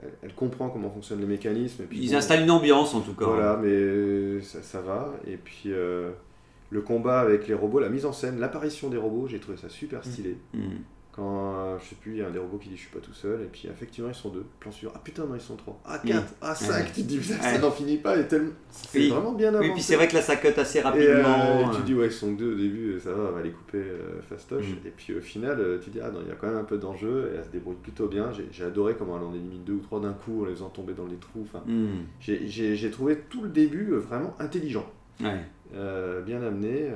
elle, 0.01 0.14
elle 0.24 0.34
comprend 0.34 0.70
comment 0.70 0.89
fonctionnent 0.89 1.20
les 1.20 1.26
mécanismes. 1.26 1.84
Et 1.84 1.86
puis, 1.86 1.99
Ils 1.99 2.12
bon, 2.12 2.16
installent 2.18 2.43
une 2.43 2.51
ambiance 2.51 2.93
en 2.95 3.01
tout 3.01 3.14
cas. 3.14 3.26
Voilà, 3.26 3.59
mais 3.62 4.41
ça, 4.41 4.62
ça 4.64 4.80
va. 4.82 5.14
Et 5.28 5.36
puis, 5.36 5.70
le 5.70 6.82
combat 6.82 7.20
avec 7.20 7.47
les 7.47 7.53
robots, 7.53 7.80
la 7.80 7.89
mise 7.89 8.05
en 8.05 8.14
scène, 8.14 8.39
l'apparition 8.39 8.89
des 8.89 8.97
robots, 8.97 9.28
j'ai 9.28 9.39
trouvé 9.39 9.57
ça 9.57 9.68
super 9.68 10.03
stylé. 10.05 10.38
Hmm. 10.53 10.78
Quand, 11.22 11.53
euh, 11.55 11.78
je 11.80 11.89
sais 11.89 11.95
plus, 12.01 12.13
il 12.13 12.17
y 12.17 12.22
a 12.24 12.28
un 12.28 12.32
des 12.32 12.39
robots 12.39 12.57
qui 12.57 12.69
dit 12.69 12.76
je 12.76 12.82
suis 12.82 12.89
pas 12.89 12.99
tout 12.99 13.13
seul, 13.13 13.41
et 13.43 13.45
puis 13.45 13.67
effectivement 13.72 14.09
ils 14.09 14.15
sont 14.15 14.30
deux, 14.30 14.43
plan 14.59 14.72
sur, 14.72 14.91
ah 14.95 14.99
putain 15.03 15.24
non 15.28 15.36
ils 15.36 15.41
sont 15.41 15.55
trois, 15.55 15.80
ah 15.86 15.99
Oui. 16.03 16.09
quatre, 16.09 16.34
ah 16.41 16.55
cinq, 16.55 16.72
Ouais. 16.80 16.86
tu 16.88 17.03
te 17.03 17.07
dis 17.07 17.19
putain, 17.19 17.36
Ouais. 17.36 17.41
ça 17.53 17.59
n'en 17.59 17.69
finit 17.69 17.97
pas, 17.97 18.17
et 18.17 18.28
tellement, 18.28 18.49
c'est 18.72 18.97
Oui. 18.97 19.09
vraiment 19.09 19.34
bien 19.34 19.49
avancé. 19.49 19.67
Oui, 19.67 19.74
puis 19.76 19.84
c'est 19.84 19.95
vrai 19.97 20.07
que 20.07 20.15
là 20.15 20.22
ça 20.24 20.36
cut 20.38 20.47
assez 20.57 20.80
et, 20.80 20.82
euh, 20.82 20.84
rapidement. 21.22 21.72
et 21.74 21.76
tu 21.76 21.82
dis 21.84 21.93
ouais 21.93 22.07
ils 22.07 22.11
sont 22.11 22.34
que 22.34 22.39
deux 22.39 22.53
au 22.53 22.57
début, 22.57 22.99
ça 22.99 23.13
va, 23.13 23.30
on 23.30 23.36
va 23.36 23.41
les 23.43 23.51
couper 23.51 23.78
euh, 23.78 24.19
fastoche, 24.28 24.65
Mm. 24.69 24.88
et 24.88 24.91
puis 24.97 25.13
au 25.15 25.22
final 25.22 25.59
euh, 25.59 25.78
tu 25.80 25.91
dis 25.91 25.99
ah 26.01 26.09
non 26.09 26.22
il 26.24 26.28
y 26.28 26.32
a 26.32 26.36
quand 26.36 26.47
même 26.47 26.57
un 26.57 26.63
peu 26.63 26.80
d'enjeu, 26.80 27.30
et 27.32 27.38
elle 27.38 27.45
se 27.45 27.49
débrouille 27.51 27.76
plutôt 27.84 28.07
bien, 28.07 28.32
j'ai 28.51 28.63
adoré 28.63 28.95
comment 28.97 29.15
elle 29.17 29.24
en 29.26 29.34
élimine 29.36 29.63
deux 29.63 29.74
ou 29.74 29.80
trois 29.82 29.99
d'un 29.99 30.13
coup 30.13 30.41
en 30.41 30.45
les 30.45 30.53
faisant 30.53 30.69
tomber 30.69 30.93
dans 30.93 31.05
les 31.05 31.17
trous, 31.17 31.43
enfin, 31.43 31.63
Hmm. 31.67 32.01
j'ai- 32.19 32.89
trouvé 32.89 33.19
tout 33.30 33.43
le 33.43 33.49
début 33.49 33.91
euh, 33.93 33.97
vraiment 33.99 34.34
intelligent. 34.39 34.89
Ouais. 35.22 35.38
Euh, 35.76 36.22
bien 36.24 36.41
amené. 36.41 36.89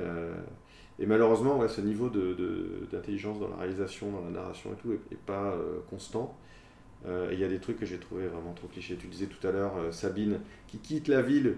Et 0.98 1.06
malheureusement, 1.06 1.66
ce 1.68 1.80
niveau 1.80 2.08
de- 2.08 2.34
de- 2.34 2.88
d'intelligence 2.90 3.38
dans 3.40 3.48
la 3.48 3.56
réalisation, 3.56 4.10
dans 4.12 4.24
la 4.24 4.30
narration 4.30 4.72
et 4.72 4.76
tout, 4.76 4.92
est, 4.92 5.00
est 5.12 5.18
pas 5.26 5.52
euh, 5.52 5.80
constant. 5.90 6.36
Euh, 7.06 7.30
et 7.30 7.34
il 7.34 7.40
y 7.40 7.44
a 7.44 7.48
des 7.48 7.60
trucs 7.60 7.78
que 7.78 7.86
j'ai 7.86 7.98
trouvé 7.98 8.26
vraiment 8.28 8.54
trop 8.54 8.68
clichés. 8.68 8.96
Tu 8.96 9.06
disais 9.08 9.26
tout 9.26 9.46
à 9.46 9.52
l'heure, 9.52 9.76
euh, 9.78 9.92
Sabine 9.92 10.40
qui 10.68 10.78
quitte 10.78 11.08
la 11.08 11.22
ville 11.22 11.56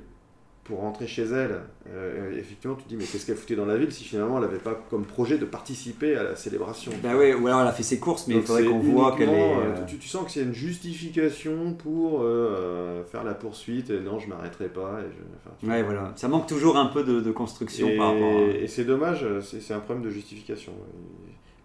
pour 0.68 0.80
rentrer 0.80 1.06
chez 1.06 1.22
elle. 1.24 1.62
Euh, 1.92 2.30
effectivement, 2.38 2.76
tu 2.76 2.84
te 2.84 2.88
dis, 2.90 2.96
mais 2.96 3.04
qu'est-ce 3.04 3.26
qu'elle 3.26 3.36
foutait 3.36 3.56
dans 3.56 3.64
la 3.66 3.76
ville 3.76 3.90
si 3.90 4.04
finalement 4.04 4.36
elle 4.36 4.44
n'avait 4.44 4.58
pas 4.58 4.80
comme 4.90 5.04
projet 5.04 5.38
de 5.38 5.44
participer 5.46 6.14
à 6.14 6.22
la 6.22 6.36
célébration 6.36 6.92
Bah 7.02 7.16
ouais, 7.16 7.34
ou 7.34 7.46
alors 7.48 7.62
elle 7.62 7.68
a 7.68 7.72
fait 7.72 7.82
ses 7.82 7.98
courses, 7.98 8.26
mais 8.28 8.34
il 8.34 8.36
donc 8.38 8.46
faudrait 8.46 8.62
c'est 8.64 8.68
qu'on 8.68 8.78
voit 8.78 9.16
qu'elle 9.16 9.30
est. 9.30 9.32
euh, 9.54 9.56
euh, 9.74 9.84
Tu, 9.88 9.96
tu 9.96 10.06
sens 10.06 10.26
que 10.26 10.30
c'est 10.30 10.42
une 10.42 10.52
justification 10.52 11.72
pour 11.72 12.20
euh, 12.22 13.02
faire 13.04 13.24
la 13.24 13.34
poursuite 13.34 13.90
et 13.90 14.00
non, 14.00 14.18
je 14.18 14.28
m'arrêterai 14.28 14.68
pas. 14.68 15.00
Et 15.00 15.10
je, 15.10 15.22
enfin, 15.50 15.56
Ouais, 15.72 15.82
vois. 15.82 15.92
voilà. 15.94 16.12
Ça 16.16 16.28
manque 16.28 16.46
toujours 16.46 16.76
un 16.76 16.86
peu 16.86 17.02
de, 17.02 17.20
de 17.20 17.30
construction 17.32 17.88
Et, 17.88 17.96
par 17.96 18.12
rapport 18.12 18.38
à. 18.38 18.42
et 18.42 18.66
c'est 18.68 18.84
dommage, 18.84 19.24
c'est 19.42 19.72
un 19.74 19.80
problème 19.80 20.04
de 20.04 20.10
justification. 20.10 20.72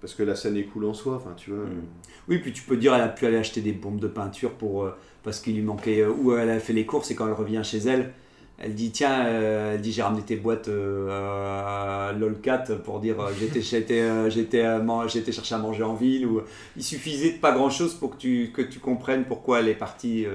Parce 0.02 0.16
que 0.16 0.24
la 0.24 0.36
scène 0.36 0.58
est 0.58 0.64
cool 0.66 0.84
en 0.86 0.94
soi, 0.94 1.16
enfin 1.16 1.34
tu 1.38 1.52
vois. 1.52 1.64
Mm. 1.66 1.84
Oui, 2.28 2.40
puis 2.40 2.52
tu 2.52 2.64
peux 2.64 2.76
dire 2.76 2.94
elle 2.94 3.02
a 3.02 3.08
pu 3.08 3.26
aller 3.26 3.38
acheter 3.38 3.62
des 3.62 3.72
bombes 3.72 4.00
de 4.02 4.08
peinture 4.08 4.52
pour 4.52 4.84
euh, 4.84 4.96
parce 5.24 5.40
qu'il 5.40 5.56
lui 5.56 5.62
manquait 5.62 6.02
euh, 6.02 6.10
ou 6.12 6.34
elle 6.36 6.50
a 6.50 6.60
fait 6.60 6.74
les 6.74 6.86
courses 6.86 7.10
et 7.12 7.16
quand 7.16 7.26
elle 7.28 7.34
revient 7.34 7.62
chez 7.64 7.78
elle, 7.78 8.12
Elle 8.60 8.76
dit 8.76 8.92
tiens, 8.92 9.26
euh, 9.26 9.74
elle 9.74 9.82
dit 9.82 9.92
j'ai 9.92 10.04
ramené 10.04 10.22
tes 10.22 10.36
boîtes 10.36 10.68
euh, 10.68 11.10
à 11.10 12.14
LOLcat 12.14 12.66
pour 12.84 13.00
dire 13.00 13.20
euh, 13.20 13.32
j'étais 13.38 13.62
j'étais 13.62 14.02
euh, 14.02 14.30
j'étais 14.30 14.64
j'étais 15.08 15.32
chercher 15.32 15.56
à 15.56 15.58
manger 15.58 15.84
en 15.84 15.96
ville 15.96 16.26
ou 16.28 16.42
il 16.78 16.84
suffisait 16.84 17.34
de 17.34 17.40
pas 17.40 17.52
grand 17.52 17.70
chose 17.70 17.94
pour 17.96 18.12
que 18.12 18.18
tu 18.18 18.52
que 18.54 18.62
tu 18.62 18.80
comprennes 18.80 19.26
pourquoi 19.26 19.60
elle 19.60 19.68
est 19.68 19.76
partie 19.76 20.26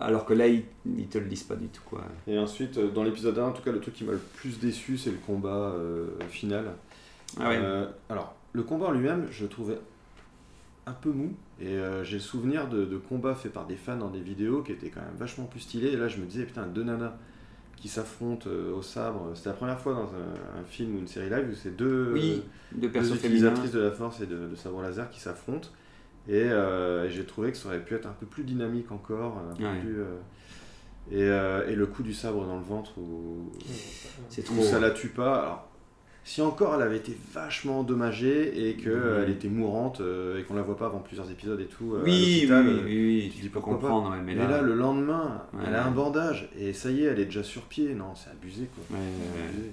alors 0.00 0.24
que 0.24 0.34
là 0.34 0.48
ils, 0.48 0.64
ils 0.96 1.06
te 1.06 1.18
le 1.18 1.26
disent 1.26 1.44
pas 1.44 1.54
du 1.54 1.68
tout 1.68 1.82
quoi. 1.84 2.02
Et 2.26 2.38
ensuite, 2.38 2.78
dans 2.78 3.04
l'épisode 3.04 3.38
1, 3.38 3.44
en 3.44 3.52
tout 3.52 3.62
cas, 3.62 3.70
le 3.70 3.80
truc 3.80 3.94
qui 3.94 4.04
m'a 4.04 4.12
le 4.12 4.18
plus 4.18 4.58
déçu, 4.58 4.98
c'est 4.98 5.10
le 5.10 5.18
combat 5.24 5.74
final. 6.28 6.72
Ah 7.38 7.50
ouais. 7.50 7.60
Alors, 8.08 8.34
le 8.52 8.62
combat 8.64 8.86
en 8.86 8.90
lui-même, 8.92 9.28
je 9.30 9.46
trouvais 9.46 9.78
un 10.86 10.92
peu 10.92 11.10
mou. 11.10 11.34
Et 11.60 11.68
euh, 11.68 12.04
j'ai 12.04 12.14
le 12.14 12.22
souvenir 12.22 12.68
de, 12.68 12.84
de 12.84 12.96
combats 12.96 13.34
faits 13.34 13.52
par 13.52 13.66
des 13.66 13.76
fans 13.76 13.96
dans 13.96 14.10
des 14.10 14.20
vidéos 14.20 14.62
qui 14.62 14.72
étaient 14.72 14.88
quand 14.88 15.00
même 15.00 15.16
vachement 15.18 15.44
plus 15.44 15.60
stylés. 15.60 15.92
Et 15.92 15.96
là, 15.96 16.08
je 16.08 16.18
me 16.18 16.26
disais, 16.26 16.44
putain, 16.44 16.66
deux 16.66 16.82
nanas 16.82 17.14
qui 17.82 17.88
s'affrontent 17.88 18.48
euh, 18.48 18.72
au 18.72 18.80
sabre. 18.80 19.32
C'était 19.34 19.48
la 19.48 19.56
première 19.56 19.78
fois 19.80 19.92
dans 19.92 20.04
un, 20.14 20.60
un 20.60 20.64
film 20.64 20.94
ou 20.94 20.98
une 21.00 21.08
série 21.08 21.28
live 21.28 21.48
où 21.50 21.54
c'est 21.54 21.76
deux, 21.76 22.12
Oui, 22.14 22.42
deux 22.72 22.82
deux 22.82 22.90
personnes 22.90 23.16
utilisatrices 23.16 23.72
de 23.72 23.80
la 23.80 23.90
force 23.90 24.20
et 24.20 24.26
de, 24.26 24.46
de 24.46 24.54
sabre 24.54 24.80
laser 24.82 25.10
qui 25.10 25.18
s'affrontent. 25.20 25.68
Et, 26.28 26.44
euh, 26.44 27.06
et 27.06 27.10
j'ai 27.10 27.24
trouvé 27.24 27.50
que 27.50 27.56
ça 27.58 27.66
aurait 27.68 27.84
pu 27.84 27.94
être 27.96 28.06
un 28.06 28.12
peu 28.18 28.26
plus 28.26 28.44
dynamique 28.44 28.92
encore. 28.92 29.38
Un 29.50 29.56
peu 29.56 29.64
Ouais. 29.64 29.80
plus, 29.80 30.00
euh, 30.00 30.14
et, 31.10 31.24
euh, 31.24 31.66
et 31.68 31.74
le 31.74 31.86
coup 31.86 32.04
du 32.04 32.14
sabre 32.14 32.46
dans 32.46 32.54
le 32.56 32.62
ventre 32.62 32.96
où, 32.98 33.50
C'est 34.28 34.44
trop. 34.44 34.62
ça 34.62 34.78
la 34.78 34.92
tue 34.92 35.08
pas. 35.08 35.40
Alors, 35.42 35.71
si 36.24 36.40
encore 36.40 36.74
elle 36.76 36.82
avait 36.82 36.98
été 36.98 37.16
vachement 37.32 37.80
endommagée 37.80 38.68
et 38.68 38.74
qu'elle 38.74 38.92
elle 39.24 39.30
était 39.30 39.48
mourante 39.48 40.00
euh, 40.00 40.38
et 40.38 40.44
qu'on 40.44 40.54
la 40.54 40.62
voit 40.62 40.76
pas 40.76 40.86
avant 40.86 41.00
plusieurs 41.00 41.30
épisodes 41.30 41.60
et 41.60 41.66
tout. 41.66 41.94
euh, 41.94 42.02
Oui, 42.04 42.10
oui, 42.12 42.46
l'hôpital, 42.46 42.66
oui, 42.66 42.72
euh, 42.80 42.84
oui, 42.84 43.22
oui, 43.24 43.28
tu 43.30 43.36
tu 43.36 43.42
dis 43.42 43.48
peux 43.48 43.54
pourquoi 43.60 43.80
pas. 43.80 43.88
comprendre, 43.88 44.10
ouais, 44.12 44.22
mais 44.24 44.34
Mais, 44.34 44.42
là, 44.42 44.48
là, 44.58 44.62
le 44.62 44.74
lendemain, 44.74 45.42
Ouais, 45.52 45.60
elle 45.66 45.74
a 45.74 45.84
un 45.86 45.90
bandage 45.90 46.48
et 46.58 46.72
ça 46.72 46.90
y 46.90 47.02
est, 47.02 47.06
elle 47.06 47.20
est 47.20 47.24
déjà 47.26 47.42
sur 47.42 47.62
pied. 47.62 47.94
Non, 47.94 48.14
c'est 48.14 48.30
abusé 48.30 48.68
quoi. 48.74 48.96
Ouais, 48.98 49.04
abusé. 49.48 49.70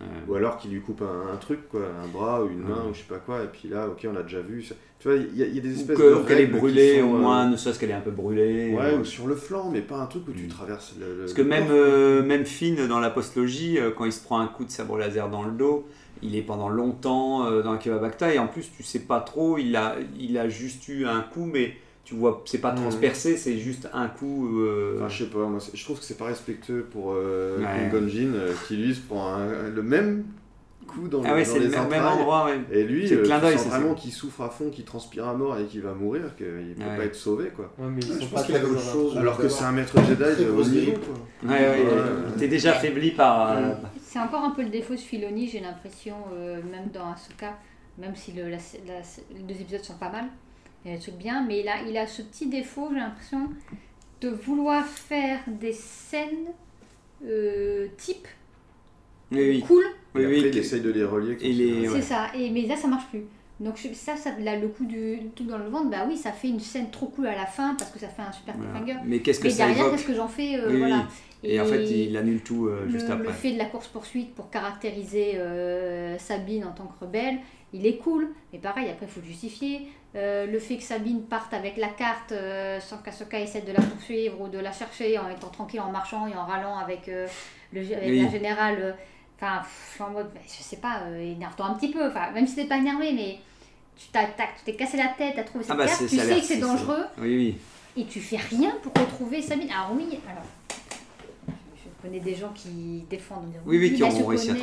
Ouais. 0.00 0.06
Ou 0.28 0.34
alors 0.34 0.56
qu'il 0.58 0.70
lui 0.70 0.80
coupe 0.80 1.02
un, 1.02 1.32
un 1.32 1.36
truc, 1.36 1.68
quoi, 1.68 1.80
un 2.04 2.08
bras 2.08 2.42
ou 2.44 2.48
une 2.50 2.60
main 2.62 2.84
ou 2.90 2.94
je 2.94 2.98
sais 3.00 3.04
pas 3.08 3.18
quoi, 3.18 3.42
et 3.44 3.48
puis 3.48 3.68
là, 3.68 3.86
ok, 3.88 4.06
on 4.08 4.12
l'a 4.12 4.22
déjà 4.22 4.40
vu. 4.40 4.62
ça- 4.62 4.74
Tu 5.00 5.08
vois, 5.08 5.16
il 5.16 5.36
y, 5.36 5.42
a- 5.42 5.46
y 5.46 5.58
a 5.58 5.62
des 5.62 5.68
Ou 5.76 5.80
espèces 5.80 5.96
que- 5.98 6.02
de. 6.02 6.14
ou 6.16 6.24
qu'elle 6.24 6.40
est 6.40 6.46
brûlée, 6.46 7.02
au 7.02 7.14
euh, 7.14 7.18
moins, 7.18 7.48
ne 7.48 7.56
serait-ce 7.56 7.78
qu'elle 7.78 7.90
est 7.90 7.94
un 7.94 8.00
peu 8.00 8.10
brûlée. 8.10 8.74
Ouais, 8.74 8.94
euh, 8.94 8.98
ou 8.98 9.04
sur 9.04 9.26
le 9.28 9.36
flanc, 9.36 9.70
mais 9.72 9.80
pas 9.80 9.96
un 9.96 10.06
truc 10.06 10.26
où 10.28 10.32
tu 10.32 10.44
Mm. 10.46 10.48
traverses 10.48 10.94
le. 10.98 11.06
le- 11.14 11.20
Parce 11.20 11.32
que 11.34 11.42
même, 11.42 11.68
euh, 11.70 12.22
même 12.22 12.44
Finn, 12.44 12.86
dans 12.88 12.98
la 13.00 13.10
postlogie, 13.10 13.78
euh, 13.78 13.90
quand 13.96 14.04
il 14.06 14.12
se 14.12 14.22
prend 14.22 14.40
un 14.40 14.48
coup 14.48 14.64
de 14.64 14.70
sabre 14.70 14.98
laser 14.98 15.28
dans 15.30 15.44
le 15.44 15.52
dos, 15.52 15.86
il 16.22 16.34
est 16.34 16.42
pendant 16.42 16.68
longtemps 16.68 17.46
euh, 17.46 17.62
dans 17.62 17.70
un 17.72 17.76
Kevabakta, 17.78 18.34
et 18.34 18.40
en 18.40 18.48
plus, 18.48 18.68
tu 18.76 18.82
sais 18.82 18.98
pas 18.98 19.20
trop, 19.20 19.56
il 19.58 19.76
a, 19.76 19.94
il 20.18 20.36
a 20.36 20.48
juste 20.48 20.88
eu 20.88 21.06
un 21.06 21.20
coup, 21.20 21.44
mais 21.44 21.76
tu 22.08 22.14
vois, 22.14 22.42
c'est 22.46 22.58
pas 22.62 22.72
Mhm. 22.72 22.80
transpercé, 22.80 23.36
c'est 23.36 23.58
juste 23.58 23.86
un 23.92 24.08
coup. 24.08 24.60
euh, 24.60 24.96
Enfin, 24.96 25.08
je 25.10 25.24
sais 25.24 25.30
pas, 25.30 25.46
moi, 25.46 25.58
je 25.74 25.84
trouve 25.84 25.98
que 25.98 26.04
c'est 26.04 26.16
pas 26.16 26.24
respectueux 26.24 26.86
pour 26.90 27.12
euh, 27.12 27.58
Ouais. 27.58 27.90
Gonjin, 27.92 28.32
euh, 28.34 28.54
qui 28.66 28.76
lui 28.78 28.94
se 28.94 29.00
prend 29.02 29.34
un- 29.34 29.68
le 29.68 29.82
même 29.82 30.24
coup 30.86 31.06
dans, 31.06 31.22
Ah 31.22 31.34
ouais, 31.34 31.44
dans 31.44 31.50
c'est 31.52 31.58
le 31.58 31.66
les 31.66 31.70
même, 31.76 32.02
endroit, 32.06 32.46
ouais. 32.46 32.60
Et 32.72 32.82
lui, 32.84 33.06
C'est 33.06 33.16
euh, 33.16 33.22
vraiment 33.68 33.92
qu'il 33.94 34.10
souffre 34.10 34.40
à 34.40 34.48
fond, 34.48 34.70
qu'il 34.70 34.86
transpire 34.86 35.28
à 35.28 35.34
mort 35.34 35.58
et 35.58 35.64
qu'il 35.66 35.82
va 35.82 35.92
mourir, 35.92 36.34
qu'il 36.38 36.46
peut 36.46 36.82
Ouais. 36.82 36.96
pas 36.96 37.04
être 37.04 37.14
sauvé, 37.14 37.50
quoi. 37.54 37.70
Ouais, 37.78 37.90
mais 37.94 38.00
ils 38.00 38.06
Je 38.06 38.12
sont 38.12 38.18
pense 38.20 38.30
pas 38.40 38.42
qu'il 38.44 38.56
avait 38.56 38.64
autre 38.64 38.76
toujours 38.80 38.92
chose. 38.92 39.14
là. 39.16 39.20
Alors 39.20 39.36
que 39.36 39.48
c'est 39.50 39.64
un 39.64 39.72
maître 39.72 39.94
Jedi 40.02 40.44
de 40.44 40.50
haut 40.50 40.64
niveau. 40.64 40.92
Ouais, 41.42 41.48
ouais, 41.50 41.84
il 42.28 42.34
était 42.36 42.48
déjà 42.48 42.72
affaibli 42.72 43.10
par. 43.10 43.54
C'est 44.02 44.18
encore 44.18 44.44
un 44.44 44.50
peu 44.52 44.62
le 44.62 44.70
défaut 44.70 44.94
de 44.94 44.98
Filoni, 44.98 45.46
j'ai 45.46 45.60
l'impression, 45.60 46.14
même 46.72 46.88
dans 46.94 47.12
Asuka, 47.12 47.58
même 47.98 48.16
si 48.16 48.32
le, 48.32 48.44
la- 48.44 48.56
la- 48.56 49.02
les 49.36 49.42
deux 49.42 49.60
épisodes 49.60 49.84
sont 49.84 49.98
pas 49.98 50.10
mal, 50.10 50.24
il 50.84 50.90
y 50.90 50.94
a 50.94 50.96
des 50.96 51.02
trucs 51.02 51.16
bien, 51.16 51.44
mais 51.46 51.60
il 51.60 51.68
a, 51.68 51.82
il 51.82 51.96
a 51.96 52.06
ce 52.06 52.22
petit 52.22 52.46
défaut, 52.46 52.88
j'ai 52.92 52.98
l'impression, 53.00 53.48
de 54.20 54.28
vouloir 54.30 54.84
faire 54.86 55.40
des 55.46 55.72
scènes 55.72 56.48
euh, 57.26 57.88
type 57.96 58.26
Oui, 59.32 59.38
oui. 59.50 59.64
cool, 59.66 59.84
Oui, 60.14 60.22
et 60.22 60.26
oui, 60.26 60.36
après, 60.36 60.48
il 60.50 60.58
essaye 60.58 60.80
de 60.80 60.90
les 60.90 61.04
relier. 61.04 61.38
cinéma. 61.38 61.92
ouais. 61.92 62.00
c'est 62.00 62.02
ça, 62.08 62.26
et, 62.34 62.50
mais 62.50 62.62
là 62.62 62.76
ça 62.76 62.88
marche 62.88 63.06
plus. 63.08 63.24
Donc 63.60 63.76
ça, 63.92 64.16
ça 64.16 64.30
là, 64.38 64.56
le 64.56 64.68
coup 64.68 64.84
du 64.84 65.18
tout 65.34 65.42
dans 65.44 65.58
le 65.58 65.68
ventre, 65.68 65.90
bah 65.90 66.04
oui, 66.08 66.16
ça 66.16 66.30
fait 66.30 66.48
une 66.48 66.60
scène 66.60 66.90
trop 66.92 67.06
cool 67.06 67.26
à 67.26 67.34
la 67.34 67.46
fin 67.46 67.74
parce 67.74 67.90
que 67.90 67.98
ça 67.98 68.06
fait 68.08 68.22
un 68.22 68.30
super 68.30 68.54
voilà. 68.56 68.72
cliffhanger. 68.80 69.00
Mais 69.04 69.18
qu'est-ce 69.20 69.40
que 69.40 69.44
Mais 69.44 69.50
ça 69.50 69.66
derrière, 69.66 69.90
qu'est-ce 69.90 70.06
que 70.06 70.14
j'en 70.14 70.28
fais 70.28 70.54
euh, 70.54 70.66
Oui, 70.68 70.74
oui. 70.74 70.78
voilà. 70.78 71.08
Et, 71.42 71.60
en 71.60 71.64
fait, 71.66 71.84
il 71.84 72.16
annule 72.16 72.40
tout 72.42 72.66
euh, 72.66 72.84
le, 72.84 72.90
juste 72.90 73.08
le 73.08 73.14
après. 73.14 73.32
fait 73.32 73.52
de 73.52 73.58
la 73.58 73.64
course-poursuite 73.66 74.34
pour 74.34 74.50
caractériser 74.50 75.32
euh, 75.36 76.16
Sabine 76.18 76.64
en 76.64 76.72
tant 76.72 76.86
que 76.86 77.04
rebelle, 77.04 77.38
il 77.72 77.86
est 77.86 77.96
cool, 77.96 78.28
mais 78.52 78.58
pareil, 78.58 78.88
après 78.90 79.06
il 79.06 79.12
faut 79.12 79.20
le 79.20 79.26
justifier. 79.26 79.88
Euh, 80.16 80.46
le 80.46 80.58
fait 80.58 80.76
que 80.78 80.82
Sabine 80.82 81.22
parte 81.22 81.52
avec 81.52 81.76
la 81.76 81.88
carte 81.88 82.32
euh, 82.32 82.80
sans 82.80 82.96
qu'Asoka 82.98 83.38
essaie 83.38 83.60
de 83.60 83.72
la 83.72 83.82
poursuivre 83.82 84.40
ou 84.40 84.48
de 84.48 84.58
la 84.58 84.72
chercher 84.72 85.18
en 85.18 85.28
étant 85.28 85.48
tranquille, 85.48 85.80
en 85.80 85.90
marchant 85.92 86.26
et 86.26 86.34
en 86.34 86.46
râlant 86.46 86.78
avec, 86.78 87.08
euh, 87.08 87.26
le, 87.72 87.80
avec 87.80 88.08
Oui. 88.08 88.22
la 88.22 88.30
générale. 88.30 88.76
euh, 88.80 88.92
Enfin, 89.40 89.62
je 89.90 89.94
suis 89.94 90.02
en 90.02 90.10
mode, 90.10 90.30
je 90.46 90.62
sais 90.64 90.78
pas, 90.78 91.02
énerve-toi 91.16 91.66
un 91.66 91.74
petit 91.74 91.92
peu. 91.92 92.04
Enfin, 92.08 92.32
même 92.32 92.44
si 92.44 92.56
t'es 92.56 92.64
pas 92.64 92.78
énervé, 92.78 93.12
mais 93.12 93.38
tu 93.96 94.06
t'es 94.64 94.74
cassé 94.74 94.96
la 94.96 95.08
tête, 95.16 95.34
t'as 95.36 95.44
trouvé 95.44 95.62
cette 95.62 95.74
Ah 95.74 95.76
bah, 95.76 95.86
carte, 95.86 96.00
tu 96.08 96.16
sais 96.16 96.34
que 96.40 96.40
c'est 96.44 96.56
dangereux 96.56 97.04
Oui, 97.18 97.36
oui. 97.96 98.02
et 98.02 98.06
tu 98.06 98.18
fais 98.20 98.38
rien 98.38 98.72
pour 98.82 98.92
retrouver 99.00 99.40
Sabine. 99.40 99.70
Alors 99.70 99.92
oui, 99.94 100.18
alors 100.28 100.42
connais 102.02 102.20
des 102.20 102.34
gens 102.34 102.52
qui 102.54 103.04
défendent, 103.10 103.52
en 103.64 103.68
Oui, 103.68 103.78
oui, 103.78 103.92
qui 103.94 104.02
elles 104.02 104.12
ont 104.12 104.18
se 104.20 104.24
réussi 104.24 104.50
à 104.50 104.54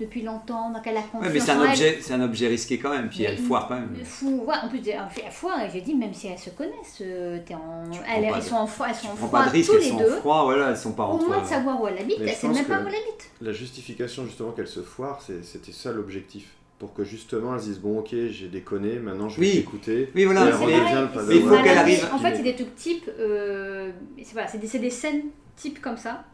depuis 0.00 0.22
longtemps, 0.22 0.70
donc 0.70 0.82
elle 0.86 0.96
a 0.96 1.02
confiance 1.02 1.22
Ouais, 1.22 1.30
mais 1.32 1.40
c'est 1.40 1.50
un 1.52 1.60
en 1.60 1.68
objet, 1.70 1.98
c'est 2.00 2.12
un 2.14 2.22
objet 2.22 2.48
risqué 2.48 2.78
quand 2.78 2.90
même, 2.90 3.08
puis 3.08 3.20
Mais 3.20 3.24
elle 3.26 3.38
foire 3.38 3.68
quand 3.68 3.74
même. 3.74 3.94
Fou, 4.04 4.44
ouais, 4.46 4.54
en 4.62 4.68
plus, 4.68 4.80
elle 4.88 5.30
foire, 5.30 5.60
et 5.62 5.70
j'ai 5.72 5.80
dit, 5.80 5.94
même 5.94 6.12
si 6.14 6.26
elles 6.28 6.38
se 6.38 6.50
connaissent, 6.50 6.98
euh, 7.00 7.38
t'es 7.46 7.54
en... 7.54 7.84
Elles, 8.08 8.32
de- 8.34 8.40
sont 8.40 8.56
en 8.56 8.66
froid, 8.66 8.86
elles 8.88 8.94
sont 8.94 9.08
en 9.08 9.16
froid 9.16 9.30
pas 9.30 9.46
de 9.46 9.50
risque, 9.50 9.70
tous 9.70 9.76
elles 9.76 9.82
les 9.82 9.88
sont 9.90 9.96
en 9.96 9.98
deux. 10.00 10.10
froid, 10.16 10.44
voilà, 10.44 10.70
elles 10.70 10.76
sont 10.76 10.92
pas 10.92 11.04
Au 11.06 11.12
entre. 11.12 11.26
moins 11.28 11.40
de 11.42 11.46
savoir 11.46 11.80
où 11.80 11.86
elle 11.88 11.98
habite, 11.98 12.18
Mais 12.20 12.26
elle 12.26 12.34
sait 12.34 12.48
même 12.48 12.64
pas 12.64 12.78
où 12.78 12.88
elle 12.88 12.94
habite. 12.94 13.30
La 13.40 13.52
justification 13.52 14.24
justement 14.26 14.50
qu'elle 14.52 14.68
se 14.68 14.80
foire, 14.80 15.22
c'est- 15.22 15.42
c'était 15.44 15.72
ça 15.72 15.92
l'objectif. 15.92 16.52
Pour 16.78 16.92
que 16.92 17.04
justement 17.04 17.54
elles 17.54 17.60
se 17.60 17.66
disent 17.66 17.78
bon 17.80 18.00
ok 18.00 18.08
j'ai 18.30 18.48
déconné, 18.48 18.98
maintenant 18.98 19.28
je 19.28 19.40
vais 19.40 19.46
Oui. 19.46 19.52
t'écouter. 19.58 20.10
Oui, 20.14 20.24
voilà, 20.24 20.44
Mais. 20.46 20.50
Mais 21.28 21.36
il 21.36 21.42
faut 21.42 21.62
qu'elle 21.62 21.78
arrive- 21.78 22.08
En 22.12 22.18
fait, 22.18 22.34
c'est 22.36 22.42
des 22.42 22.54
trucs 22.56 22.74
types, 22.74 23.08
euh, 23.18 23.92
c'est 24.22 24.32
voilà, 24.32 24.48
c'est 24.48 24.58
des, 24.58 24.66
c'est 24.66 24.80
des 24.80 24.90
scènes 24.90 25.22
types 25.56 25.80
comme 25.80 25.96
ça, 25.96 26.24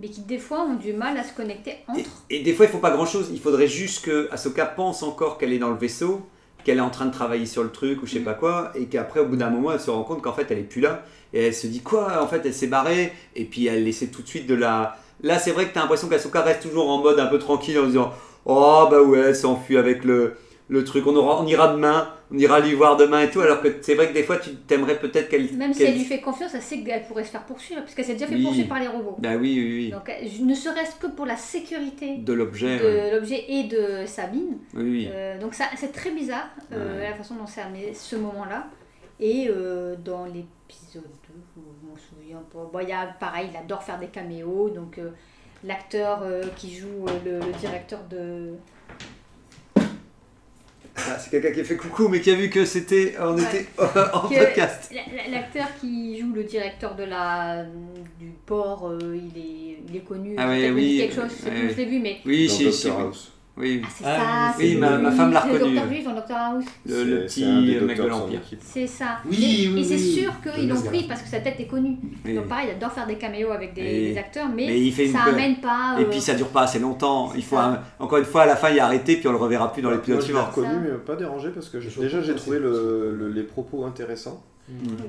mais 0.00 0.08
qui 0.08 0.22
des 0.22 0.38
fois 0.38 0.62
ont 0.62 0.74
du 0.74 0.92
mal 0.92 1.16
à 1.18 1.24
se 1.24 1.32
connecter 1.34 1.72
Et, 1.96 2.00
entre. 2.00 2.10
et 2.30 2.40
des 2.42 2.52
fois, 2.54 2.66
il 2.66 2.72
faut 2.72 2.78
pas 2.78 2.90
grand 2.90 3.06
chose. 3.06 3.28
Il 3.32 3.40
faudrait 3.40 3.66
juste 3.68 4.04
que 4.04 4.28
Ahsoka 4.32 4.66
pense 4.66 5.02
encore 5.02 5.38
qu'elle 5.38 5.52
est 5.52 5.58
dans 5.58 5.70
le 5.70 5.76
vaisseau, 5.76 6.26
qu'elle 6.64 6.78
est 6.78 6.82
en 6.82 6.90
train 6.90 7.06
de 7.06 7.12
travailler 7.12 7.46
sur 7.46 7.62
le 7.62 7.70
truc 7.70 8.02
ou 8.02 8.06
je 8.06 8.12
sais 8.14 8.20
Mm. 8.20 8.24
pas 8.24 8.34
quoi, 8.34 8.72
et 8.74 8.86
qu'après, 8.86 9.20
au 9.20 9.26
bout 9.26 9.36
d'un 9.36 9.50
moment, 9.50 9.72
elle 9.72 9.80
se 9.80 9.90
rend 9.90 10.02
compte 10.04 10.22
qu'en 10.22 10.32
fait, 10.32 10.46
elle 10.50 10.58
est 10.58 10.62
plus 10.62 10.80
là. 10.80 11.02
Et 11.32 11.46
elle 11.46 11.54
se 11.54 11.66
dit 11.66 11.80
quoi? 11.80 12.22
En 12.22 12.26
fait, 12.26 12.42
elle 12.44 12.54
s'est 12.54 12.66
barrée. 12.66 13.12
Et 13.36 13.44
puis, 13.44 13.66
elle 13.66 13.86
essaie 13.86 14.08
tout 14.08 14.22
de 14.22 14.28
suite 14.28 14.46
de 14.46 14.54
la. 14.54 14.96
Là, 15.22 15.38
c'est 15.38 15.52
vrai 15.52 15.66
que 15.68 15.72
tu 15.72 15.78
as 15.78 15.82
l'impression 15.82 16.08
qu'Ahsoka 16.08 16.40
reste 16.42 16.62
toujours 16.62 16.88
en 16.90 16.98
mode 17.02 17.20
un 17.20 17.26
peu 17.26 17.38
tranquille 17.38 17.78
en 17.78 17.86
disant 17.86 18.12
Oh, 18.46 18.86
bah 18.90 19.02
ouais, 19.02 19.18
elle 19.18 19.36
s'enfuit 19.36 19.76
avec 19.76 20.02
le, 20.04 20.34
le 20.70 20.84
truc. 20.84 21.06
On, 21.06 21.14
aura, 21.16 21.42
on 21.42 21.46
ira 21.46 21.68
demain, 21.74 22.08
on 22.32 22.38
ira 22.38 22.60
lui 22.60 22.72
voir 22.74 22.96
demain 22.96 23.20
et 23.22 23.30
tout. 23.30 23.40
Alors 23.40 23.60
que 23.60 23.68
c'est 23.82 23.94
vrai 23.96 24.08
que 24.08 24.14
des 24.14 24.22
fois, 24.22 24.38
tu 24.38 24.54
t'aimerais 24.54 24.98
peut-être 24.98 25.28
qu'elle. 25.28 25.52
Même 25.56 25.74
si 25.74 25.82
elle 25.82 25.94
lui 25.94 26.04
fait 26.04 26.20
confiance, 26.20 26.54
elle 26.54 26.62
sait 26.62 26.78
qu'elle 26.78 27.02
pourrait 27.02 27.24
se 27.24 27.30
faire 27.30 27.44
poursuivre, 27.44 27.82
puisqu'elle 27.82 28.04
s'est 28.06 28.14
déjà 28.14 28.26
fait 28.28 28.36
Oui. 28.36 28.44
poursuivre 28.44 28.68
par 28.68 28.78
les 28.80 28.86
robots. 28.86 29.16
Bah 29.18 29.30
oui, 29.36 29.52
oui, 29.58 29.74
oui. 29.86 29.90
Donc, 29.90 30.08
euh, 30.08 30.44
ne 30.44 30.54
serait-ce 30.54 30.94
que 30.96 31.08
pour 31.08 31.26
la 31.26 31.36
sécurité 31.36 32.18
De 32.18 32.32
l'objet. 32.32 32.80
ouais. 32.80 33.10
de 33.10 33.16
l'objet 33.16 33.44
et 33.48 33.64
de 33.64 34.06
Sabine. 34.06 34.58
Oui, 34.74 34.82
oui. 34.90 35.08
Euh, 35.12 35.38
donc 35.40 35.54
ça, 35.54 35.64
c'est 35.76 35.92
très 35.92 36.12
bizarre 36.12 36.48
euh, 36.72 37.00
Ouais. 37.00 37.10
la 37.10 37.16
façon 37.16 37.34
dont 37.34 37.46
c'est 37.46 37.60
amené 37.60 37.92
ce 37.92 38.16
moment-là. 38.16 38.66
Et 39.18 39.48
euh, 39.50 39.96
dans 40.02 40.24
l'épisode 40.24 41.02
2, 41.02 41.34
je 41.56 41.60
m'en 41.88 41.96
souviens 41.96 42.42
pas. 42.52 42.70
Bon, 42.72 42.78
il 42.80 42.88
y 42.88 42.92
a 42.92 43.06
pareil, 43.18 43.48
il 43.52 43.56
adore 43.58 43.82
faire 43.82 43.98
des 43.98 44.06
caméos. 44.06 44.70
Donc 44.70 44.98
l'acteur 45.64 46.22
qui 46.56 46.74
joue 46.74 47.04
le, 47.24 47.38
le 47.38 47.52
directeur 47.60 48.00
de. 48.08 48.52
Ah, 51.08 51.18
c'est 51.18 51.30
quelqu'un 51.30 51.52
qui 51.52 51.60
a 51.60 51.64
fait 51.64 51.76
coucou, 51.76 52.08
mais 52.08 52.20
qui 52.20 52.30
a 52.30 52.34
vu 52.34 52.50
que 52.50 52.64
c'était. 52.64 53.14
On 53.20 53.34
Ouais. 53.36 53.42
était 53.42 53.66
en 54.12 54.28
Que- 54.28 54.38
podcast. 54.38 54.92
la- 54.94 55.22
la- 55.24 55.30
L'acteur 55.30 55.68
qui 55.80 56.18
joue 56.20 56.32
le 56.34 56.44
directeur 56.44 56.94
de 56.96 57.04
la 57.04 57.64
du 58.18 58.30
port, 58.46 58.88
euh, 58.88 58.98
il, 59.16 59.38
est, 59.40 59.78
il 59.88 59.96
est 59.96 60.00
connu. 60.04 60.34
Ah 60.36 60.48
ouais, 60.48 60.70
oui, 60.70 60.88
dit 60.88 60.98
quelque 60.98 61.14
chose, 61.14 61.30
je 61.30 61.44
sais 61.44 61.50
ouais, 61.50 61.50
plus 61.56 61.60
où 61.62 61.66
ouais. 61.68 61.72
je 61.72 61.76
l'ai 61.78 61.84
vu, 61.86 61.98
mais. 62.00 62.16
Oui, 62.26 62.46
Dans 62.48 62.72
si. 62.72 62.88
House. 62.90 63.32
Oui, 63.60 63.82
Ah, 63.84 63.88
c'est 63.96 64.04
ça, 64.04 64.54
oui, 64.58 64.76
ma- 64.76 65.10
femme 65.12 65.32
l'a 65.32 65.44
le 65.46 65.52
reconnu. 65.52 65.74
docteur 65.74 65.92
Juif 65.92 66.04
dans 66.04 66.14
Doctor 66.14 66.36
House. 66.36 66.64
le, 66.86 67.26
petit 67.26 67.44
mec 67.84 67.98
de 67.98 68.06
l'Empire. 68.06 68.40
C'est 68.60 68.86
ça. 68.86 69.18
Oui, 69.28 69.64
et 69.64 69.68
oui, 69.68 69.80
et 69.80 69.84
c'est 69.84 69.98
sûr 69.98 70.32
qu'ils 70.40 70.68
l'ont 70.68 70.80
pris 70.80 71.04
parce 71.06 71.22
que 71.22 71.28
sa 71.28 71.40
tête 71.40 71.58
est 71.60 71.66
connue. 71.66 71.96
Oui. 72.24 72.34
Donc 72.34 72.46
pareil, 72.48 72.68
il 72.70 72.76
adore 72.76 72.92
faire 72.92 73.06
des 73.06 73.16
caméos 73.16 73.50
avec 73.52 73.74
des, 73.74 74.16
acteurs, 74.16 74.48
mais, 74.48 74.66
mais 74.66 74.80
il 74.80 74.92
fait 74.92 75.06
une 75.06 75.12
ça 75.12 75.20
peur. 75.24 75.34
amène 75.34 75.56
pas. 75.56 75.96
Et 75.98 76.02
euh, 76.02 76.06
puis 76.10 76.20
ça 76.20 76.34
dure 76.34 76.48
pas 76.48 76.62
assez 76.62 76.78
longtemps. 76.78 77.32
Il 77.36 77.42
faut 77.44 77.56
un- 77.56 77.80
encore 77.98 78.18
une 78.18 78.24
fois 78.24 78.42
à 78.42 78.46
la 78.46 78.56
fin 78.56 78.70
il 78.70 78.80
a 78.80 78.86
arrêté 78.86 79.16
puis 79.16 79.28
on 79.28 79.32
le 79.32 79.38
reverra 79.38 79.72
plus 79.72 79.82
dans 79.82 79.88
Moi, 79.88 79.96
l'épisode 79.98 80.16
je 80.20 80.26
l'ai 80.26 80.32
suivant. 80.32 80.46
reconnu, 80.46 80.74
mais 80.82 80.90
pas 81.04 81.16
dérangé 81.16 81.50
parce 81.50 81.68
que 81.68 81.78
déjà 81.78 82.22
j'ai 82.22 82.34
trouvé 82.34 82.58
les 83.34 83.42
propos 83.42 83.84
intéressants. 83.84 84.42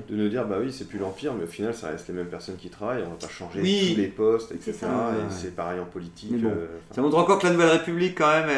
De 0.08 0.16
nous 0.16 0.28
dire, 0.28 0.46
bah 0.46 0.56
oui, 0.60 0.72
c'est 0.72 0.88
plus 0.88 0.98
l'Empire, 0.98 1.32
mais 1.34 1.44
au 1.44 1.48
final, 1.48 1.72
ça 1.74 1.88
reste 1.88 2.08
les 2.08 2.14
mêmes 2.14 2.26
personnes 2.28 2.56
qui 2.56 2.68
travaillent, 2.68 3.02
on 3.06 3.10
va 3.10 3.16
pas 3.16 3.28
changer 3.28 3.60
Oui. 3.60 3.92
tous 3.94 4.00
les 4.00 4.08
postes, 4.08 4.52
etc. 4.52 4.72
Ça. 4.72 4.86
Et 4.86 5.22
Ouais. 5.22 5.30
c'est 5.30 5.54
pareil 5.54 5.78
en 5.80 5.84
politique. 5.84 6.40
Bon, 6.42 6.48
euh, 6.50 6.66
Ça 6.90 7.00
montre 7.00 7.18
encore 7.18 7.38
que 7.38 7.46
la 7.46 7.52
Nouvelle 7.52 7.68
République 7.70 8.16
quand 8.18 8.30
même 8.30 8.48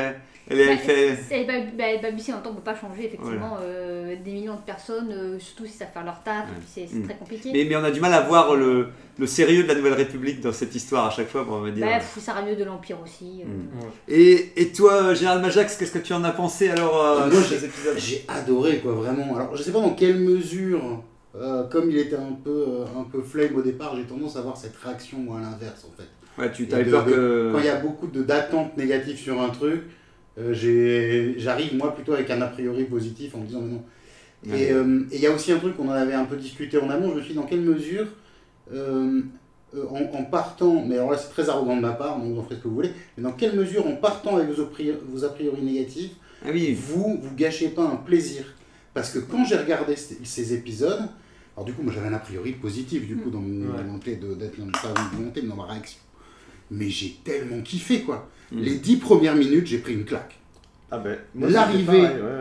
elle, 0.48 0.58
elle, 0.60 0.68
elle 0.70 0.78
fait. 0.78 1.16
c'est- 1.16 1.44
bah, 1.44 1.52
bah, 1.76 1.84
en 1.98 2.02
même 2.02 2.42
temps 2.42 2.50
ne 2.50 2.56
peut 2.56 2.62
pas 2.62 2.74
changer, 2.76 3.06
effectivement. 3.06 3.58
euh, 3.62 3.83
des 4.22 4.32
millions 4.32 4.54
de 4.56 4.60
personnes, 4.60 5.10
euh, 5.12 5.38
surtout 5.38 5.66
si 5.66 5.72
ça 5.72 5.86
fait 5.86 6.04
leur 6.04 6.22
taf, 6.22 6.46
c'est 6.66 6.86
très 7.04 7.14
compliqué. 7.16 7.50
Mais, 7.52 7.64
mais 7.68 7.76
on 7.76 7.84
a 7.84 7.90
du 7.90 8.00
mal 8.00 8.12
à 8.14 8.20
voir 8.20 8.54
le, 8.54 8.88
le 9.18 9.26
sérieux 9.26 9.62
de 9.62 9.68
la 9.68 9.74
Nouvelle 9.74 9.94
République 9.94 10.40
dans 10.40 10.52
cette 10.52 10.74
histoire 10.74 11.06
à 11.06 11.10
chaque 11.10 11.28
fois, 11.28 11.46
on 11.48 11.60
va 11.60 11.70
dire. 11.70 11.86
Bah, 11.86 12.00
ça 12.00 12.20
sera 12.20 12.42
mieux 12.42 12.56
de 12.56 12.64
l'Empire 12.64 12.98
aussi. 13.02 13.42
euh. 13.42 13.46
Mm. 13.46 13.90
Et, 14.08 14.52
et 14.60 14.72
toi, 14.72 15.14
Gérald 15.14 15.42
Majax, 15.42 15.76
qu'est-ce 15.76 15.92
que 15.92 15.98
tu 15.98 16.12
en 16.12 16.22
as 16.24 16.32
pensé 16.32 16.68
alors 16.68 17.00
euh, 17.04 17.18
Moi, 17.30 17.40
de 17.40 17.44
ces 17.44 17.64
épisodes? 17.64 17.94
J'ai 17.96 18.24
adoré, 18.28 18.78
quoi, 18.78 18.92
vraiment. 18.92 19.36
Alors, 19.36 19.56
je 19.56 19.62
sais 19.62 19.72
pas 19.72 19.80
dans 19.80 19.94
quelle 19.94 20.18
mesure, 20.18 21.02
euh, 21.36 21.64
comme 21.64 21.90
il 21.90 21.98
était 21.98 22.16
un 22.16 22.32
peu, 22.44 22.50
euh, 22.68 22.84
un 22.98 23.04
peu 23.04 23.22
flame 23.22 23.56
au 23.56 23.62
départ, 23.62 23.96
j'ai 23.96 24.04
tendance 24.04 24.36
à 24.36 24.40
avoir 24.40 24.56
cette 24.56 24.76
réaction, 24.76 25.18
moi, 25.18 25.38
à 25.38 25.40
l'inverse, 25.42 25.84
en 25.84 25.96
fait. 26.00 26.08
Ouais, 26.40 26.50
tu 26.50 26.66
peur 26.66 27.04
de- 27.04 27.10
que. 27.12 27.50
Quand 27.52 27.60
il 27.60 27.66
y 27.66 27.68
a 27.68 27.76
beaucoup 27.76 28.06
de- 28.08 28.22
d'attentes 28.22 28.76
négatives 28.76 29.16
sur 29.18 29.40
un 29.40 29.50
truc, 29.50 29.82
euh, 30.36 30.52
j'ai- 30.52 31.34
j'arrive, 31.38 31.76
moi, 31.76 31.94
plutôt 31.94 32.12
avec 32.12 32.28
un 32.30 32.40
a 32.42 32.48
priori 32.48 32.82
positif 32.84 33.36
en 33.36 33.38
me 33.38 33.46
disant, 33.46 33.60
mais 33.62 33.74
non. 33.74 33.82
Et 34.46 34.70
euh, 34.72 35.06
et 35.10 35.16
il 35.16 35.20
y 35.22 35.26
a 35.26 35.32
aussi 35.32 35.52
un 35.52 35.58
truc 35.58 35.76
qu'on 35.76 35.88
en 35.88 35.92
avait 35.92 36.14
un 36.14 36.24
peu 36.24 36.36
discuté 36.36 36.78
en 36.78 36.90
amont, 36.90 37.10
je 37.10 37.16
me 37.16 37.20
suis 37.22 37.30
dit, 37.32 37.36
dans 37.38 37.46
quelle 37.46 37.60
mesure, 37.62 38.06
euh, 38.72 39.22
euh, 39.74 39.84
en, 39.88 40.18
en 40.18 40.24
partant, 40.24 40.84
mais 40.86 40.96
alors 40.96 41.10
là, 41.12 41.18
c'est 41.18 41.30
très 41.30 41.48
arrogant 41.48 41.76
de 41.76 41.80
ma 41.82 41.92
part, 41.92 42.18
donc 42.18 42.32
vous 42.34 42.40
en 42.40 42.42
ferez 42.44 42.56
ce 42.56 42.60
que 42.60 42.68
vous 42.68 42.74
voulez, 42.74 42.90
mais 43.16 43.22
dans 43.24 43.32
quelle 43.32 43.56
mesure, 43.56 43.86
en 43.86 43.96
partant 43.96 44.36
avec 44.36 44.50
vos 44.50 44.62
a 44.62 44.70
priori, 44.70 44.98
vos 45.08 45.24
a 45.24 45.28
priori 45.30 45.62
négatifs, 45.62 46.10
Ah 46.44 46.48
oui, 46.52 46.74
vous, 46.74 47.18
vous 47.22 47.34
gâchez 47.34 47.68
pas 47.68 47.84
un 47.84 47.96
plaisir? 47.96 48.44
Parce 48.92 49.10
que 49.10 49.18
quand 49.18 49.44
j'ai 49.44 49.56
regardé 49.56 49.96
ces, 49.96 50.52
épisodes, 50.54 51.08
alors 51.56 51.64
du 51.64 51.72
coup, 51.72 51.82
moi 51.82 51.92
j'avais 51.92 52.08
un 52.08 52.12
a 52.12 52.18
priori 52.18 52.52
positif, 52.52 53.06
du 53.06 53.16
coup, 53.16 53.30
dans 53.30 53.40
mon 53.40 53.70
Ouais. 53.72 53.82
volonté 53.82 54.16
de- 54.16 54.34
d'être 54.34 54.58
dans, 54.58 54.66
pas 54.70 54.92
une 55.12 55.18
volonté, 55.18 55.40
mais 55.42 55.48
dans 55.48 55.56
ma 55.56 55.64
réaction. 55.66 56.00
Mais 56.70 56.88
j'ai 56.90 57.16
tellement 57.24 57.60
kiffé, 57.62 58.02
quoi. 58.02 58.28
Mm. 58.52 58.60
Les 58.60 58.76
dix 58.76 58.96
premières 58.96 59.34
minutes, 59.36 59.66
j'ai 59.66 59.78
pris 59.78 59.94
une 59.94 60.04
claque. 60.04 60.38
Ah 60.94 60.98
ben, 60.98 61.16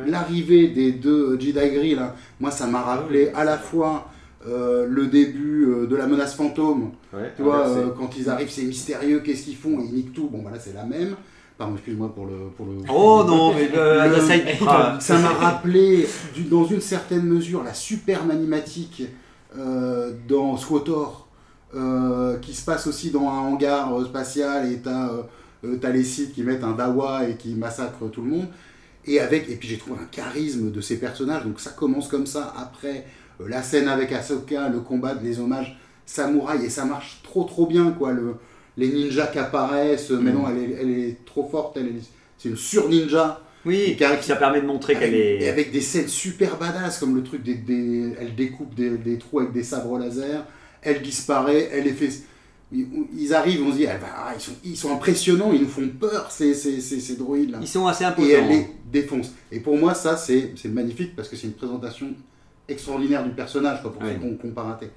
L'arrivée 0.07 0.67
ouais, 0.67 0.67
des 0.67 0.91
deux 0.91 1.39
Jedi 1.39 1.53
Gris, 1.53 1.95
là, 1.95 2.15
moi 2.39 2.51
ça 2.51 2.67
m'a 2.67 2.81
rappelé 2.81 3.31
à 3.35 3.43
la 3.43 3.57
fois 3.57 4.07
euh, 4.47 4.85
le 4.89 5.07
début 5.07 5.65
euh, 5.69 5.87
de 5.87 5.95
la 5.95 6.05
menace 6.05 6.35
fantôme, 6.35 6.91
Ouais, 7.13 7.31
tu 7.35 7.43
vois, 7.43 7.67
euh, 7.67 7.87
quand 7.97 8.09
ils 8.17 8.29
arrivent, 8.29 8.49
c'est 8.49 8.63
mystérieux, 8.63 9.21
qu'est-ce 9.21 9.43
qu'ils 9.43 9.55
font, 9.55 9.79
ils 9.79 9.93
niquent 9.93 10.13
tout. 10.13 10.27
Bon, 10.31 10.39
voilà, 10.41 10.59
c'est 10.59 10.73
la 10.73 10.83
même. 10.83 11.15
Pardon, 11.57 11.75
excuse-moi 11.75 12.11
pour 12.13 12.25
le. 12.25 12.33
Pour 12.57 12.65
le 12.65 12.73
Oh 12.93 13.23
non, 13.25 13.53
mais 13.53 13.69
Le- 13.69 13.99
ça, 14.99 15.17
m'a 15.19 15.29
rappelé, 15.29 16.07
du- 16.35 16.43
dans 16.43 16.65
une 16.65 16.81
certaine 16.81 17.23
mesure, 17.23 17.63
la 17.63 17.73
superbe 17.73 18.31
animatique 18.31 19.03
euh, 19.57 20.11
dans 20.27 20.57
SWOTOR, 20.57 21.27
euh, 21.75 22.37
qui 22.39 22.53
se 22.53 22.65
passe 22.65 22.87
aussi 22.87 23.11
dans 23.11 23.27
un 23.29 23.37
hangar 23.47 23.95
euh, 23.97 24.03
spatial, 24.05 24.71
et 24.71 24.77
t'as 24.79 25.09
euh, 25.63 25.73
euh, 25.73 25.77
t'as 25.81 25.89
les 25.91 26.03
sites 26.03 26.33
qui 26.33 26.43
mettent 26.43 26.63
un 26.63 26.73
dawa 26.73 27.27
et 27.29 27.35
qui 27.35 27.55
massacrent 27.55 28.09
tout 28.11 28.21
le 28.21 28.29
monde. 28.29 28.47
Et, 29.05 29.19
avec, 29.19 29.49
et 29.49 29.55
puis 29.55 29.67
j'ai 29.67 29.77
trouvé 29.77 29.97
un 30.01 30.05
charisme 30.05 30.71
de 30.71 30.79
ces 30.81 30.97
personnages, 30.97 31.43
donc 31.43 31.59
ça 31.59 31.71
commence 31.71 32.07
comme 32.07 32.25
ça, 32.25 32.53
après 32.57 33.05
euh, 33.41 33.49
la 33.49 33.61
scène 33.61 33.87
avec 33.89 34.11
Ahsoka, 34.13 34.69
le 34.69 34.79
combat, 34.79 35.13
les 35.21 35.39
hommages 35.39 35.77
samouraï, 36.05 36.65
et 36.65 36.69
ça 36.69 36.85
marche 36.85 37.19
trop 37.23 37.43
trop 37.43 37.65
bien, 37.67 37.91
quoi. 37.91 38.13
Le, 38.13 38.35
les 38.77 38.87
ninjas 38.87 39.27
qui 39.27 39.39
apparaissent, 39.39 40.09
mais 40.11 40.31
Mm. 40.31 40.35
non, 40.35 40.45
elle 40.49 40.57
est, 40.71 40.77
elle 40.81 40.89
est 40.89 41.17
trop 41.25 41.47
forte, 41.49 41.77
elle 41.77 41.87
est- 41.87 42.09
c'est 42.37 42.49
une 42.49 42.55
sur-ninja. 42.57 43.41
Oui, 43.65 43.97
ça 44.21 44.35
permet 44.35 44.59
de 44.61 44.65
montrer 44.67 44.93
qu'elle 44.95 45.13
Avec- 45.13 45.41
Et 45.41 45.43
est. 45.45 45.49
avec 45.49 45.71
des 45.71 45.79
scènes 45.81 46.07
super 46.09 46.57
badass, 46.57 46.99
comme 46.99 47.15
le 47.15 47.23
truc 47.23 47.43
des. 47.43 47.55
des- 47.55 48.13
elle 48.19 48.35
découpe 48.35 48.73
des, 48.75 48.89
des 48.97 49.17
trous 49.17 49.39
avec 49.39 49.53
des 49.53 49.63
sabres 49.63 49.97
laser, 49.99 50.45
elle 50.81 51.01
disparaît, 51.01 51.69
elle 51.71 51.85
les 51.85 51.93
fait. 51.93 52.09
Ils 52.73 53.33
arrivent, 53.33 53.63
on 53.65 53.71
se 53.71 53.77
dit, 53.77 53.83
elle 53.83 53.99
va- 53.99 54.07
ah, 54.15 54.33
ils, 54.35 54.41
sont, 54.41 54.51
ils 54.63 54.75
sont 54.77 54.91
impressionnants, 54.93 55.51
ils 55.53 55.61
nous 55.61 55.67
font 55.67 55.87
peur, 55.87 56.31
ces, 56.31 56.53
ces, 56.55 56.81
ces, 56.81 56.99
ces 56.99 57.15
droïdes-là. 57.15 57.59
Ils 57.61 57.67
sont 57.67 57.85
assez 57.85 58.03
Et 58.03 58.07
imposants. 58.07 58.27
elle 58.31 58.47
les 58.49 58.67
défonce. 58.91 59.31
Et 59.51 59.59
pour 59.59 59.77
moi, 59.77 59.93
ça, 59.93 60.17
c'est 60.17 60.53
c'est 60.55 60.69
magnifique 60.69 61.15
parce 61.15 61.29
que 61.29 61.35
c'est 61.35 61.47
une 61.47 61.53
présentation 61.53 62.07
extraordinaire 62.67 63.23
du 63.23 63.31
personnage, 63.31 63.81
quoi, 63.81 63.91
pour 63.93 64.01
Ouais. 64.01 64.17
ceux 64.21 64.29
qui 64.29 64.37
qui 64.39 64.47
pas 64.53 64.63
raté. 64.63 64.87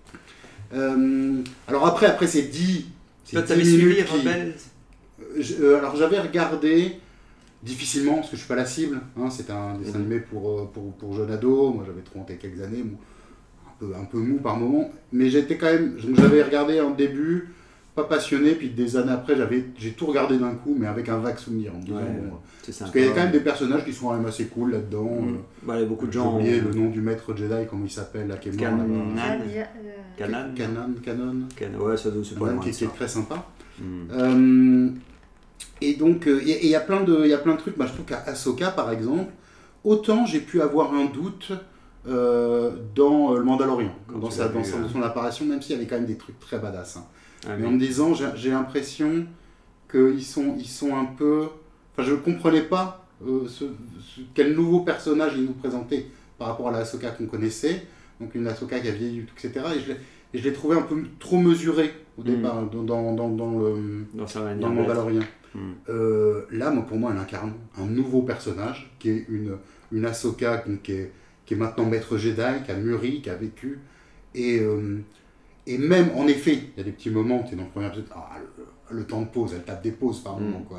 Euh, 0.75 1.43
alors 1.69 1.87
après, 1.87 2.07
après 2.07 2.27
c'est 2.27 2.43
10. 2.43 2.87
Toi, 3.33 3.43
t'avais 3.43 3.65
suivi 3.65 4.03
Rebelle 4.03 4.55
Euh, 5.21 5.43
euh, 5.61 5.79
alors 5.79 5.97
j'avais 5.97 6.19
regardé 6.21 6.93
difficilement 7.63 8.17
parce 8.17 8.31
que 8.31 8.37
je 8.37 8.41
suis 8.43 8.49
pas 8.49 8.55
la 8.57 8.67
cible. 8.67 9.01
Hein, 9.19 9.31
C'était 9.31 9.53
un 9.53 9.77
dessin 9.79 9.97
animé 9.99 10.21
pour, 10.21 10.61
euh, 10.61 10.71
pour, 10.73 10.93
pour 10.95 11.15
jeunes 11.15 11.31
ados. 11.33 11.75
Moi 11.75 11.85
j'avais 11.87 12.03
trop 12.03 12.21
hanté 12.21 12.37
quelques 12.37 12.61
années, 12.63 12.83
bon, 12.85 12.97
un, 13.67 13.73
peu, 13.79 13.95
un 14.01 14.05
peu 14.05 14.19
mou 14.19 14.39
par 14.39 14.57
moment. 14.57 14.91
Mais 15.13 15.29
j'étais 15.31 15.57
quand 15.57 15.67
même. 15.73 15.97
J'avais 16.17 16.43
regardé 16.43 16.81
en 16.81 16.91
début, 16.91 17.49
pas 17.97 18.05
passionné. 18.05 18.53
Puis 18.55 18.69
des 18.71 18.97
années 18.97 19.11
après, 19.13 19.35
j'avais 19.37 19.65
j'ai 19.79 19.93
tout 19.93 20.07
regardé 20.07 20.39
d'un 20.39 20.55
coup, 20.55 20.77
mais 20.79 20.87
avec 20.87 21.09
un 21.09 21.19
vague 21.19 21.39
souvenir. 21.39 21.73
En 21.75 21.79
me 21.79 21.83
disant, 21.85 21.97
Ouais, 21.97 22.03
bon, 22.31 22.37
c'est 22.63 22.79
parce 22.79 22.91
qu'il 22.93 23.01
y 23.05 23.09
a 23.09 23.11
quand 23.11 23.23
même 23.23 23.33
des 23.33 23.41
personnages 23.41 23.85
qui 23.85 23.93
sont 23.93 24.07
quand 24.09 24.17
même 24.17 24.27
assez 24.27 24.45
cool 24.47 24.73
là-dedans. 24.73 25.05
Mm. 25.23 25.29
euh, 25.29 25.39
Bah, 25.65 25.75
il 25.77 25.81
y 25.81 25.85
a 25.85 25.87
beaucoup 25.87 26.07
de 26.07 26.13
j'ai 26.13 26.19
gens. 26.21 26.37
oublié 26.37 26.61
ont- 26.61 26.65
le 26.69 26.75
nom 26.75 26.91
du 26.91 27.01
maître 27.01 27.35
Jedi, 27.35 27.67
comment 27.69 27.85
il 27.85 27.91
s'appelle, 27.91 28.29
là, 28.29 28.37
qui 28.37 28.51
est 28.51 28.53
mort 28.53 28.61
Canon. 28.61 28.85
euh, 29.17 29.65
Canon. 30.17 30.55
Canon, 30.55 30.95
Canon. 31.05 31.35
Can- 31.59 31.85
Ouais, 31.85 31.97
ça 31.97 32.11
doit 32.11 32.23
c'est 32.25 32.39
pas 32.39 32.53
qui, 32.63 32.69
est 32.85 32.95
très 32.95 33.09
sympa. 33.09 33.45
Mm. 33.81 33.85
Euh, 34.13 34.89
et 35.81 35.95
donc, 35.95 36.27
euh, 36.27 36.41
et 36.47 36.65
il 36.65 36.71
y 36.71 36.75
a 36.75 36.81
plein 36.81 37.03
de, 37.03 37.21
il 37.25 37.29
y 37.31 37.35
a 37.35 37.39
plein 37.39 37.55
de 37.55 37.59
trucs. 37.59 37.77
Moi, 37.77 37.87
je 37.87 37.93
trouve 37.93 38.05
qu'à 38.07 38.23
Ahsoka, 38.27 38.71
par 38.71 38.91
exemple, 38.93 39.31
autant 39.85 40.25
j'ai 40.27 40.41
pu 40.41 40.61
avoir 40.63 40.95
un 40.95 41.07
doute 41.07 41.53
euh, 42.09 42.71
dans 42.95 43.33
euh, 43.35 43.39
le 43.39 43.45
Mandalorian, 43.45 43.91
Quand 44.07 44.19
dans, 44.19 44.31
sa, 44.31 44.47
vu, 44.49 44.59
hein. 44.59 44.63
dans 44.83 44.89
son 44.89 45.03
apparition, 45.03 45.45
même 45.45 45.61
s'il 45.61 45.75
y 45.75 45.79
avait 45.79 45.87
quand 45.89 45.97
même 45.97 46.07
des 46.07 46.17
trucs 46.17 46.39
très 46.39 46.59
badass. 46.59 46.97
hein. 46.99 47.05
Ah, 47.49 47.57
Mais 47.57 47.63
oui. 47.63 47.69
en 47.69 47.73
me 47.73 47.79
disant, 47.79 48.13
j'ai 48.15 48.51
l'impression 48.51 49.27
qu'ils 49.91 50.25
sont, 50.25 50.55
ils 50.59 50.67
sont 50.67 50.95
un 50.97 51.05
peu. 51.05 51.45
Enfin, 51.93 52.09
je 52.09 52.13
ne 52.13 52.17
comprenais 52.19 52.63
pas 52.63 53.07
euh, 53.27 53.47
ce, 53.49 53.65
ce- 54.01 54.21
quel 54.35 54.55
nouveau 54.55 54.81
personnage 54.81 55.33
ils 55.37 55.45
nous 55.45 55.53
présentaient 55.53 56.07
par 56.39 56.49
rapport 56.49 56.69
à 56.69 56.73
la 56.73 56.79
Ahsoka 56.79 57.11
qu'on 57.11 57.27
connaissait. 57.27 57.87
Donc, 58.21 58.35
une 58.35 58.47
Ahsoka 58.47 58.79
qui 58.81 58.89
a 58.89 58.93
vieilli, 58.93 59.21
etc. 59.39 59.65
Et 59.77 60.39
je 60.39 60.43
l'ai- 60.45 60.53
trouvé 60.53 60.77
un 60.77 60.83
peu 60.83 61.03
trop 61.19 61.39
mesuré 61.39 61.93
au 62.19 62.23
Mm. 62.23 62.25
départ 62.25 62.63
dans, 62.67 62.83
dans, 62.83 63.13
dans, 63.15 63.29
dans 63.31 63.59
le 63.59 64.05
Dans 64.15 64.27
sa 64.27 64.41
manière 64.41 64.59
dans 64.61 64.69
le 64.71 64.77
d'être. 64.77 64.89
Mandalorian. 64.89 65.23
Mm. 65.55 65.59
Euh, 65.89 66.43
là, 66.51 66.71
moi, 66.71 66.85
pour 66.87 66.99
moi, 66.99 67.13
elle 67.15 67.19
incarne 67.21 67.53
un 67.79 67.87
nouveau 67.87 68.23
personnage 68.23 68.91
qui 68.99 69.11
est 69.11 69.25
une, 69.29 69.57
une 69.93 70.05
Ahsoka 70.05 70.65
qui, 70.83 70.93
est, 70.93 71.13
qui 71.47 71.55
est 71.55 71.57
maintenant 71.57 71.87
maître 71.87 72.19
Jedi, 72.19 72.43
qui 72.67 72.71
a 72.73 72.77
mûri, 72.77 73.23
qui 73.23 73.31
a 73.31 73.35
vécu. 73.37 73.79
Et, 74.35 74.59
euh, 74.61 74.99
et 75.67 75.79
même, 75.79 76.11
en 76.17 76.27
effet, 76.29 76.55
il 76.55 76.79
y 76.79 76.81
a 76.81 76.85
des 76.85 76.93
petits 76.93 77.11
moments, 77.11 77.43
tu 77.43 77.55
es 77.55 77.57
dans 77.57 77.65
le 77.65 77.71
premier 77.71 77.87
épisode, 77.87 78.07
ah, 78.15 78.31
le, 78.91 78.97
le 78.99 79.05
temps 79.05 79.21
de 79.23 79.27
pause, 79.27 79.53
elle 79.55 79.65
tape 79.65 79.83
des 79.83 79.91
pauses 79.93 80.21
par 80.21 80.39
Mm. 80.39 80.45
moment. 80.45 80.65
Quoi. 80.69 80.79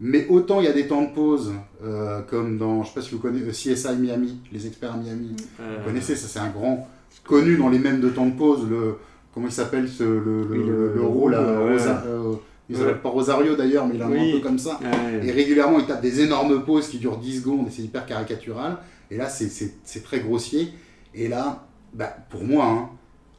Mais 0.00 0.26
autant 0.28 0.60
il 0.60 0.64
y 0.66 0.68
a 0.68 0.72
des 0.72 0.86
temps 0.86 1.02
de 1.02 1.12
pause, 1.12 1.52
euh, 1.82 2.20
comme 2.22 2.56
dans, 2.58 2.82
je 2.84 2.88
sais 2.88 2.94
pas 2.94 3.02
si 3.02 3.10
vous 3.14 3.18
connaissez, 3.20 3.70
euh, 3.70 3.74
CSI 3.74 3.96
Miami, 3.96 4.40
les 4.52 4.66
experts 4.66 4.94
à 4.94 4.96
Miami. 4.96 5.34
Euh, 5.60 5.78
Vous 5.80 5.84
connaissez, 5.88 6.14
ça 6.14 6.28
c'est 6.28 6.38
un 6.38 6.50
grand 6.50 6.86
connu 7.24 7.56
dans 7.56 7.68
les 7.68 7.78
mêmes 7.80 8.00
de 8.00 8.08
temps 8.08 8.26
de 8.26 8.36
pause, 8.36 8.68
le, 8.68 8.96
comment 9.34 9.46
il 9.48 9.52
s'appelle, 9.52 9.88
ce, 9.88 10.04
le, 10.04 10.20
le, 10.20 10.46
Oui, 10.50 10.58
le- 10.58 10.64
le, 10.88 10.94
le 10.94 11.02
rôle, 11.02 11.34
à 11.34 11.42
ouais. 11.42 11.72
Rosa- 11.72 12.04
euh, 12.06 12.34
il 12.70 12.76
Ouais. 12.76 12.82
s'appelle 12.82 13.00
pas 13.00 13.08
Rosario 13.08 13.56
d'ailleurs, 13.56 13.86
mais 13.88 13.94
il 13.96 14.02
a 14.02 14.06
un 14.06 14.10
nom 14.10 14.14
Oui. 14.20 14.30
un 14.30 14.36
peu 14.36 14.42
comme 14.42 14.58
ça. 14.58 14.78
ouais. 14.82 15.26
Et 15.26 15.32
régulièrement, 15.32 15.78
il 15.80 15.86
tape 15.86 16.02
des 16.02 16.20
énormes 16.20 16.62
pauses 16.64 16.86
qui 16.88 16.98
durent 16.98 17.16
10 17.18 17.40
secondes 17.40 17.66
et 17.66 17.70
c'est 17.70 17.82
hyper 17.82 18.04
caricatural. 18.06 18.76
Et 19.10 19.16
là, 19.16 19.28
c'est- 19.28 19.48
c'est 19.48 19.74
c'est 19.84 20.04
très 20.04 20.20
grossier. 20.20 20.68
Et 21.14 21.26
là, 21.28 21.66
bah, 21.94 22.14
pour 22.30 22.44
moi, 22.44 22.66
hein, 22.66 22.90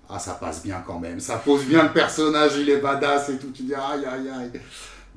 ah, 0.10 0.20
ça 0.20 0.34
passe 0.34 0.64
bien 0.64 0.82
quand 0.86 1.00
même. 1.00 1.20
Ça 1.20 1.36
pose 1.38 1.64
bien 1.66 1.84
le 1.84 1.90
personnage, 1.90 2.52
il 2.60 2.70
est 2.70 2.78
badass 2.80 3.30
et 3.30 3.38
tout. 3.38 3.52
Tu 3.54 3.64
dis 3.64 3.74
aïe 3.76 4.06
aïe 4.06 4.30
aïe. 4.30 4.52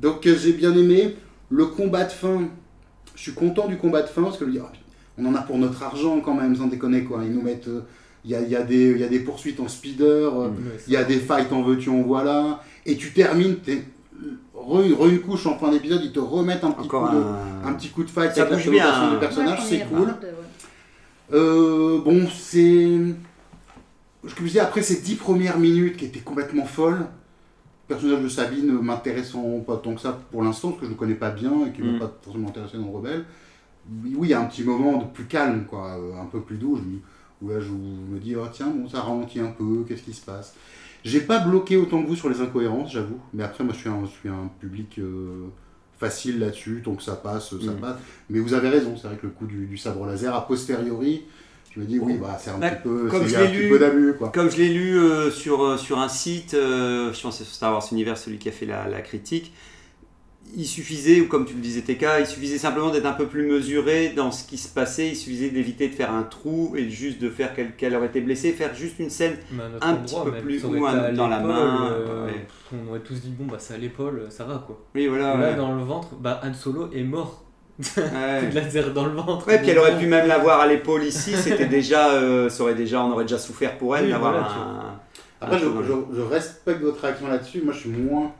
Donc 0.00 0.26
euh, 0.26 0.36
j'ai 0.36 0.52
bien 0.52 0.72
aimé. 0.76 1.16
Le 1.50 1.66
combat 1.66 2.04
de 2.04 2.12
fin, 2.12 2.42
je 3.14 3.20
suis 3.22 3.32
content 3.34 3.68
du 3.68 3.76
combat 3.76 4.02
de 4.02 4.08
fin 4.08 4.22
parce 4.22 4.38
que 4.38 4.44
je 4.44 4.50
me 4.50 4.54
dis, 4.56 4.60
ah, 4.62 4.72
on 5.18 5.26
en 5.26 5.34
a 5.34 5.42
pour 5.42 5.58
notre 5.58 5.82
argent 5.82 6.20
quand 6.20 6.34
même, 6.34 6.56
sans 6.56 6.66
déconner 6.66 7.04
quoi. 7.04 7.20
Ils 7.24 7.32
nous 7.32 7.42
mettent. 7.42 7.68
euh, 7.68 7.80
Il 8.24 8.30
y, 8.30 8.36
a, 8.36 8.40
il 8.40 8.48
y, 8.50 8.54
a 8.56 8.62
des- 8.62 8.92
il 8.92 8.98
y 8.98 9.04
a 9.04 9.08
des 9.08 9.18
poursuites 9.18 9.58
en 9.58 9.66
speeder, 9.66 10.04
euh, 10.32 10.46
Ouais, 10.48 10.78
il 10.86 10.92
y 10.92 10.96
a 10.96 11.02
des 11.02 11.18
fights 11.18 11.52
en 11.52 11.62
veux-tu, 11.62 11.90
en 11.90 12.02
voilà. 12.02 12.62
Et 12.86 12.96
tu 12.96 13.12
termines, 13.12 13.56
t'es 13.56 13.82
re, 14.54 14.78
re 14.96 15.08
une 15.08 15.20
couche 15.20 15.44
en 15.46 15.58
fin 15.58 15.70
d'épisode, 15.72 16.00
ils 16.04 16.12
te 16.12 16.20
remettent 16.20 16.62
un 16.62 16.70
petit, 16.70 16.86
Encore 16.86 17.10
coup 17.10 17.16
de, 17.16 17.20
un. 17.20 17.68
un 17.68 17.72
petit 17.74 17.88
coup 17.88 18.04
de 18.04 18.10
fight 18.10 18.32
Ça 18.32 18.42
avec 18.42 18.50
la 18.52 18.56
bouge 18.58 18.70
bien, 18.70 18.82
présentation 18.84 19.10
du 19.12 19.18
personnage, 19.18 19.58
ouais, 19.58 19.64
c'est 19.68 19.84
cool. 19.88 20.06
part 20.06 20.20
de- 20.20 20.26
ouais. 20.26 20.32
Euh, 21.32 21.98
bon, 22.04 22.28
c'est. 22.32 22.98
Je 24.24 24.34
vous 24.36 24.46
dis, 24.48 24.60
après 24.60 24.82
ces 24.82 25.00
dix 25.00 25.16
premières 25.16 25.58
minutes 25.58 25.96
qui 25.96 26.04
étaient 26.04 26.20
complètement 26.20 26.64
folles, 26.64 27.00
le 27.00 27.94
personnage 27.96 28.22
de 28.22 28.28
Sabine 28.28 28.72
m'intéressant 28.80 29.42
pas 29.66 29.76
tant 29.76 29.94
que 29.94 30.00
ça 30.00 30.18
pour 30.30 30.42
l'instant, 30.42 30.68
parce 30.68 30.80
que 30.80 30.86
je 30.86 30.90
ne 30.90 30.94
le 30.94 30.98
connais 30.98 31.14
pas 31.14 31.30
bien 31.30 31.52
et 31.66 31.72
qui 31.72 31.82
ne 31.82 31.88
Mm. 31.88 31.92
m'a 31.94 31.98
pas 32.06 32.12
forcément 32.22 32.48
intéressé 32.48 32.78
dans 32.78 32.90
Rebelle. 32.90 33.24
Oui, 34.04 34.16
il 34.22 34.28
y 34.28 34.34
a 34.34 34.40
un 34.40 34.44
petit 34.44 34.62
moment 34.62 34.98
de 34.98 35.04
plus 35.06 35.24
calme, 35.24 35.64
quoi, 35.68 35.98
euh, 35.98 36.20
un 36.20 36.26
peu 36.26 36.40
plus 36.40 36.56
doux, 36.56 36.76
me- 36.76 37.00
où 37.42 37.50
là 37.50 37.58
je 37.60 37.70
me 37.70 38.18
dis, 38.20 38.36
oh, 38.36 38.46
tiens, 38.52 38.68
bon, 38.68 38.88
ça 38.88 39.00
ralentit 39.00 39.40
un 39.40 39.50
peu, 39.50 39.84
qu'est-ce 39.88 40.02
qui 40.04 40.12
se 40.12 40.24
passe? 40.24 40.54
J'ai 41.04 41.20
pas 41.20 41.40
bloqué 41.40 41.76
autant 41.76 42.00
que 42.00 42.06
vous 42.06 42.14
sur 42.14 42.28
les 42.28 42.40
incohérences, 42.40 42.92
j'avoue, 42.92 43.18
mais 43.34 43.42
après, 43.42 43.64
moi 43.64 43.72
je 43.74 43.80
suis 43.80 43.88
un, 43.88 44.04
je 44.04 44.10
suis 44.10 44.28
un 44.28 44.48
public 44.60 45.00
euh, 45.00 45.48
facile 45.98 46.38
là-dessus, 46.38 46.80
tant 46.84 46.94
que 46.94 47.02
ça 47.02 47.16
passe, 47.16 47.50
ça 47.58 47.72
Mm. 47.72 47.80
passe. 47.80 47.96
Mais 48.30 48.38
vous 48.38 48.54
avez 48.54 48.68
raison, 48.68 48.96
c'est 48.96 49.08
vrai 49.08 49.16
que 49.16 49.26
le 49.26 49.32
coup 49.32 49.46
du, 49.46 49.66
du 49.66 49.76
sabre 49.76 50.06
laser, 50.06 50.32
a 50.32 50.46
posteriori, 50.46 51.24
je 51.74 51.80
me 51.80 51.86
dis, 51.86 51.98
oui, 51.98 52.18
bah, 52.20 52.38
c'est 52.40 52.50
un 52.50 52.58
Bah, 52.58 52.70
petit 52.70 52.82
peu, 52.82 53.08
comme 53.08 53.26
je 53.26 53.34
un 53.36 53.40
l'ai 53.40 53.48
petit 53.48 53.56
lu- 53.58 53.68
peu 53.70 53.78
d'abus, 53.78 54.14
quoi. 54.18 54.28
Comme 54.28 54.50
je 54.50 54.56
l'ai 54.58 54.68
lu 54.68 54.98
euh, 54.98 55.30
sur, 55.30 55.62
euh, 55.64 55.76
sur 55.76 55.98
un 55.98 56.08
site, 56.08 56.54
euh, 56.54 57.12
je 57.12 57.20
pense 57.22 57.38
que 57.38 57.44
c'est 57.44 57.50
Star 57.50 57.72
Wars 57.72 57.86
Univers, 57.92 58.18
celui 58.18 58.38
qui 58.38 58.48
a 58.48 58.52
fait 58.52 58.66
la, 58.66 58.86
la 58.88 59.00
critique, 59.00 59.52
il 60.54 60.66
suffisait, 60.66 61.20
ou 61.22 61.28
comme 61.28 61.46
tu 61.46 61.54
le 61.54 61.60
disais 61.60 61.80
TK, 61.80 62.04
il 62.20 62.26
suffisait 62.26 62.58
simplement 62.58 62.90
d'être 62.90 63.06
un 63.06 63.12
peu 63.14 63.26
plus 63.26 63.46
mesuré 63.46 64.10
dans 64.14 64.30
ce 64.30 64.44
qui 64.46 64.58
se 64.58 64.68
passait, 64.68 65.08
il 65.08 65.16
suffisait 65.16 65.48
d'éviter 65.48 65.88
de 65.88 65.94
faire 65.94 66.12
un 66.12 66.24
trou 66.24 66.74
et 66.76 66.90
juste 66.90 67.18
de 67.22 67.30
faire 67.30 67.54
qu'elle 67.54 67.74
qu'elle 67.74 67.94
aurait 67.96 68.08
été 68.08 68.20
blessée, 68.20 68.52
faire 68.52 68.74
juste 68.74 68.98
une 68.98 69.08
scène 69.08 69.36
un 69.80 69.92
endroit, 69.94 70.24
petit 70.26 70.30
peu 70.30 70.36
plus 70.42 70.64
ou 70.66 70.84
un- 70.84 71.12
dans 71.12 71.28
la 71.28 71.40
main, 71.40 71.90
euh, 71.92 72.26
ouais. 72.26 72.46
On 72.74 72.90
aurait 72.90 73.00
tous 73.00 73.14
dit, 73.14 73.30
bon, 73.30 73.46
bah 73.46 73.56
c'est 73.58 73.72
à 73.74 73.78
l'épaule, 73.78 74.26
ça 74.28 74.44
va 74.44 74.62
quoi. 74.66 74.78
Oui, 74.94 75.06
voilà. 75.06 75.36
Là, 75.38 75.50
ouais. 75.52 75.56
dans 75.56 75.74
le 75.74 75.84
ventre, 75.84 76.16
bah 76.16 76.40
Han 76.44 76.52
Solo 76.52 76.90
est 76.92 77.02
mort. 77.04 77.44
Ouais. 77.96 78.48
De 78.48 78.54
laser 78.54 78.92
dans 78.92 79.04
le 79.06 79.12
ventre. 79.12 79.46
Ouais, 79.46 79.58
puis 79.58 79.70
elle 79.70 79.78
aurait 79.78 79.98
pu 79.98 80.06
même 80.06 80.26
l'avoir 80.28 80.60
à 80.60 80.66
l'épaule 80.66 81.04
ici, 81.04 81.34
c'était 81.36 81.66
déjà, 81.66 82.10
euh, 82.12 82.48
ça 82.48 82.62
aurait 82.62 82.74
déjà, 82.74 83.02
on 83.04 83.10
aurait 83.12 83.24
déjà 83.24 83.38
souffert 83.38 83.76
pour 83.78 83.96
elle 83.96 84.04
Oui, 84.06 84.10
d'avoir 84.10 84.32
voilà, 84.32 84.46
un. 84.46 85.00
Après, 85.40 85.56
un 85.56 85.60
je, 86.14 86.20
respecte 86.20 86.80
votre 86.82 87.00
réaction 87.02 87.26
là-dessus. 87.28 87.62
Moi, 87.62 87.72
je 87.74 87.80
suis 87.80 87.90
moins, 87.90 88.32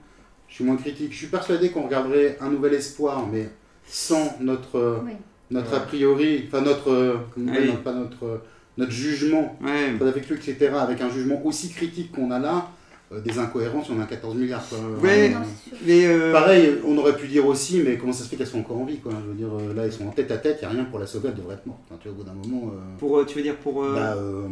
je 0.48 0.54
suis 0.54 0.64
moins 0.64 0.76
critique. 0.76 1.12
Je 1.12 1.18
suis 1.18 1.26
persuadé 1.26 1.70
qu'on 1.70 1.82
regarderait 1.82 2.38
un 2.40 2.50
nouvel 2.50 2.74
espoir, 2.74 3.26
mais 3.30 3.48
sans 3.86 4.36
notre, 4.40 4.76
euh, 4.78 4.98
Oui. 5.04 5.12
notre 5.50 5.70
Ouais. 5.72 5.76
a 5.76 5.80
priori, 5.80 6.44
enfin 6.46 6.60
notre, 6.62 6.90
euh, 6.90 7.16
Oui. 7.36 7.50
dire, 7.62 7.80
pas 7.82 7.92
notre, 7.92 8.42
notre 8.78 8.92
jugement, 8.92 9.56
Ouais. 9.60 9.92
pas 9.98 10.06
avec 10.06 10.28
lui, 10.28 10.36
etc., 10.36 10.70
avec 10.78 11.00
un 11.00 11.10
jugement 11.10 11.40
aussi 11.44 11.70
critique 11.70 12.12
qu'on 12.12 12.30
a 12.30 12.38
là, 12.38 12.68
des 13.20 13.38
incohérences, 13.38 13.88
on 13.90 14.00
a 14.00 14.04
14 14.06 14.34
milliards. 14.36 14.64
Quoi. 14.68 14.78
Ouais. 15.02 15.32
Euh. 15.34 15.38
Mais 15.86 16.06
euh, 16.06 16.32
Pareil, 16.32 16.74
on 16.86 16.96
aurait 16.98 17.16
pu 17.16 17.26
dire 17.28 17.46
aussi, 17.46 17.82
mais 17.84 17.96
comment 17.96 18.12
ça 18.12 18.24
se 18.24 18.28
fait 18.28 18.36
qu'elles 18.36 18.46
sont 18.46 18.60
encore 18.60 18.78
en 18.78 18.84
vie 18.84 18.98
quoi 18.98 19.12
Je 19.24 19.28
veux 19.28 19.34
dire, 19.34 19.48
euh, 19.58 19.74
là, 19.74 19.86
ils 19.86 19.92
sont 19.92 20.06
en 20.06 20.10
tête 20.10 20.30
à 20.30 20.36
tête, 20.38 20.58
il 20.62 20.68
n'y 20.68 20.72
a 20.72 20.76
rien 20.76 20.84
pour 20.84 20.98
la 20.98 21.06
sauver, 21.06 21.28
elle 21.28 21.34
devrait 21.34 21.54
être 21.54 21.66
morte. 21.66 21.80
Enfin, 21.88 21.98
tu 22.02 22.08
vois, 22.08 22.16
au 22.18 22.22
bout 22.22 22.28
d'un 22.28 22.34
moment. 22.34 22.72
euh, 22.74 22.78
pour, 22.98 23.18
euh, 23.18 23.24
tu 23.24 23.36
veux 23.36 23.42
dire 23.42 23.56
pour. 23.56 23.82
euh, 23.84 23.94
bah, 23.94 24.14
euh, 24.16 24.46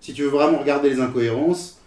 si 0.00 0.12
tu 0.12 0.22
veux 0.22 0.28
vraiment 0.28 0.58
regarder 0.58 0.90
les 0.90 1.00
incohérences, 1.00 1.80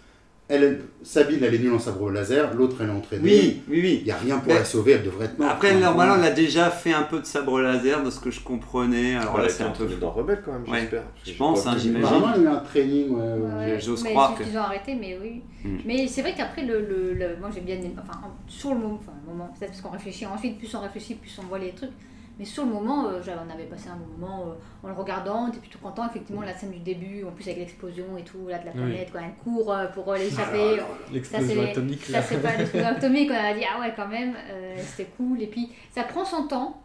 elle, 0.48 0.82
Sabine, 1.02 1.38
elle 1.42 1.54
est 1.54 1.58
nulle 1.58 1.72
en 1.72 1.78
sabre 1.78 2.10
laser, 2.10 2.52
l'autre, 2.54 2.76
elle 2.80 2.88
est 2.88 2.92
entraînée. 2.92 3.22
oui, 3.24 3.62
oui, 3.68 3.80
oui. 3.82 3.96
Il 4.00 4.04
n'y 4.04 4.10
a 4.10 4.16
rien 4.16 4.38
pour 4.38 4.48
Mais- 4.52 4.58
la 4.58 4.64
sauver, 4.64 4.92
elle 4.92 5.02
devrait 5.02 5.24
être 5.26 5.38
morte. 5.38 5.50
Après, 5.50 5.74
normalement, 5.78 6.16
elle 6.16 6.24
a 6.24 6.30
déjà 6.30 6.68
fait 6.70 6.92
un 6.92 7.04
peu 7.04 7.20
de 7.20 7.24
sabre 7.24 7.60
laser, 7.60 8.02
de 8.02 8.10
ce 8.10 8.20
que 8.20 8.30
je 8.30 8.40
comprenais. 8.40 9.14
Alors 9.16 9.32
Voilà, 9.32 9.46
là, 9.46 9.52
c'est 9.52 9.62
un 9.62 9.70
peu. 9.70 9.86
dans 9.86 10.10
Rebelle 10.10 10.42
quand 10.44 10.52
même, 10.52 10.68
Ouais. 10.68 10.80
j'espère. 10.80 11.02
Je 11.24 11.32
pense, 11.32 11.66
hein, 11.66 11.76
j'imagine. 11.78 12.06
Apparemment, 12.06 12.32
elle 12.36 12.40
a 12.46 12.50
eu 12.50 12.54
un 12.54 12.60
training. 12.60 13.08
ouais, 13.10 13.20
ouais. 13.22 13.54
Ouais, 13.72 13.80
j'ose 13.80 14.02
mais 14.04 14.10
croire 14.10 14.34
que- 14.34 14.42
Ils 14.44 14.58
ont 14.58 14.62
arrêté, 14.62 14.94
mais 14.94 15.18
oui. 15.22 15.42
Mm. 15.64 15.78
Mais 15.86 16.06
c'est 16.06 16.20
vrai 16.22 16.34
qu'après, 16.36 16.62
le, 16.66 16.80
le, 16.80 17.14
le- 17.14 17.36
moi 17.40 17.48
j'ai 17.54 17.60
bien 17.62 17.76
aimé. 17.76 17.94
Enfin, 17.98 18.18
en- 18.22 18.50
sur 18.50 18.70
le 18.74 18.80
moment, 18.80 18.98
enfin, 19.02 19.12
le 19.26 19.32
moment 19.32 19.50
peut-être 19.58 19.70
parce 19.70 19.80
qu'on 19.80 19.90
réfléchit 19.90 20.26
ensuite, 20.26 20.58
plus 20.58 20.74
on 20.74 20.80
réfléchit, 20.80 21.14
plus 21.14 21.34
on 21.42 21.46
voit 21.46 21.58
les 21.60 21.70
trucs. 21.70 21.90
Mais 22.38 22.44
sur 22.46 22.64
le 22.64 22.70
moment, 22.72 23.06
euh, 23.08 23.20
j'avais- 23.22 23.38
on 23.46 23.52
avait 23.52 23.64
passé 23.66 23.88
un 23.90 23.98
moment 24.18 24.46
euh, 24.48 24.54
en 24.86 24.88
le 24.88 24.94
regardant, 24.94 25.44
on 25.44 25.48
était 25.48 25.58
plutôt 25.58 25.78
content. 25.78 26.06
Effectivement, 26.08 26.42
la 26.42 26.54
scène 26.54 26.70
du 26.70 26.78
début, 26.78 27.24
en 27.24 27.30
plus 27.30 27.44
avec 27.46 27.58
l'explosion 27.58 28.16
et 28.18 28.22
tout, 28.22 28.48
là, 28.48 28.58
de 28.58 28.64
la 28.66 28.72
Oui. 28.72 28.78
planète, 28.78 29.10
quand 29.12 29.18
elle 29.20 29.34
court 29.44 29.72
euh, 29.72 29.86
pour 29.88 30.12
l'échapper. 30.14 30.80
L'explosion 31.12 31.48
Ça, 31.48 31.54
c'est- 31.54 31.70
atomique 31.70 32.04
Ça, 32.04 32.22
c'est 32.22 32.42
pas 32.42 32.56
l'explosion 32.56 32.88
atomique, 32.96 33.30
on 33.30 33.34
a 33.34 33.54
dit, 33.54 33.64
ah 33.70 33.80
ouais, 33.80 33.92
quand 33.94 34.08
même, 34.08 34.34
c'était 34.78 35.10
cool. 35.16 35.42
Et 35.42 35.46
puis, 35.46 35.70
ça 35.90 36.04
prend 36.04 36.24
son 36.24 36.44
temps 36.48 36.78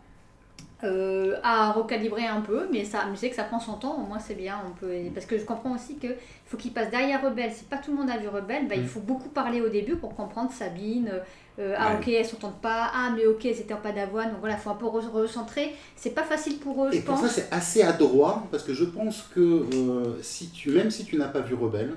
euh, 0.84 1.38
à 1.44 1.72
recalibrer 1.72 2.28
un 2.28 2.42
peu, 2.42 2.68
mais, 2.72 2.86
ça, 2.86 3.06
mais 3.10 3.16
c'est 3.18 3.30
que 3.32 3.36
ça 3.36 3.44
prend 3.46 3.60
son 3.60 3.74
temps, 3.74 3.96
au 3.96 4.06
moins 4.06 4.20
c'est 4.20 4.36
bien. 4.36 4.62
On 4.68 4.72
peut, 4.78 4.92
parce 5.14 5.26
que 5.26 5.38
je 5.40 5.44
comprends 5.44 5.72
aussi 5.74 5.96
qu'il 5.96 6.16
faut 6.46 6.56
qu'il 6.58 6.72
passe 6.72 6.92
derrière 6.92 7.24
Rebelle. 7.24 7.52
Si 7.52 7.64
pas 7.64 7.78
tout 7.78 7.90
le 7.92 7.98
monde 7.98 8.12
a 8.12 8.18
vu 8.18 8.28
Rebelle, 8.28 8.68
bah, 8.68 8.76
il 8.76 8.84
Mm. 8.84 8.88
faut 8.88 9.00
beaucoup 9.00 9.30
parler 9.30 9.60
au 9.62 9.70
début 9.70 9.96
pour 9.96 10.14
comprendre 10.16 10.52
Sabine. 10.52 11.12
Euh, 11.60 11.76
ah 11.78 11.94
Ouais. 11.94 12.00
ok, 12.00 12.08
elles 12.10 12.26
s'entendent 12.26 12.62
pas. 12.62 12.92
Ah 12.94 13.12
mais 13.16 13.26
ok, 13.26 13.42
c'était 13.44 13.74
pas 13.76 13.92
d'avoine. 13.92 14.30
Donc 14.32 14.40
voilà, 14.40 14.56
il 14.56 14.60
faut 14.62 14.70
un 14.70 14.76
peu 14.76 14.86
re- 14.86 15.10
recentrer. 15.10 15.74
C'est 15.96 16.12
pas 16.12 16.24
facile 16.24 16.58
pour 16.60 16.86
eux, 16.86 16.90
Et 16.94 16.98
je 16.98 17.02
pour 17.02 17.16
pense. 17.16 17.28
ça, 17.28 17.30
c'est 17.30 17.48
assez 17.52 17.82
adroit, 17.82 18.44
parce 18.52 18.64
que 18.64 18.74
je 18.74 18.86
pense 18.86 19.24
que 19.34 19.40
euh, 19.42 20.22
si 20.22 20.50
tu, 20.50 20.72
même 20.72 20.92
si 20.92 21.06
tu 21.06 21.18
n'as 21.18 21.28
pas 21.30 21.42
vu 21.42 21.56
Rebelle, 21.56 21.96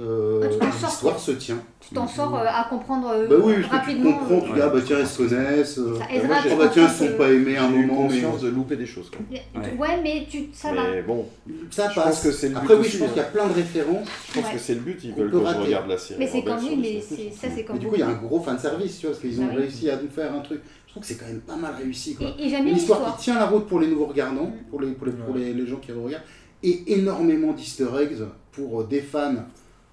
euh, 0.00 0.48
Ah, 0.60 0.66
l'histoire 0.82 1.18
se 1.20 1.32
tient. 1.32 1.58
tu 1.80 1.94
t'en 1.94 2.06
sors 2.08 2.34
euh, 2.38 2.44
à 2.46 2.66
comprendre 2.70 3.08
euh, 3.14 3.26
Bah 3.28 3.36
oui, 3.42 3.54
parce 3.54 3.64
que 3.64 3.68
tu 3.70 3.74
rapidement. 3.96 4.12
comprends, 4.18 4.40
tu 4.40 4.52
dis, 4.54 4.60
ah 4.62 4.68
bah 4.68 4.80
tiens, 4.84 4.96
elles 5.00 5.06
se 5.06 5.18
connaissent. 5.18 5.78
euh, 5.78 5.94
Ça 5.94 6.00
Bah, 6.00 6.06
aidera 6.14 6.26
moi, 6.28 6.36
j'ai- 6.42 6.56
bah 6.56 6.68
tiens, 6.72 6.82
elles 6.84 6.88
comprendre 6.90 7.10
sont 7.12 7.16
pas 7.18 7.30
aimées 7.30 7.56
à 7.56 7.64
un 7.64 7.70
J'ai 7.70 7.76
eu 7.76 7.86
moment, 7.86 8.02
mais 8.08 8.08
conscience 8.20 8.40
de 8.42 8.48
louper 8.48 8.76
des 8.76 8.86
choses. 8.86 9.10
Quoi. 9.10 9.20
Ouais. 9.30 9.76
Ouais. 9.78 10.00
mais 10.02 10.26
tu, 10.30 10.48
ça 10.52 10.72
va. 10.72 10.90
Mais 10.90 11.02
bon, 11.02 11.26
ça 11.70 11.88
Je 11.90 11.94
passe. 11.94 12.04
pense 12.04 12.22
que 12.22 12.32
c'est 12.32 12.48
le 12.48 12.54
but 12.54 12.60
Après 12.60 12.74
oui, 12.74 12.80
aussi, 12.80 12.90
je 12.92 12.98
pense 12.98 13.08
hein. 13.08 13.12
qu'il 13.12 13.22
y 13.22 13.24
a 13.24 13.28
plein 13.28 13.46
de 13.48 13.52
références. 13.52 14.08
je 14.28 14.34
pense 14.34 14.44
Ouais. 14.48 14.52
que 14.54 14.58
c'est 14.58 14.74
le 14.74 14.80
but. 14.80 15.00
Ils 15.04 15.12
veulent 15.14 15.30
que 15.30 15.38
je 15.38 15.44
regarde 15.66 15.88
la 15.88 15.98
série. 15.98 16.18
Mais 16.20 16.26
c'est 16.28 16.42
comme 16.42 16.60
sur 16.60 16.70
oui, 16.70 16.78
mais 16.80 17.00
ça 17.32 17.46
c'est 17.54 17.64
comme 17.64 17.76
Mais 17.76 17.80
du 17.80 17.86
coup, 17.88 17.94
il 17.96 18.00
y 18.00 18.02
a 18.02 18.08
un 18.08 18.14
gros 18.14 18.40
fan 18.40 18.58
service, 18.58 18.98
tu 18.98 19.06
vois, 19.06 19.14
parce 19.14 19.20
qu'ils 19.22 19.40
ont 19.40 19.48
Ah 19.52 19.56
réussi 19.56 19.90
à 19.90 19.96
nous 20.00 20.08
faire 20.08 20.32
un 20.34 20.40
truc. 20.40 20.60
Je 20.86 20.92
trouve 20.94 21.02
que 21.02 21.08
c'est 21.08 21.16
quand 21.16 21.26
même 21.26 21.40
pas 21.40 21.54
mal 21.56 21.74
réussi, 21.80 22.16
quoi. 22.16 22.26
Et, 22.38 22.48
Une 22.50 22.68
histoire 22.76 23.16
qui 23.16 23.22
tient 23.24 23.34
la 23.38 23.46
route 23.46 23.66
pour 23.66 23.78
les 23.80 23.86
nouveaux 23.86 24.06
regardants, 24.06 24.46
Mm. 24.46 24.70
pour 24.70 24.80
les, 24.80 24.88
pour 24.92 25.06
les, 25.06 25.12
pour 25.12 25.34
Ouais. 25.34 25.40
les, 25.40 25.54
les 25.54 25.66
gens 25.66 25.76
qui 25.76 25.92
regardent, 25.92 26.24
et 26.64 26.94
énormément 26.94 27.52
d'easter 27.52 27.86
eggs 28.00 28.18
pour 28.52 28.80
euh, 28.80 28.84
des 28.90 29.00
fans 29.00 29.34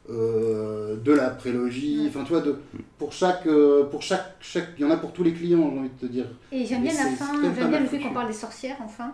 euh, 0.10 0.95
de 1.03 1.12
la 1.14 1.30
prélogie. 1.30 2.05
Enfin, 2.08 2.24
tu 2.24 2.32
vois, 2.34 2.41
de, 2.41 2.58
pour 2.97 3.12
chaque, 3.12 3.45
euh, 3.45 3.84
pour 3.86 4.01
chaque, 4.01 4.36
chaque, 4.39 4.70
il 4.78 4.84
y 4.84 4.88
en 4.88 4.91
a 4.91 4.97
pour 4.97 5.12
tous 5.12 5.24
les 5.24 5.34
clients, 5.34 5.70
j'ai 5.74 5.80
envie 5.80 5.89
de 5.89 6.08
te 6.08 6.12
dire. 6.12 6.26
Et 6.51 6.66
j'aime 6.66 6.82
bien 6.84 6.93
la 6.93 7.10
c'est- 7.10 7.16
fin, 7.16 7.34
j'aime 7.41 7.70
bien 7.70 7.80
le 7.80 7.86
fait 7.88 7.99
qu'on 7.99 8.14
parle 8.14 8.28
des 8.28 8.34
sorcières 8.34 8.78
enfin. 8.84 9.12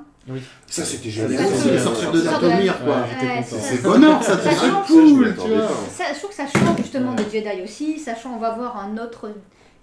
Ça, 0.68 0.86
c'était 0.86 1.10
génial. 1.10 1.44
c'est- 1.46 1.54
aussi, 1.54 1.70
les 1.72 1.80
sorcières 1.80 2.12
de 2.12 2.22
Datomir, 2.22 2.84
quoi. 2.84 3.06
C'est 3.44 3.82
bonheur, 3.82 4.24
ça, 4.24 4.38
Ça 4.38 4.52
c'est 4.52 4.94
cool, 4.94 5.36
tu 5.36 5.50
vois. 5.50 5.68
Ça, 5.90 6.04
je 6.14 6.18
trouve 6.20 6.30
que 6.30 6.36
ça 6.36 6.46
change 6.48 6.78
justement 6.78 7.14
des 7.14 7.24
Jedi 7.24 7.62
aussi, 7.64 7.98
ça 8.00 8.16
change, 8.16 8.34
on 8.36 8.40
va 8.40 8.52
voir 8.56 8.78
un 8.78 8.98
autre, 8.98 9.32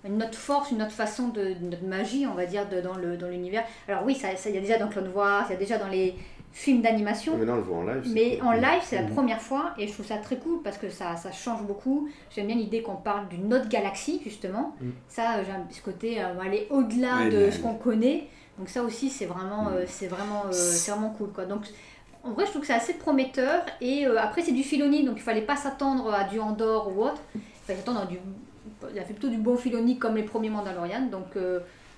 une 0.07 0.23
autre 0.23 0.39
force, 0.39 0.71
une 0.71 0.83
autre 0.83 0.93
façon 0.93 1.29
de, 1.29 1.55
notre 1.61 1.85
magie, 1.85 2.27
on 2.31 2.35
va 2.35 2.47
dire, 2.47 2.69
de, 2.69 2.81
dans 2.81 2.95
le 2.95 3.17
dans 3.17 3.29
l'univers. 3.29 3.65
Alors 3.89 4.03
oui, 4.07 4.15
ça 4.15 4.29
ça, 4.37 4.49
il 4.49 4.55
y 4.55 4.59
a 4.59 4.61
déjà 4.63 4.79
dans 4.79 4.89
Clone 4.89 5.11
Wars, 5.15 5.45
il 5.49 5.53
y 5.53 5.57
a 5.57 5.59
déjà 5.59 5.77
dans 5.77 5.89
les 5.89 6.15
films 6.53 6.83
d'animation, 6.83 7.37
Mais 7.39 7.45
là, 7.45 7.53
on 7.53 7.57
le 7.57 7.63
voit 7.63 7.77
en 7.79 7.83
live. 7.85 8.03
c'est 8.05 8.13
mais 8.13 8.37
cool. 8.39 8.47
en 8.49 8.53
live, 8.53 8.81
c'est 8.83 8.97
la 8.97 9.03
Mhm. 9.03 9.15
première 9.15 9.41
fois 9.41 9.73
et 9.79 9.87
je 9.87 9.93
trouve 9.93 10.07
ça 10.07 10.19
très 10.19 10.37
cool 10.37 10.63
parce 10.63 10.79
que 10.79 10.91
ça, 10.91 11.17
ça 11.17 11.31
change 11.33 11.63
beaucoup. 11.63 12.09
J'aime 12.35 12.49
bien 12.49 12.57
l'idée 12.57 12.83
qu'on 12.83 12.97
parle 12.97 13.29
d'une 13.29 13.53
autre 13.55 13.69
galaxie, 13.69 14.21
justement. 14.25 14.75
Mhm. 14.81 14.93
Ça, 15.09 15.37
euh, 15.37 15.43
j'aime 15.47 15.67
ce 15.71 15.81
côté 15.81 16.21
euh, 16.21 16.39
aller 16.41 16.67
au-delà 16.71 17.19
Ouais, 17.19 17.31
de 17.31 17.37
mais- 17.39 17.51
ce 17.53 17.61
qu'on 17.61 17.75
connaît. 17.75 18.27
Donc 18.59 18.69
ça 18.69 18.83
aussi, 18.83 19.09
c'est 19.11 19.27
vraiment, 19.27 19.65
Mhm. 19.71 19.75
euh, 19.77 19.85
c'est 19.87 20.09
vraiment, 20.09 20.43
euh, 20.47 20.53
c'est 20.53 20.91
vraiment 20.91 21.11
cool. 21.11 21.31
Quoi. 21.33 21.45
Donc 21.47 21.63
en 22.25 22.33
vrai, 22.33 22.45
je 22.45 22.51
trouve 22.51 22.63
que 22.63 22.67
c'est 22.67 22.75
assez 22.75 22.95
prometteur. 22.95 23.65
Et 23.81 24.05
après, 24.07 24.43
c'est 24.43 24.53
du 24.53 24.63
Filoni, 24.65 25.05
donc 25.05 25.15
il 25.17 25.23
fallait 25.23 25.41
pas 25.43 25.57
s'attendre 25.57 26.13
à 26.13 26.25
du 26.25 26.39
Andorre 26.41 26.89
ou 26.95 27.05
autre. 27.05 27.23
Il 27.35 27.41
fallait 27.65 27.79
s'attendre 27.79 28.01
à 28.03 28.07
du... 28.07 28.19
Il 28.93 28.99
a 28.99 29.03
fait 29.05 29.13
plutôt 29.15 29.29
du 29.29 29.37
bon 29.39 29.57
Filoni 29.57 29.99
comme 29.99 30.17
les 30.17 30.23
premiers 30.25 30.51
Mandalorian. 30.51 31.03
Donc 31.11 31.37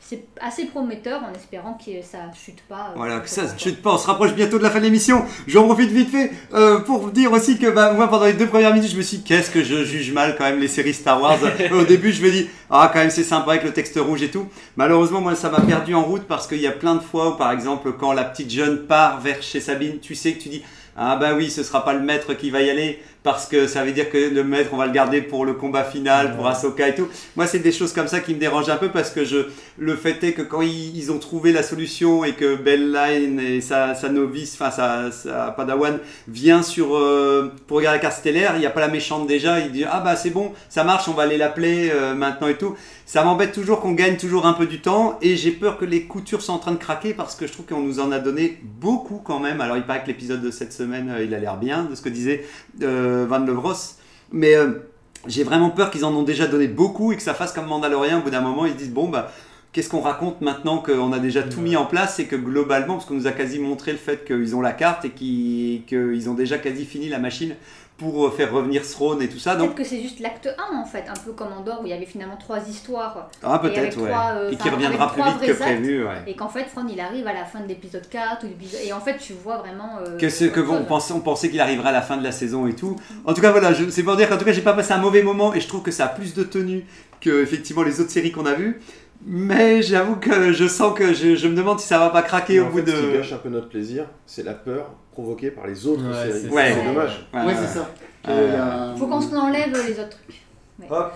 c'est 0.04 0.24
assez 0.40 0.66
prometteur 0.66 1.22
en 1.22 1.32
espérant 1.34 1.74
que 1.74 1.90
ça 2.02 2.18
chute 2.34 2.60
pas. 2.68 2.88
euh, 2.90 2.96
Voilà, 2.96 3.20
que 3.20 3.28
ça 3.28 3.44
ne 3.44 3.58
chute 3.58 3.80
pas, 3.80 3.94
on 3.94 3.98
se 3.98 4.06
rapproche 4.06 4.34
bientôt 4.34 4.58
de 4.58 4.62
la 4.62 4.70
fin 4.70 4.78
de 4.80 4.84
l'émission. 4.84 5.24
J'en 5.46 5.64
profite 5.64 5.90
vite 5.90 6.10
fait 6.10 6.32
euh, 6.52 6.80
pour 6.80 6.98
vous 6.98 7.10
dire 7.10 7.32
aussi 7.32 7.58
que 7.58 7.70
bah, 7.70 7.92
moi, 7.92 8.08
pendant 8.08 8.24
les 8.26 8.32
deux 8.34 8.46
premières 8.48 8.74
minutes, 8.74 8.90
je 8.90 8.96
me 8.96 9.02
suis 9.02 9.18
dit, 9.18 9.24
qu'est-ce 9.24 9.50
que 9.50 9.62
je 9.62 9.84
juge 9.84 10.12
mal 10.12 10.34
quand 10.36 10.44
même 10.44 10.60
les 10.60 10.68
séries 10.68 10.92
Star 10.92 11.22
Wars. 11.22 11.38
Au 11.72 11.84
début, 11.84 12.12
je 12.12 12.22
me 12.22 12.30
dis, 12.30 12.48
ah, 12.68 12.90
quand 12.92 12.98
même, 12.98 13.10
c'est 13.10 13.22
sympa 13.24 13.52
avec 13.52 13.64
le 13.64 13.72
texte 13.72 13.98
rouge 13.98 14.22
et 14.22 14.30
tout. 14.30 14.46
Malheureusement, 14.76 15.20
moi, 15.20 15.34
ça 15.34 15.48
m'a 15.50 15.60
perdu 15.60 15.94
en 15.94 16.02
route 16.02 16.24
parce 16.28 16.46
qu'il 16.46 16.60
y 16.60 16.66
a 16.66 16.72
plein 16.72 16.96
de 16.96 17.00
fois 17.00 17.30
où, 17.30 17.36
par 17.36 17.52
exemple, 17.52 17.92
quand 17.92 18.12
la 18.12 18.24
petite 18.24 18.50
jeune 18.50 18.86
part 18.86 19.20
vers 19.20 19.42
chez 19.42 19.60
Sabine, 19.60 19.98
tu 20.00 20.14
sais 20.14 20.32
que 20.34 20.42
tu 20.42 20.48
dis, 20.48 20.62
ah 20.96 21.16
bah 21.16 21.32
oui, 21.34 21.50
ce 21.50 21.62
sera 21.62 21.84
pas 21.86 21.94
le 21.94 22.00
maître 22.00 22.34
qui 22.34 22.50
va 22.50 22.60
y 22.60 22.68
aller 22.68 23.00
parce 23.22 23.46
que 23.46 23.66
ça 23.66 23.84
veut 23.84 23.92
dire 23.92 24.10
que 24.10 24.16
le 24.16 24.44
maître, 24.44 24.70
on 24.72 24.76
va 24.76 24.86
le 24.86 24.92
garder 24.92 25.22
pour 25.22 25.44
le 25.44 25.54
combat 25.54 25.84
final, 25.84 26.34
pour 26.36 26.46
Ahsoka 26.46 26.88
et 26.88 26.94
tout. 26.94 27.08
Moi, 27.36 27.46
c'est 27.46 27.60
des 27.60 27.72
choses 27.72 27.92
comme 27.92 28.08
ça 28.08 28.20
qui 28.20 28.34
me 28.34 28.40
dérangent 28.40 28.70
un 28.70 28.76
peu 28.76 28.88
parce 28.88 29.10
que 29.10 29.24
je, 29.24 29.46
le 29.78 29.96
fait 29.96 30.22
est 30.24 30.32
que 30.32 30.42
quand 30.42 30.62
ils, 30.62 30.96
ils 30.96 31.12
ont 31.12 31.18
trouvé 31.18 31.52
la 31.52 31.62
solution 31.62 32.24
et 32.24 32.32
que 32.32 32.56
Belline 32.56 33.38
et 33.40 33.60
sa, 33.60 33.94
sa 33.94 34.08
novice, 34.08 34.54
enfin 34.54 34.70
sa, 34.70 35.12
sa 35.12 35.52
padawan, 35.52 35.98
vient 36.26 36.62
sur 36.62 36.96
euh, 36.96 37.52
pour 37.66 37.78
regarder 37.78 37.98
la 37.98 38.02
carte 38.02 38.18
stellaire, 38.18 38.52
il 38.56 38.60
n'y 38.60 38.66
a 38.66 38.70
pas 38.70 38.80
la 38.80 38.88
méchante 38.88 39.26
déjà, 39.26 39.60
il 39.60 39.70
dit 39.70 39.84
ah 39.84 40.00
bah 40.00 40.16
c'est 40.16 40.30
bon, 40.30 40.52
ça 40.68 40.84
marche, 40.84 41.08
on 41.08 41.12
va 41.12 41.22
aller 41.22 41.36
l'appeler 41.36 41.90
euh, 41.92 42.14
maintenant 42.14 42.48
et 42.48 42.56
tout. 42.56 42.74
Ça 43.04 43.24
m'embête 43.24 43.52
toujours 43.52 43.80
qu'on 43.80 43.92
gagne 43.92 44.16
toujours 44.16 44.46
un 44.46 44.54
peu 44.54 44.66
du 44.66 44.80
temps 44.80 45.18
et 45.20 45.36
j'ai 45.36 45.50
peur 45.50 45.76
que 45.76 45.84
les 45.84 46.04
coutures 46.04 46.40
sont 46.40 46.54
en 46.54 46.58
train 46.58 46.72
de 46.72 46.78
craquer 46.78 47.12
parce 47.12 47.34
que 47.34 47.46
je 47.46 47.52
trouve 47.52 47.66
qu'on 47.66 47.82
nous 47.82 48.00
en 48.00 48.10
a 48.10 48.18
donné 48.18 48.58
beaucoup 48.62 49.20
quand 49.22 49.38
même. 49.38 49.60
Alors 49.60 49.76
il 49.76 49.82
paraît 49.82 50.02
que 50.02 50.06
l'épisode 50.06 50.40
de 50.40 50.50
cette 50.50 50.72
semaine, 50.72 51.10
euh, 51.10 51.22
il 51.22 51.34
a 51.34 51.38
l'air 51.38 51.56
bien 51.56 51.84
de 51.84 51.94
ce 51.94 52.00
que 52.00 52.08
disait 52.08 52.46
euh, 52.82 53.11
Van 53.28 53.38
Levros, 53.40 53.96
mais 54.30 54.54
euh, 54.54 54.90
j'ai 55.26 55.44
vraiment 55.44 55.70
peur 55.70 55.90
qu'ils 55.90 56.04
en 56.04 56.14
ont 56.14 56.22
déjà 56.22 56.46
donné 56.46 56.68
beaucoup 56.68 57.12
et 57.12 57.16
que 57.16 57.22
ça 57.22 57.34
fasse 57.34 57.52
comme 57.52 57.66
Mandalorian. 57.66 58.18
Au 58.18 58.22
bout 58.22 58.30
d'un 58.30 58.40
moment, 58.40 58.66
ils 58.66 58.72
se 58.72 58.78
disent 58.78 58.92
bon 58.92 59.08
bah 59.08 59.30
qu'est-ce 59.72 59.88
qu'on 59.88 60.00
raconte 60.00 60.40
maintenant 60.40 60.78
qu'on 60.78 61.12
a 61.12 61.18
déjà 61.18 61.42
tout 61.42 61.58
Ouais. 61.58 61.64
mis 61.64 61.76
en 61.76 61.86
place 61.86 62.18
et 62.18 62.26
que 62.26 62.36
globalement, 62.36 62.94
parce 62.94 63.06
qu'on 63.06 63.14
nous 63.14 63.26
a 63.26 63.32
quasi 63.32 63.58
montré 63.58 63.92
le 63.92 63.98
fait 63.98 64.24
qu'ils 64.24 64.54
ont 64.54 64.60
la 64.60 64.72
carte 64.72 65.04
et 65.04 65.10
qu'ils 65.10 65.84
qu'ils 65.86 66.28
ont 66.30 66.34
déjà 66.34 66.58
quasi 66.58 66.84
fini 66.84 67.08
la 67.08 67.18
machine 67.18 67.54
pour 67.98 68.26
euh, 68.26 68.30
faire 68.30 68.50
revenir 68.52 68.82
Throne 68.82 69.22
et 69.22 69.28
tout 69.28 69.38
ça. 69.38 69.54
Donc 69.54 69.74
Peut-être 69.74 69.88
que 69.88 69.94
c'est 69.96 70.02
juste 70.02 70.18
l'acte 70.18 70.48
1 70.72 70.76
en 70.76 70.84
fait, 70.84 71.04
un 71.08 71.14
peu 71.24 71.32
comme 71.32 71.52
Andorre 71.52 71.82
où 71.82 71.86
il 71.86 71.90
y 71.90 71.92
avait 71.92 72.06
finalement 72.06 72.36
trois 72.36 72.58
histoires 72.68 73.30
ah 73.44 73.58
peut-être 73.60 73.96
ouais. 74.00 74.08
trois, 74.10 74.32
euh, 74.34 74.50
et 74.50 74.56
qui 74.56 74.68
reviendra 74.68 75.12
plus 75.12 75.22
vite 75.22 75.40
que 75.40 75.52
prévu. 75.52 76.04
Ouais. 76.04 76.10
et 76.26 76.34
qu'en 76.34 76.48
fait 76.48 76.64
Fran 76.64 76.86
il 76.88 76.98
arrive 76.98 77.26
à 77.28 77.32
la 77.32 77.44
fin 77.44 77.60
de 77.60 77.68
l'épisode 77.68 78.08
4 78.08 78.44
ou 78.44 78.48
l'épisode... 78.48 78.80
et 78.84 78.92
en 78.92 79.00
fait 79.00 79.18
tu 79.18 79.34
vois 79.34 79.58
vraiment 79.58 79.98
euh, 80.04 80.16
que 80.18 80.28
c'est 80.30 80.50
que 80.50 80.60
on 80.60 80.84
pensait, 80.84 81.12
on 81.12 81.20
pensait 81.20 81.48
qu'il 81.48 81.60
arriverait 81.60 81.90
à 81.90 81.92
la 81.92 82.02
fin 82.02 82.16
de 82.16 82.24
la 82.24 82.32
saison 82.32 82.66
et 82.66 82.74
tout. 82.74 82.96
En 83.24 83.34
tout 83.34 83.40
cas 83.42 83.52
voilà, 83.52 83.72
je- 83.72 83.88
c'est 83.90 84.02
pour 84.02 84.16
dire 84.16 84.28
qu'en 84.28 84.36
tout 84.38 84.44
cas 84.46 84.52
j'ai 84.52 84.62
pas 84.62 84.72
passé 84.74 84.92
un 84.92 84.98
mauvais 84.98 85.22
moment 85.22 85.54
et 85.54 85.60
je 85.60 85.68
trouve 85.68 85.82
que 85.82 85.92
ça 85.92 86.06
a 86.06 86.08
plus 86.08 86.34
de 86.34 86.42
tenue 86.42 86.84
que 87.20 87.42
effectivement 87.42 87.82
les 87.84 88.00
autres 88.00 88.10
séries 88.10 88.32
qu'on 88.32 88.46
a 88.46 88.54
vues. 88.54 88.80
Mais 89.24 89.82
j'avoue 89.82 90.16
que 90.16 90.52
je 90.52 90.66
sens 90.66 90.96
que 90.98 91.12
je, 91.14 91.36
je 91.36 91.48
me 91.48 91.54
demande 91.54 91.78
si 91.80 91.86
ça 91.86 91.98
va 91.98 92.10
pas 92.10 92.22
craquer 92.22 92.58
au 92.60 92.66
bout 92.66 92.80
fait, 92.84 92.90
Ce 92.90 92.96
qui 92.96 93.02
de. 93.06 93.12
gâche 93.12 93.32
un 93.32 93.36
peu 93.36 93.48
notre 93.48 93.68
plaisir, 93.68 94.06
c'est 94.26 94.42
la 94.42 94.54
peur 94.54 94.90
provoquée 95.12 95.50
par 95.50 95.66
les 95.66 95.86
autres 95.86 96.02
Ouais, 96.02 96.30
séries. 96.32 96.74
c'est 96.74 96.84
dommage. 96.84 97.26
Ouais, 97.32 97.54
c'est 97.54 97.78
ça. 97.78 97.88
Euh, 98.28 98.46
Il 98.48 98.52
y 98.52 98.56
a- 98.56 98.94
faut 98.98 99.06
qu'on 99.06 99.20
se 99.20 99.34
enlève 99.34 99.72
les 99.72 99.92
autres 100.00 100.10
trucs 100.10 100.42
Hop, 100.90 101.12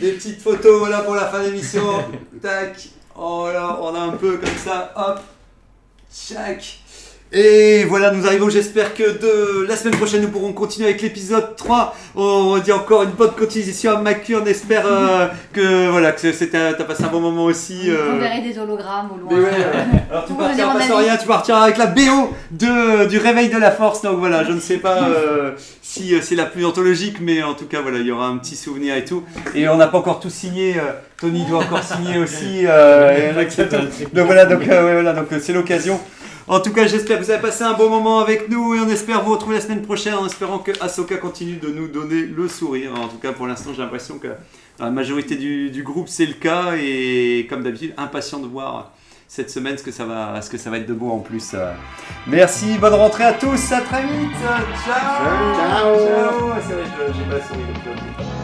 des 0.00 0.12
petites 0.12 0.40
photos 0.40 0.78
voilà 0.80 0.98
pour 1.00 1.14
la 1.14 1.26
fin 1.26 1.42
d'émission. 1.42 1.82
Tac. 2.42 2.88
Oh 3.16 3.48
là, 3.52 3.78
on 3.80 3.94
a 3.94 4.00
un 4.00 4.10
peu 4.16 4.36
comme 4.36 4.48
ça, 4.56 4.92
hop, 4.96 5.20
tchac. 6.12 6.80
Et 7.30 7.84
voilà, 7.84 8.10
nous 8.10 8.26
arrivons, 8.26 8.48
j'espère 8.48 8.94
que 8.94 9.02
de 9.02 9.66
la 9.68 9.76
semaine 9.76 9.96
prochaine, 9.96 10.22
nous 10.22 10.28
pourrons 10.28 10.54
continuer 10.54 10.88
avec 10.88 11.02
l'épisode 11.02 11.56
3. 11.56 11.94
On 12.16 12.56
dit 12.56 12.72
encore 12.72 13.02
une 13.02 13.10
bonne 13.10 13.32
continuation 13.32 13.90
à 13.98 14.00
Macu, 14.00 14.34
on 14.34 14.46
espère 14.46 14.86
euh, 14.86 15.26
que 15.52 15.90
voilà, 15.90 16.12
que 16.12 16.44
t'as 16.46 16.84
passé 16.84 17.04
un 17.04 17.08
bon 17.08 17.20
moment 17.20 17.44
aussi. 17.44 17.90
euh. 17.90 18.14
On 18.14 18.18
verrait 18.18 18.40
des 18.40 18.58
hologrammes 18.58 19.10
au 19.14 19.18
loin. 19.18 19.28
Mais 19.30 19.44
ouais, 19.44 19.50
alors 20.10 20.24
tu 20.24 20.32
partiras 20.32 20.88
pas 20.88 20.96
rien, 20.96 21.16
tu 21.18 21.26
partiras 21.26 21.62
avec 21.64 21.76
la 21.76 21.86
BO 21.86 22.32
de, 22.50 23.04
du 23.06 23.18
réveil 23.18 23.50
de 23.50 23.58
la 23.58 23.72
force. 23.72 24.00
Donc 24.00 24.18
voilà, 24.18 24.44
je 24.44 24.52
ne 24.52 24.60
sais 24.60 24.78
pas 24.78 25.08
euh, 25.10 25.50
si 25.82 26.14
euh, 26.14 26.20
c'est 26.22 26.34
la 26.34 26.46
plus 26.46 26.64
anthologique, 26.64 27.18
mais 27.20 27.42
en 27.42 27.52
tout 27.52 27.66
cas 27.66 27.82
voilà, 27.82 27.98
il 27.98 28.06
y 28.06 28.10
aura 28.10 28.28
un 28.28 28.38
petit 28.38 28.56
souvenir 28.56 28.96
et 28.96 29.04
tout. 29.04 29.22
Et 29.54 29.68
on 29.68 29.76
n'a 29.76 29.88
pas 29.88 29.98
encore 29.98 30.20
tout 30.20 30.30
signé. 30.30 30.76
euh, 30.78 30.92
Tony 31.20 31.44
doit 31.44 31.58
encore 31.58 31.82
signer 31.82 32.16
aussi. 32.18 32.64
euh, 32.64 33.32
et 33.60 34.14
donc 34.14 34.26
voilà, 34.26 34.46
donc 34.46 34.66
euh, 34.68 34.86
ouais, 34.86 34.92
voilà, 34.94 35.12
donc 35.12 35.26
c'est 35.40 35.52
l'occasion. 35.52 36.00
En 36.48 36.60
tout 36.60 36.72
cas, 36.72 36.86
j'espère 36.86 37.18
que 37.18 37.24
vous 37.24 37.30
avez 37.30 37.42
passé 37.42 37.62
un 37.62 37.74
bon 37.74 37.90
moment 37.90 38.20
avec 38.20 38.48
nous 38.48 38.74
et 38.74 38.80
on 38.80 38.88
espère 38.88 39.22
vous 39.22 39.32
retrouver 39.32 39.56
la 39.56 39.60
semaine 39.60 39.82
prochaine 39.82 40.14
en 40.14 40.24
espérant 40.26 40.58
que 40.58 40.72
Ahsoka 40.82 41.16
continue 41.18 41.56
de 41.56 41.68
nous 41.68 41.88
donner 41.88 42.22
le 42.22 42.48
sourire. 42.48 42.92
En 42.98 43.08
tout 43.08 43.18
cas, 43.18 43.32
pour 43.32 43.46
l'instant, 43.46 43.70
j'ai 43.74 43.82
l'impression 43.82 44.18
que 44.18 44.28
dans 44.78 44.86
la 44.86 44.90
majorité 44.90 45.36
du, 45.36 45.70
du 45.70 45.82
groupe, 45.82 46.08
c'est 46.08 46.24
le 46.26 46.32
cas 46.34 46.72
et 46.80 47.46
comme 47.50 47.62
d'habitude, 47.62 47.92
impatient 47.98 48.38
de 48.38 48.46
voir 48.46 48.92
cette 49.26 49.50
semaine 49.50 49.76
ce 49.76 49.82
que 49.82 49.90
ça 49.90 50.06
va, 50.06 50.40
ce 50.40 50.48
que 50.48 50.56
ça 50.56 50.70
va 50.70 50.78
être 50.78 50.86
de 50.88 50.94
beau 50.94 51.10
en 51.10 51.18
plus. 51.18 51.50
euh. 51.52 51.70
Merci, 52.26 52.78
bonne 52.78 52.94
rentrée 52.94 53.24
à 53.24 53.34
tous, 53.34 53.70
à 53.72 53.82
très 53.82 54.02
vite. 54.04 54.30
Ciao. 54.86 54.96
Ciao. 55.66 55.96
Ciao. 55.98 56.50
C'est 56.66 56.74
vrai, 56.74 57.12
j'ai 57.14 57.30
pas 57.30 57.44
souri. 57.46 58.37